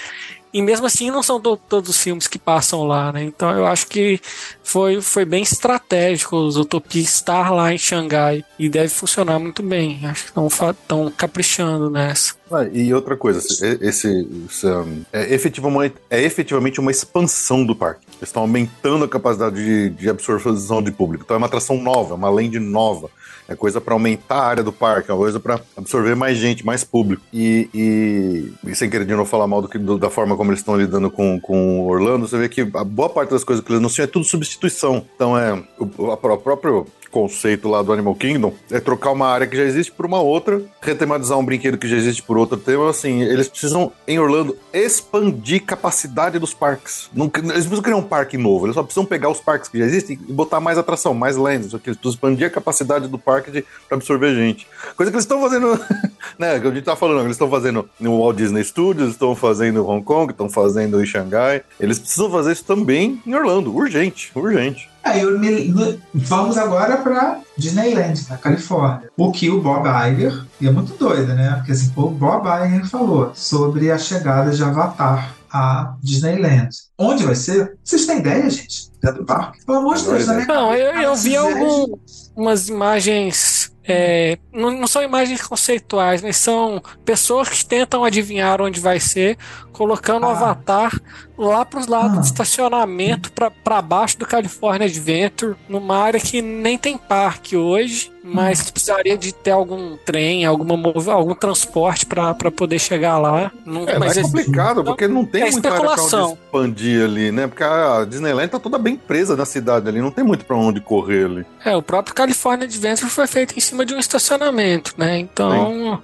E 0.59 0.63
mesmo 0.63 0.87
assim 0.87 1.09
não 1.09 1.23
são 1.23 1.41
to- 1.41 1.57
todos 1.69 1.89
os 1.91 2.01
filmes 2.03 2.27
que 2.27 2.37
passam 2.39 2.83
lá, 2.85 3.13
né? 3.13 3.23
Então 3.23 3.49
eu 3.53 3.65
acho 3.65 3.87
que 3.87 4.21
foi, 4.65 5.01
foi 5.01 5.25
bem 5.25 5.43
estratégico 5.45 6.37
os 6.37 6.57
Utopia 6.57 7.01
estar 7.01 7.51
lá 7.51 7.73
em 7.73 7.79
Xangai. 7.79 8.45
E 8.59 8.69
deve 8.69 8.89
funcionar 8.89 9.39
muito 9.39 9.63
bem. 9.63 10.01
Acho 10.05 10.25
que 10.25 10.41
estão 10.41 11.11
caprichando 11.17 11.89
nessa. 11.89 12.35
Ah, 12.51 12.65
e 12.73 12.93
outra 12.93 13.17
coisa, 13.17 13.39
esse, 13.39 13.79
esse- 13.81 14.27
um, 14.67 15.05
é, 15.13 15.33
efetivamente, 15.33 15.95
é 16.11 16.21
efetivamente 16.23 16.81
uma 16.81 16.91
expansão 16.91 17.65
do 17.65 17.77
parque. 17.77 18.01
Eles 18.19 18.31
estão 18.31 18.43
aumentando 18.43 19.05
a 19.05 19.09
capacidade 19.09 19.55
de, 19.55 19.91
de 19.91 20.11
absorção 20.11 20.83
de 20.83 20.91
público. 20.91 21.23
Então 21.25 21.35
é 21.35 21.39
uma 21.39 21.47
atração 21.47 21.81
nova, 21.81 22.15
uma 22.17 22.29
land 22.31 22.59
nova. 22.59 23.11
É 23.49 23.57
coisa 23.57 23.81
para 23.81 23.95
aumentar 23.95 24.37
a 24.37 24.47
área 24.47 24.63
do 24.63 24.71
parque, 24.73 25.11
é 25.11 25.15
coisa 25.17 25.41
para 25.41 25.59
absorver 25.75 26.15
mais 26.15 26.37
gente, 26.37 26.67
mais 26.67 26.85
público. 26.85 27.23
E, 27.33 27.69
e, 27.73 28.53
e 28.71 28.75
sem 28.75 28.91
querer 28.91 29.07
de 29.07 29.15
novo 29.15 29.25
falar 29.29 29.47
mal 29.47 29.63
do 29.63 29.69
do- 29.79 29.99
da 29.99 30.11
forma 30.11 30.37
como 30.37 30.51
eles 30.51 30.61
estão 30.61 30.77
lidando 30.77 31.11
com, 31.11 31.41
com 31.41 31.81
Orlando, 31.87 32.29
você 32.29 32.37
vê 32.37 32.49
que 32.49 32.61
a 32.75 32.85
boa 32.85 33.09
parte 33.09 33.31
das 33.31 33.43
coisas 33.45 33.65
que 33.65 33.71
eles 33.73 33.81
anunciam 33.81 34.05
é 34.05 34.07
tudo 34.07 34.25
substituição. 34.27 35.03
Então 35.15 35.37
é 35.39 35.55
o, 35.79 36.11
a, 36.11 36.15
o 36.15 36.39
próprio 36.39 36.87
conceito 37.11 37.69
lá 37.69 37.83
do 37.83 37.93
Animal 37.93 38.15
Kingdom 38.15 38.55
é 38.71 38.81
trocar 38.81 39.11
uma 39.13 39.27
área 39.27 39.47
que 39.47 39.57
já 39.57 39.65
existe 39.65 39.93
por 39.93 40.07
uma 40.07 40.21
outra, 40.21 40.63
retematizar 40.81 41.39
um 41.39 41.45
brinquedo 41.45 41.79
que 41.79 41.89
já 41.89 41.97
existe 41.97 42.23
por 42.23 42.39
outro 42.39 42.57
tema. 42.57 42.89
Assim, 42.91 43.23
eles 43.23 43.49
precisam, 43.49 43.93
em 44.07 44.19
Orlando, 44.19 44.57
expandir 44.73 45.65
capacidade 45.65 46.39
dos 46.39 46.55
parques. 46.55 47.11
Não, 47.15 47.31
eles 47.35 47.53
precisam 47.53 47.83
criar 47.83 47.97
um 47.97 48.03
parque 48.03 48.37
novo, 48.37 48.67
eles 48.67 48.75
só 48.75 48.83
precisam 48.83 49.05
pegar 49.05 49.29
os 49.29 49.41
parques 49.41 49.69
que 49.69 49.79
já 49.79 49.85
existem 49.85 50.19
e 50.29 50.33
botar 50.33 50.61
mais 50.61 50.79
atração, 50.79 51.15
mais 51.15 51.37
lands. 51.37 51.73
Eles 51.73 51.83
precisam 51.83 52.11
expandir 52.11 52.47
a 52.47 52.51
capacidade 52.51 53.09
do 53.09 53.19
parque 53.19 53.65
para 53.89 53.97
absorver 53.97 54.35
gente. 54.35 54.67
Coisa 54.97 55.11
que 55.11 55.17
eles 55.17 55.25
estão 55.25 55.41
fazendo, 55.41 55.79
né? 56.39 56.61
Que 56.61 56.67
a 56.67 56.71
gente 56.71 56.85
tá 56.85 56.97
falando, 56.97 57.21
eles 57.21 57.33
estão 57.33 57.51
fazendo 57.51 57.89
no 57.99 58.19
Walt 58.19 58.37
Disney 58.37 58.65
Studios, 58.65 59.11
estão 59.11 59.35
fazendo 59.35 59.81
em 59.81 59.83
Hong 59.83 60.05
Kong, 60.05 60.33
estão 60.33 60.49
fazendo 60.49 61.03
em 61.03 61.07
Xangai. 61.07 61.63
Eles 61.81 61.99
precisam 61.99 62.31
fazer 62.31 62.53
isso 62.53 62.65
também 62.65 63.21
em 63.27 63.35
Orlando, 63.35 63.75
urgente, 63.75 64.31
urgente. 64.35 64.89
Aí 65.09 65.23
eu 65.23 65.39
me, 65.39 65.99
vamos 66.13 66.59
agora 66.59 66.99
para 66.99 67.41
Disneyland, 67.57 68.27
na 68.29 68.37
Califórnia. 68.37 69.11
O 69.17 69.33
que 69.33 69.49
o 69.51 69.61
Bob 69.61 69.87
Iger, 69.89 70.45
e 70.61 70.69
é 70.69 70.71
muito 70.71 70.95
doido, 70.99 71.35
né? 71.35 71.55
Porque 71.57 71.73
assim, 71.73 71.91
o 71.97 72.11
Bob 72.11 72.47
Iger 72.47 72.87
falou 72.87 73.33
sobre 73.35 73.91
a 73.91 73.99
chegada 73.99 74.51
de 74.51 74.63
Avatar 74.63 75.35
a 75.51 75.95
Disneyland. 76.03 76.69
Onde 76.99 77.25
vai 77.25 77.35
ser? 77.35 77.77
Vocês 77.83 78.05
têm 78.05 78.19
ideia, 78.19 78.51
gente? 78.51 78.91
Dentro 79.03 79.21
do 79.21 79.25
parque? 79.25 79.65
Pelo 79.65 79.79
amor 79.79 79.97
de 79.97 80.05
Deus, 80.05 80.27
né? 80.27 80.45
Não, 80.47 80.75
eu, 80.75 81.01
eu 81.01 81.17
vi 81.17 81.37
algumas 81.37 82.69
imagens 82.69 83.73
é, 83.91 84.37
não, 84.53 84.71
não, 84.71 84.87
são 84.87 85.03
imagens 85.03 85.41
conceituais, 85.41 86.21
mas 86.21 86.37
são 86.37 86.83
pessoas 87.07 87.49
que 87.49 87.65
tentam 87.65 88.05
adivinhar 88.05 88.61
onde 88.61 88.81
vai 88.81 89.01
ser, 89.01 89.39
colocando 89.79 90.25
o 90.25 90.27
ah. 90.27 90.33
avatar 90.33 91.01
lá 91.39 91.65
para 91.65 91.79
os 91.79 91.87
lados 91.87 92.19
ah. 92.19 92.21
do 92.21 92.25
estacionamento, 92.25 93.31
para 93.63 93.81
baixo 93.81 94.19
do 94.19 94.27
California 94.27 94.89
Adventure, 94.89 95.55
numa 95.69 95.97
área 95.97 96.19
que 96.19 96.43
nem 96.43 96.77
tem 96.77 96.99
parque 96.99 97.57
hoje, 97.57 98.13
mas 98.25 98.61
que 98.61 98.73
precisaria 98.73 99.17
de 99.17 99.33
ter 99.33 99.53
algum 99.53 99.97
trem, 99.97 100.45
alguma, 100.45 100.75
algum 101.13 101.35
transporte 101.35 102.05
para 102.05 102.35
poder 102.51 102.81
chegar 102.81 103.19
lá. 103.19 103.53
Não, 103.65 103.89
é, 103.89 103.99
mas 104.01 104.17
é 104.17 104.23
complicado, 104.23 104.83
porque 104.83 105.07
não 105.07 105.25
tem 105.25 105.43
é 105.43 105.51
muita 105.53 105.73
área 105.73 105.95
para 105.95 106.03
onde 106.03 106.33
expandir 106.33 107.05
ali, 107.05 107.31
né? 107.31 107.47
Porque 107.47 107.63
a 107.63 108.05
Disneyland 108.05 108.49
tá 108.49 108.59
toda 108.59 108.79
bem 108.79 108.97
presa 108.97 109.37
na 109.37 109.45
cidade 109.45 109.89
ali, 109.89 110.01
não 110.01 110.11
tem 110.11 110.25
muito 110.25 110.45
para 110.45 110.57
onde 110.57 110.81
correr 110.81 111.27
ali. 111.27 111.47
É, 111.65 111.77
o 111.77 111.83
próprio 111.83 112.17
California 112.17 112.67
Adventure 112.67 113.09
foi 113.09 113.29
feito 113.29 113.57
em 113.57 113.61
cima 113.61 113.87
de 113.87 113.95
um 113.95 113.99
estacionamento, 113.99 114.95
né? 114.99 115.21
Então, 115.21 115.53
Sim. 115.53 115.99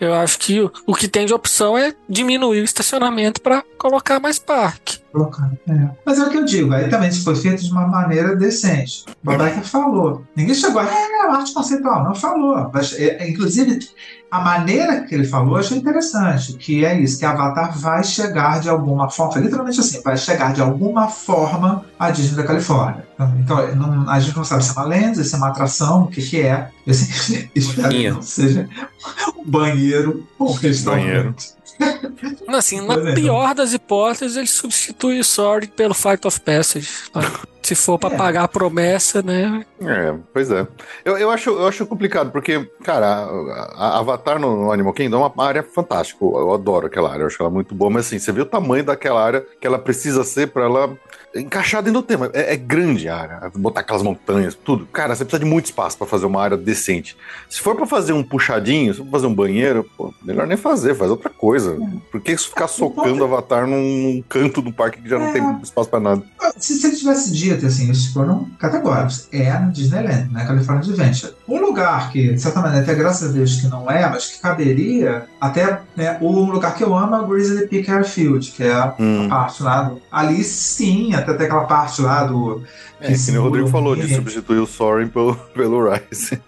Eu 0.00 0.14
acho 0.14 0.38
que 0.38 0.60
o, 0.60 0.72
o 0.86 0.94
que 0.94 1.06
tem 1.06 1.26
de 1.26 1.34
opção 1.34 1.76
é 1.76 1.94
diminuir 2.08 2.60
o 2.60 2.64
estacionamento 2.64 3.40
para 3.40 3.62
colocar 3.76 4.18
mais 4.18 4.38
parque. 4.38 4.98
É. 5.68 5.90
Mas 6.04 6.18
é 6.18 6.24
o 6.24 6.30
que 6.30 6.38
eu 6.38 6.44
digo, 6.44 6.72
aí 6.72 6.88
também 6.88 7.10
se 7.10 7.22
foi 7.22 7.34
feito 7.34 7.62
de 7.62 7.70
uma 7.70 7.86
maneira 7.86 8.34
decente. 8.36 9.04
O 9.08 9.26
Babaca 9.26 9.60
falou. 9.62 10.24
Ninguém 10.36 10.54
chegou, 10.54 10.80
é, 10.80 11.26
arte 11.30 11.52
conceitual, 11.52 12.04
não 12.04 12.14
falou. 12.14 12.70
Mas, 12.72 12.92
é, 12.98 13.28
inclusive, 13.28 13.78
a 14.30 14.40
maneira 14.40 15.00
que 15.00 15.14
ele 15.14 15.24
falou 15.24 15.54
eu 15.54 15.60
achei 15.60 15.76
interessante, 15.76 16.52
que 16.52 16.84
é 16.84 16.98
isso, 17.00 17.18
que 17.18 17.24
Avatar 17.24 17.76
vai 17.76 18.04
chegar 18.04 18.60
de 18.60 18.68
alguma 18.68 19.10
forma, 19.10 19.32
foi 19.32 19.42
literalmente 19.42 19.80
assim, 19.80 20.00
vai 20.02 20.16
chegar 20.16 20.52
de 20.52 20.60
alguma 20.60 21.08
forma 21.08 21.84
à 21.98 22.10
Disney 22.10 22.36
da 22.36 22.44
Califórnia. 22.44 23.04
Então, 23.38 23.74
não, 23.74 24.08
a 24.08 24.20
gente 24.20 24.36
não 24.36 24.44
sabe 24.44 24.64
se 24.64 24.70
é 24.70 24.72
uma 24.74 24.86
lenda, 24.86 25.24
se 25.24 25.34
é 25.34 25.38
uma 25.38 25.48
atração, 25.48 26.04
o 26.04 26.06
que, 26.06 26.22
que 26.22 26.40
é. 26.40 26.70
Eu 26.86 26.94
sempre 26.94 27.50
espero 27.54 27.88
que 27.88 28.10
não 28.10 28.22
seja 28.22 28.68
um 29.36 29.44
banheiro 29.44 30.26
ou 30.38 30.50
um 30.50 30.52
restaurante. 30.52 31.04
Banheiro. 31.06 31.34
Assim, 32.48 32.80
na 32.80 32.94
é. 32.94 33.14
pior 33.14 33.54
das 33.54 33.72
hipóteses, 33.72 34.36
ele 34.36 34.46
substitui 34.46 35.20
o 35.20 35.24
Sorry 35.24 35.68
pelo 35.68 35.94
Fight 35.94 36.26
of 36.26 36.40
Passage. 36.40 36.88
Se 37.62 37.74
for 37.74 37.98
para 37.98 38.14
é. 38.14 38.18
pagar 38.18 38.44
a 38.44 38.48
promessa, 38.48 39.22
né? 39.22 39.64
É, 39.80 40.14
pois 40.32 40.50
é. 40.50 40.66
Eu, 41.04 41.18
eu, 41.18 41.30
acho, 41.30 41.50
eu 41.50 41.66
acho 41.66 41.86
complicado, 41.86 42.30
porque, 42.30 42.68
cara, 42.82 43.06
a, 43.06 43.76
a 43.76 43.98
Avatar 43.98 44.38
no, 44.38 44.64
no, 44.64 44.72
Animal 44.72 44.92
Kingdom 44.92 45.22
é 45.22 45.26
uma 45.26 45.44
área 45.44 45.62
fantástica. 45.62 46.24
Eu, 46.24 46.38
eu 46.38 46.54
adoro 46.54 46.86
aquela 46.86 47.10
área, 47.10 47.22
eu 47.22 47.26
acho 47.26 47.40
ela 47.40 47.50
muito 47.50 47.74
boa, 47.74 47.90
mas 47.90 48.06
assim, 48.06 48.18
você 48.18 48.32
vê 48.32 48.40
o 48.40 48.46
tamanho 48.46 48.84
daquela 48.84 49.22
área 49.22 49.46
que 49.60 49.66
ela 49.66 49.78
precisa 49.78 50.24
ser 50.24 50.48
para 50.48 50.64
ela 50.64 50.98
encaixar 51.34 51.82
dentro 51.82 52.00
do 52.00 52.06
tema. 52.06 52.30
É, 52.32 52.54
é, 52.54 52.56
grande 52.56 53.08
a 53.08 53.16
área, 53.16 53.52
botar 53.54 53.80
aquelas 53.80 54.02
montanhas, 54.02 54.54
tudo. 54.54 54.86
Cara, 54.86 55.14
você 55.14 55.24
precisa 55.24 55.44
de 55.44 55.50
muito 55.50 55.66
espaço 55.66 55.96
para 55.96 56.06
fazer 56.06 56.26
uma 56.26 56.42
área 56.42 56.56
decente. 56.56 57.16
Se 57.48 57.60
for 57.60 57.76
para 57.76 57.86
fazer 57.86 58.12
um 58.12 58.22
puxadinho, 58.22 58.92
se 58.92 58.98
for 59.00 59.08
fazer 59.10 59.26
um 59.26 59.34
banheiro, 59.34 59.88
pô, 59.96 60.12
melhor 60.22 60.46
nem 60.46 60.56
fazer, 60.56 60.94
faz 60.94 61.10
outra 61.10 61.30
coisa. 61.30 61.78
É. 61.80 61.98
Por 62.10 62.20
que 62.20 62.36
ficar 62.36 62.68
socando 62.68 63.22
o 63.22 63.24
Avatar 63.24 63.66
num, 63.66 64.22
canto 64.28 64.62
do 64.62 64.72
parque 64.72 65.00
que 65.00 65.08
já 65.08 65.18
não 65.18 65.26
é. 65.26 65.32
tem 65.32 65.60
espaço 65.62 65.88
para 65.88 66.00
nada? 66.00 66.22
Se 66.56 66.78
você 66.78 66.94
tivesse 66.94 67.32
dito 67.32 67.66
assim, 67.66 67.84
eles 67.84 68.06
foram 68.06 68.48
categóricos. 68.58 69.28
É 69.32 69.58
no 69.58 69.72
Disneyland, 69.72 70.32
né? 70.32 70.44
California 70.46 70.82
Adventure. 70.82 71.34
Um 71.50 71.60
lugar 71.60 72.12
que, 72.12 72.32
de 72.32 72.40
certa 72.40 72.60
maneira, 72.60 72.84
até 72.84 72.94
graças 72.94 73.30
a 73.30 73.32
Deus 73.32 73.56
que 73.56 73.66
não 73.66 73.90
é, 73.90 74.08
mas 74.08 74.28
que 74.28 74.40
caberia, 74.40 75.26
até 75.40 75.80
né, 75.96 76.16
o 76.20 76.30
lugar 76.46 76.74
que 76.76 76.84
eu 76.84 76.96
amo 76.96 77.16
é 77.16 77.20
o 77.20 77.26
Grizzly 77.26 77.66
Peak 77.66 77.90
Airfield, 77.90 78.52
que 78.52 78.62
é 78.62 78.94
hum. 78.98 79.26
a 79.26 79.28
parte 79.28 79.62
lá 79.62 79.82
do. 79.82 80.00
Ali 80.12 80.44
sim, 80.44 81.12
até, 81.12 81.32
até 81.32 81.44
aquela 81.46 81.64
parte 81.64 82.00
lá 82.00 82.22
do 82.24 82.62
é, 83.00 83.14
que, 83.14 83.24
que 83.24 83.38
o 83.38 83.42
Rodrigo 83.42 83.68
falou, 83.68 83.96
de 83.96 84.14
substituir 84.14 84.58
o 84.58 84.66
Soren 84.66 85.08
pelo, 85.08 85.34
pelo 85.54 85.90
Rise. 85.90 86.40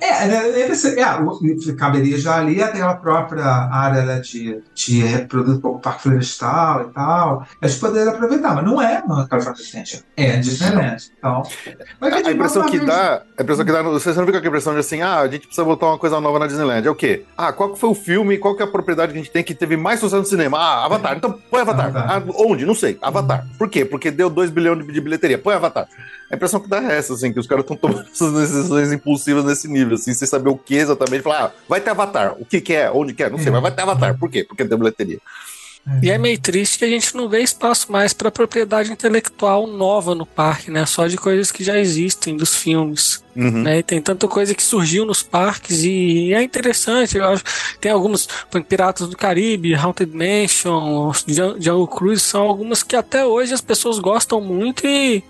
É, 0.00 0.26
né, 0.26 0.60
é, 0.60 1.72
caberia 1.76 2.18
já 2.18 2.36
ali 2.36 2.62
até 2.62 2.74
aquela 2.74 2.94
própria 2.94 3.44
área 3.44 4.02
né, 4.02 4.20
de, 4.20 4.62
de 4.74 5.02
um 5.34 5.60
pouco 5.60 5.78
o 5.78 5.80
parque 5.80 6.02
florestal 6.02 6.82
e 6.82 6.92
tal. 6.92 7.46
A 7.60 7.66
gente 7.66 7.80
poderia 7.80 8.10
aproveitar, 8.10 8.54
mas 8.54 8.64
não 8.64 8.80
é 8.80 9.02
no 9.06 9.26
California 9.26 9.62
Extension. 9.62 10.00
É 10.16 10.36
Disneyland. 10.36 11.10
Então, 11.18 11.42
a, 12.00 12.30
impressão 12.30 12.66
que 12.66 12.80
dá, 12.80 13.22
a 13.38 13.42
impressão 13.42 13.64
que 13.64 13.72
dá, 13.72 13.82
você 13.82 14.12
não 14.12 14.26
fica 14.26 14.42
com 14.44 14.48
a 14.48 14.50
impressão 14.50 14.72
de 14.72 14.80
assim, 14.80 15.02
ah, 15.02 15.20
a 15.20 15.28
gente 15.28 15.46
precisa 15.46 15.64
botar 15.64 15.86
uma 15.86 15.98
coisa 15.98 16.20
nova 16.20 16.38
na 16.38 16.46
Disneyland. 16.46 16.86
É 16.86 16.90
o 16.90 16.94
quê? 16.94 17.24
Ah, 17.36 17.52
qual 17.52 17.72
que 17.72 17.78
foi 17.78 17.90
o 17.90 17.94
filme, 17.94 18.38
qual 18.38 18.54
que 18.54 18.62
é 18.62 18.66
a 18.66 18.68
propriedade 18.68 19.12
que 19.12 19.18
a 19.18 19.22
gente 19.22 19.32
tem 19.32 19.42
que 19.42 19.54
teve 19.54 19.76
mais 19.76 20.00
sucesso 20.00 20.22
no 20.22 20.24
cinema? 20.24 20.58
Ah, 20.58 20.84
Avatar. 20.84 21.16
Então 21.16 21.38
põe 21.50 21.60
Avatar. 21.60 21.92
Ah, 21.96 22.22
onde? 22.36 22.64
Não 22.66 22.74
sei. 22.74 22.98
Avatar. 23.00 23.46
Por 23.58 23.68
quê? 23.68 23.84
Porque 23.84 24.10
deu 24.10 24.28
2 24.28 24.50
bilhões 24.50 24.86
de 24.86 25.00
bilheteria. 25.00 25.38
Põe 25.38 25.54
Avatar. 25.54 25.88
A 26.30 26.36
impressão 26.36 26.60
que 26.60 26.68
dá 26.68 26.82
é 26.82 26.98
essa, 26.98 27.14
assim, 27.14 27.32
que 27.32 27.38
os 27.38 27.46
caras 27.46 27.64
estão 27.64 27.76
tomando 27.76 28.06
essas 28.12 28.32
decisões 28.32 28.92
impulsivas 28.92 29.44
nesse 29.44 29.68
nível, 29.68 29.94
assim, 29.94 30.12
sem 30.12 30.26
saber 30.28 30.50
o 30.50 30.56
que 30.56 30.74
exatamente. 30.74 31.22
Falar, 31.22 31.44
ah, 31.44 31.52
vai 31.68 31.80
ter 31.80 31.90
Avatar. 31.90 32.34
O 32.38 32.44
que, 32.44 32.60
que 32.60 32.74
é? 32.74 32.90
Onde 32.90 33.14
que 33.14 33.22
é? 33.22 33.30
Não 33.30 33.38
sei, 33.38 33.50
mas 33.50 33.62
vai 33.62 33.70
ter 33.70 33.82
Avatar. 33.82 34.18
Por 34.18 34.30
quê? 34.30 34.44
Porque 34.44 34.64
tem 34.64 34.78
bilheteria. 34.78 35.18
E 36.02 36.10
é 36.10 36.16
meio 36.16 36.38
triste 36.40 36.78
que 36.78 36.84
a 36.84 36.88
gente 36.88 37.14
não 37.14 37.28
vê 37.28 37.42
espaço 37.42 37.92
mais 37.92 38.14
para 38.14 38.30
propriedade 38.30 38.90
intelectual 38.90 39.66
nova 39.66 40.14
no 40.14 40.24
parque, 40.24 40.70
né? 40.70 40.86
Só 40.86 41.06
de 41.06 41.18
coisas 41.18 41.52
que 41.52 41.62
já 41.62 41.78
existem 41.78 42.36
dos 42.36 42.56
filmes. 42.56 43.22
Uhum. 43.36 43.62
Né? 43.62 43.78
E 43.78 43.82
tem 43.82 44.00
tanta 44.00 44.26
coisa 44.26 44.54
que 44.54 44.62
surgiu 44.62 45.04
nos 45.04 45.22
parques 45.22 45.82
e 45.82 46.32
é 46.32 46.42
interessante. 46.42 47.18
Eu 47.18 47.26
acho. 47.26 47.44
Tem 47.80 47.92
algumas, 47.92 48.26
Piratas 48.66 49.08
do 49.08 49.16
Caribe, 49.16 49.74
Haunted 49.74 50.16
Mansion, 50.16 51.12
Jungle 51.58 51.88
Cruise, 51.88 52.22
são 52.22 52.42
algumas 52.42 52.82
que 52.82 52.96
até 52.96 53.26
hoje 53.26 53.52
as 53.52 53.60
pessoas 53.60 53.98
gostam 53.98 54.40
muito 54.40 54.86
e 54.86 55.22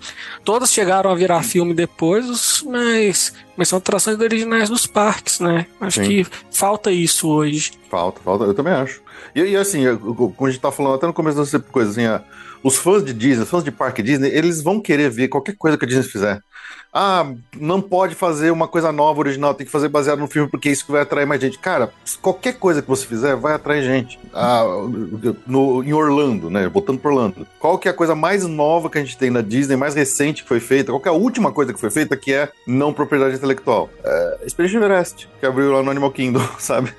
todas 0.45 0.71
chegaram 0.71 1.09
a 1.09 1.15
virar 1.15 1.43
filme 1.43 1.73
depois, 1.73 2.63
mas, 2.65 3.33
mas 3.57 3.67
são 3.67 3.77
atrações 3.77 4.19
originais 4.19 4.69
dos 4.69 4.87
parques, 4.87 5.39
né? 5.41 5.65
Acho 5.81 6.01
Sim. 6.01 6.07
que 6.07 6.27
falta 6.51 6.91
isso 6.91 7.27
hoje. 7.27 7.73
Falta, 7.89 8.21
falta, 8.23 8.45
eu 8.45 8.53
também 8.53 8.73
acho. 8.73 9.04
E, 9.35 9.41
e 9.41 9.55
assim, 9.55 9.83
como 9.97 10.47
a 10.47 10.49
gente 10.49 10.61
tá 10.61 10.71
falando 10.71 10.95
até 10.95 11.07
no 11.07 11.13
começo 11.13 11.37
dessa 11.37 11.59
coisa, 11.59 11.91
assim, 11.91 12.23
os 12.63 12.77
fãs 12.77 13.03
de 13.03 13.13
Disney, 13.13 13.43
os 13.43 13.49
fãs 13.49 13.63
de 13.63 13.71
parque 13.71 14.01
Disney, 14.01 14.29
eles 14.29 14.61
vão 14.61 14.81
querer 14.81 15.09
ver 15.09 15.27
qualquer 15.27 15.55
coisa 15.57 15.77
que 15.77 15.85
a 15.85 15.87
Disney 15.87 16.03
fizer. 16.03 16.39
Ah, 16.93 17.29
não 17.59 17.81
pode 17.81 18.15
fazer 18.15 18.51
uma 18.51 18.67
coisa 18.67 18.91
nova, 18.91 19.19
original, 19.19 19.53
tem 19.53 19.65
que 19.65 19.71
fazer 19.71 19.89
baseado 19.89 20.19
no 20.19 20.27
filme, 20.27 20.49
porque 20.49 20.69
isso 20.69 20.85
vai 20.87 21.01
atrair 21.01 21.25
mais 21.25 21.41
gente. 21.41 21.59
Cara, 21.59 21.91
qualquer 22.21 22.53
coisa 22.53 22.81
que 22.81 22.87
você 22.87 23.05
fizer 23.05 23.35
vai 23.35 23.53
atrair 23.53 23.83
gente. 23.83 24.19
Ah, 24.33 24.63
no, 25.45 25.83
em 25.83 25.93
Orlando, 25.93 26.49
né? 26.49 26.69
Botando 26.69 26.99
por 26.99 27.11
Orlando. 27.11 27.45
Qual 27.59 27.77
que 27.77 27.87
é 27.87 27.91
a 27.91 27.93
coisa 27.93 28.15
mais 28.15 28.45
nova 28.45 28.89
que 28.89 28.97
a 28.97 29.01
gente 29.01 29.17
tem 29.17 29.29
na 29.29 29.41
Disney, 29.41 29.75
mais 29.75 29.95
recente 29.95 30.43
que 30.43 30.47
foi 30.47 30.59
feita? 30.59 30.91
Qual 30.91 31.01
que 31.01 31.09
é 31.09 31.11
a 31.11 31.15
última 31.15 31.51
coisa 31.51 31.73
que 31.73 31.79
foi 31.79 31.89
feita 31.89 32.15
que 32.15 32.33
é 32.33 32.49
não 32.65 32.93
propriedade 32.93 33.35
intelectual? 33.35 33.89
É, 34.03 34.37
Everest, 34.57 35.27
que 35.39 35.45
abriu 35.45 35.71
lá 35.71 35.83
no 35.83 35.91
Animal 35.91 36.11
Kingdom, 36.11 36.45
sabe? 36.57 36.93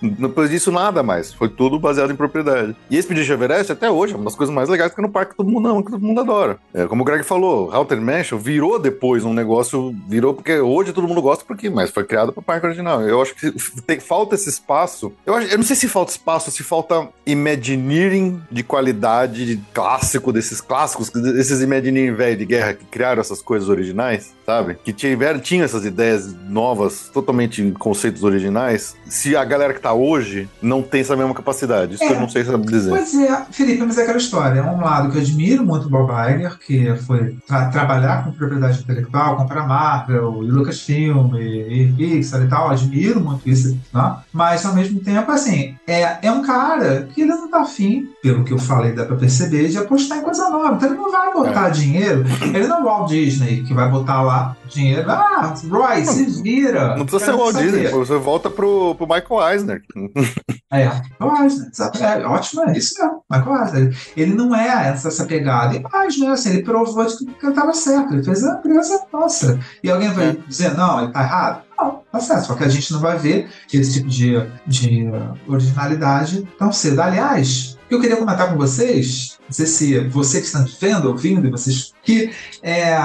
Depois 0.00 0.50
disso, 0.50 0.70
nada 0.70 1.02
mais. 1.02 1.32
Foi 1.32 1.48
tudo 1.48 1.78
baseado 1.78 2.12
em 2.12 2.16
propriedade. 2.16 2.76
E 2.88 2.96
Expedition 2.96 3.34
Everest, 3.34 3.72
até 3.72 3.90
hoje, 3.90 4.12
é 4.12 4.16
uma 4.16 4.24
das 4.24 4.36
coisas 4.36 4.54
mais 4.54 4.68
legais 4.68 4.94
que 4.94 5.02
no 5.02 5.08
parque 5.08 5.36
todo 5.36 5.50
mundo 5.50 5.68
ama, 5.68 5.82
que 5.82 5.90
todo 5.90 6.04
mundo 6.04 6.20
adora. 6.20 6.58
É, 6.72 6.86
como 6.86 7.02
o 7.02 7.04
Greg 7.04 7.24
falou, 7.24 7.72
Haunted 7.72 8.00
Mansion 8.00 8.38
virou 8.38 8.78
depois 8.78 9.17
depois 9.18 9.24
um 9.24 9.34
negócio 9.34 9.94
virou, 10.08 10.32
porque 10.34 10.58
hoje 10.60 10.92
todo 10.92 11.08
mundo 11.08 11.20
gosta, 11.20 11.44
porque, 11.44 11.68
mas 11.68 11.90
foi 11.90 12.04
criado 12.04 12.32
pro 12.32 12.40
parque 12.42 12.66
original. 12.66 13.02
Eu 13.02 13.20
acho 13.20 13.34
que 13.34 13.50
tem, 13.82 13.98
falta 13.98 14.34
esse 14.34 14.48
espaço. 14.48 15.12
Eu, 15.26 15.34
acho, 15.34 15.48
eu 15.48 15.56
não 15.58 15.64
sei 15.64 15.74
se 15.76 15.88
falta 15.88 16.12
espaço, 16.12 16.50
se 16.50 16.62
falta 16.62 17.08
Imagineering 17.26 18.40
de 18.50 18.62
qualidade 18.62 19.44
de 19.44 19.62
clássico, 19.74 20.32
desses 20.32 20.60
clássicos, 20.60 21.10
desses 21.10 21.60
Imagineering 21.60 22.14
velho 22.14 22.36
de 22.36 22.44
guerra 22.44 22.74
que 22.74 22.84
criaram 22.84 23.20
essas 23.20 23.42
coisas 23.42 23.68
originais, 23.68 24.32
sabe? 24.46 24.76
Que 24.84 24.92
tiveram, 24.92 25.40
tinham 25.40 25.64
essas 25.64 25.84
ideias 25.84 26.34
novas, 26.48 27.10
totalmente 27.12 27.72
conceitos 27.78 28.22
originais. 28.22 28.94
Se 29.06 29.34
a 29.36 29.44
galera 29.44 29.74
que 29.74 29.80
tá 29.80 29.92
hoje 29.92 30.48
não 30.62 30.82
tem 30.82 31.00
essa 31.00 31.16
mesma 31.16 31.34
capacidade, 31.34 31.94
isso 31.94 32.04
É. 32.04 32.12
eu 32.12 32.20
não 32.20 32.28
sei 32.28 32.44
saber 32.44 32.66
dizer. 32.66 32.90
Pois 32.90 33.14
é, 33.14 33.44
Felipe, 33.50 33.82
mas 33.82 33.98
é 33.98 34.02
aquela 34.02 34.18
história. 34.18 34.60
É 34.60 34.62
um 34.62 34.80
lado 34.80 35.10
que 35.10 35.18
eu 35.18 35.22
admiro 35.22 35.64
muito 35.64 35.86
o 35.86 35.90
Bob 35.90 36.10
Iger, 36.12 36.58
que 36.58 36.94
foi 37.06 37.36
tra- 37.46 37.66
trabalhar 37.68 38.24
com 38.24 38.32
propriedade 38.32 38.80
intelectual, 38.80 38.97
comprar 39.04 39.66
Marvel, 39.66 40.42
e 40.42 40.50
Lucasfilm, 40.50 41.34
e, 41.36 41.84
e 41.84 41.92
Pixar 41.92 42.42
e 42.42 42.48
tal. 42.48 42.70
Admiro 42.70 43.20
muito 43.20 43.48
isso, 43.48 43.78
né? 43.92 44.16
Mas, 44.32 44.64
ao 44.64 44.74
mesmo 44.74 45.00
tempo, 45.00 45.30
assim, 45.30 45.76
é, 45.86 46.26
é 46.26 46.32
um 46.32 46.42
cara 46.42 47.08
que 47.14 47.22
ele 47.22 47.30
não 47.30 47.50
tá 47.50 47.62
afim, 47.62 48.08
pelo 48.28 48.44
que 48.44 48.52
eu 48.52 48.58
falei, 48.58 48.92
dá 48.92 49.06
pra 49.06 49.16
perceber, 49.16 49.68
de 49.68 49.78
apostar 49.78 50.18
em 50.18 50.22
coisa 50.22 50.50
nova. 50.50 50.74
Então, 50.74 50.90
ele 50.90 50.98
não 50.98 51.10
vai 51.10 51.32
botar 51.32 51.70
dinheiro. 51.70 52.24
Ele 52.42 52.66
não 52.66 52.78
é 52.78 52.80
o 52.80 52.84
Walt 52.84 53.08
Disney, 53.08 53.62
que 53.62 53.72
vai 53.72 53.88
botar 53.90 54.20
lá 54.20 54.54
dinheiro. 54.68 55.10
Ah, 55.10 55.54
Roy, 55.70 56.04
se 56.04 56.42
vira. 56.42 56.94
Não 56.96 57.06
precisa 57.06 57.32
ser 57.32 57.38
Walt 57.38 57.54
saber. 57.54 57.70
Disney, 57.70 57.88
você 57.88 58.18
volta 58.18 58.50
pro, 58.50 58.94
pro 58.96 59.06
Michael 59.06 59.52
Eisner. 59.52 59.82
É, 60.70 60.84
Michael 61.18 61.44
Eisner. 61.44 61.70
É, 61.98 62.26
ótimo, 62.26 62.62
é 62.64 62.76
isso 62.76 62.94
mesmo. 63.02 63.22
Michael 63.30 63.62
Eisner. 63.62 63.98
Ele 64.14 64.34
não 64.34 64.54
é 64.54 64.88
essa, 64.90 65.08
essa 65.08 65.24
pegada. 65.24 65.74
E 65.74 65.80
mais, 65.80 66.18
né? 66.18 66.28
Assim, 66.28 66.50
ele 66.50 66.62
provou 66.62 67.06
de 67.06 67.16
que 67.16 67.24
ele 67.24 67.48
estava 67.48 67.72
certo. 67.72 68.12
Ele 68.12 68.22
fez 68.22 68.44
a 68.44 68.56
criança 68.56 69.02
nossa. 69.10 69.58
E 69.82 69.90
alguém 69.90 70.10
vai 70.10 70.36
dizer, 70.46 70.76
não, 70.76 71.02
ele 71.02 71.12
tá 71.12 71.22
errado? 71.22 71.62
Não, 71.78 72.02
tá 72.12 72.20
certo. 72.20 72.48
Só 72.48 72.54
que 72.54 72.64
a 72.64 72.68
gente 72.68 72.92
não 72.92 73.00
vai 73.00 73.16
ver 73.16 73.48
esse 73.72 73.94
tipo 73.94 74.08
de, 74.08 74.46
de 74.66 75.10
originalidade 75.46 76.46
tão 76.58 76.70
cedo. 76.70 77.00
Aliás, 77.00 77.77
que 77.88 77.94
eu 77.94 78.00
queria 78.00 78.16
comentar 78.16 78.50
com 78.50 78.56
vocês, 78.56 79.38
não 79.46 79.52
sei 79.52 79.66
se 79.66 79.98
você 80.00 80.40
que 80.40 80.46
está 80.46 80.64
vendo, 80.80 81.08
ouvindo, 81.08 81.46
e 81.46 81.50
vocês 81.50 81.94
que 82.08 82.30
é 82.62 82.96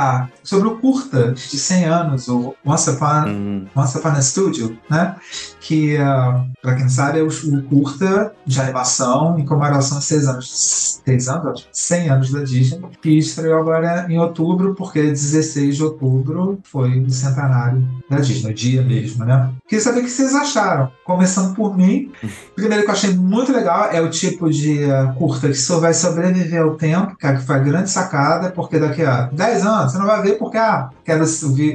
sobre 0.44 0.70
o 0.70 0.78
curta 0.78 1.34
de 1.34 1.58
100 1.58 1.86
anos, 1.86 2.28
o 2.30 2.56
Once 2.66 2.90
Upon, 2.90 3.28
Hum, 3.28 3.66
Once 3.76 3.98
Upon 3.98 4.10
a 4.10 4.22
Studio, 4.22 4.78
né? 4.90 5.18
Que, 5.60 5.98
uh, 5.98 6.50
para 6.62 6.76
quem 6.76 6.88
sabe, 6.88 7.20
é 7.20 7.22
o, 7.22 7.28
o 7.28 7.64
curta 7.64 8.34
de 8.46 8.62
animação 8.62 9.38
em 9.38 9.46
comemoração 9.46 9.98
a 9.98 10.02
seis 10.02 10.26
anos, 10.26 11.02
seis 11.06 11.28
anos, 11.28 11.48
acho, 11.48 11.68
100 11.72 12.10
anos 12.10 12.32
da 12.32 12.44
Disney, 12.44 12.82
que 13.02 13.18
estreou 13.18 13.60
agora 13.60 14.06
em 14.10 14.18
outubro, 14.18 14.74
porque 14.74 15.02
16 15.02 15.76
de 15.76 15.84
outubro 15.84 16.60
foi 16.64 17.00
o 17.00 17.10
centenário 17.10 17.86
da 18.10 18.18
Disney, 18.18 18.52
o 18.52 18.54
dia 18.54 18.82
mesmo, 18.82 19.26
né? 19.26 19.50
Queria 19.68 19.84
saber 19.84 20.00
o 20.00 20.04
que 20.04 20.10
vocês 20.10 20.34
acharam. 20.34 20.90
Começando 21.04 21.56
por 21.56 21.76
mim, 21.76 22.12
primeiro 22.56 22.84
que 22.84 22.90
eu 22.90 22.94
achei 22.94 23.14
muito 23.14 23.52
legal 23.52 23.90
é 23.92 24.02
o 24.02 24.10
tipo 24.10 24.50
de 24.50 24.86
uh, 24.86 25.14
curta 25.16 25.50
que 25.50 25.56
só 25.56 25.80
vai 25.80 25.94
sobreviver 25.94 26.62
ao 26.62 26.76
tempo, 26.76 27.18
que 27.18 27.28
é 27.28 27.34
que 27.34 27.46
foi 27.46 27.56
a 27.56 27.60
grande 27.60 27.90
sacada, 27.90 28.50
porque 28.50 28.80
daqui 28.80 28.93
a 29.02 29.24
10 29.32 29.66
anos 29.66 29.92
você 29.92 29.98
não 29.98 30.06
vai 30.06 30.22
ver 30.22 30.38
porque, 30.38 30.58
ah, 30.58 30.90
quero 31.04 31.24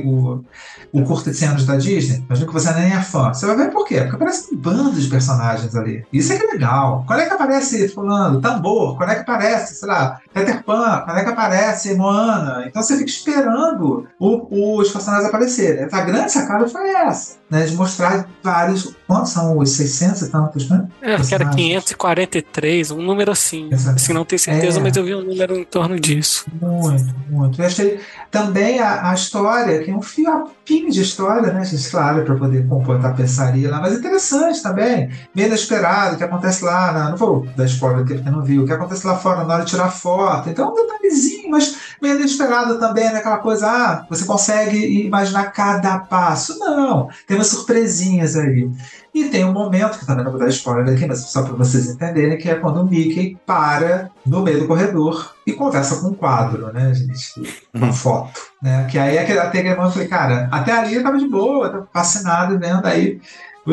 o 0.05 0.45
o 0.91 1.05
curta 1.05 1.31
de 1.31 1.37
100 1.37 1.49
anos 1.49 1.66
da 1.66 1.77
Disney, 1.77 2.25
imagina 2.27 2.47
que 2.47 2.53
você 2.53 2.73
nem 2.73 2.93
é 2.95 3.03
fã. 3.03 3.33
Você 3.35 3.45
vai 3.47 3.57
ver 3.57 3.71
por 3.71 3.85
quê? 3.87 4.01
Porque 4.01 4.16
aparece 4.16 4.55
um 4.55 4.57
bando 4.57 4.93
de 4.99 5.07
personagens 5.09 5.77
ali. 5.77 6.03
Isso 6.11 6.33
é 6.33 6.39
que 6.39 6.47
é 6.47 6.53
legal. 6.53 7.05
Quando 7.07 7.21
é 7.21 7.27
que 7.27 7.35
aparece 7.35 7.89
fulano? 7.91 8.41
Tambor. 8.41 8.97
Quando 8.97 9.11
é 9.11 9.14
que 9.16 9.21
aparece, 9.21 9.75
sei 9.75 9.89
lá, 9.89 10.19
Peter 10.33 10.62
Pan? 10.64 11.03
Quando 11.05 11.19
é 11.19 11.25
que 11.25 11.31
aparece 11.31 11.95
Moana? 11.95 12.64
Então 12.66 12.83
você 12.83 12.97
fica 12.97 13.11
esperando 13.11 14.07
o- 14.19 14.79
os 14.81 14.91
personagens 14.91 15.29
aparecerem. 15.29 15.89
A 15.93 16.01
grande 16.01 16.33
sacada 16.33 16.66
foi 16.69 16.89
essa, 16.91 17.35
né? 17.51 17.64
De 17.64 17.74
mostrar 17.76 18.28
vários... 18.42 18.94
Quantos 19.07 19.32
são 19.32 19.57
os 19.57 19.70
600 19.70 20.22
e 20.22 20.30
tantos, 20.30 20.68
né? 20.68 20.86
É, 21.01 21.07
que 21.07 21.34
era 21.34 21.46
Personagens. 21.46 21.55
543, 21.55 22.90
um 22.90 23.01
número 23.01 23.30
assim. 23.32 23.68
Exato. 23.72 23.96
Assim, 23.96 24.12
não 24.12 24.24
tenho 24.24 24.38
certeza, 24.38 24.78
É. 24.78 24.82
mas 24.82 24.94
eu 24.96 25.03
vi 25.05 25.14
um 25.14 25.22
número 25.22 25.57
em 25.57 25.64
torno 25.64 25.99
disso. 25.99 26.44
Muito, 26.61 27.14
muito. 27.30 27.61
Eu 27.61 27.66
achei 27.66 28.01
também 28.30 28.78
a, 28.80 29.11
a 29.11 29.14
história, 29.14 29.82
que 29.82 29.90
é 29.90 29.94
um 29.96 30.03
fiapinho 30.03 30.90
de 30.90 31.01
história, 31.01 31.51
né, 31.53 31.64
gente? 31.64 31.88
Claro, 31.90 32.22
para 32.22 32.34
poder 32.34 32.68
compor 32.68 32.96
a 32.96 32.99
tapeçaria 32.99 33.70
lá, 33.70 33.80
mas 33.80 33.94
interessante 33.99 34.62
também. 34.62 35.11
Meio 35.34 35.49
inesperado, 35.49 36.14
o 36.14 36.18
que 36.18 36.24
acontece 36.24 36.62
lá, 36.62 36.92
na, 36.92 37.09
não 37.11 37.16
vou 37.16 37.46
dar 37.57 37.64
spoiler 37.64 38.03
aqui 38.05 38.14
porque 38.14 38.28
não 38.30 38.42
viu, 38.42 38.64
o 38.64 38.66
que 38.66 38.72
acontece 38.74 39.07
lá 39.07 39.16
fora 39.16 39.44
na 39.44 39.55
hora 39.55 39.64
de 39.64 39.70
tirar 39.70 39.88
foto. 39.88 40.51
Então, 40.51 40.68
é 40.68 40.70
um 40.70 40.74
detalhezinho, 40.74 41.51
mas 41.51 41.74
meio 42.03 42.16
inesperado 42.16 42.78
também, 42.78 43.05
né? 43.11 43.20
Aquela 43.20 43.38
coisa, 43.38 43.66
ah, 43.66 44.07
você 44.11 44.26
consegue 44.26 45.07
imaginar 45.07 45.51
cada 45.53 45.99
passo. 46.01 46.59
Não, 46.59 47.09
tem 47.26 47.38
umas 47.39 47.49
surpresinhas 47.49 48.36
aí. 48.36 48.70
E 49.14 49.24
tem 49.24 49.45
um 49.45 49.53
momento, 49.53 49.99
que 49.99 50.07
também 50.07 50.24
não 50.24 50.30
vou 50.30 50.41
dar 50.41 50.49
spoiler 50.49 50.95
aqui, 50.95 51.07
mas 51.07 51.20
só 51.20 51.43
para 51.43 51.55
vocês 51.55 51.89
entenderem, 51.89 52.36
que 52.39 52.49
é 52.51 52.55
quando 52.55 52.80
o 52.82 52.86
Mickey 52.86 53.36
para 53.47 54.11
no 54.24 54.43
meio 54.43 54.61
do 54.61 54.66
corredor 54.66 55.34
e 55.47 55.53
conversa 55.53 55.97
com 55.97 56.09
um 56.09 56.14
quadro, 56.14 56.72
né, 56.72 56.93
gente? 56.95 57.64
Uma 57.74 57.93
foto. 57.93 58.41
Né? 58.62 58.86
Que 58.91 58.99
aí 58.99 59.18
aquele- 59.18 59.39
até 59.39 59.61
aquele 59.61 59.74
momento 59.74 59.89
eu 59.91 59.93
falei, 59.93 60.09
cara, 60.09 60.49
até 60.53 60.72
ali 60.72 60.95
eu 60.95 61.03
tava 61.03 61.16
de 61.18 61.28
boa, 61.28 61.70
tava 61.70 61.89
fascinado 61.93 62.59
vendo 62.59 62.84
aí 62.86 63.20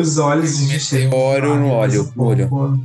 os 0.00 0.18
olhos 0.18 0.58
de 0.58 0.66
Meteoro 0.72 1.56
no 1.56 1.78
lágrimas 1.78 2.12
olho. 2.16 2.80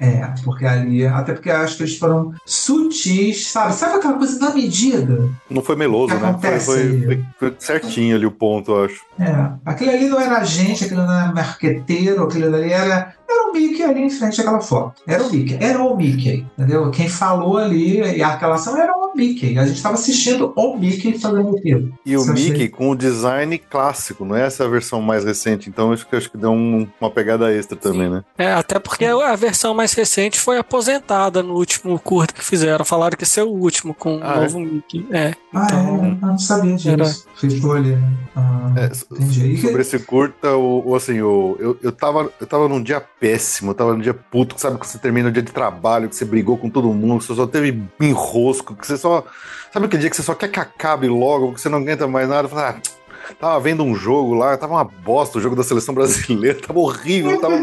É, 0.00 0.32
porque 0.44 0.64
ali, 0.66 1.06
até 1.06 1.32
porque 1.32 1.50
eu 1.50 1.56
acho 1.56 1.76
que 1.76 1.82
eles 1.84 1.98
foram 1.98 2.32
sutis, 2.44 3.46
sabe? 3.48 3.74
Sabe 3.74 3.96
aquela 3.96 4.14
coisa 4.18 4.38
na 4.38 4.54
medida? 4.54 5.28
não 5.50 5.62
foi 5.62 5.76
meloso, 5.76 6.14
né? 6.14 6.38
Foi, 6.40 6.60
foi- 7.04 7.24
foi 7.38 7.54
certinho 7.58 8.16
ali 8.16 8.26
o 8.26 8.30
ponto, 8.30 8.72
eu 8.72 8.84
acho. 8.84 9.00
É, 9.18 9.50
aquilo 9.64 9.90
ali 9.90 10.08
não 10.08 10.20
era 10.20 10.42
gente, 10.44 10.84
aquilo 10.84 11.02
não 11.06 11.12
era 11.12 11.32
marqueteiro, 11.32 12.22
aquilo 12.24 12.54
ali 12.54 12.72
era, 12.72 13.14
era 13.32 13.48
o 13.50 13.52
Mickey 13.52 13.82
ali 13.82 14.02
em 14.02 14.10
frente 14.10 14.40
àquela 14.40 14.60
foto. 14.60 15.02
Era 15.06 15.22
o 15.22 15.30
Mickey, 15.32 15.58
era 15.60 15.82
o 15.82 15.96
Mickey, 15.96 16.46
entendeu? 16.58 16.90
Quem 16.90 17.08
falou 17.08 17.56
ali 17.58 18.00
e 18.00 18.22
aquela 18.22 18.54
ação 18.56 18.76
era 18.76 18.92
o 18.96 19.12
Mickey. 19.14 19.58
A 19.58 19.66
gente 19.66 19.76
estava 19.76 19.94
assistindo 19.94 20.52
o 20.56 20.76
Mickey 20.76 21.18
fazendo 21.18 21.56
aquilo. 21.56 21.92
E 22.04 22.16
o 22.16 22.24
Mickey 22.26 22.68
com 22.68 22.90
o 22.90 22.96
design 22.96 23.56
clássico, 23.58 24.24
não 24.24 24.36
é 24.36 24.46
essa 24.46 24.68
versão 24.68 25.00
mais 25.00 25.24
recente. 25.24 25.68
Então 25.68 25.92
acho 25.92 26.06
que 26.08 26.16
acho 26.16 26.30
que 26.30 26.36
deu 26.38 26.50
um- 26.52 26.88
uma 27.00 27.10
pegada 27.10 27.52
extra 27.52 27.76
também, 27.76 28.08
né? 28.10 28.24
É, 28.38 28.52
até 28.52 28.78
porque 28.78 29.04
a 29.04 29.36
versão 29.36 29.74
mais 29.74 29.92
recente 29.92 30.38
foi 30.38 30.58
aposentada 30.58 31.42
no 31.42 31.54
último 31.54 31.98
curto 31.98 32.34
que 32.34 32.44
fizeram. 32.44 32.84
Falaram 32.84 33.16
que 33.16 33.24
esse 33.24 33.38
é 33.40 33.42
o 33.44 33.48
último 33.48 33.94
com 33.94 34.16
o 34.18 34.20
Ah, 34.22 34.40
novo 34.40 34.60
Mickey. 34.60 35.06
É. 35.10 35.32
Ah, 35.54 35.66
Então, 35.66 36.04
é, 36.04 36.08
eu 36.22 36.26
não 36.26 36.38
sabia 36.38 36.76
disso. 36.76 36.88
era- 36.88 37.72
ali, 37.76 37.90
né? 37.96 38.12
Ah, 38.34 38.72
É, 38.76 38.90
entendi. 39.14 39.50
Que- 39.56 39.60
Sobre 39.60 39.82
esse 39.82 39.98
curta, 39.98 40.56
o, 40.56 40.88
o, 40.90 40.94
assim, 40.94 41.20
o, 41.20 41.56
eu, 41.60 41.76
eu, 41.82 41.92
tava, 41.92 42.30
eu 42.40 42.46
tava 42.46 42.68
num 42.68 42.82
dia 42.82 43.00
péssimo, 43.20 43.70
eu 43.72 43.74
tava 43.74 43.92
num 43.92 44.00
dia 44.00 44.14
puto, 44.14 44.58
sabe 44.58 44.78
que 44.78 44.86
você 44.86 44.98
termina 44.98 45.28
o 45.28 45.32
dia 45.32 45.42
de 45.42 45.52
trabalho, 45.52 46.08
que 46.08 46.16
você 46.16 46.24
brigou 46.24 46.56
com 46.56 46.70
todo 46.70 46.92
mundo, 46.94 47.20
que 47.20 47.26
você 47.26 47.34
só 47.34 47.46
teve 47.46 47.82
enrosco, 48.00 48.74
que 48.74 48.86
você 48.86 48.96
só. 48.96 49.24
Sabe 49.72 49.86
aquele 49.86 50.00
dia 50.00 50.10
que 50.10 50.16
você 50.16 50.22
só 50.22 50.34
quer 50.34 50.48
que 50.48 50.58
acabe 50.60 51.06
logo, 51.08 51.48
porque 51.48 51.60
você 51.60 51.68
não 51.68 51.78
aguenta 51.78 52.06
mais 52.08 52.28
nada? 52.28 52.48
Fala, 52.48 52.70
ah, 52.78 53.32
tava 53.38 53.60
vendo 53.60 53.82
um 53.84 53.94
jogo 53.94 54.34
lá, 54.34 54.56
tava 54.56 54.72
uma 54.74 54.84
bosta 54.84 55.38
o 55.38 55.40
jogo 55.40 55.54
da 55.56 55.62
seleção 55.62 55.94
brasileira, 55.94 56.58
tava 56.66 56.78
horrível, 56.78 57.38
tava. 57.40 57.56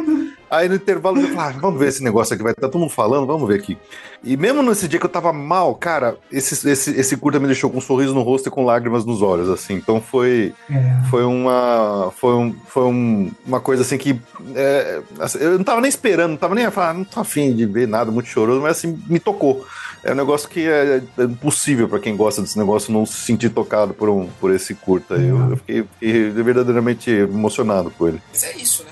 Aí 0.49 0.67
no 0.67 0.75
intervalo 0.75 1.19
eu 1.21 1.27
falei, 1.33 1.55
ah, 1.55 1.59
vamos 1.59 1.79
ver 1.79 1.89
esse 1.89 2.03
negócio 2.03 2.33
aqui, 2.33 2.41
vai 2.43 2.51
estar 2.53 2.67
todo 2.69 2.79
mundo 2.79 2.89
falando, 2.91 3.25
vamos 3.27 3.47
ver 3.47 3.55
aqui. 3.55 3.77
E 4.23 4.35
mesmo 4.35 4.61
nesse 4.63 4.87
dia 4.87 4.99
que 4.99 5.05
eu 5.05 5.09
tava 5.09 5.31
mal, 5.31 5.75
cara, 5.75 6.17
esse, 6.31 6.67
esse, 6.69 6.91
esse 6.91 7.15
curta 7.17 7.39
me 7.39 7.45
deixou 7.45 7.69
com 7.69 7.77
um 7.77 7.81
sorriso 7.81 8.13
no 8.13 8.21
rosto 8.21 8.47
e 8.47 8.51
com 8.51 8.65
lágrimas 8.65 9.05
nos 9.05 9.21
olhos, 9.21 9.49
assim. 9.49 9.75
Então 9.75 10.01
foi 10.01 10.53
É. 10.69 11.01
foi 11.09 11.23
uma 11.23 12.11
foi, 12.17 12.33
um, 12.33 12.55
foi 12.67 12.83
um- 12.83 13.31
uma 13.45 13.59
coisa 13.59 13.83
assim 13.83 13.97
que 13.97 14.19
é, 14.55 15.01
assim, 15.19 15.37
eu 15.39 15.57
não 15.57 15.63
tava 15.63 15.79
nem 15.81 15.89
esperando, 15.89 16.31
não 16.31 16.37
tava 16.37 16.55
nem 16.55 16.65
a 16.65 16.71
falar, 16.71 16.93
não 16.93 17.03
tô 17.03 17.19
afim 17.19 17.53
de 17.55 17.65
ver 17.65 17.87
nada 17.87 18.11
muito 18.11 18.27
choroso, 18.27 18.59
mas 18.61 18.77
assim, 18.77 18.99
me 19.07 19.19
tocou. 19.19 19.65
É 20.03 20.13
um 20.13 20.15
negócio 20.15 20.47
que 20.49 20.65
é, 20.65 21.01
é 21.17 21.23
impossível 21.23 21.87
pra 21.87 21.99
quem 21.99 22.15
gosta 22.15 22.41
desse 22.41 22.57
negócio 22.57 22.91
não 22.91 23.05
se 23.05 23.17
sentir 23.17 23.49
tocado 23.49 23.93
por, 23.93 24.07
um, 24.09 24.27
por 24.39 24.49
esse 24.53 24.73
curta. 24.73 25.15
Eu, 25.15 25.51
eu 25.51 25.57
fiquei, 25.57 25.83
fiquei 25.99 26.29
verdadeiramente 26.31 27.11
emocionado 27.11 27.91
com 27.91 28.07
ele. 28.07 28.21
Mas 28.31 28.43
é 28.43 28.55
isso, 28.57 28.83
né? 28.83 28.89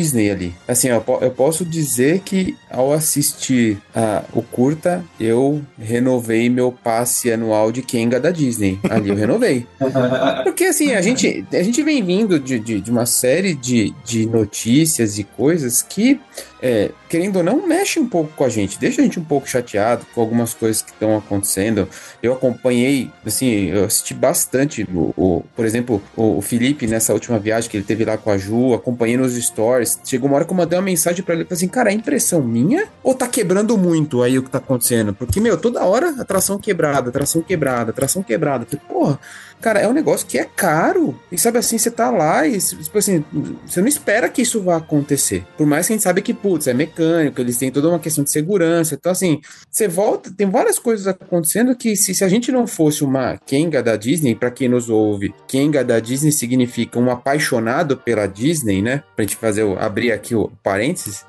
Disney 0.00 0.30
ali. 0.30 0.54
Assim, 0.66 0.88
eu, 0.88 1.04
eu 1.20 1.30
posso 1.30 1.64
dizer 1.64 2.20
que 2.20 2.56
ao 2.70 2.92
assistir 2.92 3.78
ah, 3.94 4.24
o 4.32 4.42
curta, 4.42 5.04
eu 5.18 5.62
renovei 5.78 6.48
meu 6.48 6.72
passe 6.72 7.30
anual 7.30 7.70
de 7.70 7.82
Kenga 7.82 8.18
da 8.18 8.30
Disney. 8.30 8.78
Ali 8.88 9.10
eu 9.10 9.16
renovei. 9.16 9.66
Porque 10.44 10.64
assim, 10.64 10.92
a 10.92 11.02
gente, 11.02 11.44
a 11.52 11.62
gente 11.62 11.82
vem 11.82 12.02
vindo 12.02 12.38
de, 12.40 12.58
de, 12.58 12.80
de 12.80 12.90
uma 12.90 13.06
série 13.06 13.54
de, 13.54 13.94
de 14.04 14.26
notícias 14.26 15.18
e 15.18 15.24
coisas 15.24 15.82
que, 15.82 16.18
é, 16.62 16.90
querendo 17.08 17.36
ou 17.36 17.42
não, 17.42 17.66
mexe 17.66 17.98
um 17.98 18.06
pouco 18.08 18.32
com 18.36 18.44
a 18.44 18.48
gente, 18.48 18.78
deixa 18.78 19.00
a 19.00 19.04
gente 19.04 19.18
um 19.18 19.24
pouco 19.24 19.48
chateado 19.48 20.06
com 20.14 20.20
algumas 20.20 20.52
coisas 20.54 20.82
que 20.82 20.90
estão 20.90 21.16
acontecendo. 21.16 21.88
Eu 22.22 22.32
acompanhei, 22.32 23.10
assim, 23.24 23.66
eu 23.70 23.84
assisti 23.84 24.12
bastante, 24.14 24.82
o, 24.94 25.12
o- 25.16 25.44
por 25.56 25.64
exemplo, 25.64 26.02
o, 26.16 26.38
o 26.38 26.42
Felipe 26.42 26.86
nessa 26.86 27.12
última 27.12 27.38
viagem 27.38 27.70
que 27.70 27.76
ele 27.76 27.84
teve 27.84 28.04
lá 28.04 28.16
com 28.16 28.30
a 28.30 28.38
Ju, 28.38 28.74
acompanhei 28.74 29.16
nos 29.16 29.34
stories. 29.34 29.98
Chegou 30.04 30.28
uma 30.28 30.36
hora 30.36 30.44
que 30.44 30.52
eu 30.52 30.56
mandei 30.56 30.78
uma 30.78 30.84
mensagem 30.84 31.22
pra 31.24 31.34
ele, 31.34 31.46
assim, 31.50 31.68
cara, 31.68 31.90
é 31.90 31.94
impressão 31.94 32.42
minha 32.42 32.86
ou 33.02 33.14
tá 33.14 33.26
quebrando 33.26 33.76
muito 33.78 34.22
aí 34.22 34.38
o 34.38 34.42
que 34.42 34.50
tá 34.50 34.58
acontecendo? 34.58 35.14
Porque, 35.14 35.40
meu, 35.40 35.56
toda 35.56 35.84
hora 35.84 36.10
atração 36.20 36.58
quebrada, 36.58 37.08
atração 37.10 37.42
quebrada, 37.42 37.90
atração 37.90 38.22
quebrada. 38.22 38.66
Falei, 38.66 38.84
porra, 38.88 39.18
cara, 39.60 39.80
é 39.80 39.88
um 39.88 39.92
negócio 39.92 40.26
que 40.26 40.38
é 40.38 40.44
caro. 40.44 41.18
E 41.30 41.38
sabe 41.38 41.58
assim, 41.58 41.78
você 41.78 41.90
tá 41.90 42.10
lá 42.10 42.46
e, 42.46 42.58
tipo 42.58 42.98
assim, 42.98 43.24
você 43.66 43.80
não 43.80 43.88
espera 43.88 44.28
que 44.28 44.42
isso 44.42 44.62
vá 44.62 44.76
acontecer. 44.76 45.44
Por 45.56 45.66
mais 45.66 45.86
que 45.86 45.92
a 45.92 45.96
gente 45.96 46.02
sabe 46.02 46.22
que, 46.22 46.32
putz, 46.34 46.66
é 46.66 46.74
mecânico, 46.74 47.40
eles 47.40 47.56
têm 47.56 47.70
toda 47.70 47.88
uma 47.88 47.98
questão 47.98 48.24
de 48.24 48.30
segurança. 48.30 48.94
Então, 48.94 49.12
assim, 49.12 49.40
você 49.70 49.86
volta, 49.88 50.30
tem 50.36 50.48
várias 50.50 50.78
coisas 50.78 51.06
acontecendo 51.06 51.74
que 51.76 51.96
se, 51.96 52.14
se 52.14 52.24
a 52.24 52.28
gente 52.28 52.50
não 52.50 52.66
fosse 52.66 53.04
uma 53.04 53.38
Kenga 53.46 53.82
da 53.82 53.96
Disney, 53.96 54.34
para 54.34 54.50
quem 54.50 54.68
nos 54.68 54.88
ouve, 54.88 55.34
Kenga 55.46 55.84
da 55.84 56.00
Disney 56.00 56.32
significa 56.32 56.98
um 56.98 57.10
apaixonado 57.10 57.96
pela 57.96 58.26
Disney, 58.26 58.82
né? 58.82 59.02
Pra 59.14 59.24
gente 59.24 59.36
fazer, 59.36 59.62
o- 59.64 59.78
abrir 59.78 60.12
aqui 60.12 60.34
o 60.34 60.50
parênteses. 60.62 61.24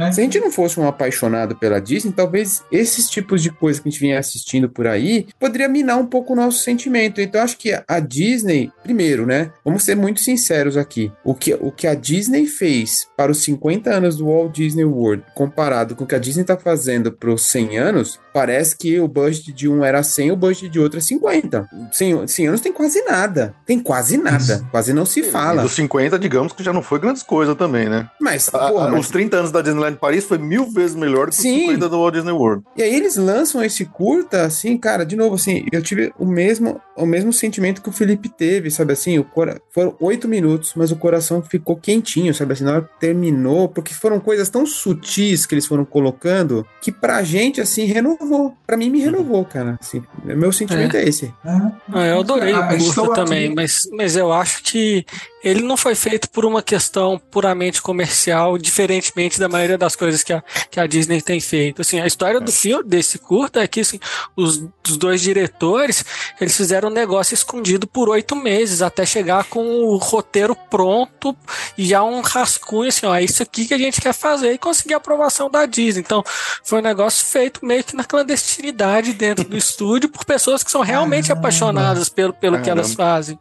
É. 0.00 0.12
Se 0.12 0.20
a 0.20 0.24
gente 0.24 0.40
não 0.40 0.50
fosse 0.50 0.78
um 0.80 0.86
apaixonado 0.88 1.54
pela 1.56 1.80
Disney, 1.80 2.12
talvez 2.12 2.62
esses 2.70 3.08
tipos 3.08 3.42
de 3.42 3.50
coisa 3.50 3.80
que 3.80 3.88
a 3.88 3.90
gente 3.90 4.00
vinha 4.00 4.18
assistindo 4.18 4.68
por 4.68 4.86
aí 4.86 5.26
poderia 5.38 5.68
minar 5.68 5.98
um 5.98 6.06
pouco 6.06 6.32
o 6.32 6.36
nosso 6.36 6.58
sentimento. 6.62 7.20
Então, 7.20 7.42
acho 7.42 7.56
que 7.58 7.72
a 7.86 8.00
Disney, 8.00 8.70
primeiro, 8.82 9.26
né? 9.26 9.50
Vamos 9.64 9.82
ser 9.84 9.94
muito 9.96 10.20
sinceros 10.20 10.76
aqui. 10.76 11.12
O 11.24 11.34
que, 11.34 11.54
o 11.54 11.70
que 11.70 11.86
a 11.86 11.94
Disney 11.94 12.46
fez 12.46 13.06
para 13.16 13.30
os 13.32 13.42
50 13.42 13.90
anos 13.90 14.16
do 14.16 14.26
Walt 14.26 14.52
Disney 14.54 14.84
World, 14.84 15.24
comparado 15.34 15.94
com 15.94 16.04
o 16.04 16.06
que 16.06 16.14
a 16.14 16.18
Disney 16.18 16.44
tá 16.44 16.56
fazendo 16.56 17.12
para 17.12 17.30
os 17.30 17.44
100 17.46 17.78
anos, 17.78 18.18
parece 18.32 18.76
que 18.76 18.98
o 19.00 19.08
budget 19.08 19.52
de 19.52 19.68
um 19.68 19.84
era 19.84 20.02
100, 20.02 20.32
o 20.32 20.36
budget 20.36 20.68
de 20.68 20.78
outro 20.80 20.98
é 20.98 21.02
50. 21.02 21.68
100, 21.92 22.26
100 22.26 22.46
anos 22.48 22.60
tem 22.60 22.72
quase 22.72 23.02
nada. 23.04 23.54
Tem 23.66 23.78
quase 23.80 24.16
nada. 24.16 24.36
Isso. 24.54 24.66
Quase 24.70 24.92
não 24.92 25.04
se 25.04 25.20
E 25.20 25.24
fala. 25.24 25.62
dos 25.62 25.72
50, 25.72 26.18
digamos 26.18 26.52
que 26.52 26.62
já 26.62 26.72
não 26.72 26.82
foi 26.82 26.98
grandes 26.98 27.22
coisas 27.22 27.56
também, 27.56 27.88
né? 27.88 28.08
Mas, 28.20 28.48
A- 28.52 28.68
porra, 28.68 28.86
a- 28.86 28.90
mas- 28.90 29.00
Os 29.00 29.08
30 29.10 29.36
anos 29.38 29.50
da 29.52 29.60
Disneyland 29.62 29.89
Paris 29.96 30.24
foi 30.24 30.38
mil 30.38 30.66
vezes 30.70 30.94
melhor 30.96 31.26
do 31.26 31.30
que 31.30 31.36
Sim. 31.42 31.54
os 31.54 31.60
50 31.72 31.88
do 31.88 31.98
Walt 31.98 32.14
Disney 32.14 32.32
World. 32.32 32.64
E 32.76 32.82
aí 32.82 32.94
eles 32.94 33.16
lançam 33.16 33.62
esse 33.62 33.84
curta, 33.84 34.42
assim, 34.42 34.76
cara, 34.76 35.04
de 35.04 35.16
novo, 35.16 35.34
assim, 35.34 35.64
eu 35.72 35.82
tive 35.82 36.12
o 36.18 36.26
mesmo, 36.26 36.80
o 36.96 37.06
mesmo 37.06 37.32
sentimento 37.32 37.82
que 37.82 37.88
o 37.88 37.92
Felipe 37.92 38.28
teve, 38.28 38.70
sabe 38.70 38.92
assim, 38.92 39.18
o 39.18 39.24
cora... 39.24 39.60
foram 39.70 39.94
oito 40.00 40.28
minutos, 40.28 40.72
mas 40.76 40.90
o 40.90 40.96
coração 40.96 41.42
ficou 41.42 41.76
quentinho, 41.76 42.34
sabe 42.34 42.52
assim, 42.52 42.64
na 42.64 42.72
hora 42.72 42.82
que 42.82 43.00
terminou, 43.00 43.68
porque 43.68 43.94
foram 43.94 44.20
coisas 44.20 44.48
tão 44.48 44.64
sutis 44.66 45.46
que 45.46 45.54
eles 45.54 45.66
foram 45.66 45.84
colocando, 45.84 46.66
que 46.80 46.90
pra 46.92 47.22
gente, 47.22 47.60
assim, 47.60 47.84
renovou, 47.84 48.54
pra 48.66 48.76
mim 48.76 48.90
me 48.90 49.00
renovou, 49.00 49.44
cara, 49.44 49.78
assim, 49.80 50.02
meu 50.24 50.52
sentimento 50.52 50.96
é, 50.96 51.04
esse. 51.04 51.32
Ah, 51.44 52.06
eu 52.06 52.20
adorei 52.20 52.52
Ah, 52.52 52.74
o 52.74 52.78
curta 52.78 53.02
aqui. 53.02 53.14
também, 53.14 53.54
mas, 53.54 53.82
mas 53.92 54.16
eu 54.16 54.32
acho 54.32 54.62
que 54.62 55.04
ele 55.42 55.62
não 55.62 55.76
foi 55.76 55.94
feito 55.94 56.28
por 56.30 56.44
uma 56.44 56.62
questão 56.62 57.18
puramente 57.30 57.80
comercial, 57.80 58.58
diferentemente 58.58 59.38
da 59.38 59.48
maioria 59.48 59.78
das 59.78 59.96
coisas 59.96 60.22
que 60.22 60.32
a, 60.32 60.42
que 60.70 60.78
a 60.78 60.86
Disney 60.86 61.20
tem 61.22 61.40
feito. 61.40 61.82
Assim, 61.82 61.98
a 62.00 62.06
história 62.06 62.40
do 62.40 62.52
filme, 62.52 62.84
desse 62.84 63.18
curta 63.18 63.62
é 63.62 63.66
que 63.66 63.80
assim, 63.80 63.98
os, 64.36 64.62
os 64.88 64.96
dois 64.96 65.20
diretores 65.20 66.04
eles 66.40 66.56
fizeram 66.56 66.88
um 66.88 66.92
negócio 66.92 67.34
escondido 67.34 67.86
por 67.86 68.08
oito 68.08 68.36
meses 68.36 68.82
até 68.82 69.06
chegar 69.06 69.44
com 69.44 69.64
o 69.84 69.96
roteiro 69.96 70.54
pronto 70.54 71.36
e 71.76 71.86
já 71.86 72.02
um 72.02 72.20
rascunho 72.20 72.88
assim, 72.88 73.06
ó, 73.06 73.14
é 73.14 73.22
isso 73.22 73.42
aqui 73.42 73.66
que 73.66 73.74
a 73.74 73.78
gente 73.78 74.00
quer 74.00 74.12
fazer 74.12 74.52
e 74.52 74.58
conseguir 74.58 74.94
a 74.94 74.98
aprovação 74.98 75.50
da 75.50 75.64
Disney. 75.66 76.00
Então, 76.00 76.22
foi 76.64 76.80
um 76.80 76.82
negócio 76.82 77.24
feito 77.24 77.64
meio 77.64 77.82
que 77.82 77.96
na 77.96 78.04
clandestinidade 78.04 79.12
dentro 79.12 79.44
do 79.44 79.56
estúdio 79.58 80.08
por 80.08 80.24
pessoas 80.24 80.62
que 80.62 80.70
são 80.70 80.82
realmente 80.82 81.28
Caramba. 81.28 81.40
apaixonadas 81.40 82.08
pelo, 82.08 82.32
pelo 82.32 82.60
que 82.60 82.68
elas 82.68 82.94
fazem. 82.94 83.38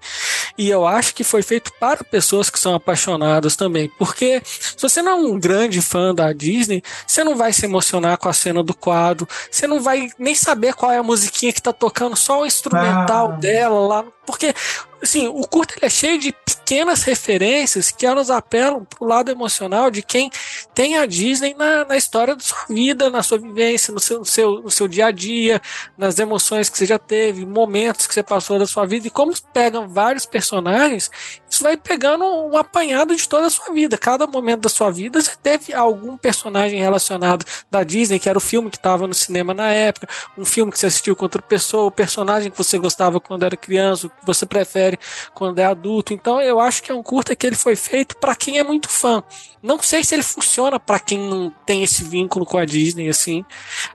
E 0.57 0.69
eu 0.69 0.85
acho 0.87 1.13
que 1.13 1.23
foi 1.23 1.41
feito 1.41 1.71
para 1.79 2.03
pessoas 2.03 2.49
que 2.49 2.59
são 2.59 2.73
apaixonadas 2.75 3.55
também. 3.55 3.89
Porque 3.97 4.41
se 4.45 4.75
você 4.81 5.01
não 5.01 5.11
é 5.11 5.15
um 5.15 5.39
grande 5.39 5.81
fã 5.81 6.13
da 6.13 6.31
Disney, 6.33 6.83
você 7.05 7.23
não 7.23 7.35
vai 7.35 7.53
se 7.53 7.65
emocionar 7.65 8.17
com 8.17 8.29
a 8.29 8.33
cena 8.33 8.63
do 8.63 8.73
quadro, 8.73 9.27
você 9.49 9.67
não 9.67 9.81
vai 9.81 10.09
nem 10.17 10.35
saber 10.35 10.73
qual 10.73 10.91
é 10.91 10.97
a 10.97 11.03
musiquinha 11.03 11.53
que 11.53 11.61
tá 11.61 11.73
tocando, 11.73 12.15
só 12.15 12.41
o 12.41 12.45
instrumental 12.45 13.31
Ah. 13.33 13.35
dela 13.35 13.79
lá. 13.87 14.05
Porque, 14.25 14.53
assim, 15.01 15.27
o 15.27 15.41
curto 15.47 15.73
ele 15.77 15.85
é 15.85 15.89
cheio 15.89 16.19
de 16.19 16.33
pequenas 16.69 17.01
referências 17.01 17.89
que 17.89 18.07
nos 18.13 18.29
apelam 18.29 18.85
pro 18.85 19.03
lado 19.03 19.31
emocional 19.31 19.89
de 19.89 20.03
quem 20.03 20.29
tem 20.75 20.97
a 20.97 21.07
Disney 21.07 21.55
na, 21.55 21.83
na 21.83 21.97
história 21.97 22.35
da 22.35 22.43
sua 22.43 22.65
vida, 22.69 23.09
na 23.09 23.23
sua 23.23 23.39
vivência, 23.39 23.91
no 23.91 23.99
seu, 23.99 24.19
no, 24.19 24.25
seu, 24.25 24.61
no 24.61 24.69
seu 24.69 24.87
dia 24.87 25.07
a 25.07 25.11
dia, 25.11 25.59
nas 25.97 26.19
emoções 26.19 26.69
que 26.69 26.77
você 26.77 26.85
já 26.85 26.99
teve, 26.99 27.43
momentos 27.43 28.05
que 28.05 28.13
você 28.13 28.21
passou 28.21 28.59
da 28.59 28.67
sua 28.67 28.85
vida, 28.85 29.07
e 29.07 29.09
como 29.09 29.33
pegam 29.51 29.87
vários 29.87 30.27
personagens, 30.27 31.09
isso 31.49 31.63
vai 31.63 31.75
pegando 31.75 32.23
um 32.23 32.55
apanhado 32.55 33.15
de 33.15 33.27
toda 33.27 33.47
a 33.47 33.49
sua 33.49 33.73
vida. 33.73 33.97
Cada 33.97 34.27
momento 34.27 34.61
da 34.61 34.69
sua 34.69 34.91
vida 34.91 35.19
você 35.19 35.35
teve 35.41 35.73
algum 35.73 36.17
personagem 36.17 36.79
relacionado 36.79 37.43
da 37.71 37.83
Disney, 37.83 38.19
que 38.19 38.29
era 38.29 38.37
o 38.37 38.41
filme 38.41 38.69
que 38.69 38.77
estava 38.77 39.07
no 39.07 39.13
cinema 39.15 39.55
na 39.55 39.71
época, 39.71 40.07
um 40.37 40.45
filme 40.45 40.71
que 40.71 40.77
você 40.77 40.85
assistiu 40.85 41.15
com 41.15 41.25
outra 41.25 41.41
pessoa, 41.41 41.85
o 41.85 41.91
personagem 41.91 42.51
que 42.51 42.57
você 42.57 42.77
gostava 42.77 43.19
quando 43.19 43.43
era 43.43 43.57
criança, 43.57 44.05
o 44.05 44.09
que 44.11 44.23
você 44.23 44.45
prefere 44.45 44.99
quando 45.33 45.57
é 45.57 45.65
adulto. 45.65 46.13
Então 46.13 46.39
eu 46.39 46.58
acho 46.61 46.81
que 46.83 46.91
é 46.91 46.95
um 46.95 47.03
curta 47.03 47.35
que 47.35 47.45
ele 47.45 47.55
foi 47.55 47.75
feito 47.75 48.17
para 48.17 48.35
quem 48.35 48.57
é 48.57 48.63
muito 48.63 48.89
fã. 48.89 49.23
Não 49.61 49.81
sei 49.81 50.03
se 50.03 50.15
ele 50.15 50.23
funciona 50.23 50.79
para 50.79 50.99
quem 50.99 51.19
não 51.19 51.51
tem 51.65 51.83
esse 51.83 52.03
vínculo 52.03 52.45
com 52.45 52.57
a 52.57 52.63
Disney, 52.63 53.09
assim. 53.09 53.43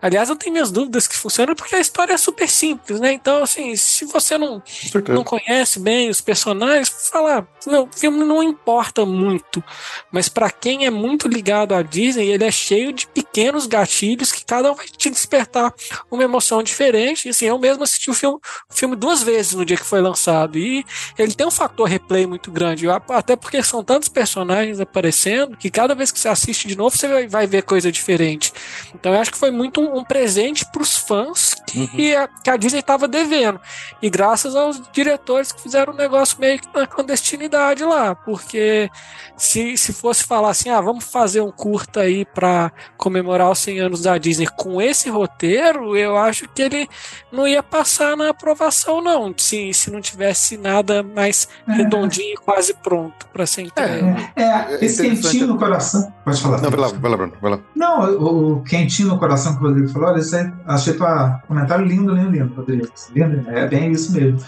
Aliás, 0.01 0.29
eu 0.29 0.37
tenho 0.37 0.53
minhas 0.53 0.71
dúvidas 0.71 1.07
que 1.07 1.17
funciona 1.17 1.55
porque 1.55 1.75
a 1.75 1.81
história 1.81 2.13
é 2.13 2.19
super 2.19 2.49
simples, 2.49 3.01
né? 3.01 3.13
Então, 3.13 3.43
assim, 3.43 3.75
se 3.75 4.05
você 4.05 4.37
não, 4.37 4.63
não 5.09 5.25
conhece 5.25 5.81
bem 5.81 6.11
os 6.11 6.21
personagens, 6.21 7.09
falar, 7.11 7.47
não, 7.67 7.85
o 7.85 7.93
filme 7.93 8.25
não 8.25 8.43
importa 8.43 9.07
muito. 9.07 9.65
Mas 10.13 10.29
para 10.29 10.51
quem 10.51 10.85
é 10.85 10.91
muito 10.91 11.29
ligado 11.29 11.75
à 11.75 11.81
Disney, 11.81 12.29
ele 12.29 12.45
é 12.45 12.51
cheio 12.51 12.93
de 12.93 13.07
pequenos 13.07 13.67
gatilhos 13.67 14.33
que 14.33 14.45
cada 14.45 14.71
um 14.71 14.75
vai 14.75 14.87
te 14.87 15.09
despertar 15.09 15.73
uma 16.11 16.23
emoção 16.23 16.63
diferente. 16.63 17.27
E 17.27 17.31
assim, 17.31 17.47
eu 17.47 17.59
mesmo 17.59 17.83
assisti 17.85 18.11
o 18.11 18.15
filme, 18.15 18.39
o 18.71 18.75
filme 18.75 18.97
duas 18.97 19.23
vezes 19.23 19.55
no 19.55 19.65
dia 19.65 19.79
que 19.79 19.87
foi 19.87 20.03
lançado. 20.03 20.59
E 20.59 20.85
ele 21.19 21.35
tem 21.35 21.47
um 21.47 21.51
fator 21.51 21.89
replay 21.89 22.27
muito 22.27 22.51
grande. 22.51 22.87
Até 23.09 23.35
porque 23.35 23.63
são 23.63 23.83
tantos 23.83 24.11
personagens 24.11 24.79
aparecendo 24.79 25.54
que 25.57 25.71
cada 25.71 25.95
vez 25.95 26.11
que 26.11 26.19
você 26.19 26.29
assiste 26.29 26.69
de 26.69 26.77
novo, 26.77 26.97
você 26.97 27.27
vai, 27.27 27.47
ver 27.47 27.63
coisa 27.63 27.91
diferente. 27.91 28.53
Então 28.95 29.13
eu 29.13 29.21
acho 29.21 29.31
que 29.31 29.39
foi 29.39 29.51
muito 29.51 29.81
um, 29.81 29.99
um 29.99 30.05
presente 30.05 30.65
para 30.71 30.83
os 30.83 30.97
fãs 30.97 31.55
que, 31.67 32.15
a, 32.15 32.29
que 32.29 32.51
a 32.51 32.57
Disney 32.57 32.81
estava 32.81 33.07
devendo. 33.09 33.61
E 34.01 34.09
graças 34.09 34.55
aos 34.57 34.81
diretores 34.93 35.53
que 35.53 35.63
fizeram 35.63 35.93
o 35.93 35.97
negócio 35.97 36.39
meio 36.41 36.59
que 36.59 36.69
na 36.75 36.87
clandestinidade 36.87 37.85
lá. 37.85 38.15
Porque 38.15 38.91
se, 39.37 39.77
se 39.77 39.93
fosse 39.93 40.25
falar 40.25 40.51
assim, 40.51 40.71
ah, 40.71 40.81
vamos 40.81 41.05
fazer 41.05 41.41
um 41.41 41.51
curta 41.51 42.01
aí 42.01 42.25
para 42.25 42.73
comemorar 42.97 43.51
os 43.51 43.59
100 43.59 43.81
anos 43.81 44.03
da 44.03 44.17
Disney 44.19 44.47
com 44.57 44.81
esse 44.81 45.11
roteiro, 45.11 45.97
eu 45.97 46.17
acho 46.17 46.49
que 46.49 46.63
ele 46.63 46.89
não 47.33 47.47
ia 47.47 47.63
passar 47.63 48.17
na 48.17 48.31
aprovação, 48.31 49.01
não. 49.01 49.35
Se, 49.37 49.73
se 49.75 49.91
não 49.91 50.01
tivesse 50.01 50.57
nada 50.57 51.03
mais 51.03 51.49
redondinho 51.67 52.35
e 52.35 52.37
quase 52.37 52.75
pronto 52.75 53.27
para 53.33 53.47
ser 53.47 53.63
entregue. 53.63 54.07
É, 54.37 54.45
É 54.45 54.85
esse 54.85 55.07
interessante. 55.07 55.44
Quentinho 55.45 55.53
no 55.53 55.59
coração. 55.59 56.13
Pode 56.25 56.41
falar. 56.41 56.61
Não, 56.61 56.71
vai 56.71 56.81
lá, 56.81 56.89
vai 56.89 57.11
lá, 57.11 57.17
Bruno, 57.17 57.33
vai 57.41 57.51
lá. 57.53 57.59
Não, 57.77 58.11
o, 58.13 58.53
o 58.55 58.63
quentinho 58.63 59.09
no 59.09 59.19
coração 59.19 59.57
que 59.57 59.63
o 59.63 59.69
Rodrigo 59.69 59.89
falou, 59.89 60.09
olha, 60.09 60.21
isso 60.21 60.35
aí, 60.37 60.51
achei 60.67 60.95
para 60.95 61.43
comentário 61.47 61.85
lindo, 61.85 62.15
lindo, 62.15 62.31
lindo, 62.31 62.55
Rodrigo. 62.55 62.89
Lindo, 63.15 63.49
é 63.51 63.67
bem 63.67 63.93
isso 63.93 64.13
mesmo. 64.13 64.39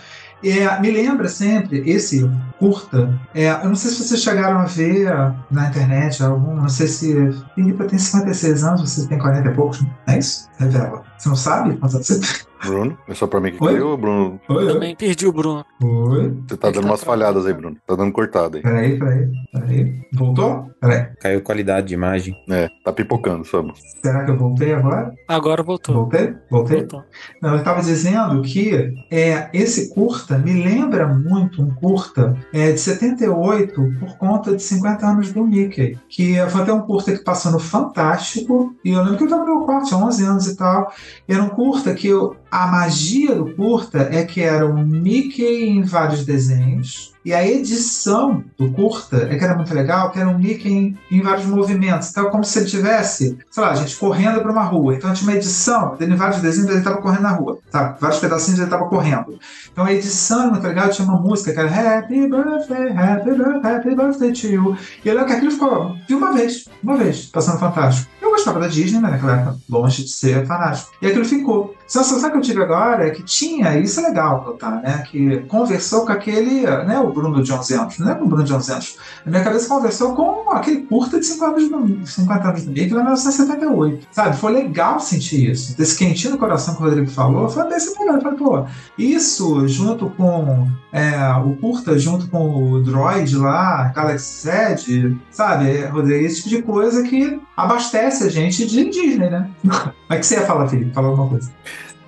É, 0.44 0.80
me 0.80 0.90
lembra 0.90 1.28
sempre 1.28 1.82
esse 1.88 2.28
curta. 2.58 3.18
É, 3.34 3.50
eu 3.50 3.68
não 3.68 3.74
sei 3.74 3.90
se 3.90 4.04
vocês 4.04 4.22
chegaram 4.22 4.58
a 4.58 4.64
ver 4.64 5.10
na 5.50 5.68
internet 5.68 6.22
algum. 6.22 6.54
Não 6.54 6.68
sei 6.68 6.86
se. 6.86 7.32
Filipe 7.54 7.84
tem 7.84 7.98
56 7.98 8.64
anos, 8.64 8.80
você 8.82 9.08
tem 9.08 9.18
40 9.18 9.48
e 9.48 9.54
poucos, 9.54 9.80
não 9.80 9.90
é 10.06 10.18
isso? 10.18 10.48
Revela. 10.58 11.02
Você 11.16 11.28
não 11.28 11.36
sabe 11.36 11.76
quantos 11.76 11.94
anos 11.94 12.06
você 12.06 12.20
tem? 12.20 12.46
Bruno, 12.66 12.98
é 13.08 13.14
só 13.14 13.26
pra 13.26 13.40
mim 13.40 13.52
que 13.52 13.62
Oi? 13.62 13.72
caiu, 13.72 13.96
Bruno? 13.96 14.40
Oi. 14.48 14.66
Também 14.72 14.94
perdi 14.96 15.26
o 15.26 15.32
Bruno. 15.32 15.64
Oi. 15.82 16.36
Você 16.48 16.56
tá 16.56 16.70
dando 16.70 16.84
umas 16.86 17.02
falhadas 17.04 17.46
aí, 17.46 17.52
Bruno. 17.54 17.76
Tá 17.86 17.94
dando 17.94 18.12
cortada 18.12 18.58
aí. 18.58 18.62
Peraí, 18.62 18.98
peraí, 18.98 19.28
peraí. 19.52 20.00
Voltou? 20.12 20.70
Peraí. 20.80 21.06
Caiu 21.20 21.42
qualidade 21.42 21.88
de 21.88 21.94
imagem. 21.94 22.34
É, 22.50 22.68
tá 22.84 22.92
pipocando, 22.92 23.44
sabe? 23.44 23.72
Será 24.02 24.24
que 24.24 24.30
eu 24.30 24.36
voltei 24.38 24.72
agora? 24.74 25.12
Agora 25.28 25.62
voltou. 25.62 25.94
Voltei? 25.94 26.34
Voltei? 26.50 26.78
voltou. 26.78 27.04
Não, 27.42 27.50
eu 27.52 27.58
estava 27.58 27.80
dizendo 27.82 28.42
que 28.42 28.94
é, 29.10 29.48
esse 29.52 29.92
curta 29.94 30.38
me 30.38 30.52
lembra 30.62 31.06
muito 31.06 31.62
um 31.62 31.70
curta 31.74 32.36
é, 32.52 32.72
de 32.72 32.80
78 32.80 33.74
por 34.00 34.16
conta 34.18 34.54
de 34.56 34.62
50 34.62 35.06
anos 35.06 35.32
do 35.32 35.44
Mickey. 35.44 35.98
Que 36.08 36.36
foi 36.48 36.62
até 36.62 36.72
um 36.72 36.80
curta 36.82 37.12
que 37.12 37.22
passou 37.24 37.52
no 37.52 37.58
Fantástico. 37.58 38.74
E 38.84 38.90
eu 38.90 39.00
lembro 39.02 39.16
que 39.16 39.22
eu 39.24 39.26
estava 39.26 39.44
no 39.44 39.56
meu 39.56 39.66
quarto, 39.66 39.86
tinha 39.88 39.98
11 40.00 40.24
anos 40.24 40.46
e 40.46 40.56
tal. 40.56 40.92
E 41.28 41.32
era 41.32 41.42
um 41.42 41.48
curta 41.48 41.94
que 41.94 42.08
eu- 42.08 42.36
a 42.56 42.66
magia 42.66 43.34
do 43.34 43.54
curta 43.54 44.08
é 44.10 44.24
que 44.24 44.40
era 44.40 44.66
um 44.66 44.82
Mickey 44.82 45.68
em 45.68 45.82
vários 45.82 46.24
desenhos. 46.24 47.14
E 47.22 47.34
a 47.34 47.46
edição 47.46 48.42
do 48.56 48.70
curta 48.70 49.28
é 49.30 49.36
que 49.36 49.44
era 49.44 49.54
muito 49.54 49.74
legal, 49.74 50.10
que 50.10 50.18
era 50.18 50.28
um 50.28 50.38
Mickey 50.38 50.72
em, 50.72 50.98
em 51.10 51.20
vários 51.20 51.44
movimentos. 51.44 52.08
Então, 52.08 52.30
como 52.30 52.44
se 52.44 52.58
ele 52.58 52.66
tivesse, 52.66 53.36
sei 53.50 53.62
lá, 53.62 53.72
a 53.72 53.74
gente 53.74 53.96
correndo 53.96 54.40
para 54.40 54.50
uma 54.50 54.62
rua. 54.62 54.94
Então, 54.94 55.12
tinha 55.12 55.28
uma 55.28 55.36
edição, 55.36 55.98
em 56.00 56.14
vários 56.14 56.40
desenhos, 56.40 56.70
ele 56.70 56.78
estava 56.78 57.02
correndo 57.02 57.22
na 57.22 57.32
rua. 57.32 57.58
Sabe? 57.70 58.00
Vários 58.00 58.20
pedacinhos 58.20 58.58
ele 58.58 58.68
estava 58.68 58.88
correndo. 58.88 59.38
Então, 59.70 59.84
a 59.84 59.92
edição 59.92 60.42
era 60.42 60.50
muito 60.52 60.66
legal, 60.66 60.88
tinha 60.88 61.06
uma 61.06 61.20
música 61.20 61.52
que 61.52 61.58
era 61.58 61.98
Happy 61.98 62.26
Birthday, 62.26 62.88
Happy 62.96 63.30
Birthday, 63.32 63.74
Happy 63.74 63.94
Birthday 63.94 64.32
to 64.32 64.46
you. 64.46 64.76
E 65.04 65.08
eu 65.08 65.26
que 65.26 65.32
aquilo 65.32 65.50
ficou, 65.50 65.94
vi 66.08 66.14
uma 66.14 66.32
vez, 66.32 66.64
uma 66.82 66.96
vez, 66.96 67.26
passando 67.26 67.58
fantástico. 67.58 68.08
Eu 68.22 68.30
gostava 68.30 68.60
da 68.60 68.68
Disney, 68.68 69.00
mas 69.00 69.12
naquela 69.12 69.36
época, 69.36 69.56
longe 69.68 70.04
de 70.04 70.10
ser 70.10 70.46
fanático. 70.46 70.90
E 71.02 71.06
aquilo 71.08 71.24
ficou. 71.24 71.75
Sensação 71.86 72.30
que 72.30 72.36
eu 72.36 72.40
tive 72.40 72.62
agora 72.62 73.06
é 73.06 73.10
que 73.10 73.22
tinha, 73.22 73.78
isso 73.78 74.00
é 74.00 74.08
legal 74.08 74.44
notar, 74.44 74.82
né? 74.82 75.04
Que 75.10 75.38
conversou 75.42 76.04
com 76.04 76.12
aquele, 76.12 76.62
né? 76.62 76.98
O 76.98 77.12
Bruno 77.12 77.42
de 77.42 77.52
11 77.52 77.74
anos, 77.74 77.98
não 77.98 78.10
é 78.10 78.12
o 78.12 78.26
Bruno 78.26 78.44
de 78.44 78.52
11 78.52 78.72
anos. 78.72 78.96
Na 79.24 79.30
minha 79.30 79.44
cabeça 79.44 79.68
conversou 79.68 80.14
com 80.14 80.50
aquele 80.50 80.82
curta 80.82 81.18
de 81.18 81.26
50 81.26 81.56
anos 81.56 81.70
no, 81.70 82.06
50 82.06 82.48
anos 82.48 82.66
no 82.66 82.72
meio, 82.72 82.86
que 82.86 82.94
era 82.94 83.02
1978. 83.02 84.08
Sabe? 84.10 84.36
Foi 84.36 84.52
legal 84.52 85.00
sentir 85.00 85.50
isso. 85.50 85.76
Desse 85.76 85.96
quentinho 85.96 86.32
no 86.32 86.38
coração 86.38 86.74
que 86.74 86.82
o 86.82 86.84
Rodrigo 86.84 87.10
falou, 87.10 87.48
foi 87.48 87.68
desse 87.68 87.98
legal. 87.98 88.16
Eu 88.16 88.22
falei, 88.22 88.38
pô, 88.38 88.66
isso 88.98 89.66
junto 89.68 90.10
com 90.10 90.68
é, 90.92 91.16
o 91.44 91.56
curta, 91.56 91.98
junto 91.98 92.28
com 92.28 92.72
o 92.72 92.82
Droid 92.82 93.36
lá, 93.36 93.92
Galaxy 93.94 94.48
Z, 94.48 95.16
sabe, 95.30 95.84
Rodrigo? 95.86 96.24
Esse 96.24 96.42
tipo 96.42 96.48
de 96.48 96.62
coisa 96.62 97.02
que 97.02 97.40
abastece 97.56 98.24
a 98.24 98.30
gente 98.30 98.66
de 98.66 98.90
Disney, 98.90 99.30
né? 99.30 99.48
Mas 100.08 100.20
que 100.20 100.26
você 100.26 100.34
ia 100.36 100.46
falar, 100.46 100.68
Felipe? 100.68 100.92
Falar 100.92 101.08
alguma 101.08 101.28
coisa. 101.28 101.50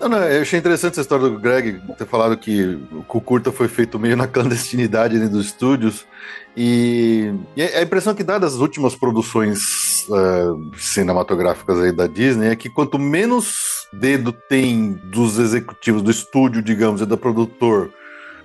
Não, 0.00 0.08
não, 0.08 0.18
eu 0.18 0.42
achei 0.42 0.58
interessante 0.58 0.92
essa 0.92 1.00
história 1.00 1.28
do 1.28 1.38
Greg 1.38 1.80
ter 1.96 2.06
falado 2.06 2.36
que 2.36 2.78
o 2.92 3.20
curta 3.20 3.50
foi 3.50 3.66
feito 3.66 3.98
meio 3.98 4.16
na 4.16 4.26
clandestinidade 4.28 5.18
dos 5.28 5.46
estúdios. 5.46 6.06
E, 6.56 7.32
e 7.56 7.62
a 7.62 7.82
impressão 7.82 8.14
que 8.14 8.22
dá 8.22 8.38
das 8.38 8.54
últimas 8.54 8.94
produções 8.94 10.06
uh, 10.08 10.70
cinematográficas 10.76 11.80
aí 11.80 11.92
da 11.92 12.06
Disney 12.06 12.48
é 12.48 12.56
que 12.56 12.68
quanto 12.68 12.98
menos 12.98 13.86
dedo 13.92 14.32
tem 14.32 14.92
dos 15.04 15.38
executivos 15.38 16.02
do 16.02 16.10
estúdio, 16.10 16.62
digamos, 16.62 17.00
e 17.00 17.06
do 17.06 17.16
produtor 17.16 17.90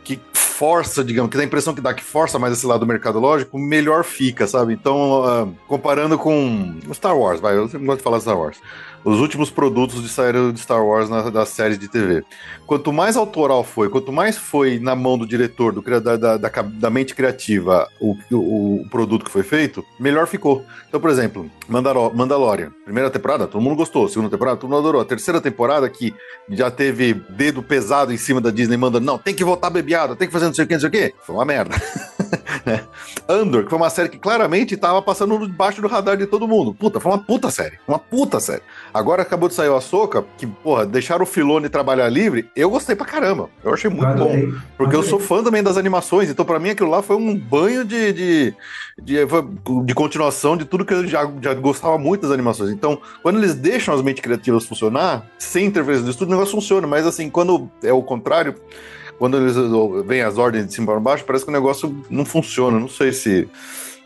que 0.04 0.20
força, 0.34 1.04
digamos, 1.04 1.32
que 1.32 1.38
dá 1.38 1.44
a 1.44 1.46
impressão 1.46 1.74
que 1.74 1.82
dá 1.82 1.94
que 1.94 2.04
força 2.04 2.38
mais 2.38 2.54
esse 2.54 2.66
lado 2.66 2.86
mercadológico, 2.86 3.58
melhor 3.58 4.04
fica, 4.04 4.46
sabe? 4.46 4.74
Então, 4.74 5.24
uh, 5.24 5.56
comparando 5.68 6.18
com 6.18 6.76
Star 6.94 7.18
Wars, 7.18 7.40
vai, 7.40 7.56
eu 7.58 7.68
sempre 7.68 7.86
gosto 7.86 8.00
de 8.00 8.04
falar 8.04 8.20
Star 8.20 8.38
Wars 8.38 8.58
os 9.04 9.20
últimos 9.20 9.50
produtos 9.50 10.02
de 10.02 10.10
saída 10.10 10.52
de 10.52 10.60
Star 10.60 10.84
Wars 10.86 11.10
na, 11.10 11.30
das 11.30 11.50
séries 11.50 11.78
de 11.78 11.88
TV. 11.88 12.24
Quanto 12.66 12.94
mais 12.94 13.18
autoral 13.18 13.64
foi, 13.64 13.90
quanto 13.90 14.12
mais 14.12 14.38
foi 14.38 14.80
na 14.80 14.96
mão 14.96 15.18
do 15.18 15.28
diretor, 15.28 15.74
do 15.74 15.82
criador 15.82 16.18
da, 16.18 16.38
da, 16.38 16.50
da 16.50 16.90
mente 16.90 17.14
criativa, 17.14 17.88
o, 18.00 18.16
o, 18.32 18.82
o, 18.82 18.90
produto 18.90 19.26
que 19.26 19.32
foi 19.32 19.44
feito, 19.44 19.86
melhor 20.00 20.28
ficou. 20.28 20.66
Então, 20.88 21.00
por 21.00 21.10
exemplo, 21.10 21.50
Mandalor 21.68 22.16
Mandalorian. 22.16 22.72
Primeira 22.86 23.10
temporada, 23.10 23.48
todo 23.48 23.62
mundo 23.62 23.76
gostou. 23.76 24.08
Segunda 24.08 24.30
temporada, 24.30 24.58
todo 24.58 24.70
mundo 24.70 24.80
adorou. 24.80 25.02
A 25.02 25.06
terceira 25.06 25.42
temporada, 25.42 25.90
que 25.90 26.14
já 26.50 26.70
teve 26.70 27.14
dedo 27.30 27.62
pesado 27.64 28.14
em 28.14 28.18
cima 28.18 28.40
da 28.40 28.52
Disney, 28.52 28.78
mandando, 28.78 29.06
não, 29.06 29.18
tem 29.18 29.34
que 29.34 29.44
voltar 29.44 29.70
bebiada, 29.70 30.16
tem 30.16 30.28
que 30.28 30.34
fazer 30.34 30.46
não 30.46 30.54
sei 30.54 30.66
o 30.66 30.68
que, 30.68 30.74
não 30.74 30.82
sei 30.82 30.90
o 30.90 30.92
que. 30.92 31.14
Foi 31.26 31.36
uma 31.36 31.46
merda. 31.46 31.76
Né? 32.66 32.84
Andor, 33.28 33.64
que 33.64 33.70
foi 33.70 33.78
uma 33.78 33.90
série 33.90 34.10
que 34.10 34.18
claramente 34.18 34.74
estava 34.76 35.02
passando 35.02 35.38
debaixo 35.46 35.82
do 35.82 35.88
radar 35.88 36.18
de 36.18 36.26
todo 36.26 36.48
mundo. 36.48 36.74
Puta, 36.74 37.00
foi 37.00 37.12
uma 37.12 37.18
puta 37.18 37.50
série. 37.50 37.78
Uma 37.88 38.00
puta 38.00 38.40
série. 38.40 38.62
Agora 38.94 39.22
acabou 39.22 39.50
de 39.50 39.56
sair 39.56 39.70
o 39.70 39.76
Ahsoka, 39.76 40.26
que, 40.38 40.48
porra, 40.48 40.86
deixaram 40.86 41.24
o 41.24 41.26
Filone 41.26 41.70
trabalhar 41.70 42.08
livre. 42.10 42.50
Eu 42.56 42.70
gostei 42.70 42.96
pra 42.96 43.06
caramba. 43.06 43.50
Eu 43.64 43.74
achei 43.74 43.90
muito 43.90 44.06
Adorei. 44.06 44.48
bom. 44.48 44.58
Porque 44.78 44.96
Adorei. 44.96 45.00
eu 45.00 45.04
sou 45.04 45.20
fã 45.20 45.44
também 45.44 45.64
das 45.64 45.78
animações. 45.78 46.30
Então, 46.30 46.46
pra 46.46 46.60
mim, 46.60 46.70
aquilo 46.70 46.90
lá 46.90 47.02
foi 47.02 47.16
um 47.16 47.36
banho 47.38 47.84
de, 47.84 48.14
de, 48.14 48.56
de, 49.02 49.18
de 49.86 49.96
continuação 49.96 50.56
de 50.56 50.66
tudo 50.66 50.86
que 50.86 50.94
eu 50.94 51.08
já, 51.08 51.30
já 51.42 51.54
gostava 51.54 51.98
muito 51.98 52.22
das 52.22 52.32
animações. 52.32 52.72
Então, 52.72 53.00
quando 53.22 53.40
eles 53.40 53.56
deixam 53.56 53.94
as 53.94 54.02
mentes 54.02 54.22
criativas 54.24 54.66
funcionar, 54.66 55.26
sem 55.38 55.66
interferência 55.66 56.06
do 56.06 56.12
estúdio, 56.12 56.34
o 56.34 56.36
negócio 56.38 56.56
funciona. 56.56 56.88
Mas, 56.88 57.06
assim, 57.06 57.30
quando 57.30 57.70
é 57.84 57.92
o 57.92 58.02
contrário 58.02 58.56
quando 59.18 59.38
eles 59.38 59.56
vêm 60.06 60.22
as 60.22 60.38
ordens 60.38 60.68
de 60.68 60.74
cima 60.74 60.88
para 60.88 61.00
baixo, 61.00 61.24
parece 61.26 61.46
que 61.46 61.52
o 61.52 61.54
negócio 61.54 61.96
não 62.10 62.26
funciona. 62.26 62.80
Não 62.80 62.90
sei 62.90 63.12
se 63.14 63.48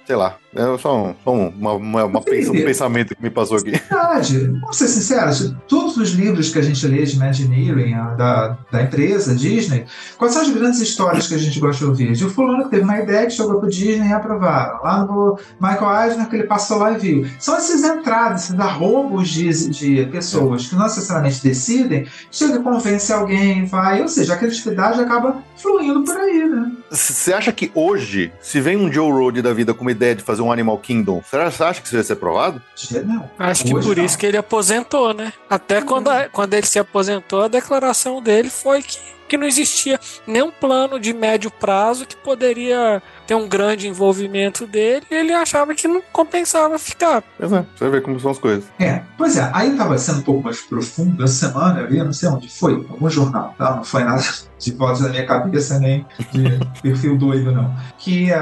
sei 0.07 0.15
lá, 0.15 0.37
é 0.55 0.77
só, 0.77 1.07
um, 1.07 1.15
só 1.23 1.33
uma, 1.33 1.73
uma, 1.73 2.05
uma 2.05 2.21
pensa, 2.21 2.51
um 2.51 2.55
pensamento 2.55 3.15
que 3.15 3.21
me 3.21 3.29
passou 3.29 3.57
aqui. 3.57 3.71
Verdade. 3.71 4.47
Vamos 4.61 4.77
ser 4.77 4.87
sinceros, 4.87 5.53
todos 5.67 5.97
os 5.97 6.11
livros 6.11 6.49
que 6.49 6.59
a 6.59 6.61
gente 6.61 6.85
lê 6.87 7.03
de 7.03 7.15
Imagineering, 7.15 7.93
da, 8.17 8.57
da 8.71 8.83
empresa 8.83 9.35
Disney, 9.35 9.85
quais 10.17 10.33
são 10.33 10.41
as 10.41 10.49
grandes 10.49 10.79
histórias 10.79 11.27
que 11.27 11.35
a 11.35 11.37
gente 11.37 11.59
gosta 11.59 11.83
de 11.83 11.89
ouvir? 11.89 12.13
De 12.13 12.25
o 12.25 12.29
fulano 12.29 12.63
que 12.65 12.71
teve 12.71 12.83
uma 12.83 12.99
ideia 12.99 13.25
que 13.25 13.33
chegou 13.33 13.59
pro 13.59 13.69
Disney 13.69 14.07
e 14.07 14.13
aprovaram. 14.13 14.81
Lá 14.83 15.05
no 15.05 15.37
Michael 15.59 16.07
Eisner, 16.07 16.29
que 16.29 16.35
ele 16.35 16.45
passou 16.45 16.77
lá 16.77 16.93
e 16.93 16.97
viu. 16.97 17.27
São 17.39 17.55
essas 17.55 17.83
entradas, 17.83 18.45
esses 18.45 18.59
arrombos 18.59 19.29
de, 19.29 19.69
de 19.69 20.05
pessoas 20.07 20.67
que 20.67 20.75
não 20.75 20.83
necessariamente 20.83 21.43
decidem, 21.43 22.07
chega 22.31 22.55
e 22.55 22.63
convence 22.63 23.11
alguém, 23.11 23.65
vai, 23.65 24.01
ou 24.01 24.07
seja, 24.07 24.33
a 24.33 24.37
criatividade 24.37 24.99
acaba 24.99 25.43
fluindo 25.55 26.03
por 26.03 26.15
aí, 26.17 26.47
né? 26.47 26.71
Você 26.89 27.33
acha 27.33 27.51
que 27.51 27.71
hoje, 27.75 28.31
se 28.39 28.61
vem 28.61 28.77
um 28.77 28.91
Joe 28.91 29.11
Road 29.11 29.41
da 29.41 29.53
vida 29.53 29.73
com 29.73 29.81
uma 29.81 29.91
ideia 29.91 30.15
de 30.15 30.23
fazer 30.23 30.36
um 30.39 30.51
Animal 30.51 30.77
Kingdom, 30.77 31.21
você 31.21 31.63
acha 31.63 31.81
que 31.81 31.87
isso 31.87 31.95
vai 31.95 32.03
ser 32.03 32.13
aprovado? 32.13 32.61
Não. 33.05 33.29
Acho 33.37 33.63
que 33.63 33.75
hoje 33.75 33.87
por 33.87 33.97
não. 33.97 34.05
isso 34.05 34.17
que 34.17 34.25
ele 34.25 34.37
aposentou, 34.37 35.13
né? 35.13 35.33
Até 35.49 35.81
quando, 35.81 36.09
a, 36.09 36.29
quando 36.29 36.53
ele 36.53 36.65
se 36.65 36.79
aposentou, 36.79 37.43
a 37.43 37.47
declaração 37.47 38.21
dele 38.21 38.49
foi 38.49 38.81
que, 38.81 38.99
que 39.27 39.37
não 39.37 39.45
existia 39.45 39.99
nenhum 40.25 40.51
plano 40.51 40.99
de 40.99 41.13
médio 41.13 41.51
prazo 41.51 42.05
que 42.05 42.15
poderia 42.15 43.01
ter 43.25 43.35
um 43.35 43.47
grande 43.47 43.87
envolvimento 43.87 44.65
dele 44.65 45.05
e 45.11 45.15
ele 45.15 45.33
achava 45.33 45.75
que 45.75 45.87
não 45.87 46.01
compensava 46.11 46.79
ficar. 46.79 47.23
É, 47.39 47.45
você 47.47 47.89
vê 47.89 48.01
como 48.01 48.19
são 48.19 48.31
as 48.31 48.39
coisas. 48.39 48.63
É, 48.79 49.01
pois 49.17 49.37
é, 49.37 49.49
aí 49.53 49.71
estava 49.71 49.97
sendo 49.97 50.19
um 50.19 50.23
pouco 50.23 50.43
mais 50.43 50.61
profundo 50.61 51.23
essa 51.23 51.47
semana, 51.47 51.81
eu 51.81 51.89
vi, 51.89 52.01
não 52.01 52.13
sei 52.13 52.29
onde 52.29 52.49
foi, 52.49 52.73
algum 52.73 53.09
jornal, 53.09 53.53
tá? 53.57 53.75
Não 53.75 53.83
foi 53.83 54.03
nada 54.03 54.23
de 54.59 54.71
voz 54.71 54.99
da 54.99 55.09
minha 55.09 55.25
cabeça, 55.25 55.79
nem 55.79 56.05
de 56.31 56.59
perfil 56.81 57.17
doido, 57.17 57.51
não. 57.51 57.75
Que 57.97 58.31
é, 58.31 58.39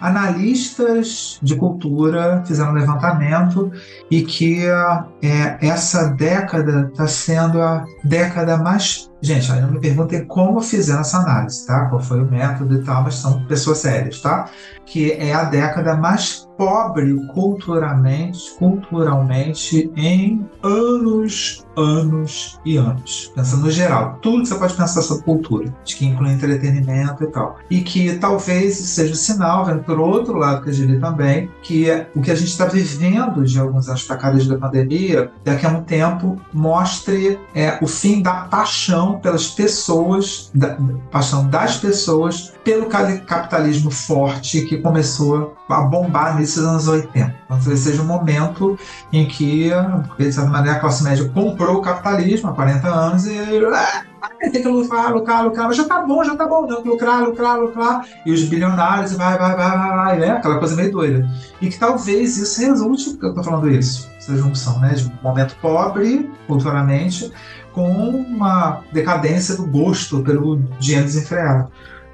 analistas 0.00 1.38
de 1.42 1.54
cultura 1.56 2.42
fizeram 2.46 2.70
um 2.72 2.74
levantamento 2.74 3.72
e 4.10 4.22
que 4.22 4.64
é, 4.66 5.58
essa 5.60 6.08
década 6.08 6.88
está 6.90 7.06
sendo 7.06 7.60
a 7.62 7.84
década 8.02 8.56
mais 8.56 9.09
Gente, 9.22 9.52
aí 9.52 9.60
não 9.60 9.70
me 9.70 9.80
perguntem 9.80 10.24
como 10.24 10.60
fizeram 10.62 11.00
essa 11.00 11.18
análise, 11.18 11.66
tá? 11.66 11.86
Qual 11.86 12.00
foi 12.00 12.22
o 12.22 12.30
método 12.30 12.74
e 12.74 12.82
tal, 12.82 13.02
mas 13.02 13.16
são 13.16 13.44
pessoas 13.44 13.78
sérias, 13.78 14.20
tá? 14.20 14.48
Que 14.86 15.12
é 15.12 15.34
a 15.34 15.44
década 15.44 15.94
mais 15.96 16.48
pobre 16.60 17.14
culturalmente, 17.28 18.50
culturalmente 18.58 19.90
em 19.96 20.46
anos, 20.62 21.64
anos 21.74 22.60
e 22.66 22.76
anos. 22.76 23.32
Pensando 23.34 23.62
no 23.62 23.70
geral, 23.70 24.18
tudo 24.20 24.42
que 24.42 24.48
você 24.48 24.54
pode 24.56 24.74
pensar 24.74 25.00
sobre 25.00 25.24
cultura, 25.24 25.74
que 25.86 26.04
inclui 26.04 26.32
entretenimento 26.32 27.24
e 27.24 27.28
tal. 27.28 27.56
E 27.70 27.80
que 27.80 28.12
talvez 28.18 28.76
seja 28.76 29.14
o 29.14 29.16
sinal, 29.16 29.64
vendo 29.64 29.82
por 29.84 29.98
outro 29.98 30.36
lado 30.36 30.62
que 30.62 30.68
eu 30.68 30.74
diria 30.74 31.00
também, 31.00 31.50
que 31.62 31.88
é 31.88 32.10
o 32.14 32.20
que 32.20 32.30
a 32.30 32.34
gente 32.34 32.50
está 32.50 32.66
vivendo 32.66 33.42
de 33.42 33.58
alguns 33.58 33.88
anos 33.88 34.04
para 34.04 34.18
cá 34.18 34.30
desde 34.30 34.52
a 34.52 34.58
pandemia, 34.58 35.32
daqui 35.42 35.64
a 35.64 35.70
um 35.70 35.82
tempo 35.82 36.38
mostre 36.52 37.40
é, 37.54 37.78
o 37.80 37.86
fim 37.86 38.20
da 38.20 38.34
paixão 38.34 39.18
pelas 39.18 39.48
pessoas, 39.48 40.50
da 40.54 40.76
paixão 41.10 41.48
das 41.48 41.78
pessoas 41.78 42.52
pelo 42.62 42.86
capitalismo 42.86 43.90
forte 43.90 44.60
que 44.66 44.76
começou 44.78 45.56
a 45.68 45.80
bombar 45.82 46.36
nesses 46.50 46.64
anos 46.64 46.88
80. 46.88 47.18
Então, 47.18 47.36
talvez 47.48 47.80
seja 47.80 48.02
um 48.02 48.06
momento 48.06 48.78
em 49.12 49.26
que, 49.26 49.70
de 50.18 50.32
certa 50.32 50.50
maneira, 50.50 50.76
a 50.76 50.80
classe 50.80 51.04
média 51.04 51.28
comprou 51.28 51.76
o 51.76 51.82
capitalismo 51.82 52.50
há 52.50 52.52
40 52.52 52.88
anos 52.88 53.26
e 53.26 53.38
ah, 53.72 54.28
tem 54.38 54.62
que 54.62 54.68
lucrar, 54.68 55.12
lucrar, 55.12 55.44
lucrar, 55.44 55.66
mas 55.68 55.76
já 55.76 55.84
tá 55.84 56.02
bom, 56.02 56.24
já 56.24 56.36
tá 56.36 56.46
bom, 56.46 56.66
não, 56.66 56.82
lucrar, 56.82 57.22
lucrar, 57.22 57.58
lucrar, 57.58 58.06
e 58.26 58.32
os 58.32 58.44
bilionários, 58.44 59.12
vai, 59.12 59.38
vai, 59.38 59.56
vai, 59.56 59.78
vai, 59.78 59.96
vai, 59.96 60.18
né? 60.18 60.30
Aquela 60.32 60.58
coisa 60.58 60.76
meio 60.76 60.90
doida. 60.90 61.28
E 61.60 61.68
que 61.68 61.78
talvez 61.78 62.36
isso 62.36 62.60
resulte, 62.60 63.10
porque 63.10 63.26
eu 63.26 63.34
tô 63.34 63.42
falando 63.42 63.70
isso, 63.70 64.10
essa 64.18 64.36
junção, 64.36 64.78
né, 64.80 64.94
de 64.94 65.06
um 65.06 65.12
momento 65.22 65.56
pobre, 65.60 66.30
culturalmente, 66.46 67.32
com 67.72 67.88
uma 67.88 68.82
decadência 68.92 69.56
do 69.56 69.64
gosto 69.64 70.22
pelo 70.22 70.58
dinheiro 70.78 71.06
desenfreado 71.06 71.70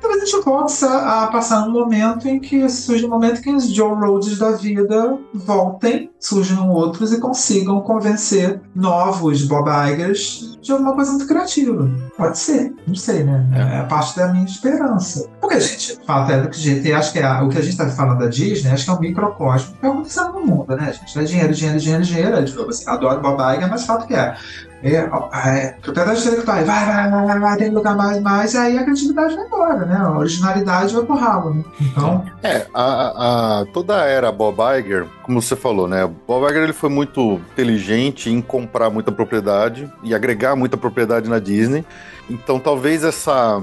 talvez 0.07 0.23
a 0.23 0.25
gente 0.25 0.45
possa 0.45 1.25
a 1.25 1.27
passar 1.27 1.67
um 1.67 1.73
momento 1.73 2.29
em 2.29 2.39
que 2.39 2.69
surge 2.69 3.05
um 3.05 3.09
momento 3.09 3.43
que 3.43 3.51
os 3.51 3.69
Joe 3.69 3.95
Rhodes 3.95 4.39
da 4.39 4.53
vida 4.53 5.19
voltem, 5.35 6.11
surjam 6.19 6.71
outros 6.71 7.13
e 7.13 7.21
consigam 7.21 7.81
convencer 7.81 8.61
novos 8.75 9.43
Bob 9.43 9.69
Igers 9.69 10.57
de 10.63 10.73
alguma 10.73 10.95
coisa 10.95 11.13
muito 11.13 11.27
criativa. 11.27 11.91
Pode 12.17 12.39
ser, 12.39 12.75
não 12.87 12.95
sei, 12.95 13.25
né? 13.25 13.47
É, 13.53 13.81
é 13.81 13.83
parte 13.85 14.17
da 14.17 14.29
minha 14.29 14.45
esperança. 14.45 15.29
Porque, 15.41 15.61
gente, 15.61 16.01
o 16.01 16.05
fato 16.05 16.33
é 16.33 16.47
que 16.47 16.93
acho 16.93 17.13
que 17.13 17.19
é 17.19 17.41
o 17.41 17.49
que 17.49 17.59
a 17.59 17.63
gente 17.63 17.73
está 17.73 17.89
falando 17.89 18.19
da 18.19 18.27
Disney, 18.27 18.71
acho 18.71 18.85
que 18.85 18.91
é 18.91 18.95
um 18.95 19.01
microcosmo 19.01 19.71
que 19.71 19.77
está 19.77 19.89
acontecendo 19.89 20.33
no 20.33 20.47
mundo, 20.47 20.77
né, 20.77 20.93
gente? 20.93 21.19
É 21.19 21.23
dinheiro, 21.25 21.53
dinheiro, 21.53 21.81
dinheiro, 21.81 22.05
dinheiro. 22.05 22.45
Tipo, 22.45 22.69
assim, 22.69 22.89
adoro 22.89 23.21
Bob 23.21 23.41
Iger, 23.41 23.69
mas 23.69 23.85
fato 23.85 24.07
que 24.07 24.15
é 24.15 24.37
é, 24.83 24.97
é, 24.97 25.75
propriedade 25.83 26.21
intelectual, 26.21 26.65
vai, 26.65 26.65
vai, 26.65 27.11
vai, 27.11 27.27
vai, 27.27 27.41
vai, 27.41 27.57
tem 27.57 27.71
lugar 27.71 27.97
mais, 27.97 28.21
mais, 28.21 28.55
e 28.55 28.59
aí 28.59 28.79
a 28.79 28.83
criatividade 28.85 29.35
vai 29.35 29.47
embora, 29.47 29.87
né? 29.87 29.97
A 29.97 30.19
originalidade 30.19 30.95
vai 30.95 31.05
pro 31.05 31.17
ralo, 31.17 31.55
né? 31.55 31.65
Então. 31.81 32.25
É, 32.43 32.67
a, 32.75 33.61
a, 33.61 33.67
toda 33.73 34.03
a 34.03 34.05
era 34.05 34.31
Bob 34.31 34.59
Iger, 34.79 35.07
como 35.23 35.41
você 35.41 35.57
falou, 35.57 35.89
né? 35.89 36.09
Bob 36.27 36.45
Iger 36.49 36.65
ele 36.65 36.73
foi 36.73 36.91
muito 36.91 37.41
inteligente 37.53 38.31
em 38.31 38.41
comprar 38.41 38.91
muita 38.91 39.11
propriedade 39.11 39.91
e 40.03 40.15
agregar 40.15 40.55
muita 40.55 40.77
propriedade 40.77 41.29
na 41.29 41.39
Disney. 41.39 41.85
Então 42.29 42.59
talvez 42.59 43.05
essa. 43.05 43.63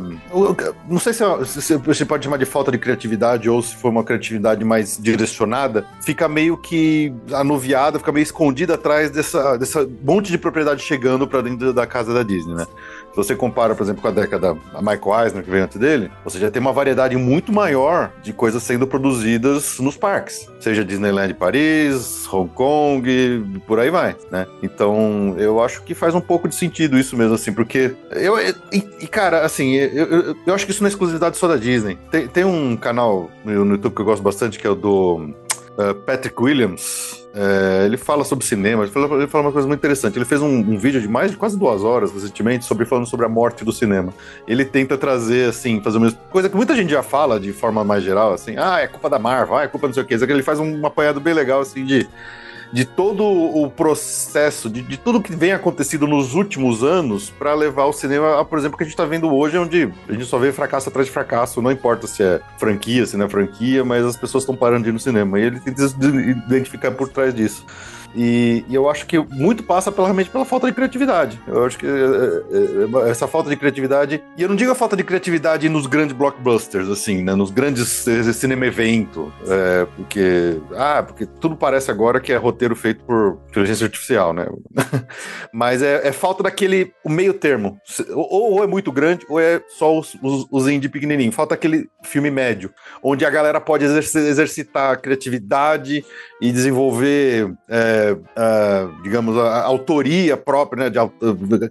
Não 0.89 0.99
sei 0.99 1.13
se, 1.13 1.23
é- 1.23 1.45
se 1.45 1.77
você 1.77 2.05
pode 2.05 2.23
chamar 2.23 2.37
de 2.37 2.45
falta 2.45 2.71
de 2.71 2.77
criatividade 2.77 3.49
ou 3.49 3.61
se 3.61 3.75
for 3.75 3.89
uma 3.89 4.03
criatividade 4.03 4.63
mais 4.63 4.97
direcionada, 4.97 5.85
fica 6.01 6.27
meio 6.29 6.55
que 6.57 7.13
anuviada, 7.33 7.99
fica 7.99 8.11
meio 8.11 8.23
escondida 8.23 8.75
atrás 8.75 9.09
dessa, 9.11 9.57
dessa 9.57 9.87
monte 10.03 10.31
de 10.31 10.37
propriedade 10.37 10.81
chegando 10.81 11.27
pra 11.27 11.41
dentro 11.41 11.73
da 11.73 11.85
casa 11.85 12.13
da 12.13 12.23
Disney, 12.23 12.55
né? 12.55 12.65
Se 13.13 13.17
você 13.17 13.35
compara, 13.35 13.75
por 13.75 13.83
exemplo, 13.83 14.01
com 14.01 14.07
a 14.07 14.11
década 14.11 14.57
da 14.73 14.81
Michael 14.81 15.23
Eisner, 15.23 15.43
que 15.43 15.49
veio 15.51 15.63
antes 15.63 15.77
dele, 15.77 16.09
você 16.25 16.39
já 16.39 16.49
tem 16.49 16.59
uma 16.59 16.73
variedade 16.73 17.15
muito 17.15 17.53
maior 17.53 18.11
de 18.23 18.33
coisas 18.33 18.63
sendo 18.63 18.87
produzidas 18.87 19.77
nos 19.77 19.95
parques. 19.95 20.49
Seja 20.59 20.83
Disneyland 20.83 21.35
Paris, 21.35 22.27
Hong 22.33 22.49
Kong, 22.49 23.61
por 23.67 23.79
aí 23.79 23.91
vai, 23.91 24.15
né? 24.31 24.47
Então, 24.63 25.35
eu 25.37 25.61
acho 25.61 25.83
que 25.83 25.93
faz 25.93 26.15
um 26.15 26.21
pouco 26.21 26.47
de 26.47 26.55
sentido 26.55 26.97
isso 26.97 27.15
mesmo, 27.15 27.35
assim, 27.35 27.53
porque 27.53 27.95
eu... 28.09 28.35
E, 28.71 28.83
e, 28.99 29.07
cara, 29.07 29.45
assim, 29.45 29.75
eu, 29.75 30.07
eu, 30.07 30.35
eu 30.47 30.53
acho 30.55 30.65
que 30.65 30.71
isso 30.71 30.81
não 30.81 30.87
é 30.87 30.89
exclusividade 30.89 31.37
só 31.37 31.47
da 31.47 31.55
Disney. 31.55 31.99
Tem, 32.09 32.27
tem 32.27 32.43
um 32.43 32.75
canal 32.75 33.29
no 33.45 33.73
YouTube 33.73 33.93
que 33.93 34.01
eu 34.01 34.05
gosto 34.05 34.23
bastante, 34.23 34.57
que 34.57 34.65
é 34.65 34.69
o 34.71 34.75
do 34.75 35.29
uh, 35.77 35.93
Patrick 36.03 36.41
Williams, 36.41 37.22
é, 37.35 37.85
ele 37.85 37.97
fala 37.97 38.23
sobre 38.23 38.45
cinema, 38.45 38.83
ele 38.83 38.91
fala, 38.91 39.15
ele 39.15 39.27
fala 39.27 39.45
uma 39.45 39.51
coisa 39.51 39.67
muito 39.67 39.79
interessante. 39.79 40.17
Ele 40.17 40.25
fez 40.25 40.39
um, 40.39 40.59
um 40.59 40.77
vídeo 40.77 41.01
de 41.01 41.07
mais 41.07 41.31
de 41.31 41.37
quase 41.37 41.57
duas 41.57 41.83
horas 41.83 42.11
recentemente 42.11 42.63
sobre 42.63 42.85
falando 42.85 43.07
sobre 43.07 43.25
a 43.25 43.29
morte 43.29 43.65
do 43.65 43.71
cinema. 43.71 44.13
Ele 44.47 44.63
tenta 44.63 44.97
trazer, 44.97 45.49
assim, 45.49 45.81
fazer 45.81 45.97
uma 45.97 46.11
coisa 46.11 46.47
que 46.47 46.55
muita 46.55 46.75
gente 46.75 46.91
já 46.91 47.01
fala 47.01 47.39
de 47.39 47.51
forma 47.51 47.83
mais 47.83 48.03
geral, 48.03 48.33
assim, 48.33 48.55
ah, 48.57 48.79
é 48.79 48.87
culpa 48.87 49.09
da 49.09 49.17
Marvel, 49.17 49.57
ah, 49.57 49.63
é 49.63 49.67
culpa 49.67 49.87
não 49.87 49.93
sei 49.93 50.03
o 50.03 50.05
que. 50.05 50.13
Ele 50.13 50.43
faz 50.43 50.59
um 50.59 50.85
apanhado 50.85 51.19
bem 51.19 51.33
legal, 51.33 51.61
assim, 51.61 51.83
de 51.83 52.07
de 52.73 52.85
todo 52.85 53.23
o 53.23 53.69
processo, 53.69 54.67
de, 54.67 54.81
de 54.81 54.97
tudo 54.97 55.21
que 55.21 55.35
vem 55.35 55.51
acontecido 55.51 56.07
nos 56.07 56.33
últimos 56.33 56.83
anos 56.83 57.29
para 57.29 57.53
levar 57.53 57.85
o 57.85 57.93
cinema 57.93 58.41
a, 58.41 58.43
por 58.43 58.57
exemplo, 58.57 58.75
que 58.75 58.83
a 58.83 58.87
gente 58.87 58.97
tá 58.97 59.05
vendo 59.05 59.31
hoje, 59.31 59.59
onde 59.59 59.93
a 60.09 60.11
gente 60.11 60.25
só 60.25 60.39
vê 60.39 60.51
fracasso 60.51 60.89
atrás 60.89 61.05
de 61.05 61.13
fracasso, 61.13 61.61
não 61.61 61.71
importa 61.71 62.07
se 62.07 62.23
é 62.23 62.41
franquia, 62.57 63.05
se 63.05 63.15
não 63.15 63.27
é 63.27 63.29
franquia, 63.29 63.85
mas 63.85 64.03
as 64.03 64.17
pessoas 64.17 64.41
estão 64.41 64.55
parando 64.55 64.83
de 64.83 64.89
ir 64.89 64.91
no 64.91 64.99
cinema. 64.99 65.39
E 65.39 65.43
ele 65.43 65.59
tenta 65.59 65.87
se 65.87 65.95
identificar 66.47 66.89
por 66.91 67.09
trás 67.09 67.31
disso. 67.31 67.63
E, 68.15 68.63
e 68.67 68.75
eu 68.75 68.89
acho 68.89 69.05
que 69.05 69.17
muito 69.17 69.63
passa 69.63 69.91
pela, 69.91 70.07
realmente 70.07 70.29
pela 70.29 70.45
falta 70.45 70.67
de 70.67 70.73
criatividade. 70.73 71.39
Eu 71.47 71.65
acho 71.65 71.77
que 71.77 71.85
é, 71.85 71.89
é, 71.89 73.07
é, 73.07 73.09
essa 73.09 73.27
falta 73.27 73.49
de 73.49 73.55
criatividade. 73.55 74.23
E 74.37 74.41
eu 74.41 74.49
não 74.49 74.55
digo 74.55 74.71
a 74.71 74.75
falta 74.75 74.95
de 74.95 75.03
criatividade 75.03 75.67
nos 75.69 75.87
grandes 75.87 76.15
blockbusters, 76.15 76.89
assim, 76.89 77.23
né? 77.23 77.33
Nos 77.35 77.51
grandes 77.51 78.05
cinema 78.33 78.65
evento. 78.65 79.33
é, 79.47 79.85
porque. 79.95 80.61
Ah, 80.75 81.03
porque 81.03 81.25
tudo 81.25 81.55
parece 81.55 81.91
agora 81.91 82.19
que 82.19 82.31
é 82.31 82.37
roteiro 82.37 82.75
feito 82.75 83.03
por 83.03 83.39
inteligência 83.49 83.85
artificial, 83.85 84.33
né? 84.33 84.47
Mas 85.51 85.81
é, 85.81 86.07
é 86.07 86.11
falta 86.11 86.43
daquele 86.43 86.93
o 87.03 87.09
meio 87.09 87.33
termo. 87.33 87.77
Ou, 88.11 88.53
ou 88.53 88.63
é 88.63 88.67
muito 88.67 88.91
grande, 88.91 89.25
ou 89.29 89.39
é 89.39 89.61
só 89.77 89.97
os, 89.97 90.15
os, 90.21 90.47
os 90.51 90.67
indie 90.67 90.89
pequenininhos. 90.89 91.35
Falta 91.35 91.55
aquele 91.55 91.89
filme 92.03 92.29
médio, 92.29 92.71
onde 93.01 93.25
a 93.25 93.29
galera 93.29 93.59
pode 93.59 93.85
exerc- 93.85 94.15
exercitar 94.15 94.91
a 94.91 94.95
criatividade 94.95 96.05
e 96.43 96.51
desenvolver, 96.51 97.53
é, 97.69 98.17
é, 98.35 98.87
digamos, 99.01 99.37
a, 99.37 99.43
a 99.43 99.63
autoria 99.63 100.35
própria, 100.35 100.83
né, 100.83 100.89
de, 100.89 100.99
au- 100.99 101.13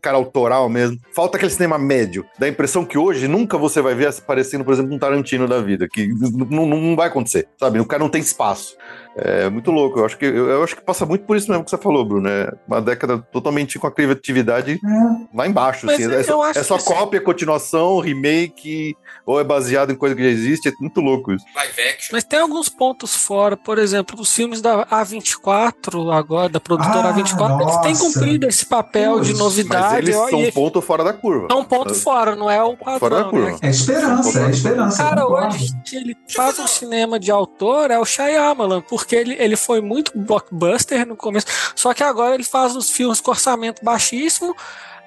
cara 0.01 0.17
autoral 0.17 0.67
mesmo. 0.71 0.97
Falta 1.15 1.37
aquele 1.37 1.53
cinema 1.53 1.77
médio. 1.79 2.25
Dá 2.39 2.47
a 2.47 2.49
impressão 2.49 2.83
que 2.83 2.97
hoje 2.97 3.29
nunca 3.29 3.59
você 3.59 3.83
vai 3.83 3.95
ver 3.95 4.09
aparecendo, 4.09 4.65
por 4.65 4.73
exemplo, 4.73 4.95
um 4.95 4.99
Tarantino 4.99 5.47
da 5.47 5.61
vida, 5.61 5.87
que 5.87 6.05
n- 6.05 6.47
n- 6.51 6.67
não 6.67 6.97
vai 6.97 7.09
acontecer, 7.09 7.49
sabe? 7.61 7.81
O 7.81 7.85
cara 7.85 8.03
não 8.03 8.09
tem 8.09 8.23
espaço. 8.23 8.75
É 9.17 9.49
muito 9.51 9.71
louco. 9.71 9.99
Eu 10.01 10.07
acho 10.07 10.17
que, 10.17 10.25
eu, 10.25 10.49
eu 10.49 10.65
acho 10.65 10.75
que 10.75 10.83
passa 10.83 11.05
muito 11.05 11.25
por 11.27 11.37
isso 11.37 11.51
mesmo 11.51 11.65
que 11.65 11.71
você 11.71 11.77
falou, 11.79 12.05
Bruno. 12.05 12.29
É 12.29 12.51
uma 12.67 12.81
década 12.81 13.19
totalmente 13.19 13.79
com 13.79 13.87
a 13.87 13.91
criatividade 13.91 14.73
É, 14.83 15.37
lá 15.37 15.47
embaixo. 15.47 15.91
Assim, 15.91 16.11
é, 16.11 16.23
só, 16.23 16.49
é 16.49 16.55
só 16.63 16.77
que 16.79 16.83
assim- 16.85 16.95
cópia, 16.95 17.21
continuação, 17.21 17.99
remake, 18.01 18.95
ou 19.27 19.39
é 19.41 19.45
baseado 19.45 19.93
em 19.93 19.97
coisa 19.97 20.15
que 20.15 20.23
já 20.23 20.29
existe. 20.31 20.69
É 20.69 20.73
muito 20.81 21.01
louco 21.01 21.33
isso. 21.33 21.45
Live 21.55 21.81
action. 21.83 22.09
Mas 22.13 22.25
tem 22.25 22.39
alguns 22.39 22.69
pontos 22.69 23.15
fora, 23.15 23.57
por 23.57 23.79
exemplo, 23.79 24.19
os 24.21 24.35
filmes 24.35 24.61
da 24.63 24.87
A24 24.87 26.11
agora, 26.17 26.49
da 26.49 26.61
produtora 26.61 27.09
Ah, 27.09 27.15
A24, 27.15 27.61
eles 27.63 27.77
têm 27.81 27.91
nossa. 27.93 28.05
cumprido 28.15 28.47
esse 28.47 28.67
papel 28.67 29.21
de 29.21 29.29
Putz, 29.29 29.31
Mas 29.33 29.39
novidade. 29.39 29.97
eles 30.07 30.17
ó, 30.17 30.29
são 30.29 30.39
um 30.41 30.51
ponto 30.51 30.81
fora 30.81 31.05
da 31.05 31.13
curva. 31.13 31.49
é 31.51 31.55
um 31.55 31.65
ponto 31.65 31.95
fora, 31.95 32.35
não 32.37 32.51
é 32.51 32.63
o 32.63 32.77
Fora 32.77 32.95
da 32.99 33.01
padrão. 33.25 33.31
curva. 33.31 33.51
Né? 33.51 33.59
é 33.63 33.69
esperança, 33.71 34.41
é 34.47 34.51
esperança. 34.51 35.03
Cara, 35.03 35.27
hoje 35.27 35.73
ele 35.93 36.17
faz 36.35 36.59
um 36.59 36.67
cinema 36.67 37.19
de 37.19 37.31
autor 37.31 37.91
é 37.91 37.99
o 37.99 38.05
Shyamalan, 38.05 38.81
porque 39.03 39.17
ele, 39.17 39.35
ele 39.39 39.57
foi 39.57 39.81
muito 39.81 40.13
blockbuster 40.15 41.07
no 41.07 41.17
começo, 41.17 41.47
só 41.75 41.93
que 41.93 42.05
agora 42.05 42.35
ele 42.35 42.45
faz 42.45 42.77
uns 42.77 42.89
filmes 42.89 43.21
com 43.21 43.33
orçamento 43.33 43.85
baixíssimo, 43.85 44.55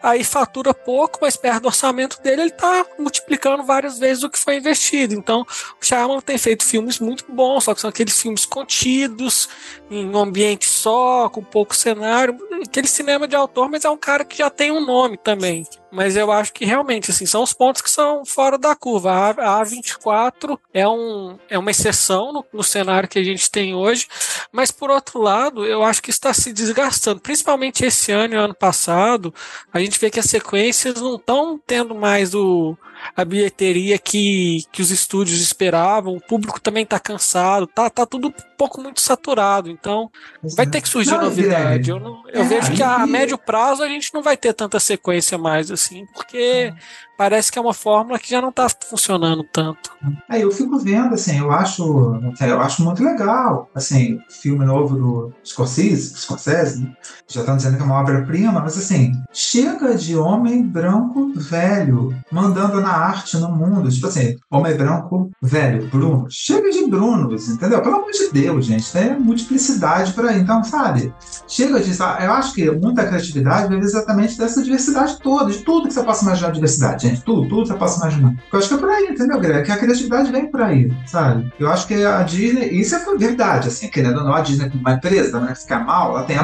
aí 0.03 0.21
fatura 0.21 0.73
pouco, 0.73 1.19
mas 1.21 1.37
perto 1.37 1.61
do 1.61 1.67
orçamento 1.67 2.21
dele 2.21 2.43
ele 2.43 2.51
tá 2.51 2.85
multiplicando 2.99 3.63
várias 3.63 3.97
vezes 3.97 4.23
o 4.23 4.29
que 4.29 4.37
foi 4.37 4.57
investido. 4.57 5.13
Então, 5.15 5.41
o 5.81 5.85
Shyamalan 5.85 6.19
tem 6.19 6.37
feito 6.37 6.63
filmes 6.65 6.99
muito 6.99 7.25
bons, 7.31 7.63
só 7.63 7.73
que 7.73 7.79
são 7.79 7.89
aqueles 7.89 8.21
filmes 8.21 8.45
contidos, 8.45 9.47
em 9.89 10.05
um 10.05 10.17
ambiente 10.17 10.69
só, 10.69 11.29
com 11.29 11.41
pouco 11.41 11.73
cenário, 11.73 12.37
aquele 12.61 12.87
cinema 12.87 13.27
de 13.27 13.35
autor, 13.35 13.69
mas 13.69 13.85
é 13.85 13.89
um 13.89 13.97
cara 13.97 14.25
que 14.25 14.37
já 14.37 14.49
tem 14.49 14.71
um 14.71 14.85
nome 14.85 15.17
também. 15.17 15.65
Mas 15.95 16.17
eu 16.17 16.29
acho 16.29 16.51
que 16.51 16.65
realmente, 16.65 17.09
assim, 17.09 17.25
são 17.25 17.41
os 17.41 17.53
pontos 17.53 17.81
que 17.81 17.89
são 17.89 18.25
fora 18.25 18.57
da 18.57 18.75
curva. 18.75 19.11
A, 19.11 19.29
a 19.29 19.63
A24 19.63 20.59
é, 20.73 20.85
um, 20.85 21.39
é 21.49 21.57
uma 21.57 21.71
exceção 21.71 22.33
no, 22.33 22.45
no 22.51 22.63
cenário 22.63 23.07
que 23.07 23.17
a 23.17 23.23
gente 23.23 23.49
tem 23.49 23.73
hoje, 23.73 24.05
mas 24.51 24.71
por 24.71 24.91
outro 24.91 25.21
lado, 25.21 25.65
eu 25.65 25.83
acho 25.83 26.03
que 26.03 26.09
está 26.09 26.33
se 26.33 26.51
desgastando. 26.51 27.21
Principalmente 27.21 27.85
esse 27.85 28.11
ano 28.11 28.33
e 28.33 28.37
ano 28.37 28.53
passado, 28.53 29.33
a 29.71 29.79
gente 29.79 29.97
vê 29.97 30.09
que 30.09 30.19
as 30.19 30.25
sequências 30.25 30.99
não 30.99 31.15
estão 31.15 31.57
tendo 31.65 31.95
mais 31.95 32.35
o, 32.35 32.77
a 33.15 33.25
bilheteria 33.25 33.97
que, 33.97 34.63
que 34.71 34.81
os 34.81 34.91
estúdios 34.91 35.41
esperavam, 35.41 36.15
o 36.15 36.21
público 36.21 36.59
também 36.61 36.83
está 36.83 36.99
cansado, 36.99 37.67
tá, 37.67 37.89
tá 37.89 38.05
tudo 38.05 38.29
um 38.29 38.33
pouco 38.57 38.81
muito 38.81 39.01
saturado. 39.01 39.69
Então, 39.69 40.09
vai 40.55 40.65
ter 40.65 40.81
que 40.81 40.89
surgir 40.89 41.11
Não, 41.11 41.23
novidade. 41.23 41.79
Guilherme, 41.83 41.89
Eu, 41.89 41.99
não- 41.99 42.23
eu 42.29 42.41
É, 42.41 42.43
vejo 42.45 42.71
que 42.71 42.83
a, 42.83 43.05
médio 43.05 43.37
prazo 43.37 43.83
a 43.83 43.87
gente 43.87 44.13
não 44.13 44.21
vai 44.21 44.37
ter 44.37 44.53
tanta 44.53 44.79
sequência 44.79 45.37
mais, 45.37 45.69
assim, 45.71 46.05
porque 46.13 46.73
parece 47.17 47.51
que 47.51 47.57
é 47.57 47.61
uma 47.61 47.73
fórmula 47.73 48.19
que 48.19 48.29
já 48.29 48.41
não 48.41 48.49
está 48.49 48.67
funcionando 48.89 49.43
tanto. 49.43 49.91
Aí 50.29 50.41
eu 50.41 50.51
fico 50.51 50.77
vendo, 50.79 51.13
assim, 51.15 51.39
eu 51.39 51.51
acho, 51.51 52.19
eu 52.41 52.61
acho 52.61 52.83
muito 52.83 53.03
legal, 53.03 53.69
assim, 53.73 54.15
o 54.29 54.31
filme 54.33 54.65
novo 54.65 54.95
do 54.95 55.33
Scorsese, 55.45 56.15
Scorsese, 56.17 56.81
né? 56.83 56.93
já 57.27 57.41
estão 57.41 57.55
dizendo 57.57 57.77
que 57.77 57.81
é 57.83 57.85
uma 57.85 57.99
obra-prima, 57.99 58.51
mas 58.61 58.77
assim, 58.77 59.13
chega 59.33 59.95
de 59.95 60.15
homem 60.15 60.61
branco 60.63 61.31
velho 61.35 62.15
mandando 62.31 62.81
na 62.81 62.94
arte 62.95 63.37
no 63.37 63.51
mundo, 63.51 63.89
tipo 63.89 64.07
assim, 64.07 64.35
homem 64.51 64.75
branco 64.75 65.31
velho, 65.41 65.87
Bruno, 65.87 66.27
chega 66.29 66.69
de 66.69 66.87
Brunos, 66.87 67.49
entendeu? 67.49 67.81
Pelo 67.81 67.95
amor 67.95 68.11
de 68.11 68.29
Deus, 68.31 68.65
gente, 68.65 68.91
tem 68.91 69.19
multiplicidade 69.19 70.13
por 70.13 70.25
aí, 70.25 70.39
então, 70.39 70.63
sabe? 70.63 71.13
Chega 71.47 71.79
disso, 71.79 72.03
eu 72.03 72.31
acho 72.33 72.53
que 72.53 72.69
muita 72.71 73.05
criatividade 73.05 73.69
vem 73.69 73.79
exatamente 73.79 74.37
dessa 74.37 74.63
diversidade 74.63 75.19
toda, 75.19 75.51
de 75.51 75.59
tudo 75.59 75.87
que 75.87 75.93
você 75.93 76.03
possa 76.03 76.23
imaginar 76.23 76.49
de 76.49 76.55
diversidade, 76.55 77.07
gente, 77.07 77.21
tudo, 77.21 77.47
tudo 77.47 77.63
que 77.63 77.67
você 77.69 77.77
possa 77.77 77.99
imaginar. 77.99 78.35
Eu 78.51 78.59
acho 78.59 78.67
que 78.67 78.73
é 78.73 78.77
por 78.77 78.89
aí, 78.89 79.07
entendeu, 79.09 79.39
Greg? 79.39 79.65
Que 79.65 79.71
a 79.71 79.77
criatividade 79.77 80.31
vem 80.31 80.49
por 80.49 80.61
aí, 80.61 80.91
sabe? 81.05 81.51
Eu 81.59 81.69
acho 81.69 81.87
que 81.87 82.03
a 82.03 82.23
Disney, 82.23 82.69
isso 82.79 82.95
é 82.95 83.15
verdade, 83.17 83.67
assim, 83.67 83.87
querendo 83.87 84.17
ou 84.19 84.23
não, 84.23 84.33
a 84.33 84.41
Disney 84.41 84.69
como 84.69 84.81
uma 84.81 84.93
empresa, 84.93 85.39
né, 85.39 85.55
ficar 85.55 85.79
mal, 85.85 86.11
ela 86.11 86.23
tem, 86.23 86.37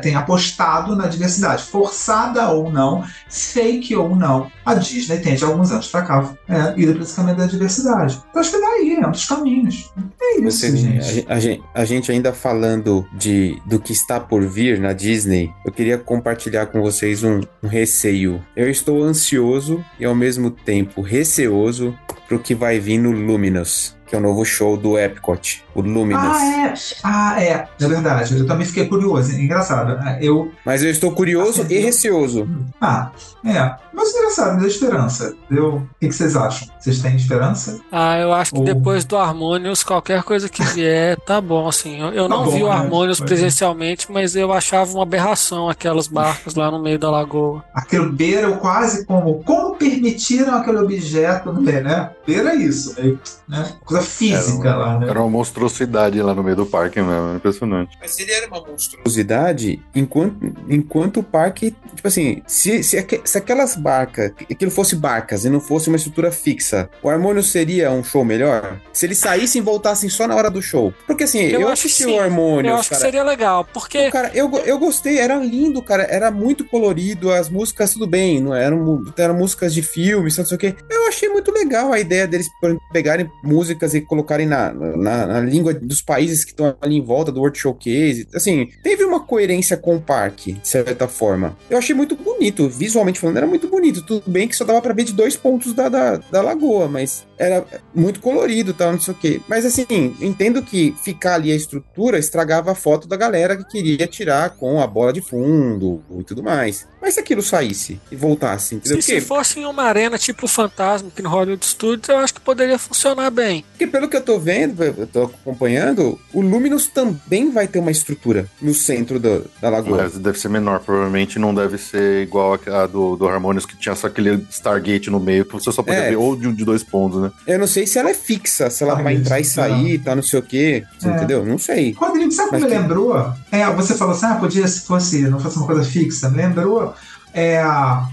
tem 0.00 0.14
apostado 0.14 0.94
na 0.96 1.06
diversidade, 1.06 1.62
forçada 1.64 2.48
ou 2.50 2.70
não, 2.70 3.04
fake 3.28 3.94
ou 3.96 4.14
não, 4.14 4.50
a 4.64 4.74
Disney 4.74 5.18
tem 5.18 5.34
de 5.34 5.44
alguns 5.44 5.70
anos 5.72 5.88
cá 6.02 6.32
é, 6.48 6.74
ido 6.80 6.94
para 6.94 7.02
esse 7.02 7.14
caminho 7.16 7.36
da 7.36 7.46
diversidade. 7.46 8.20
Eu 8.34 8.40
acho 8.40 8.50
que 8.50 8.60
daí, 8.60 8.98
é 9.02 9.06
um 9.06 9.10
dos 9.10 9.24
caminhos. 9.26 9.92
É 10.20 10.40
isso, 10.40 10.50
Você, 10.58 10.66
a, 10.66 10.70
gente. 10.70 11.02
gen- 11.04 11.24
a 11.28 11.38
gen- 11.40 11.62
a 11.74 11.84
gente 11.84 12.12
ainda 12.12 12.32
falando 12.32 13.06
de, 13.16 13.60
do 13.66 13.78
que 13.78 13.92
está 13.92 14.18
por 14.20 14.42
vir 14.46 14.78
na 14.78 14.92
Disney, 14.92 15.50
eu 15.64 15.72
queria 15.72 15.96
compartilhar 15.98 16.66
com 16.66 16.80
vocês 16.80 17.22
um, 17.24 17.40
um 17.62 17.68
receio. 17.68 18.42
Eu 18.56 18.68
estou 18.70 19.02
ansioso 19.02 19.84
e 19.98 20.04
ao 20.04 20.14
mesmo 20.14 20.50
tempo 20.50 21.00
receoso 21.02 21.96
pro 22.28 22.38
que 22.38 22.54
vai 22.54 22.78
vir 22.78 22.98
no 22.98 23.10
Luminous, 23.10 23.96
que 24.08 24.14
é 24.14 24.18
o 24.18 24.20
novo 24.20 24.44
show 24.44 24.76
do 24.76 24.98
Epcot, 24.98 25.64
o 25.74 25.80
Luminous. 25.82 26.24
Ah, 26.24 26.44
é. 26.66 26.74
Ah, 27.04 27.42
é. 27.42 27.68
É 27.80 27.86
verdade. 27.88 28.38
Eu 28.38 28.46
também 28.46 28.66
fiquei 28.66 28.86
curioso. 28.86 29.32
Engraçado. 29.38 29.98
Eu. 30.20 30.50
Mas 30.64 30.82
eu 30.82 30.90
estou 30.90 31.12
curioso 31.12 31.62
Assim, 31.62 31.74
e 31.74 31.76
eu- 31.78 31.82
receoso. 31.84 32.48
Ah, 32.80 33.10
é. 33.44 33.74
Mas 33.92 34.14
engraçado, 34.14 34.54
me 34.54 34.60
deu 34.60 34.68
esperança. 34.68 35.34
Deu... 35.50 35.74
O 35.76 35.88
que, 36.00 36.08
que 36.08 36.12
vocês 36.14 36.36
acham? 36.36 36.68
Vocês 36.78 37.00
têm 37.00 37.16
esperança? 37.16 37.80
Ah, 37.90 38.18
eu 38.18 38.32
acho 38.32 38.52
que 38.52 38.58
Ou- 38.58 38.64
depois 38.64 39.04
do 39.04 39.16
Harmonious, 39.16 39.82
qualquer 39.82 40.22
coisa 40.22 40.48
que 40.48 40.62
vier, 40.62 41.16
tá 41.20 41.40
bom, 41.40 41.66
assim. 41.68 42.00
Eu, 42.00 42.08
eu 42.12 42.28
Tá 42.28 42.36
não 42.36 42.44
bom, 42.44 42.50
vi 42.50 42.62
o 42.62 42.66
né? 42.68 42.72
Harmonious 42.72 43.18
Foi. 43.18 43.26
presencialmente, 43.26 44.10
mas 44.10 44.36
eu 44.36 44.52
achava 44.52 44.90
uma 44.92 45.02
aberração 45.02 45.68
aquelas 45.68 46.06
barcas 46.08 46.54
lá 46.54 46.70
no 46.70 46.78
meio 46.80 46.98
da 46.98 47.10
lagoa. 47.10 47.64
Aquilo 47.74 48.12
beira 48.12 48.50
quase 48.58 49.04
como. 49.06 49.42
Como 49.44 49.76
permitiram 49.76 50.54
aquele 50.56 50.78
objeto 50.78 51.52
no 51.52 51.60
meio, 51.60 51.82
né? 51.82 52.10
Beira 52.26 52.54
isso. 52.54 52.94
Meio, 53.00 53.18
né? 53.48 53.72
coisa 53.84 54.02
física 54.04 54.68
Era 54.68 54.76
lá, 54.76 54.98
né? 54.98 55.08
Era 55.08 55.20
uma 55.20 55.30
monstruosidade 55.30 56.20
lá 56.20 56.34
no 56.34 56.42
meio 56.42 56.56
do 56.56 56.66
parque 56.66 57.00
mesmo, 57.00 57.34
impressionante. 57.36 57.96
Mas 58.00 58.18
ele 58.18 58.30
era 58.32 58.46
uma 58.46 58.60
monstruosidade 58.60 59.80
enquanto, 59.94 60.36
enquanto 60.68 61.20
o 61.20 61.22
parque, 61.22 61.74
tipo 61.94 62.06
assim, 62.06 62.42
se, 62.46 62.82
se, 62.82 63.04
se 63.24 63.38
aquelas 63.38 63.74
barcas, 63.76 64.32
aquilo 64.50 64.70
fosse 64.70 64.94
barcas 64.96 65.44
e 65.44 65.50
não 65.50 65.60
fosse 65.60 65.88
uma 65.88 65.96
estrutura 65.96 66.30
fixa, 66.30 66.77
o 67.02 67.08
Harmônio 67.08 67.42
seria 67.42 67.90
um 67.90 68.02
show 68.04 68.24
melhor? 68.24 68.78
Se 68.92 69.06
eles 69.06 69.18
saíssem 69.18 69.60
e 69.60 69.64
voltassem 69.64 70.08
só 70.08 70.26
na 70.26 70.34
hora 70.34 70.50
do 70.50 70.60
show. 70.60 70.92
Porque 71.06 71.24
assim, 71.24 71.40
eu, 71.40 71.60
Eu 71.60 71.68
acho 71.68 71.86
assisti 71.86 72.04
que 72.04 72.10
sim. 72.10 72.16
o 72.16 72.20
Harmônio, 72.20 72.70
Eu 72.70 72.74
acho 72.76 72.88
que 72.88 72.94
cara. 72.94 73.00
seria 73.04 73.22
legal, 73.22 73.64
porque 73.72 74.10
Cara, 74.10 74.30
eu, 74.34 74.50
eu 74.64 74.78
gostei, 74.78 75.18
era 75.18 75.36
lindo, 75.36 75.82
cara. 75.82 76.04
Era 76.04 76.30
muito 76.30 76.64
colorido, 76.64 77.32
as 77.32 77.48
músicas, 77.48 77.92
tudo 77.92 78.06
bem, 78.06 78.40
não 78.40 78.54
eram, 78.54 79.04
eram 79.16 79.34
músicas 79.34 79.72
de 79.74 79.82
filmes, 79.82 80.36
não 80.36 80.44
sei 80.46 80.56
o 80.56 80.58
quê. 80.58 80.74
Eu 80.90 81.06
achei 81.08 81.28
muito 81.28 81.50
legal 81.52 81.92
a 81.92 82.00
ideia 82.00 82.26
deles 82.26 82.46
pegarem 82.92 83.30
músicas 83.42 83.94
e 83.94 84.00
colocarem 84.00 84.46
na, 84.46 84.72
na, 84.72 85.26
na 85.26 85.40
língua 85.40 85.72
dos 85.74 86.02
países 86.02 86.44
que 86.44 86.50
estão 86.50 86.76
ali 86.80 86.96
em 86.96 87.04
volta 87.04 87.30
do 87.32 87.40
World 87.40 87.58
Showcase. 87.58 88.28
Assim, 88.34 88.68
teve 88.82 89.04
uma 89.04 89.20
coerência 89.20 89.76
com 89.76 89.96
o 89.96 90.00
parque, 90.00 90.52
de 90.52 90.68
certa 90.68 91.06
forma. 91.08 91.56
Eu 91.70 91.78
achei 91.78 91.94
muito 91.94 92.16
bonito, 92.16 92.68
visualmente 92.68 93.20
falando, 93.20 93.36
era 93.38 93.46
muito 93.46 93.68
bonito. 93.68 94.02
Tudo 94.02 94.22
bem 94.26 94.48
que 94.48 94.56
só 94.56 94.64
dava 94.64 94.80
pra 94.80 94.92
ver 94.94 95.04
de 95.04 95.12
dois 95.12 95.36
pontos 95.36 95.72
da, 95.72 95.88
da, 95.88 96.16
da 96.16 96.42
lagoa, 96.58 96.88
mas 96.88 97.26
era 97.38 97.64
muito 97.94 98.20
colorido, 98.20 98.74
tal, 98.74 98.92
não 98.92 99.00
sei 99.00 99.14
o 99.14 99.16
quê. 99.16 99.40
Mas 99.48 99.64
assim, 99.64 99.86
entendo 100.20 100.62
que 100.62 100.94
ficar 101.04 101.34
ali 101.34 101.52
a 101.52 101.56
estrutura 101.56 102.18
estragava 102.18 102.72
a 102.72 102.74
foto 102.74 103.06
da 103.06 103.16
galera 103.16 103.56
que 103.56 103.64
queria 103.64 104.06
tirar 104.06 104.50
com 104.50 104.80
a 104.82 104.86
bola 104.86 105.12
de 105.12 105.20
fundo 105.20 106.02
e 106.18 106.24
tudo 106.24 106.42
mais. 106.42 106.86
Mas 107.00 107.14
se 107.14 107.20
aquilo 107.20 107.42
saísse 107.42 108.00
e 108.10 108.16
voltasse, 108.16 108.74
entendeu? 108.74 109.00
se, 109.00 109.12
se 109.12 109.20
fosse 109.20 109.60
em 109.60 109.64
uma 109.64 109.84
arena 109.84 110.18
tipo 110.18 110.46
o 110.46 110.48
Fantasma 110.48 111.08
aqui 111.08 111.22
no 111.22 111.28
Hollywood 111.30 111.64
Studios, 111.64 112.08
eu 112.08 112.18
acho 112.18 112.34
que 112.34 112.40
poderia 112.40 112.78
funcionar 112.78 113.30
bem. 113.30 113.64
porque 113.70 113.86
pelo 113.86 114.08
que 114.08 114.16
eu 114.16 114.20
tô 114.20 114.38
vendo, 114.38 114.82
eu 114.82 115.06
tô 115.06 115.22
acompanhando, 115.24 116.18
o 116.32 116.40
Luminous 116.40 116.88
também 116.88 117.50
vai 117.52 117.68
ter 117.68 117.78
uma 117.78 117.90
estrutura 117.92 118.46
no 118.60 118.74
centro 118.74 119.20
do- 119.20 119.44
da 119.60 119.70
lagoa. 119.70 119.98
Mas 120.02 120.18
deve 120.18 120.38
ser 120.38 120.48
menor, 120.48 120.80
provavelmente 120.80 121.38
não 121.38 121.54
deve 121.54 121.78
ser 121.78 122.22
igual 122.22 122.58
a 122.66 122.86
do, 122.86 123.14
do 123.16 123.28
Harmonious, 123.28 123.64
que 123.66 123.76
tinha 123.76 123.94
só 123.94 124.08
aquele 124.08 124.44
Stargate 124.50 125.08
no 125.10 125.20
meio, 125.20 125.44
que 125.44 125.52
você 125.52 125.70
só 125.70 125.82
podia 125.82 126.00
É. 126.00 126.10
ver 126.10 126.16
ou 126.16 126.34
de 126.34 126.47
um 126.48 126.54
de 126.54 126.64
dois 126.64 126.82
pontos, 126.82 127.20
né? 127.20 127.30
Eu 127.46 127.58
não 127.58 127.66
sei 127.66 127.86
se 127.86 127.98
ela 127.98 128.10
é 128.10 128.14
fixa, 128.14 128.68
se 128.70 128.82
ela 128.82 128.94
Ah, 128.98 129.02
vai 129.02 129.14
isso, 129.14 129.22
entrar 129.22 129.40
e 129.40 129.44
sair 129.44 129.94
e 129.94 129.98
tal, 129.98 130.16
não 130.16 130.22
sei 130.22 130.38
o 130.38 130.42
quê. 130.42 130.84
Você 130.98 131.08
É. 131.08 131.16
entendeu? 131.16 131.44
Não 131.44 131.58
sei. 131.58 131.92
Rodrigo, 131.92 132.30
sabe 132.32 132.48
o 132.48 132.50
que 132.52 132.56
Mas 132.60 132.64
me 132.64 132.68
que- 132.70 132.78
lembrou? 132.82 133.32
É, 133.52 133.70
você 133.74 133.94
falou 133.94 134.14
assim, 134.14 134.26
ah, 134.26 134.34
podia 134.36 134.66
se 134.66 134.80
fosse, 134.82 135.22
não 135.28 135.38
fosse 135.40 135.56
uma 135.56 135.66
coisa 135.66 135.84
fixa. 135.84 136.28
Me 136.28 136.36
lembrou 136.38 136.94
é, 137.34 137.62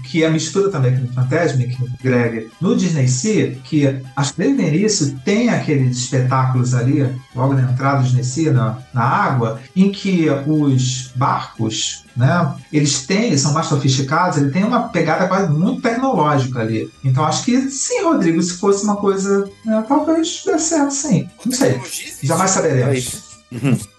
que 0.04 0.24
a 0.24 0.30
mistura 0.30 0.70
também 0.70 0.96
com 0.96 1.04
o 1.04 1.12
Fantasmic, 1.12 1.76
Greg, 2.02 2.48
no 2.60 2.76
Disney 2.76 3.08
Sea, 3.08 3.54
que 3.64 4.00
acho 4.14 4.34
que 4.34 4.42
desde 4.42 4.62
o 4.62 4.66
início 4.66 5.18
tem 5.24 5.48
aqueles 5.50 5.96
espetáculos 5.96 6.74
ali, 6.74 7.08
logo 7.34 7.54
na 7.54 7.62
entrada 7.62 7.98
do 7.98 8.04
Disney 8.04 8.24
Sea, 8.24 8.52
na, 8.52 8.78
na 8.92 9.02
água, 9.02 9.60
em 9.74 9.90
que 9.90 10.26
os 10.46 11.12
barcos, 11.16 12.04
né, 12.16 12.54
eles 12.72 13.06
têm, 13.06 13.24
eles 13.26 13.40
são 13.40 13.52
mais 13.52 13.66
sofisticados, 13.66 14.38
ele 14.38 14.50
tem 14.50 14.64
uma 14.64 14.88
pegada 14.88 15.26
quase 15.28 15.52
muito 15.52 15.82
tecnológica 15.82 16.60
ali. 16.60 16.90
Então 17.04 17.24
acho 17.24 17.44
que 17.44 17.70
sim, 17.70 18.02
Rodrigo, 18.04 18.42
se 18.42 18.54
fosse 18.58 18.84
uma 18.84 18.96
coisa, 18.96 19.48
né, 19.64 19.84
talvez 19.86 20.42
desse 20.44 20.68
certo, 20.68 20.92
sim. 20.92 21.28
Não 21.44 21.52
sei. 21.52 21.80
Jamais 22.22 22.50
É 22.50 22.54
saberemos. 22.54 22.98
isso. 22.98 23.26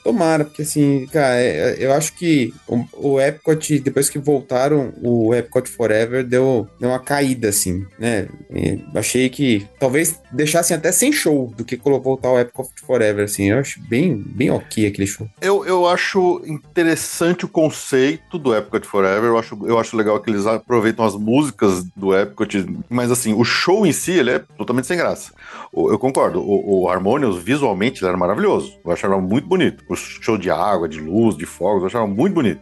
Tomara, 0.08 0.46
porque 0.46 0.62
assim, 0.62 1.06
cara, 1.12 1.36
é- 1.36 1.72
é- 1.74 1.86
eu 1.86 1.92
acho 1.92 2.14
que 2.14 2.54
o, 2.66 2.86
o 2.94 3.20
Epcot, 3.20 3.78
depois 3.80 4.10
que 4.10 4.18
voltaram, 4.18 4.94
o 5.04 5.36
Epcot 5.36 5.68
Forever 5.70 6.24
deu, 6.26 6.66
deu 6.80 6.88
uma 6.92 7.00
caída, 7.00 7.50
assim, 7.50 7.86
né? 8.00 8.30
E 8.50 8.82
achei 8.96 9.28
que 9.28 9.68
talvez 9.78 10.18
deixassem 10.32 10.78
até 10.78 10.94
sem 10.94 11.12
show 11.12 11.54
do 11.58 11.66
que 11.66 11.76
voltar 11.76 12.32
o 12.32 12.40
Epcot 12.40 12.70
Forever, 12.86 13.26
assim. 13.26 13.50
Eu 13.50 13.60
acho 13.60 13.82
bem, 13.82 14.16
bem 14.26 14.50
ok 14.50 14.88
aquele 14.88 15.08
show. 15.08 15.28
Eu, 15.42 15.66
eu 15.66 15.86
acho 15.86 16.42
interessante 16.46 17.44
o 17.44 17.50
conceito 17.50 18.38
do 18.40 18.56
Epcot 18.56 18.88
Forever. 18.88 19.26
Eu 19.26 19.38
acho, 19.38 19.60
eu 19.68 19.78
acho 19.78 19.98
legal 19.98 20.22
que 20.22 20.30
eles 20.30 20.46
aproveitam 20.48 21.04
as 21.04 21.16
músicas 21.16 21.84
do 21.94 22.16
Epcot, 22.18 22.66
mas 22.90 23.12
assim, 23.12 23.34
o 23.34 23.44
show 23.44 23.86
em 23.86 23.92
si, 23.92 24.12
ele 24.14 24.32
é 24.32 24.40
totalmente 24.58 24.88
sem 24.88 24.96
graça. 24.96 25.34
Eu 25.74 26.00
concordo, 26.00 26.40
o, 26.40 26.84
o 26.84 26.90
Harmonious, 26.90 27.38
visualmente, 27.44 28.02
ele 28.02 28.08
era 28.08 28.18
maravilhoso. 28.18 28.80
Eu 28.86 28.92
achava 28.94 29.20
muito 29.20 29.46
bonito. 29.46 29.84
O 29.90 29.97
show 29.98 30.38
de 30.38 30.49
água, 30.49 30.88
de 30.88 30.99
luz, 30.99 31.36
de 31.36 31.45
fogos, 31.45 31.82
eu 31.82 31.88
achava 31.88 32.07
muito 32.07 32.34
bonito. 32.34 32.61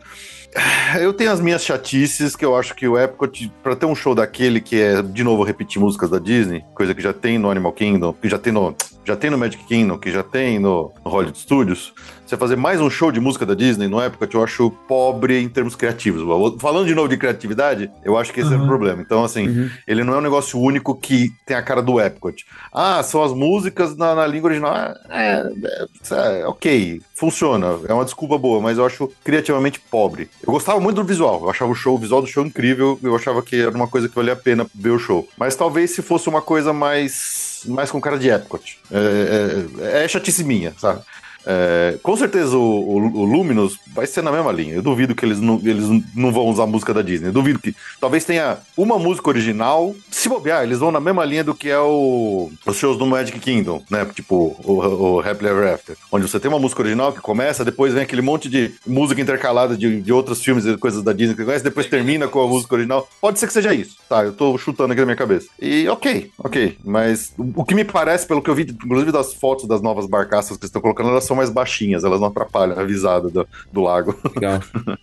Eu 0.99 1.13
tenho 1.13 1.31
as 1.31 1.41
minhas 1.41 1.63
chatices 1.63 2.33
que 2.33 2.45
eu 2.45 2.55
acho 2.55 2.73
que 2.75 2.87
o 2.87 2.97
Epcot, 2.97 3.51
pra 3.61 3.75
ter 3.75 3.85
um 3.85 3.93
show 3.93 4.15
daquele 4.15 4.61
que 4.61 4.81
é, 4.81 5.01
de 5.01 5.23
novo, 5.23 5.43
repetir 5.43 5.81
músicas 5.81 6.09
da 6.09 6.17
Disney, 6.17 6.63
coisa 6.73 6.95
que 6.95 7.01
já 7.01 7.11
tem 7.11 7.37
no 7.37 7.51
Animal 7.51 7.73
Kingdom, 7.73 8.13
que 8.13 8.29
já 8.29 8.37
tem 8.37 8.53
no, 8.53 8.73
já 9.05 9.15
tem 9.15 9.29
no 9.29 9.37
Magic 9.37 9.63
Kingdom, 9.65 9.97
que 9.97 10.11
já 10.11 10.23
tem 10.23 10.57
no, 10.59 10.91
Hollywood 11.03 11.37
Studios, 11.37 11.93
você 12.25 12.35
fazer 12.35 12.55
mais 12.55 12.81
um 12.81 12.89
show 12.89 13.11
de 13.11 13.19
música 13.19 13.45
da 13.45 13.53
Disney 13.53 13.87
no 13.87 14.01
Epcot, 14.03 14.33
eu 14.33 14.43
acho 14.43 14.71
pobre 14.87 15.39
em 15.39 15.47
termos 15.47 15.75
criativos. 15.75 16.23
Falando 16.59 16.87
de 16.87 16.95
novo 16.95 17.07
de 17.07 17.17
criatividade, 17.17 17.91
eu 18.03 18.17
acho 18.17 18.33
que 18.33 18.39
esse 18.39 18.51
é 18.51 18.57
o 18.57 18.61
Uhum. 18.61 18.67
problema. 18.67 19.01
Então, 19.01 19.23
assim, 19.23 19.47
Uhum. 19.47 19.69
ele 19.85 20.03
não 20.03 20.15
é 20.15 20.17
um 20.17 20.21
negócio 20.21 20.59
único 20.59 20.95
que 20.95 21.29
tem 21.45 21.55
a 21.55 21.61
cara 21.61 21.83
do 21.83 22.01
Epcot. 22.01 22.43
Ah, 22.73 23.03
são 23.03 23.23
as 23.23 23.31
músicas 23.31 23.95
na, 23.95 24.15
na 24.15 24.25
língua 24.25 24.49
original. 24.49 24.75
É, 25.07 25.43
é, 25.63 26.39
é, 26.41 26.47
ok, 26.47 26.99
funciona. 27.13 27.77
É 27.87 27.93
uma 27.93 28.03
desculpa 28.05 28.39
boa, 28.39 28.59
mas 28.59 28.79
eu 28.79 28.85
acho 28.87 29.07
criativamente 29.23 29.79
pobre. 29.79 30.27
Eu 30.45 30.51
gostava 30.51 30.79
muito 30.79 30.95
do 30.95 31.03
visual. 31.03 31.41
Eu 31.43 31.49
achava 31.51 31.71
o 31.71 31.75
show, 31.75 31.93
o 31.93 31.99
visual 31.99 32.21
do 32.21 32.27
show 32.27 32.43
incrível. 32.43 32.99
Eu 33.03 33.15
achava 33.15 33.43
que 33.43 33.55
era 33.61 33.69
uma 33.71 33.87
coisa 33.87 34.09
que 34.09 34.15
valia 34.15 34.33
a 34.33 34.35
pena 34.35 34.65
ver 34.73 34.89
o 34.89 34.97
show. 34.99 35.27
Mas 35.37 35.55
talvez 35.55 35.91
se 35.91 36.01
fosse 36.01 36.27
uma 36.27 36.41
coisa 36.41 36.73
mais, 36.73 37.44
mais 37.67 37.91
com 37.91 38.01
cara 38.01 38.17
de 38.17 38.29
Epcot. 38.29 38.79
É, 38.91 39.67
é, 39.79 40.03
é 40.03 40.07
chatice 40.07 40.43
minha, 40.43 40.73
sabe? 40.77 41.01
É, 41.45 41.97
com 42.01 42.15
certeza 42.17 42.57
o, 42.57 42.61
o, 42.61 42.95
o 42.95 43.25
Luminous 43.25 43.77
vai 43.93 44.07
ser 44.07 44.21
na 44.21 44.31
mesma 44.31 44.51
linha. 44.51 44.73
Eu 44.73 44.81
duvido 44.81 45.13
que 45.13 45.25
eles 45.25 45.39
não, 45.39 45.59
eles 45.63 45.85
não 46.15 46.31
vão 46.31 46.47
usar 46.47 46.63
a 46.63 46.67
música 46.67 46.93
da 46.93 47.01
Disney. 47.01 47.29
Eu 47.29 47.33
duvido 47.33 47.59
que 47.59 47.75
talvez 47.99 48.25
tenha 48.25 48.57
uma 48.75 48.97
música 48.97 49.29
original. 49.29 49.95
Se 50.09 50.27
bobear, 50.27 50.63
eles 50.63 50.79
vão 50.79 50.91
na 50.91 50.99
mesma 50.99 51.23
linha 51.23 51.43
do 51.43 51.53
que 51.53 51.69
é 51.69 51.79
o, 51.79 52.51
os 52.65 52.77
shows 52.77 52.97
do 52.97 53.05
Magic 53.05 53.39
Kingdom, 53.39 53.83
né? 53.89 54.05
Tipo 54.05 54.55
o, 54.63 54.73
o 54.73 55.19
Happily 55.19 55.49
Ever 55.49 55.73
After. 55.73 55.95
Onde 56.11 56.27
você 56.27 56.39
tem 56.39 56.49
uma 56.49 56.59
música 56.59 56.81
original 56.81 57.13
que 57.13 57.21
começa, 57.21 57.63
depois 57.63 57.93
vem 57.93 58.03
aquele 58.03 58.21
monte 58.21 58.49
de 58.49 58.73
música 58.85 59.21
intercalada 59.21 59.77
de, 59.77 60.01
de 60.01 60.13
outros 60.13 60.41
filmes 60.41 60.65
e 60.65 60.77
coisas 60.77 61.03
da 61.03 61.13
Disney 61.13 61.35
que 61.35 61.41
você 61.41 61.45
conhece, 61.45 61.63
depois 61.63 61.87
termina 61.87 62.27
com 62.27 62.41
a 62.41 62.47
música 62.47 62.75
original. 62.75 63.07
Pode 63.21 63.39
ser 63.39 63.47
que 63.47 63.53
seja 63.53 63.73
isso, 63.73 63.97
tá? 64.09 64.23
Eu 64.23 64.33
tô 64.33 64.57
chutando 64.57 64.93
aqui 64.93 65.01
na 65.01 65.05
minha 65.05 65.15
cabeça. 65.15 65.47
E 65.61 65.87
ok, 65.87 66.31
ok. 66.39 66.77
Mas 66.83 67.33
o, 67.37 67.61
o 67.61 67.65
que 67.65 67.75
me 67.75 67.83
parece, 67.83 68.25
pelo 68.25 68.41
que 68.41 68.49
eu 68.49 68.55
vi, 68.55 68.63
inclusive 68.63 69.11
das 69.11 69.33
fotos 69.33 69.67
das 69.67 69.81
novas 69.81 70.05
barcaças 70.05 70.57
que 70.57 70.65
estão 70.65 70.81
colocando, 70.81 71.09
elas 71.09 71.23
são 71.23 71.34
mais 71.35 71.49
baixinhas, 71.49 72.03
elas 72.03 72.19
não 72.19 72.27
atrapalham 72.27 72.79
a 72.79 72.83
visada 72.83 73.29
do, 73.29 73.47
do 73.71 73.81
lago. 73.81 74.17
Legal. 74.35 74.61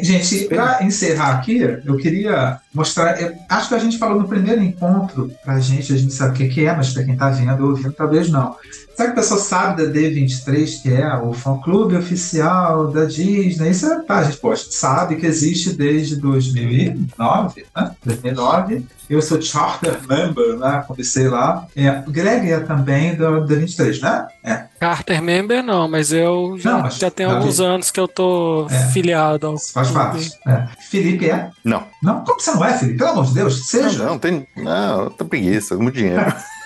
Gente, 0.00 0.44
para 0.44 0.84
encerrar 0.84 1.32
aqui, 1.32 1.58
eu 1.58 1.96
queria 1.96 2.60
mostrar. 2.72 3.20
eu 3.20 3.34
acho 3.48 3.68
que 3.68 3.74
a 3.74 3.78
gente 3.78 3.98
falou 3.98 4.20
no 4.20 4.28
primeiro 4.28 4.62
encontro, 4.62 5.32
pra 5.44 5.58
gente, 5.58 5.92
a 5.92 5.96
gente 5.96 6.12
sabe 6.12 6.30
o 6.30 6.34
que 6.34 6.48
que 6.48 6.64
é, 6.64 6.74
mas 6.74 6.92
para 6.92 7.02
quem 7.02 7.16
tá 7.16 7.30
vendo 7.30 7.64
ou 7.64 7.70
ouvindo, 7.70 7.92
talvez 7.92 8.30
não. 8.30 8.54
Sabe 8.96 9.08
que 9.08 9.18
o 9.18 9.20
pessoal 9.20 9.40
sabe 9.40 9.84
da 9.84 9.92
D23, 9.92 10.82
que 10.82 10.92
é 10.92 11.16
o 11.16 11.32
fã-clube 11.32 11.96
oficial 11.96 12.92
da 12.92 13.06
Disney? 13.06 13.70
Isso 13.70 13.86
é, 13.86 14.02
tá, 14.02 14.18
a 14.18 14.24
gente 14.24 14.36
pô, 14.36 14.54
sabe 14.54 15.16
que 15.16 15.26
existe 15.26 15.72
desde 15.72 16.14
2009, 16.16 17.66
né? 17.74 17.90
2009. 18.04 18.86
Eu 19.12 19.20
sou 19.20 19.40
charter 19.42 19.98
member, 20.08 20.56
né? 20.58 20.84
Comecei 20.86 21.28
lá. 21.28 21.66
É, 21.76 21.90
o 22.06 22.10
Greg 22.10 22.50
é 22.50 22.60
também 22.60 23.14
da 23.14 23.30
D23, 23.40 24.00
né? 24.00 24.26
É. 24.42 24.64
Carter 24.80 25.22
Member 25.22 25.62
não, 25.62 25.86
mas 25.88 26.12
eu 26.12 26.56
já, 26.58 26.72
Não, 26.72 26.80
mas- 26.82 26.96
já 26.96 27.10
tenho 27.10 27.30
alguns 27.30 27.58
bem. 27.58 27.66
anos 27.66 27.90
que 27.90 28.00
eu 28.00 28.08
tô 28.08 28.66
É. 28.70 28.78
filiado 28.86 29.46
ao 29.46 29.58
Faz 29.58 29.88
clube. 29.90 29.92
parte. 30.04 30.32
É. 30.46 30.66
Felipe 30.90 31.28
é? 31.28 31.50
Não. 31.62 31.84
Não? 32.02 32.24
Como 32.24 32.40
você 32.40 32.50
não 32.52 32.64
é, 32.64 32.72
Felipe? 32.78 32.98
Pelo 32.98 33.10
amor 33.10 33.26
de 33.26 33.34
Deus, 33.34 33.66
seja. 33.68 33.98
Não, 34.04 34.10
não 34.12 34.18
tem. 34.18 34.46
Não, 34.56 35.10
tem 35.10 35.26
preguiça, 35.28 35.76
muito 35.76 35.96
dinheiro. 35.96 36.24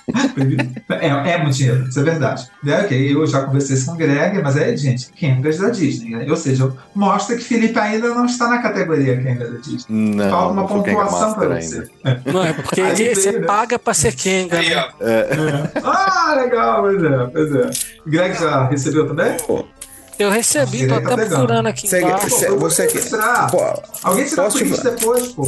É, 0.88 1.08
é 1.32 1.38
muito 1.42 1.56
dinheiro, 1.56 1.88
isso 1.88 1.98
é 1.98 2.02
verdade. 2.02 2.48
É, 2.66 2.80
ok, 2.80 3.14
eu 3.14 3.26
já 3.26 3.42
conversei 3.42 3.76
isso 3.76 3.86
com 3.86 3.92
o 3.92 3.96
Greg, 3.96 4.40
mas 4.42 4.56
é, 4.56 4.76
gente, 4.76 5.10
Kengas 5.12 5.58
da 5.58 5.68
Disney. 5.70 6.10
né? 6.10 6.26
Ou 6.28 6.36
seja, 6.36 6.72
mostra 6.94 7.36
que 7.36 7.42
Felipe 7.42 7.78
ainda 7.78 8.08
não 8.10 8.24
está 8.26 8.48
na 8.48 8.58
categoria 8.62 9.20
Kengas 9.20 9.52
da 9.52 9.58
Disney. 9.58 10.14
Não, 10.14 10.30
Falta 10.30 10.52
uma 10.52 10.66
pontuação 10.66 11.34
para 11.34 11.60
você. 11.60 11.88
Não, 12.24 12.44
é 12.44 12.52
porque 12.52 12.80
Aí 12.80 12.94
veio, 12.94 13.16
você 13.16 13.32
né? 13.32 13.46
paga 13.46 13.78
pra 13.78 13.94
ser 13.94 14.14
Kenga, 14.14 14.56
né? 14.60 14.84
É, 15.00 15.28
Ah, 15.82 16.34
legal, 16.36 16.82
pois 16.82 17.02
é, 17.02 17.26
pois 17.26 17.54
é. 17.54 17.70
O 18.06 18.10
Greg 18.10 18.34
já 18.38 18.68
recebeu 18.68 19.06
também? 19.08 19.36
Eu 20.18 20.30
recebi, 20.30 20.86
tô 20.86 20.94
até 20.94 21.04
tá 21.08 21.16
pegando. 21.16 21.28
procurando 21.28 21.66
aqui 21.66 21.86
se- 21.86 22.00
eu 22.46 22.58
vou 22.58 22.70
você. 22.70 22.86
Pô, 23.50 23.82
Alguém 24.02 24.24
tira 24.24 24.44
Posso 24.44 24.56
te 24.58 24.82
depois, 24.82 25.28
pô. 25.28 25.42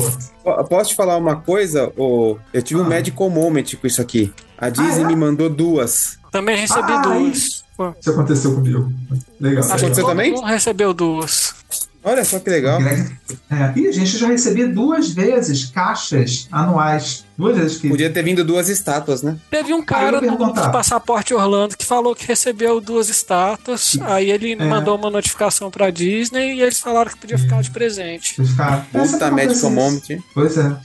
po- 0.45 0.65
Posso 0.65 0.91
te 0.91 0.97
falar 0.97 1.17
uma 1.17 1.37
coisa? 1.37 1.91
ô? 1.97 2.37
eu 2.53 2.61
tive 2.63 2.79
um 2.81 2.85
Ah. 2.85 2.89
medical 2.89 3.31
moment 3.31 3.65
com 3.81 3.87
isso 3.87 4.03
aqui. 4.03 4.31
A 4.59 4.69
Disney 4.69 5.03
é? 5.05 5.07
me 5.07 5.17
mandou 5.17 5.49
duas. 5.49 6.19
Também 6.31 6.57
recebi 6.57 6.93
Ah, 6.93 7.01
duas. 7.03 7.65
Isso 8.01 8.11
aconteceu 8.11 8.55
comigo. 8.55 8.93
Legal. 9.41 9.61
Isso 9.65 9.73
acho 9.73 9.85
aconteceu 9.85 10.05
todo 10.05 10.11
também? 10.11 10.45
recebeu 10.45 10.93
duas. 10.93 11.55
Olha 12.03 12.25
só 12.25 12.39
que 12.39 12.51
legal. 12.51 12.81
É, 12.81 13.73
e, 13.77 13.93
gente, 13.93 14.15
eu 14.15 14.21
já 14.21 14.29
recebi 14.29 14.67
duas 14.67 15.11
vezes 15.11 15.67
caixas 15.67 16.49
anuais 16.51 17.25
Duas 17.39 17.57
vezes 17.57 17.79
que. 17.79 17.89
Podia 17.89 18.11
ter 18.11 18.23
vindo 18.25 18.45
duas 18.45 18.69
estátuas, 18.69 19.23
né? 19.23 19.37
Teve 19.49 19.73
um 19.73 19.79
Ah, 19.81 19.85
cara 19.85 20.21
de 20.21 20.27
Passaporte 20.73 21.33
Orlando 21.33 21.77
que 21.77 21.87
falou 21.87 22.15
que 22.15 22.27
recebeu 22.27 22.81
duas 22.81 23.09
estátuas. 23.09 23.97
Aí 24.03 24.29
ele 24.31 24.53
É. 24.53 24.57
mandou 24.57 24.97
uma 24.99 25.09
notificação 25.09 25.71
pra 25.71 25.89
Disney 25.91 26.55
e 26.57 26.63
eles 26.63 26.81
falaram 26.81 27.11
que 27.13 27.17
podia 27.19 27.39
ficar 27.39 27.63
de 27.63 27.71
presente. 27.71 28.41
Essa 28.41 28.85
Puta 28.93 29.45
isso. 29.45 29.71
Moment. 29.71 30.01
Pois 30.35 30.59
é. 30.59 30.77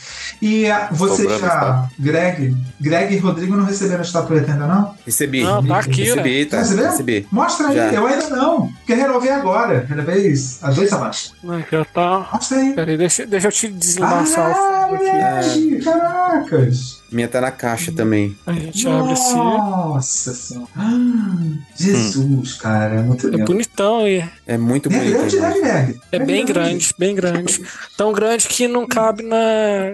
E 0.41 0.69
ah, 0.69 0.89
vocês 0.91 1.21
Sobrando 1.21 1.39
já. 1.39 1.47
estátua. 1.47 1.91
Greg, 1.99 2.55
Greg 2.79 3.15
e 3.15 3.17
Rodrigo 3.17 3.55
não 3.57 3.65
receberam 3.65 3.99
a 3.99 4.03
estatueta 4.03 4.51
ainda, 4.51 4.67
não? 4.67 4.93
Recebi. 5.05 5.43
Não, 5.43 5.65
tá 5.65 5.79
aqui, 5.79 6.03
Recebi, 6.03 6.45
tá. 6.45 6.59
Recebeu? 6.59 6.85
Recebi. 6.91 7.27
Mostra 7.31 7.67
aí, 7.69 7.75
Já. 7.75 7.93
eu 7.93 8.05
ainda 8.05 8.29
não. 8.29 8.67
Porque 8.67 8.93
renovei 8.93 9.31
agora. 9.31 9.85
Renovei 9.89 10.27
isso, 10.27 10.59
há 10.61 10.69
dois 10.69 10.87
semanas. 10.89 11.33
Já 11.71 11.85
tá. 11.85 12.29
Mostra 12.31 12.57
aí. 12.59 12.73
Peraí, 12.73 12.97
deixa, 12.97 13.25
deixa 13.25 13.47
eu 13.47 13.51
te 13.51 13.65
Ah, 13.67 13.69
desembaçar 13.71 14.51
o 14.51 14.97
fundo 14.97 15.09
aqui. 15.09 16.42
Caracas. 16.49 17.01
Minha 17.11 17.27
tá 17.27 17.39
na 17.41 17.51
caixa 17.51 17.91
também. 17.91 18.35
A 18.45 18.53
gente 18.53 18.87
abre 18.87 19.13
assim. 19.13 19.35
Nossa 19.35 20.33
senhora. 20.33 20.67
Jesus, 21.77 22.53
cara, 22.53 22.95
é 22.95 23.03
muito 23.03 23.27
É 23.27 23.45
bonitão 23.45 24.07
e 24.07 24.23
É 24.47 24.57
muito 24.57 24.89
É 24.89 24.97
bonito. 24.97 25.11
grande, 25.17 25.39
né. 25.39 25.83
Greg? 25.85 25.99
é 26.11 26.19
bem 26.19 26.45
grande, 26.45 26.93
bem 26.97 27.15
grande. 27.15 27.61
Tão 27.97 28.11
grande 28.13 28.47
que 28.47 28.67
não 28.67 28.87
cabe 28.87 29.23
na, 29.23 29.37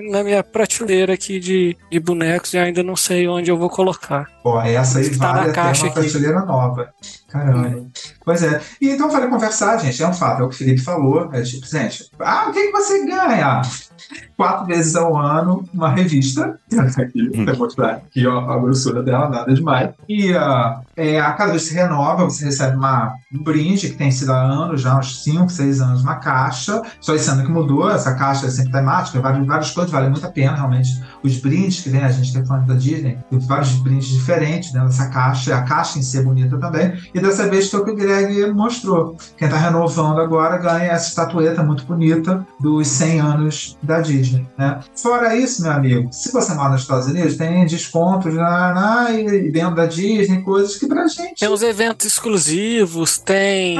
na 0.09 0.23
minha 0.23 0.43
prateleira 0.43 1.13
aqui 1.13 1.39
de, 1.39 1.75
de 1.91 1.99
bonecos 1.99 2.53
e 2.53 2.57
ainda 2.57 2.81
não 2.83 2.95
sei 2.95 3.27
onde 3.27 3.51
eu 3.51 3.57
vou 3.57 3.69
colocar. 3.69 4.27
Ó, 4.43 4.61
essa 4.61 4.99
aí 4.99 5.09
Tá 5.09 5.27
na 5.27 5.33
vale 5.33 5.43
até 5.49 5.51
caixa 5.53 5.83
uma 5.83 5.91
aqui. 5.91 5.99
prateleira 6.01 6.45
nova. 6.45 6.89
Caramba. 7.27 7.85
Pois 8.29 8.43
é. 8.43 8.61
E 8.79 8.91
então, 8.91 9.09
falei 9.09 9.27
conversar, 9.27 9.79
gente, 9.79 10.03
é 10.03 10.07
um 10.07 10.13
fato, 10.13 10.43
é 10.43 10.45
o 10.45 10.49
que 10.49 10.53
o 10.53 10.57
Felipe 10.59 10.81
falou. 10.81 11.31
É 11.33 11.41
tipo, 11.41 11.65
gente, 11.65 12.11
ah, 12.19 12.45
o 12.47 12.53
que, 12.53 12.67
que 12.67 12.71
você 12.71 13.03
ganha? 13.03 13.63
Quatro 14.37 14.67
vezes 14.67 14.95
ao 14.95 15.17
ano, 15.17 15.67
uma 15.73 15.89
revista. 15.89 16.59
Aqui, 16.97 17.27
vou 17.29 17.57
mostrar 17.57 17.93
aqui 17.93 18.27
ó, 18.27 18.51
a 18.51 18.59
grossura 18.59 19.01
dela, 19.01 19.29
nada 19.29 19.51
demais. 19.51 19.89
E 20.07 20.31
ah, 20.35 20.79
é, 20.95 21.19
a 21.19 21.33
cada 21.33 21.51
vez 21.51 21.63
que 21.63 21.69
você 21.69 21.81
renova, 21.81 22.23
você 22.23 22.45
recebe 22.45 22.77
uma, 22.77 23.15
um 23.33 23.41
brinde 23.41 23.89
que 23.89 23.95
tem 23.95 24.11
sido 24.11 24.31
há 24.31 24.41
anos, 24.41 24.81
já 24.81 24.97
uns 24.97 25.23
5, 25.23 25.49
6 25.49 25.81
anos, 25.81 26.03
uma 26.03 26.15
caixa. 26.15 26.81
Só 27.01 27.15
esse 27.15 27.29
ano 27.29 27.43
que 27.43 27.51
mudou, 27.51 27.89
essa 27.89 28.13
caixa 28.13 28.45
é 28.45 28.49
sempre 28.49 28.71
temática, 28.71 29.19
várias, 29.19 29.45
várias 29.45 29.71
coisas, 29.71 29.91
vale 29.91 30.09
muito 30.09 30.25
a 30.25 30.29
pena, 30.29 30.55
realmente. 30.55 30.89
Os 31.23 31.37
brindes 31.37 31.81
que 31.81 31.89
vem, 31.89 32.03
a 32.03 32.11
gente 32.11 32.31
tem 32.31 32.45
falando 32.45 32.67
da 32.67 32.75
Disney, 32.75 33.17
tem 33.29 33.39
vários 33.39 33.71
brindes 33.81 34.07
diferentes 34.07 34.71
dentro 34.71 34.89
dessa 34.89 35.09
caixa. 35.09 35.55
A 35.55 35.63
caixa 35.63 35.97
em 35.97 36.01
si 36.01 36.17
é 36.17 36.21
bonita 36.21 36.57
também. 36.57 36.93
E 37.13 37.19
dessa 37.19 37.49
vez 37.49 37.69
foi 37.69 37.81
o 37.81 37.85
que 37.85 37.91
o 37.91 37.95
Mostrou. 38.53 39.15
Quem 39.37 39.47
está 39.47 39.57
renovando 39.59 40.19
agora 40.19 40.57
ganha 40.57 40.91
essa 40.91 41.09
estatueta 41.09 41.63
muito 41.63 41.83
bonita 41.85 42.45
dos 42.59 42.87
100 42.87 43.19
anos 43.19 43.77
da 43.81 44.01
Disney. 44.01 44.45
Né? 44.57 44.79
Fora 44.95 45.35
isso, 45.35 45.61
meu 45.61 45.71
amigo, 45.71 46.09
se 46.11 46.31
você 46.31 46.53
mora 46.53 46.69
nos 46.69 46.81
Estados 46.81 47.07
Unidos, 47.07 47.37
tem 47.37 47.65
descontos 47.65 48.33
na, 48.33 48.73
na, 48.73 49.11
e 49.11 49.51
dentro 49.51 49.75
da 49.75 49.85
Disney, 49.85 50.41
coisas 50.41 50.75
que 50.75 50.87
pra 50.87 51.07
gente. 51.07 51.39
Tem 51.39 51.49
uns 51.49 51.61
eventos 51.61 52.05
exclusivos, 52.05 53.17
tem. 53.17 53.77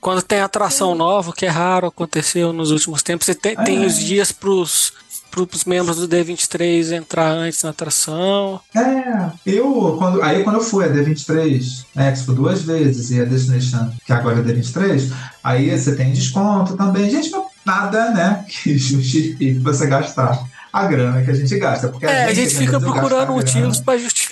Quando 0.00 0.20
tem 0.22 0.40
atração 0.40 0.94
nova, 0.94 1.32
que 1.32 1.46
é 1.46 1.48
raro, 1.48 1.86
aconteceu 1.86 2.52
nos 2.52 2.70
últimos 2.70 3.02
tempos, 3.02 3.24
você 3.24 3.34
tem, 3.34 3.56
tem 3.56 3.82
É. 3.82 3.86
os 3.86 3.98
dias 3.98 4.30
pros, 4.30 4.92
pros 5.34 5.64
membros 5.64 5.96
do 5.96 6.08
D23 6.08 6.92
entrar 6.92 7.30
antes 7.30 7.62
na 7.62 7.70
atração. 7.70 8.60
É, 8.74 9.30
eu, 9.44 9.96
quando, 9.98 10.22
aí 10.22 10.44
quando 10.44 10.56
eu 10.56 10.62
fui 10.62 10.84
a 10.84 10.88
D23, 10.88 11.84
né, 11.94 12.12
que 12.12 12.24
foi 12.24 12.34
duas 12.34 12.62
vezes, 12.62 13.10
e 13.10 13.20
a 13.20 13.24
Destination, 13.24 13.90
que 14.06 14.12
agora 14.12 14.38
é 14.38 14.42
D23, 14.42 15.12
aí 15.42 15.76
você 15.76 15.96
tem 15.96 16.12
desconto 16.12 16.76
também. 16.76 17.10
Gente, 17.10 17.30
nada, 17.64 18.10
né, 18.12 18.44
que 18.48 18.76
justifique 18.78 19.54
você 19.54 19.86
gastar 19.86 20.40
a 20.74 20.86
grana 20.88 21.22
que 21.22 21.30
a 21.30 21.34
gente 21.34 21.56
gasta. 21.56 21.88
Porque 21.88 22.04
É, 22.04 22.24
a 22.24 22.34
gente 22.34 22.50
fica 22.50 22.72
medo 22.72 22.78
de 22.80 22.84
gastar 22.84 22.92
procurando 22.92 23.30
a 23.30 23.32
motivos 23.32 23.80
pra 23.80 23.96
justificar, 23.96 24.23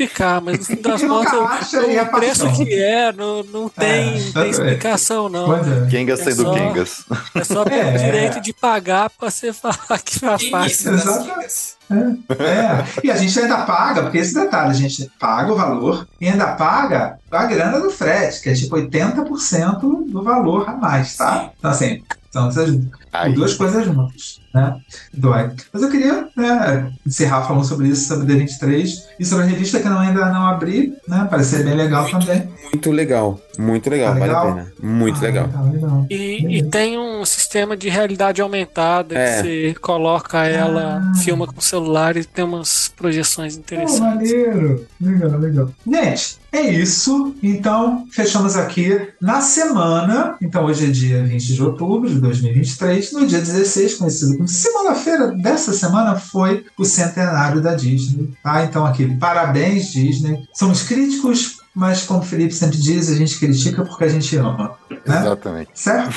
mas 0.42 0.58
no 0.58 0.64
fim 0.64 0.76
das 0.82 1.02
contas, 1.02 1.72
é 1.74 2.02
o 2.02 2.10
preço 2.10 2.52
que 2.52 2.72
é, 2.74 3.12
não, 3.12 3.42
não 3.44 3.68
tem, 3.68 4.16
É, 4.18 4.32
tem 4.32 4.50
explicação, 4.50 5.28
não. 5.28 5.54
É. 5.56 5.86
Kengas 5.90 6.20
É 6.20 6.24
sendo 6.24 6.42
só- 6.42 6.54
Kengas. 6.54 7.04
É 7.34 7.44
só 7.44 7.64
ter 7.64 7.74
É. 7.74 7.94
o 7.94 7.98
direito 7.98 8.40
de 8.40 8.52
pagar 8.52 9.10
pra 9.10 9.30
você 9.30 9.52
falar 9.54 9.98
que 10.04 10.18
faz 10.18 10.44
parte. 10.50 10.88
Exatamente. 10.88 11.72
É, 11.90 12.84
e 13.04 13.10
a 13.10 13.16
gente 13.16 13.38
ainda 13.38 13.58
paga, 13.66 14.02
porque 14.02 14.18
esse 14.18 14.32
detalhe, 14.34 14.70
a 14.70 14.74
gente 14.74 15.10
paga 15.20 15.52
o 15.52 15.56
valor 15.56 16.08
e 16.20 16.26
ainda 16.28 16.46
paga 16.54 17.18
a 17.30 17.44
grana 17.44 17.78
do 17.80 17.90
frete, 17.90 18.40
que 18.40 18.48
é 18.48 18.54
tipo 18.54 18.76
80% 18.76 19.80
do 20.10 20.22
valor 20.22 20.68
a 20.68 20.72
mais, 20.72 21.16
tá? 21.16 21.50
Então, 21.58 21.70
assim, 21.70 22.02
são 22.30 22.48
essas 22.48 22.70
Aí. 23.12 23.34
duas 23.34 23.54
coisas 23.54 23.84
juntas, 23.84 24.40
né? 24.54 24.76
Dói. 25.12 25.50
Mas 25.72 25.82
eu 25.82 25.90
queria 25.90 26.28
né, 26.34 26.90
encerrar 27.06 27.42
falando 27.42 27.64
sobre 27.66 27.88
isso, 27.88 28.08
sobre 28.08 28.26
D23 28.34 28.88
e 29.20 29.24
sobre 29.24 29.44
a 29.44 29.48
revista 29.48 29.78
que 29.80 29.86
eu 29.86 29.98
ainda 29.98 30.30
não 30.30 30.46
abri, 30.46 30.94
né? 31.06 31.26
Parece 31.30 31.56
ser 31.56 31.64
bem 31.64 31.74
legal 31.74 32.08
também. 32.10 32.48
Muito 32.72 32.90
legal. 32.90 33.38
Muito 33.58 33.90
legal, 33.90 34.14
Tá 34.14 34.18
vale 34.18 34.26
legal? 34.32 34.48
a 34.48 34.54
pena. 34.54 34.72
Muito 34.82 35.18
Ah, 35.18 35.22
legal. 35.22 35.46
legal, 35.46 35.64
legal. 35.72 36.06
E, 36.08 36.58
e 36.58 36.62
tem 36.62 36.98
um 36.98 37.22
sistema 37.26 37.76
de 37.76 37.90
realidade 37.90 38.40
aumentada 38.40 39.14
É. 39.14 39.26
que 39.42 39.42
você 39.42 39.74
coloca 39.80 40.46
ela, 40.46 41.02
Ah. 41.12 41.18
filma 41.18 41.46
com 41.46 41.58
o 41.58 41.62
celular 41.62 42.16
e 42.16 42.24
tem 42.24 42.44
umas 42.44 42.88
projeções 42.96 43.56
interessantes. 43.58 44.00
maneiro. 44.00 44.86
Legal, 45.00 45.38
legal. 45.38 45.70
Gente, 45.86 46.38
é 46.52 46.60
isso. 46.60 47.34
Então, 47.42 48.06
fechamos 48.12 48.56
aqui 48.56 49.08
na 49.18 49.40
semana. 49.40 50.36
Então, 50.40 50.66
hoje 50.66 50.86
é 50.86 50.90
dia 50.90 51.24
20 51.24 51.54
de 51.54 51.62
outubro 51.62 52.08
de 52.08 52.20
2023. 52.20 53.12
No 53.12 53.26
dia 53.26 53.38
16, 53.38 53.94
conhecido 53.94 54.36
como 54.36 54.46
segunda-feira 54.46 55.28
dessa 55.28 55.72
semana, 55.72 56.14
foi 56.16 56.66
o 56.76 56.84
centenário 56.84 57.62
da 57.62 57.74
Disney. 57.74 58.34
Tá? 58.42 58.64
Então, 58.64 58.84
aqui, 58.84 59.06
parabéns, 59.16 59.92
Disney. 59.92 60.46
Somos 60.52 60.82
críticos, 60.82 61.56
mas 61.74 62.02
como 62.02 62.20
o 62.20 62.22
Felipe 62.22 62.52
sempre 62.52 62.76
diz, 62.76 63.08
a 63.10 63.14
gente 63.14 63.38
critica 63.38 63.82
porque 63.82 64.04
a 64.04 64.08
gente 64.08 64.36
ama. 64.36 64.74
Né? 65.06 65.20
Exatamente. 65.20 65.70
Certo? 65.74 66.14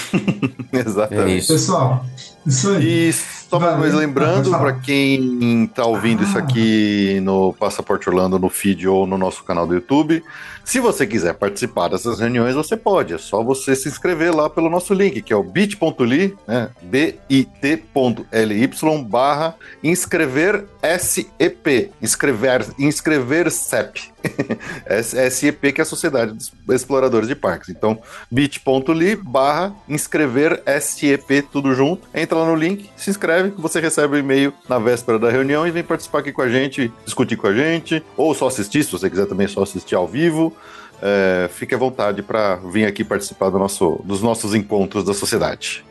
É 0.74 0.80
Exatamente. 0.86 1.38
isso. 1.38 1.54
Pessoal, 1.54 2.06
isso 2.46 2.70
aí. 2.72 3.10
E 3.10 3.14
só 3.14 3.60
mais 3.60 3.78
Valeu. 3.78 3.98
lembrando, 3.98 4.36
pode 4.36 4.50
falar. 4.52 4.60
para 4.60 4.74
quem 4.82 5.68
tá 5.74 5.86
ouvindo 5.86 6.24
isso 6.24 6.38
Ah. 6.38 6.42
aqui 6.42 7.20
no 7.22 7.54
Passaporte 7.54 8.10
Orlando, 8.10 8.38
no 8.40 8.50
feed 8.50 8.88
ou 8.88 9.06
no 9.08 9.18
nosso 9.18 9.44
canal 9.44 9.66
do 9.68 9.74
YouTube, 9.76 10.24
se 10.64 10.80
você 10.80 11.06
quiser 11.06 11.36
participar 11.36 11.90
dessas 11.90 12.20
reuniões, 12.20 12.56
você 12.56 12.76
pode. 12.76 13.14
É 13.14 13.18
só 13.20 13.44
você 13.44 13.76
se 13.76 13.88
inscrever 13.88 14.36
lá 14.36 14.50
pelo 14.50 14.70
nosso 14.70 14.94
link, 14.94 15.22
que 15.22 15.32
é 15.32 15.36
o 15.36 15.44
bit.ly, 15.44 16.36
né? 16.48 16.70
bit.ly 16.82 18.70
barra 19.08 19.56
inscrever 19.84 20.66
SEP. 21.00 21.92
Inscrever, 22.02 22.66
inscrever 22.80 23.52
CEP. 23.52 24.15
SEP, 25.32 25.74
que 25.74 25.82
é 25.82 25.84
a 25.84 25.86
Sociedade 25.86 26.34
dos 26.34 26.52
Exploradores 26.70 27.28
de 27.28 27.36
Parques. 27.36 27.70
Então, 27.70 28.00
bit.ly 28.30 29.16
barra 29.16 29.74
inscrever 29.88 30.64
SEP, 30.82 31.48
tudo 31.52 31.74
junto. 31.74 32.08
Entra 32.14 32.40
lá 32.40 32.46
no 32.46 32.56
link, 32.56 32.90
se 32.96 33.10
inscreve, 33.10 33.54
você 33.58 33.80
recebe 33.80 34.16
o 34.16 34.20
e-mail 34.20 34.54
na 34.68 34.80
véspera 34.80 35.20
da 35.20 35.30
reunião 35.30 35.68
e 35.68 35.72
vem 35.72 35.84
participar 35.84 36.20
aqui 36.20 36.32
com 36.32 36.42
a 36.42 36.50
gente, 36.50 36.92
discutir 37.06 37.36
com 37.38 37.48
a 37.48 37.54
gente, 37.54 38.04
ou 38.16 38.34
só 38.34 38.48
assistir, 38.48 38.84
se 38.84 38.92
você 38.92 39.10
quiser 39.10 39.26
também 39.26 39.48
só 39.48 39.64
assistir 39.64 39.96
ao 39.96 40.08
vivo. 40.08 40.56
É, 41.02 41.50
fique 41.52 41.76
à 41.76 41.78
vontade 41.78 42.22
para 42.24 42.56
vir 42.56 42.86
aqui 42.86 43.04
participar 43.04 43.50
do 43.50 43.60
nosso, 43.60 44.02
dos 44.04 44.22
nossos 44.22 44.56
encontros 44.56 45.04
da 45.04 45.14
sociedade. 45.14 45.84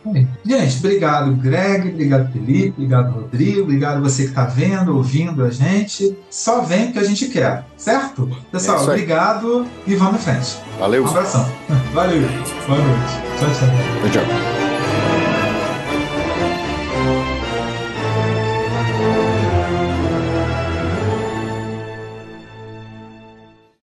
Gente, 0.45 0.79
obrigado, 0.79 1.33
Greg, 1.37 1.91
obrigado, 1.91 2.33
Felipe, 2.33 2.75
obrigado, 2.77 3.13
Rodrigo, 3.13 3.63
obrigado 3.63 4.03
você 4.03 4.25
que 4.25 4.29
está 4.31 4.45
vendo, 4.45 4.97
ouvindo 4.97 5.45
a 5.45 5.51
gente. 5.51 6.17
Só 6.31 6.63
vem 6.63 6.93
que 6.93 6.99
a 6.99 7.05
gente 7.05 7.27
quer, 7.27 7.65
certo? 7.77 8.31
Pessoal, 8.51 8.81
É 8.81 8.83
obrigado 8.83 9.67
e 9.87 9.95
vamos 9.95 10.21
em 10.21 10.25
frente. 10.25 10.59
Valeu, 10.79 11.05
Um 11.05 11.09
abração. 11.09 11.49
Valeu. 11.93 12.23
Boa 12.67 12.79
noite. 12.79 13.13
Tchau, 13.39 13.49
tchau. 13.49 14.11
tchau. 14.11 14.74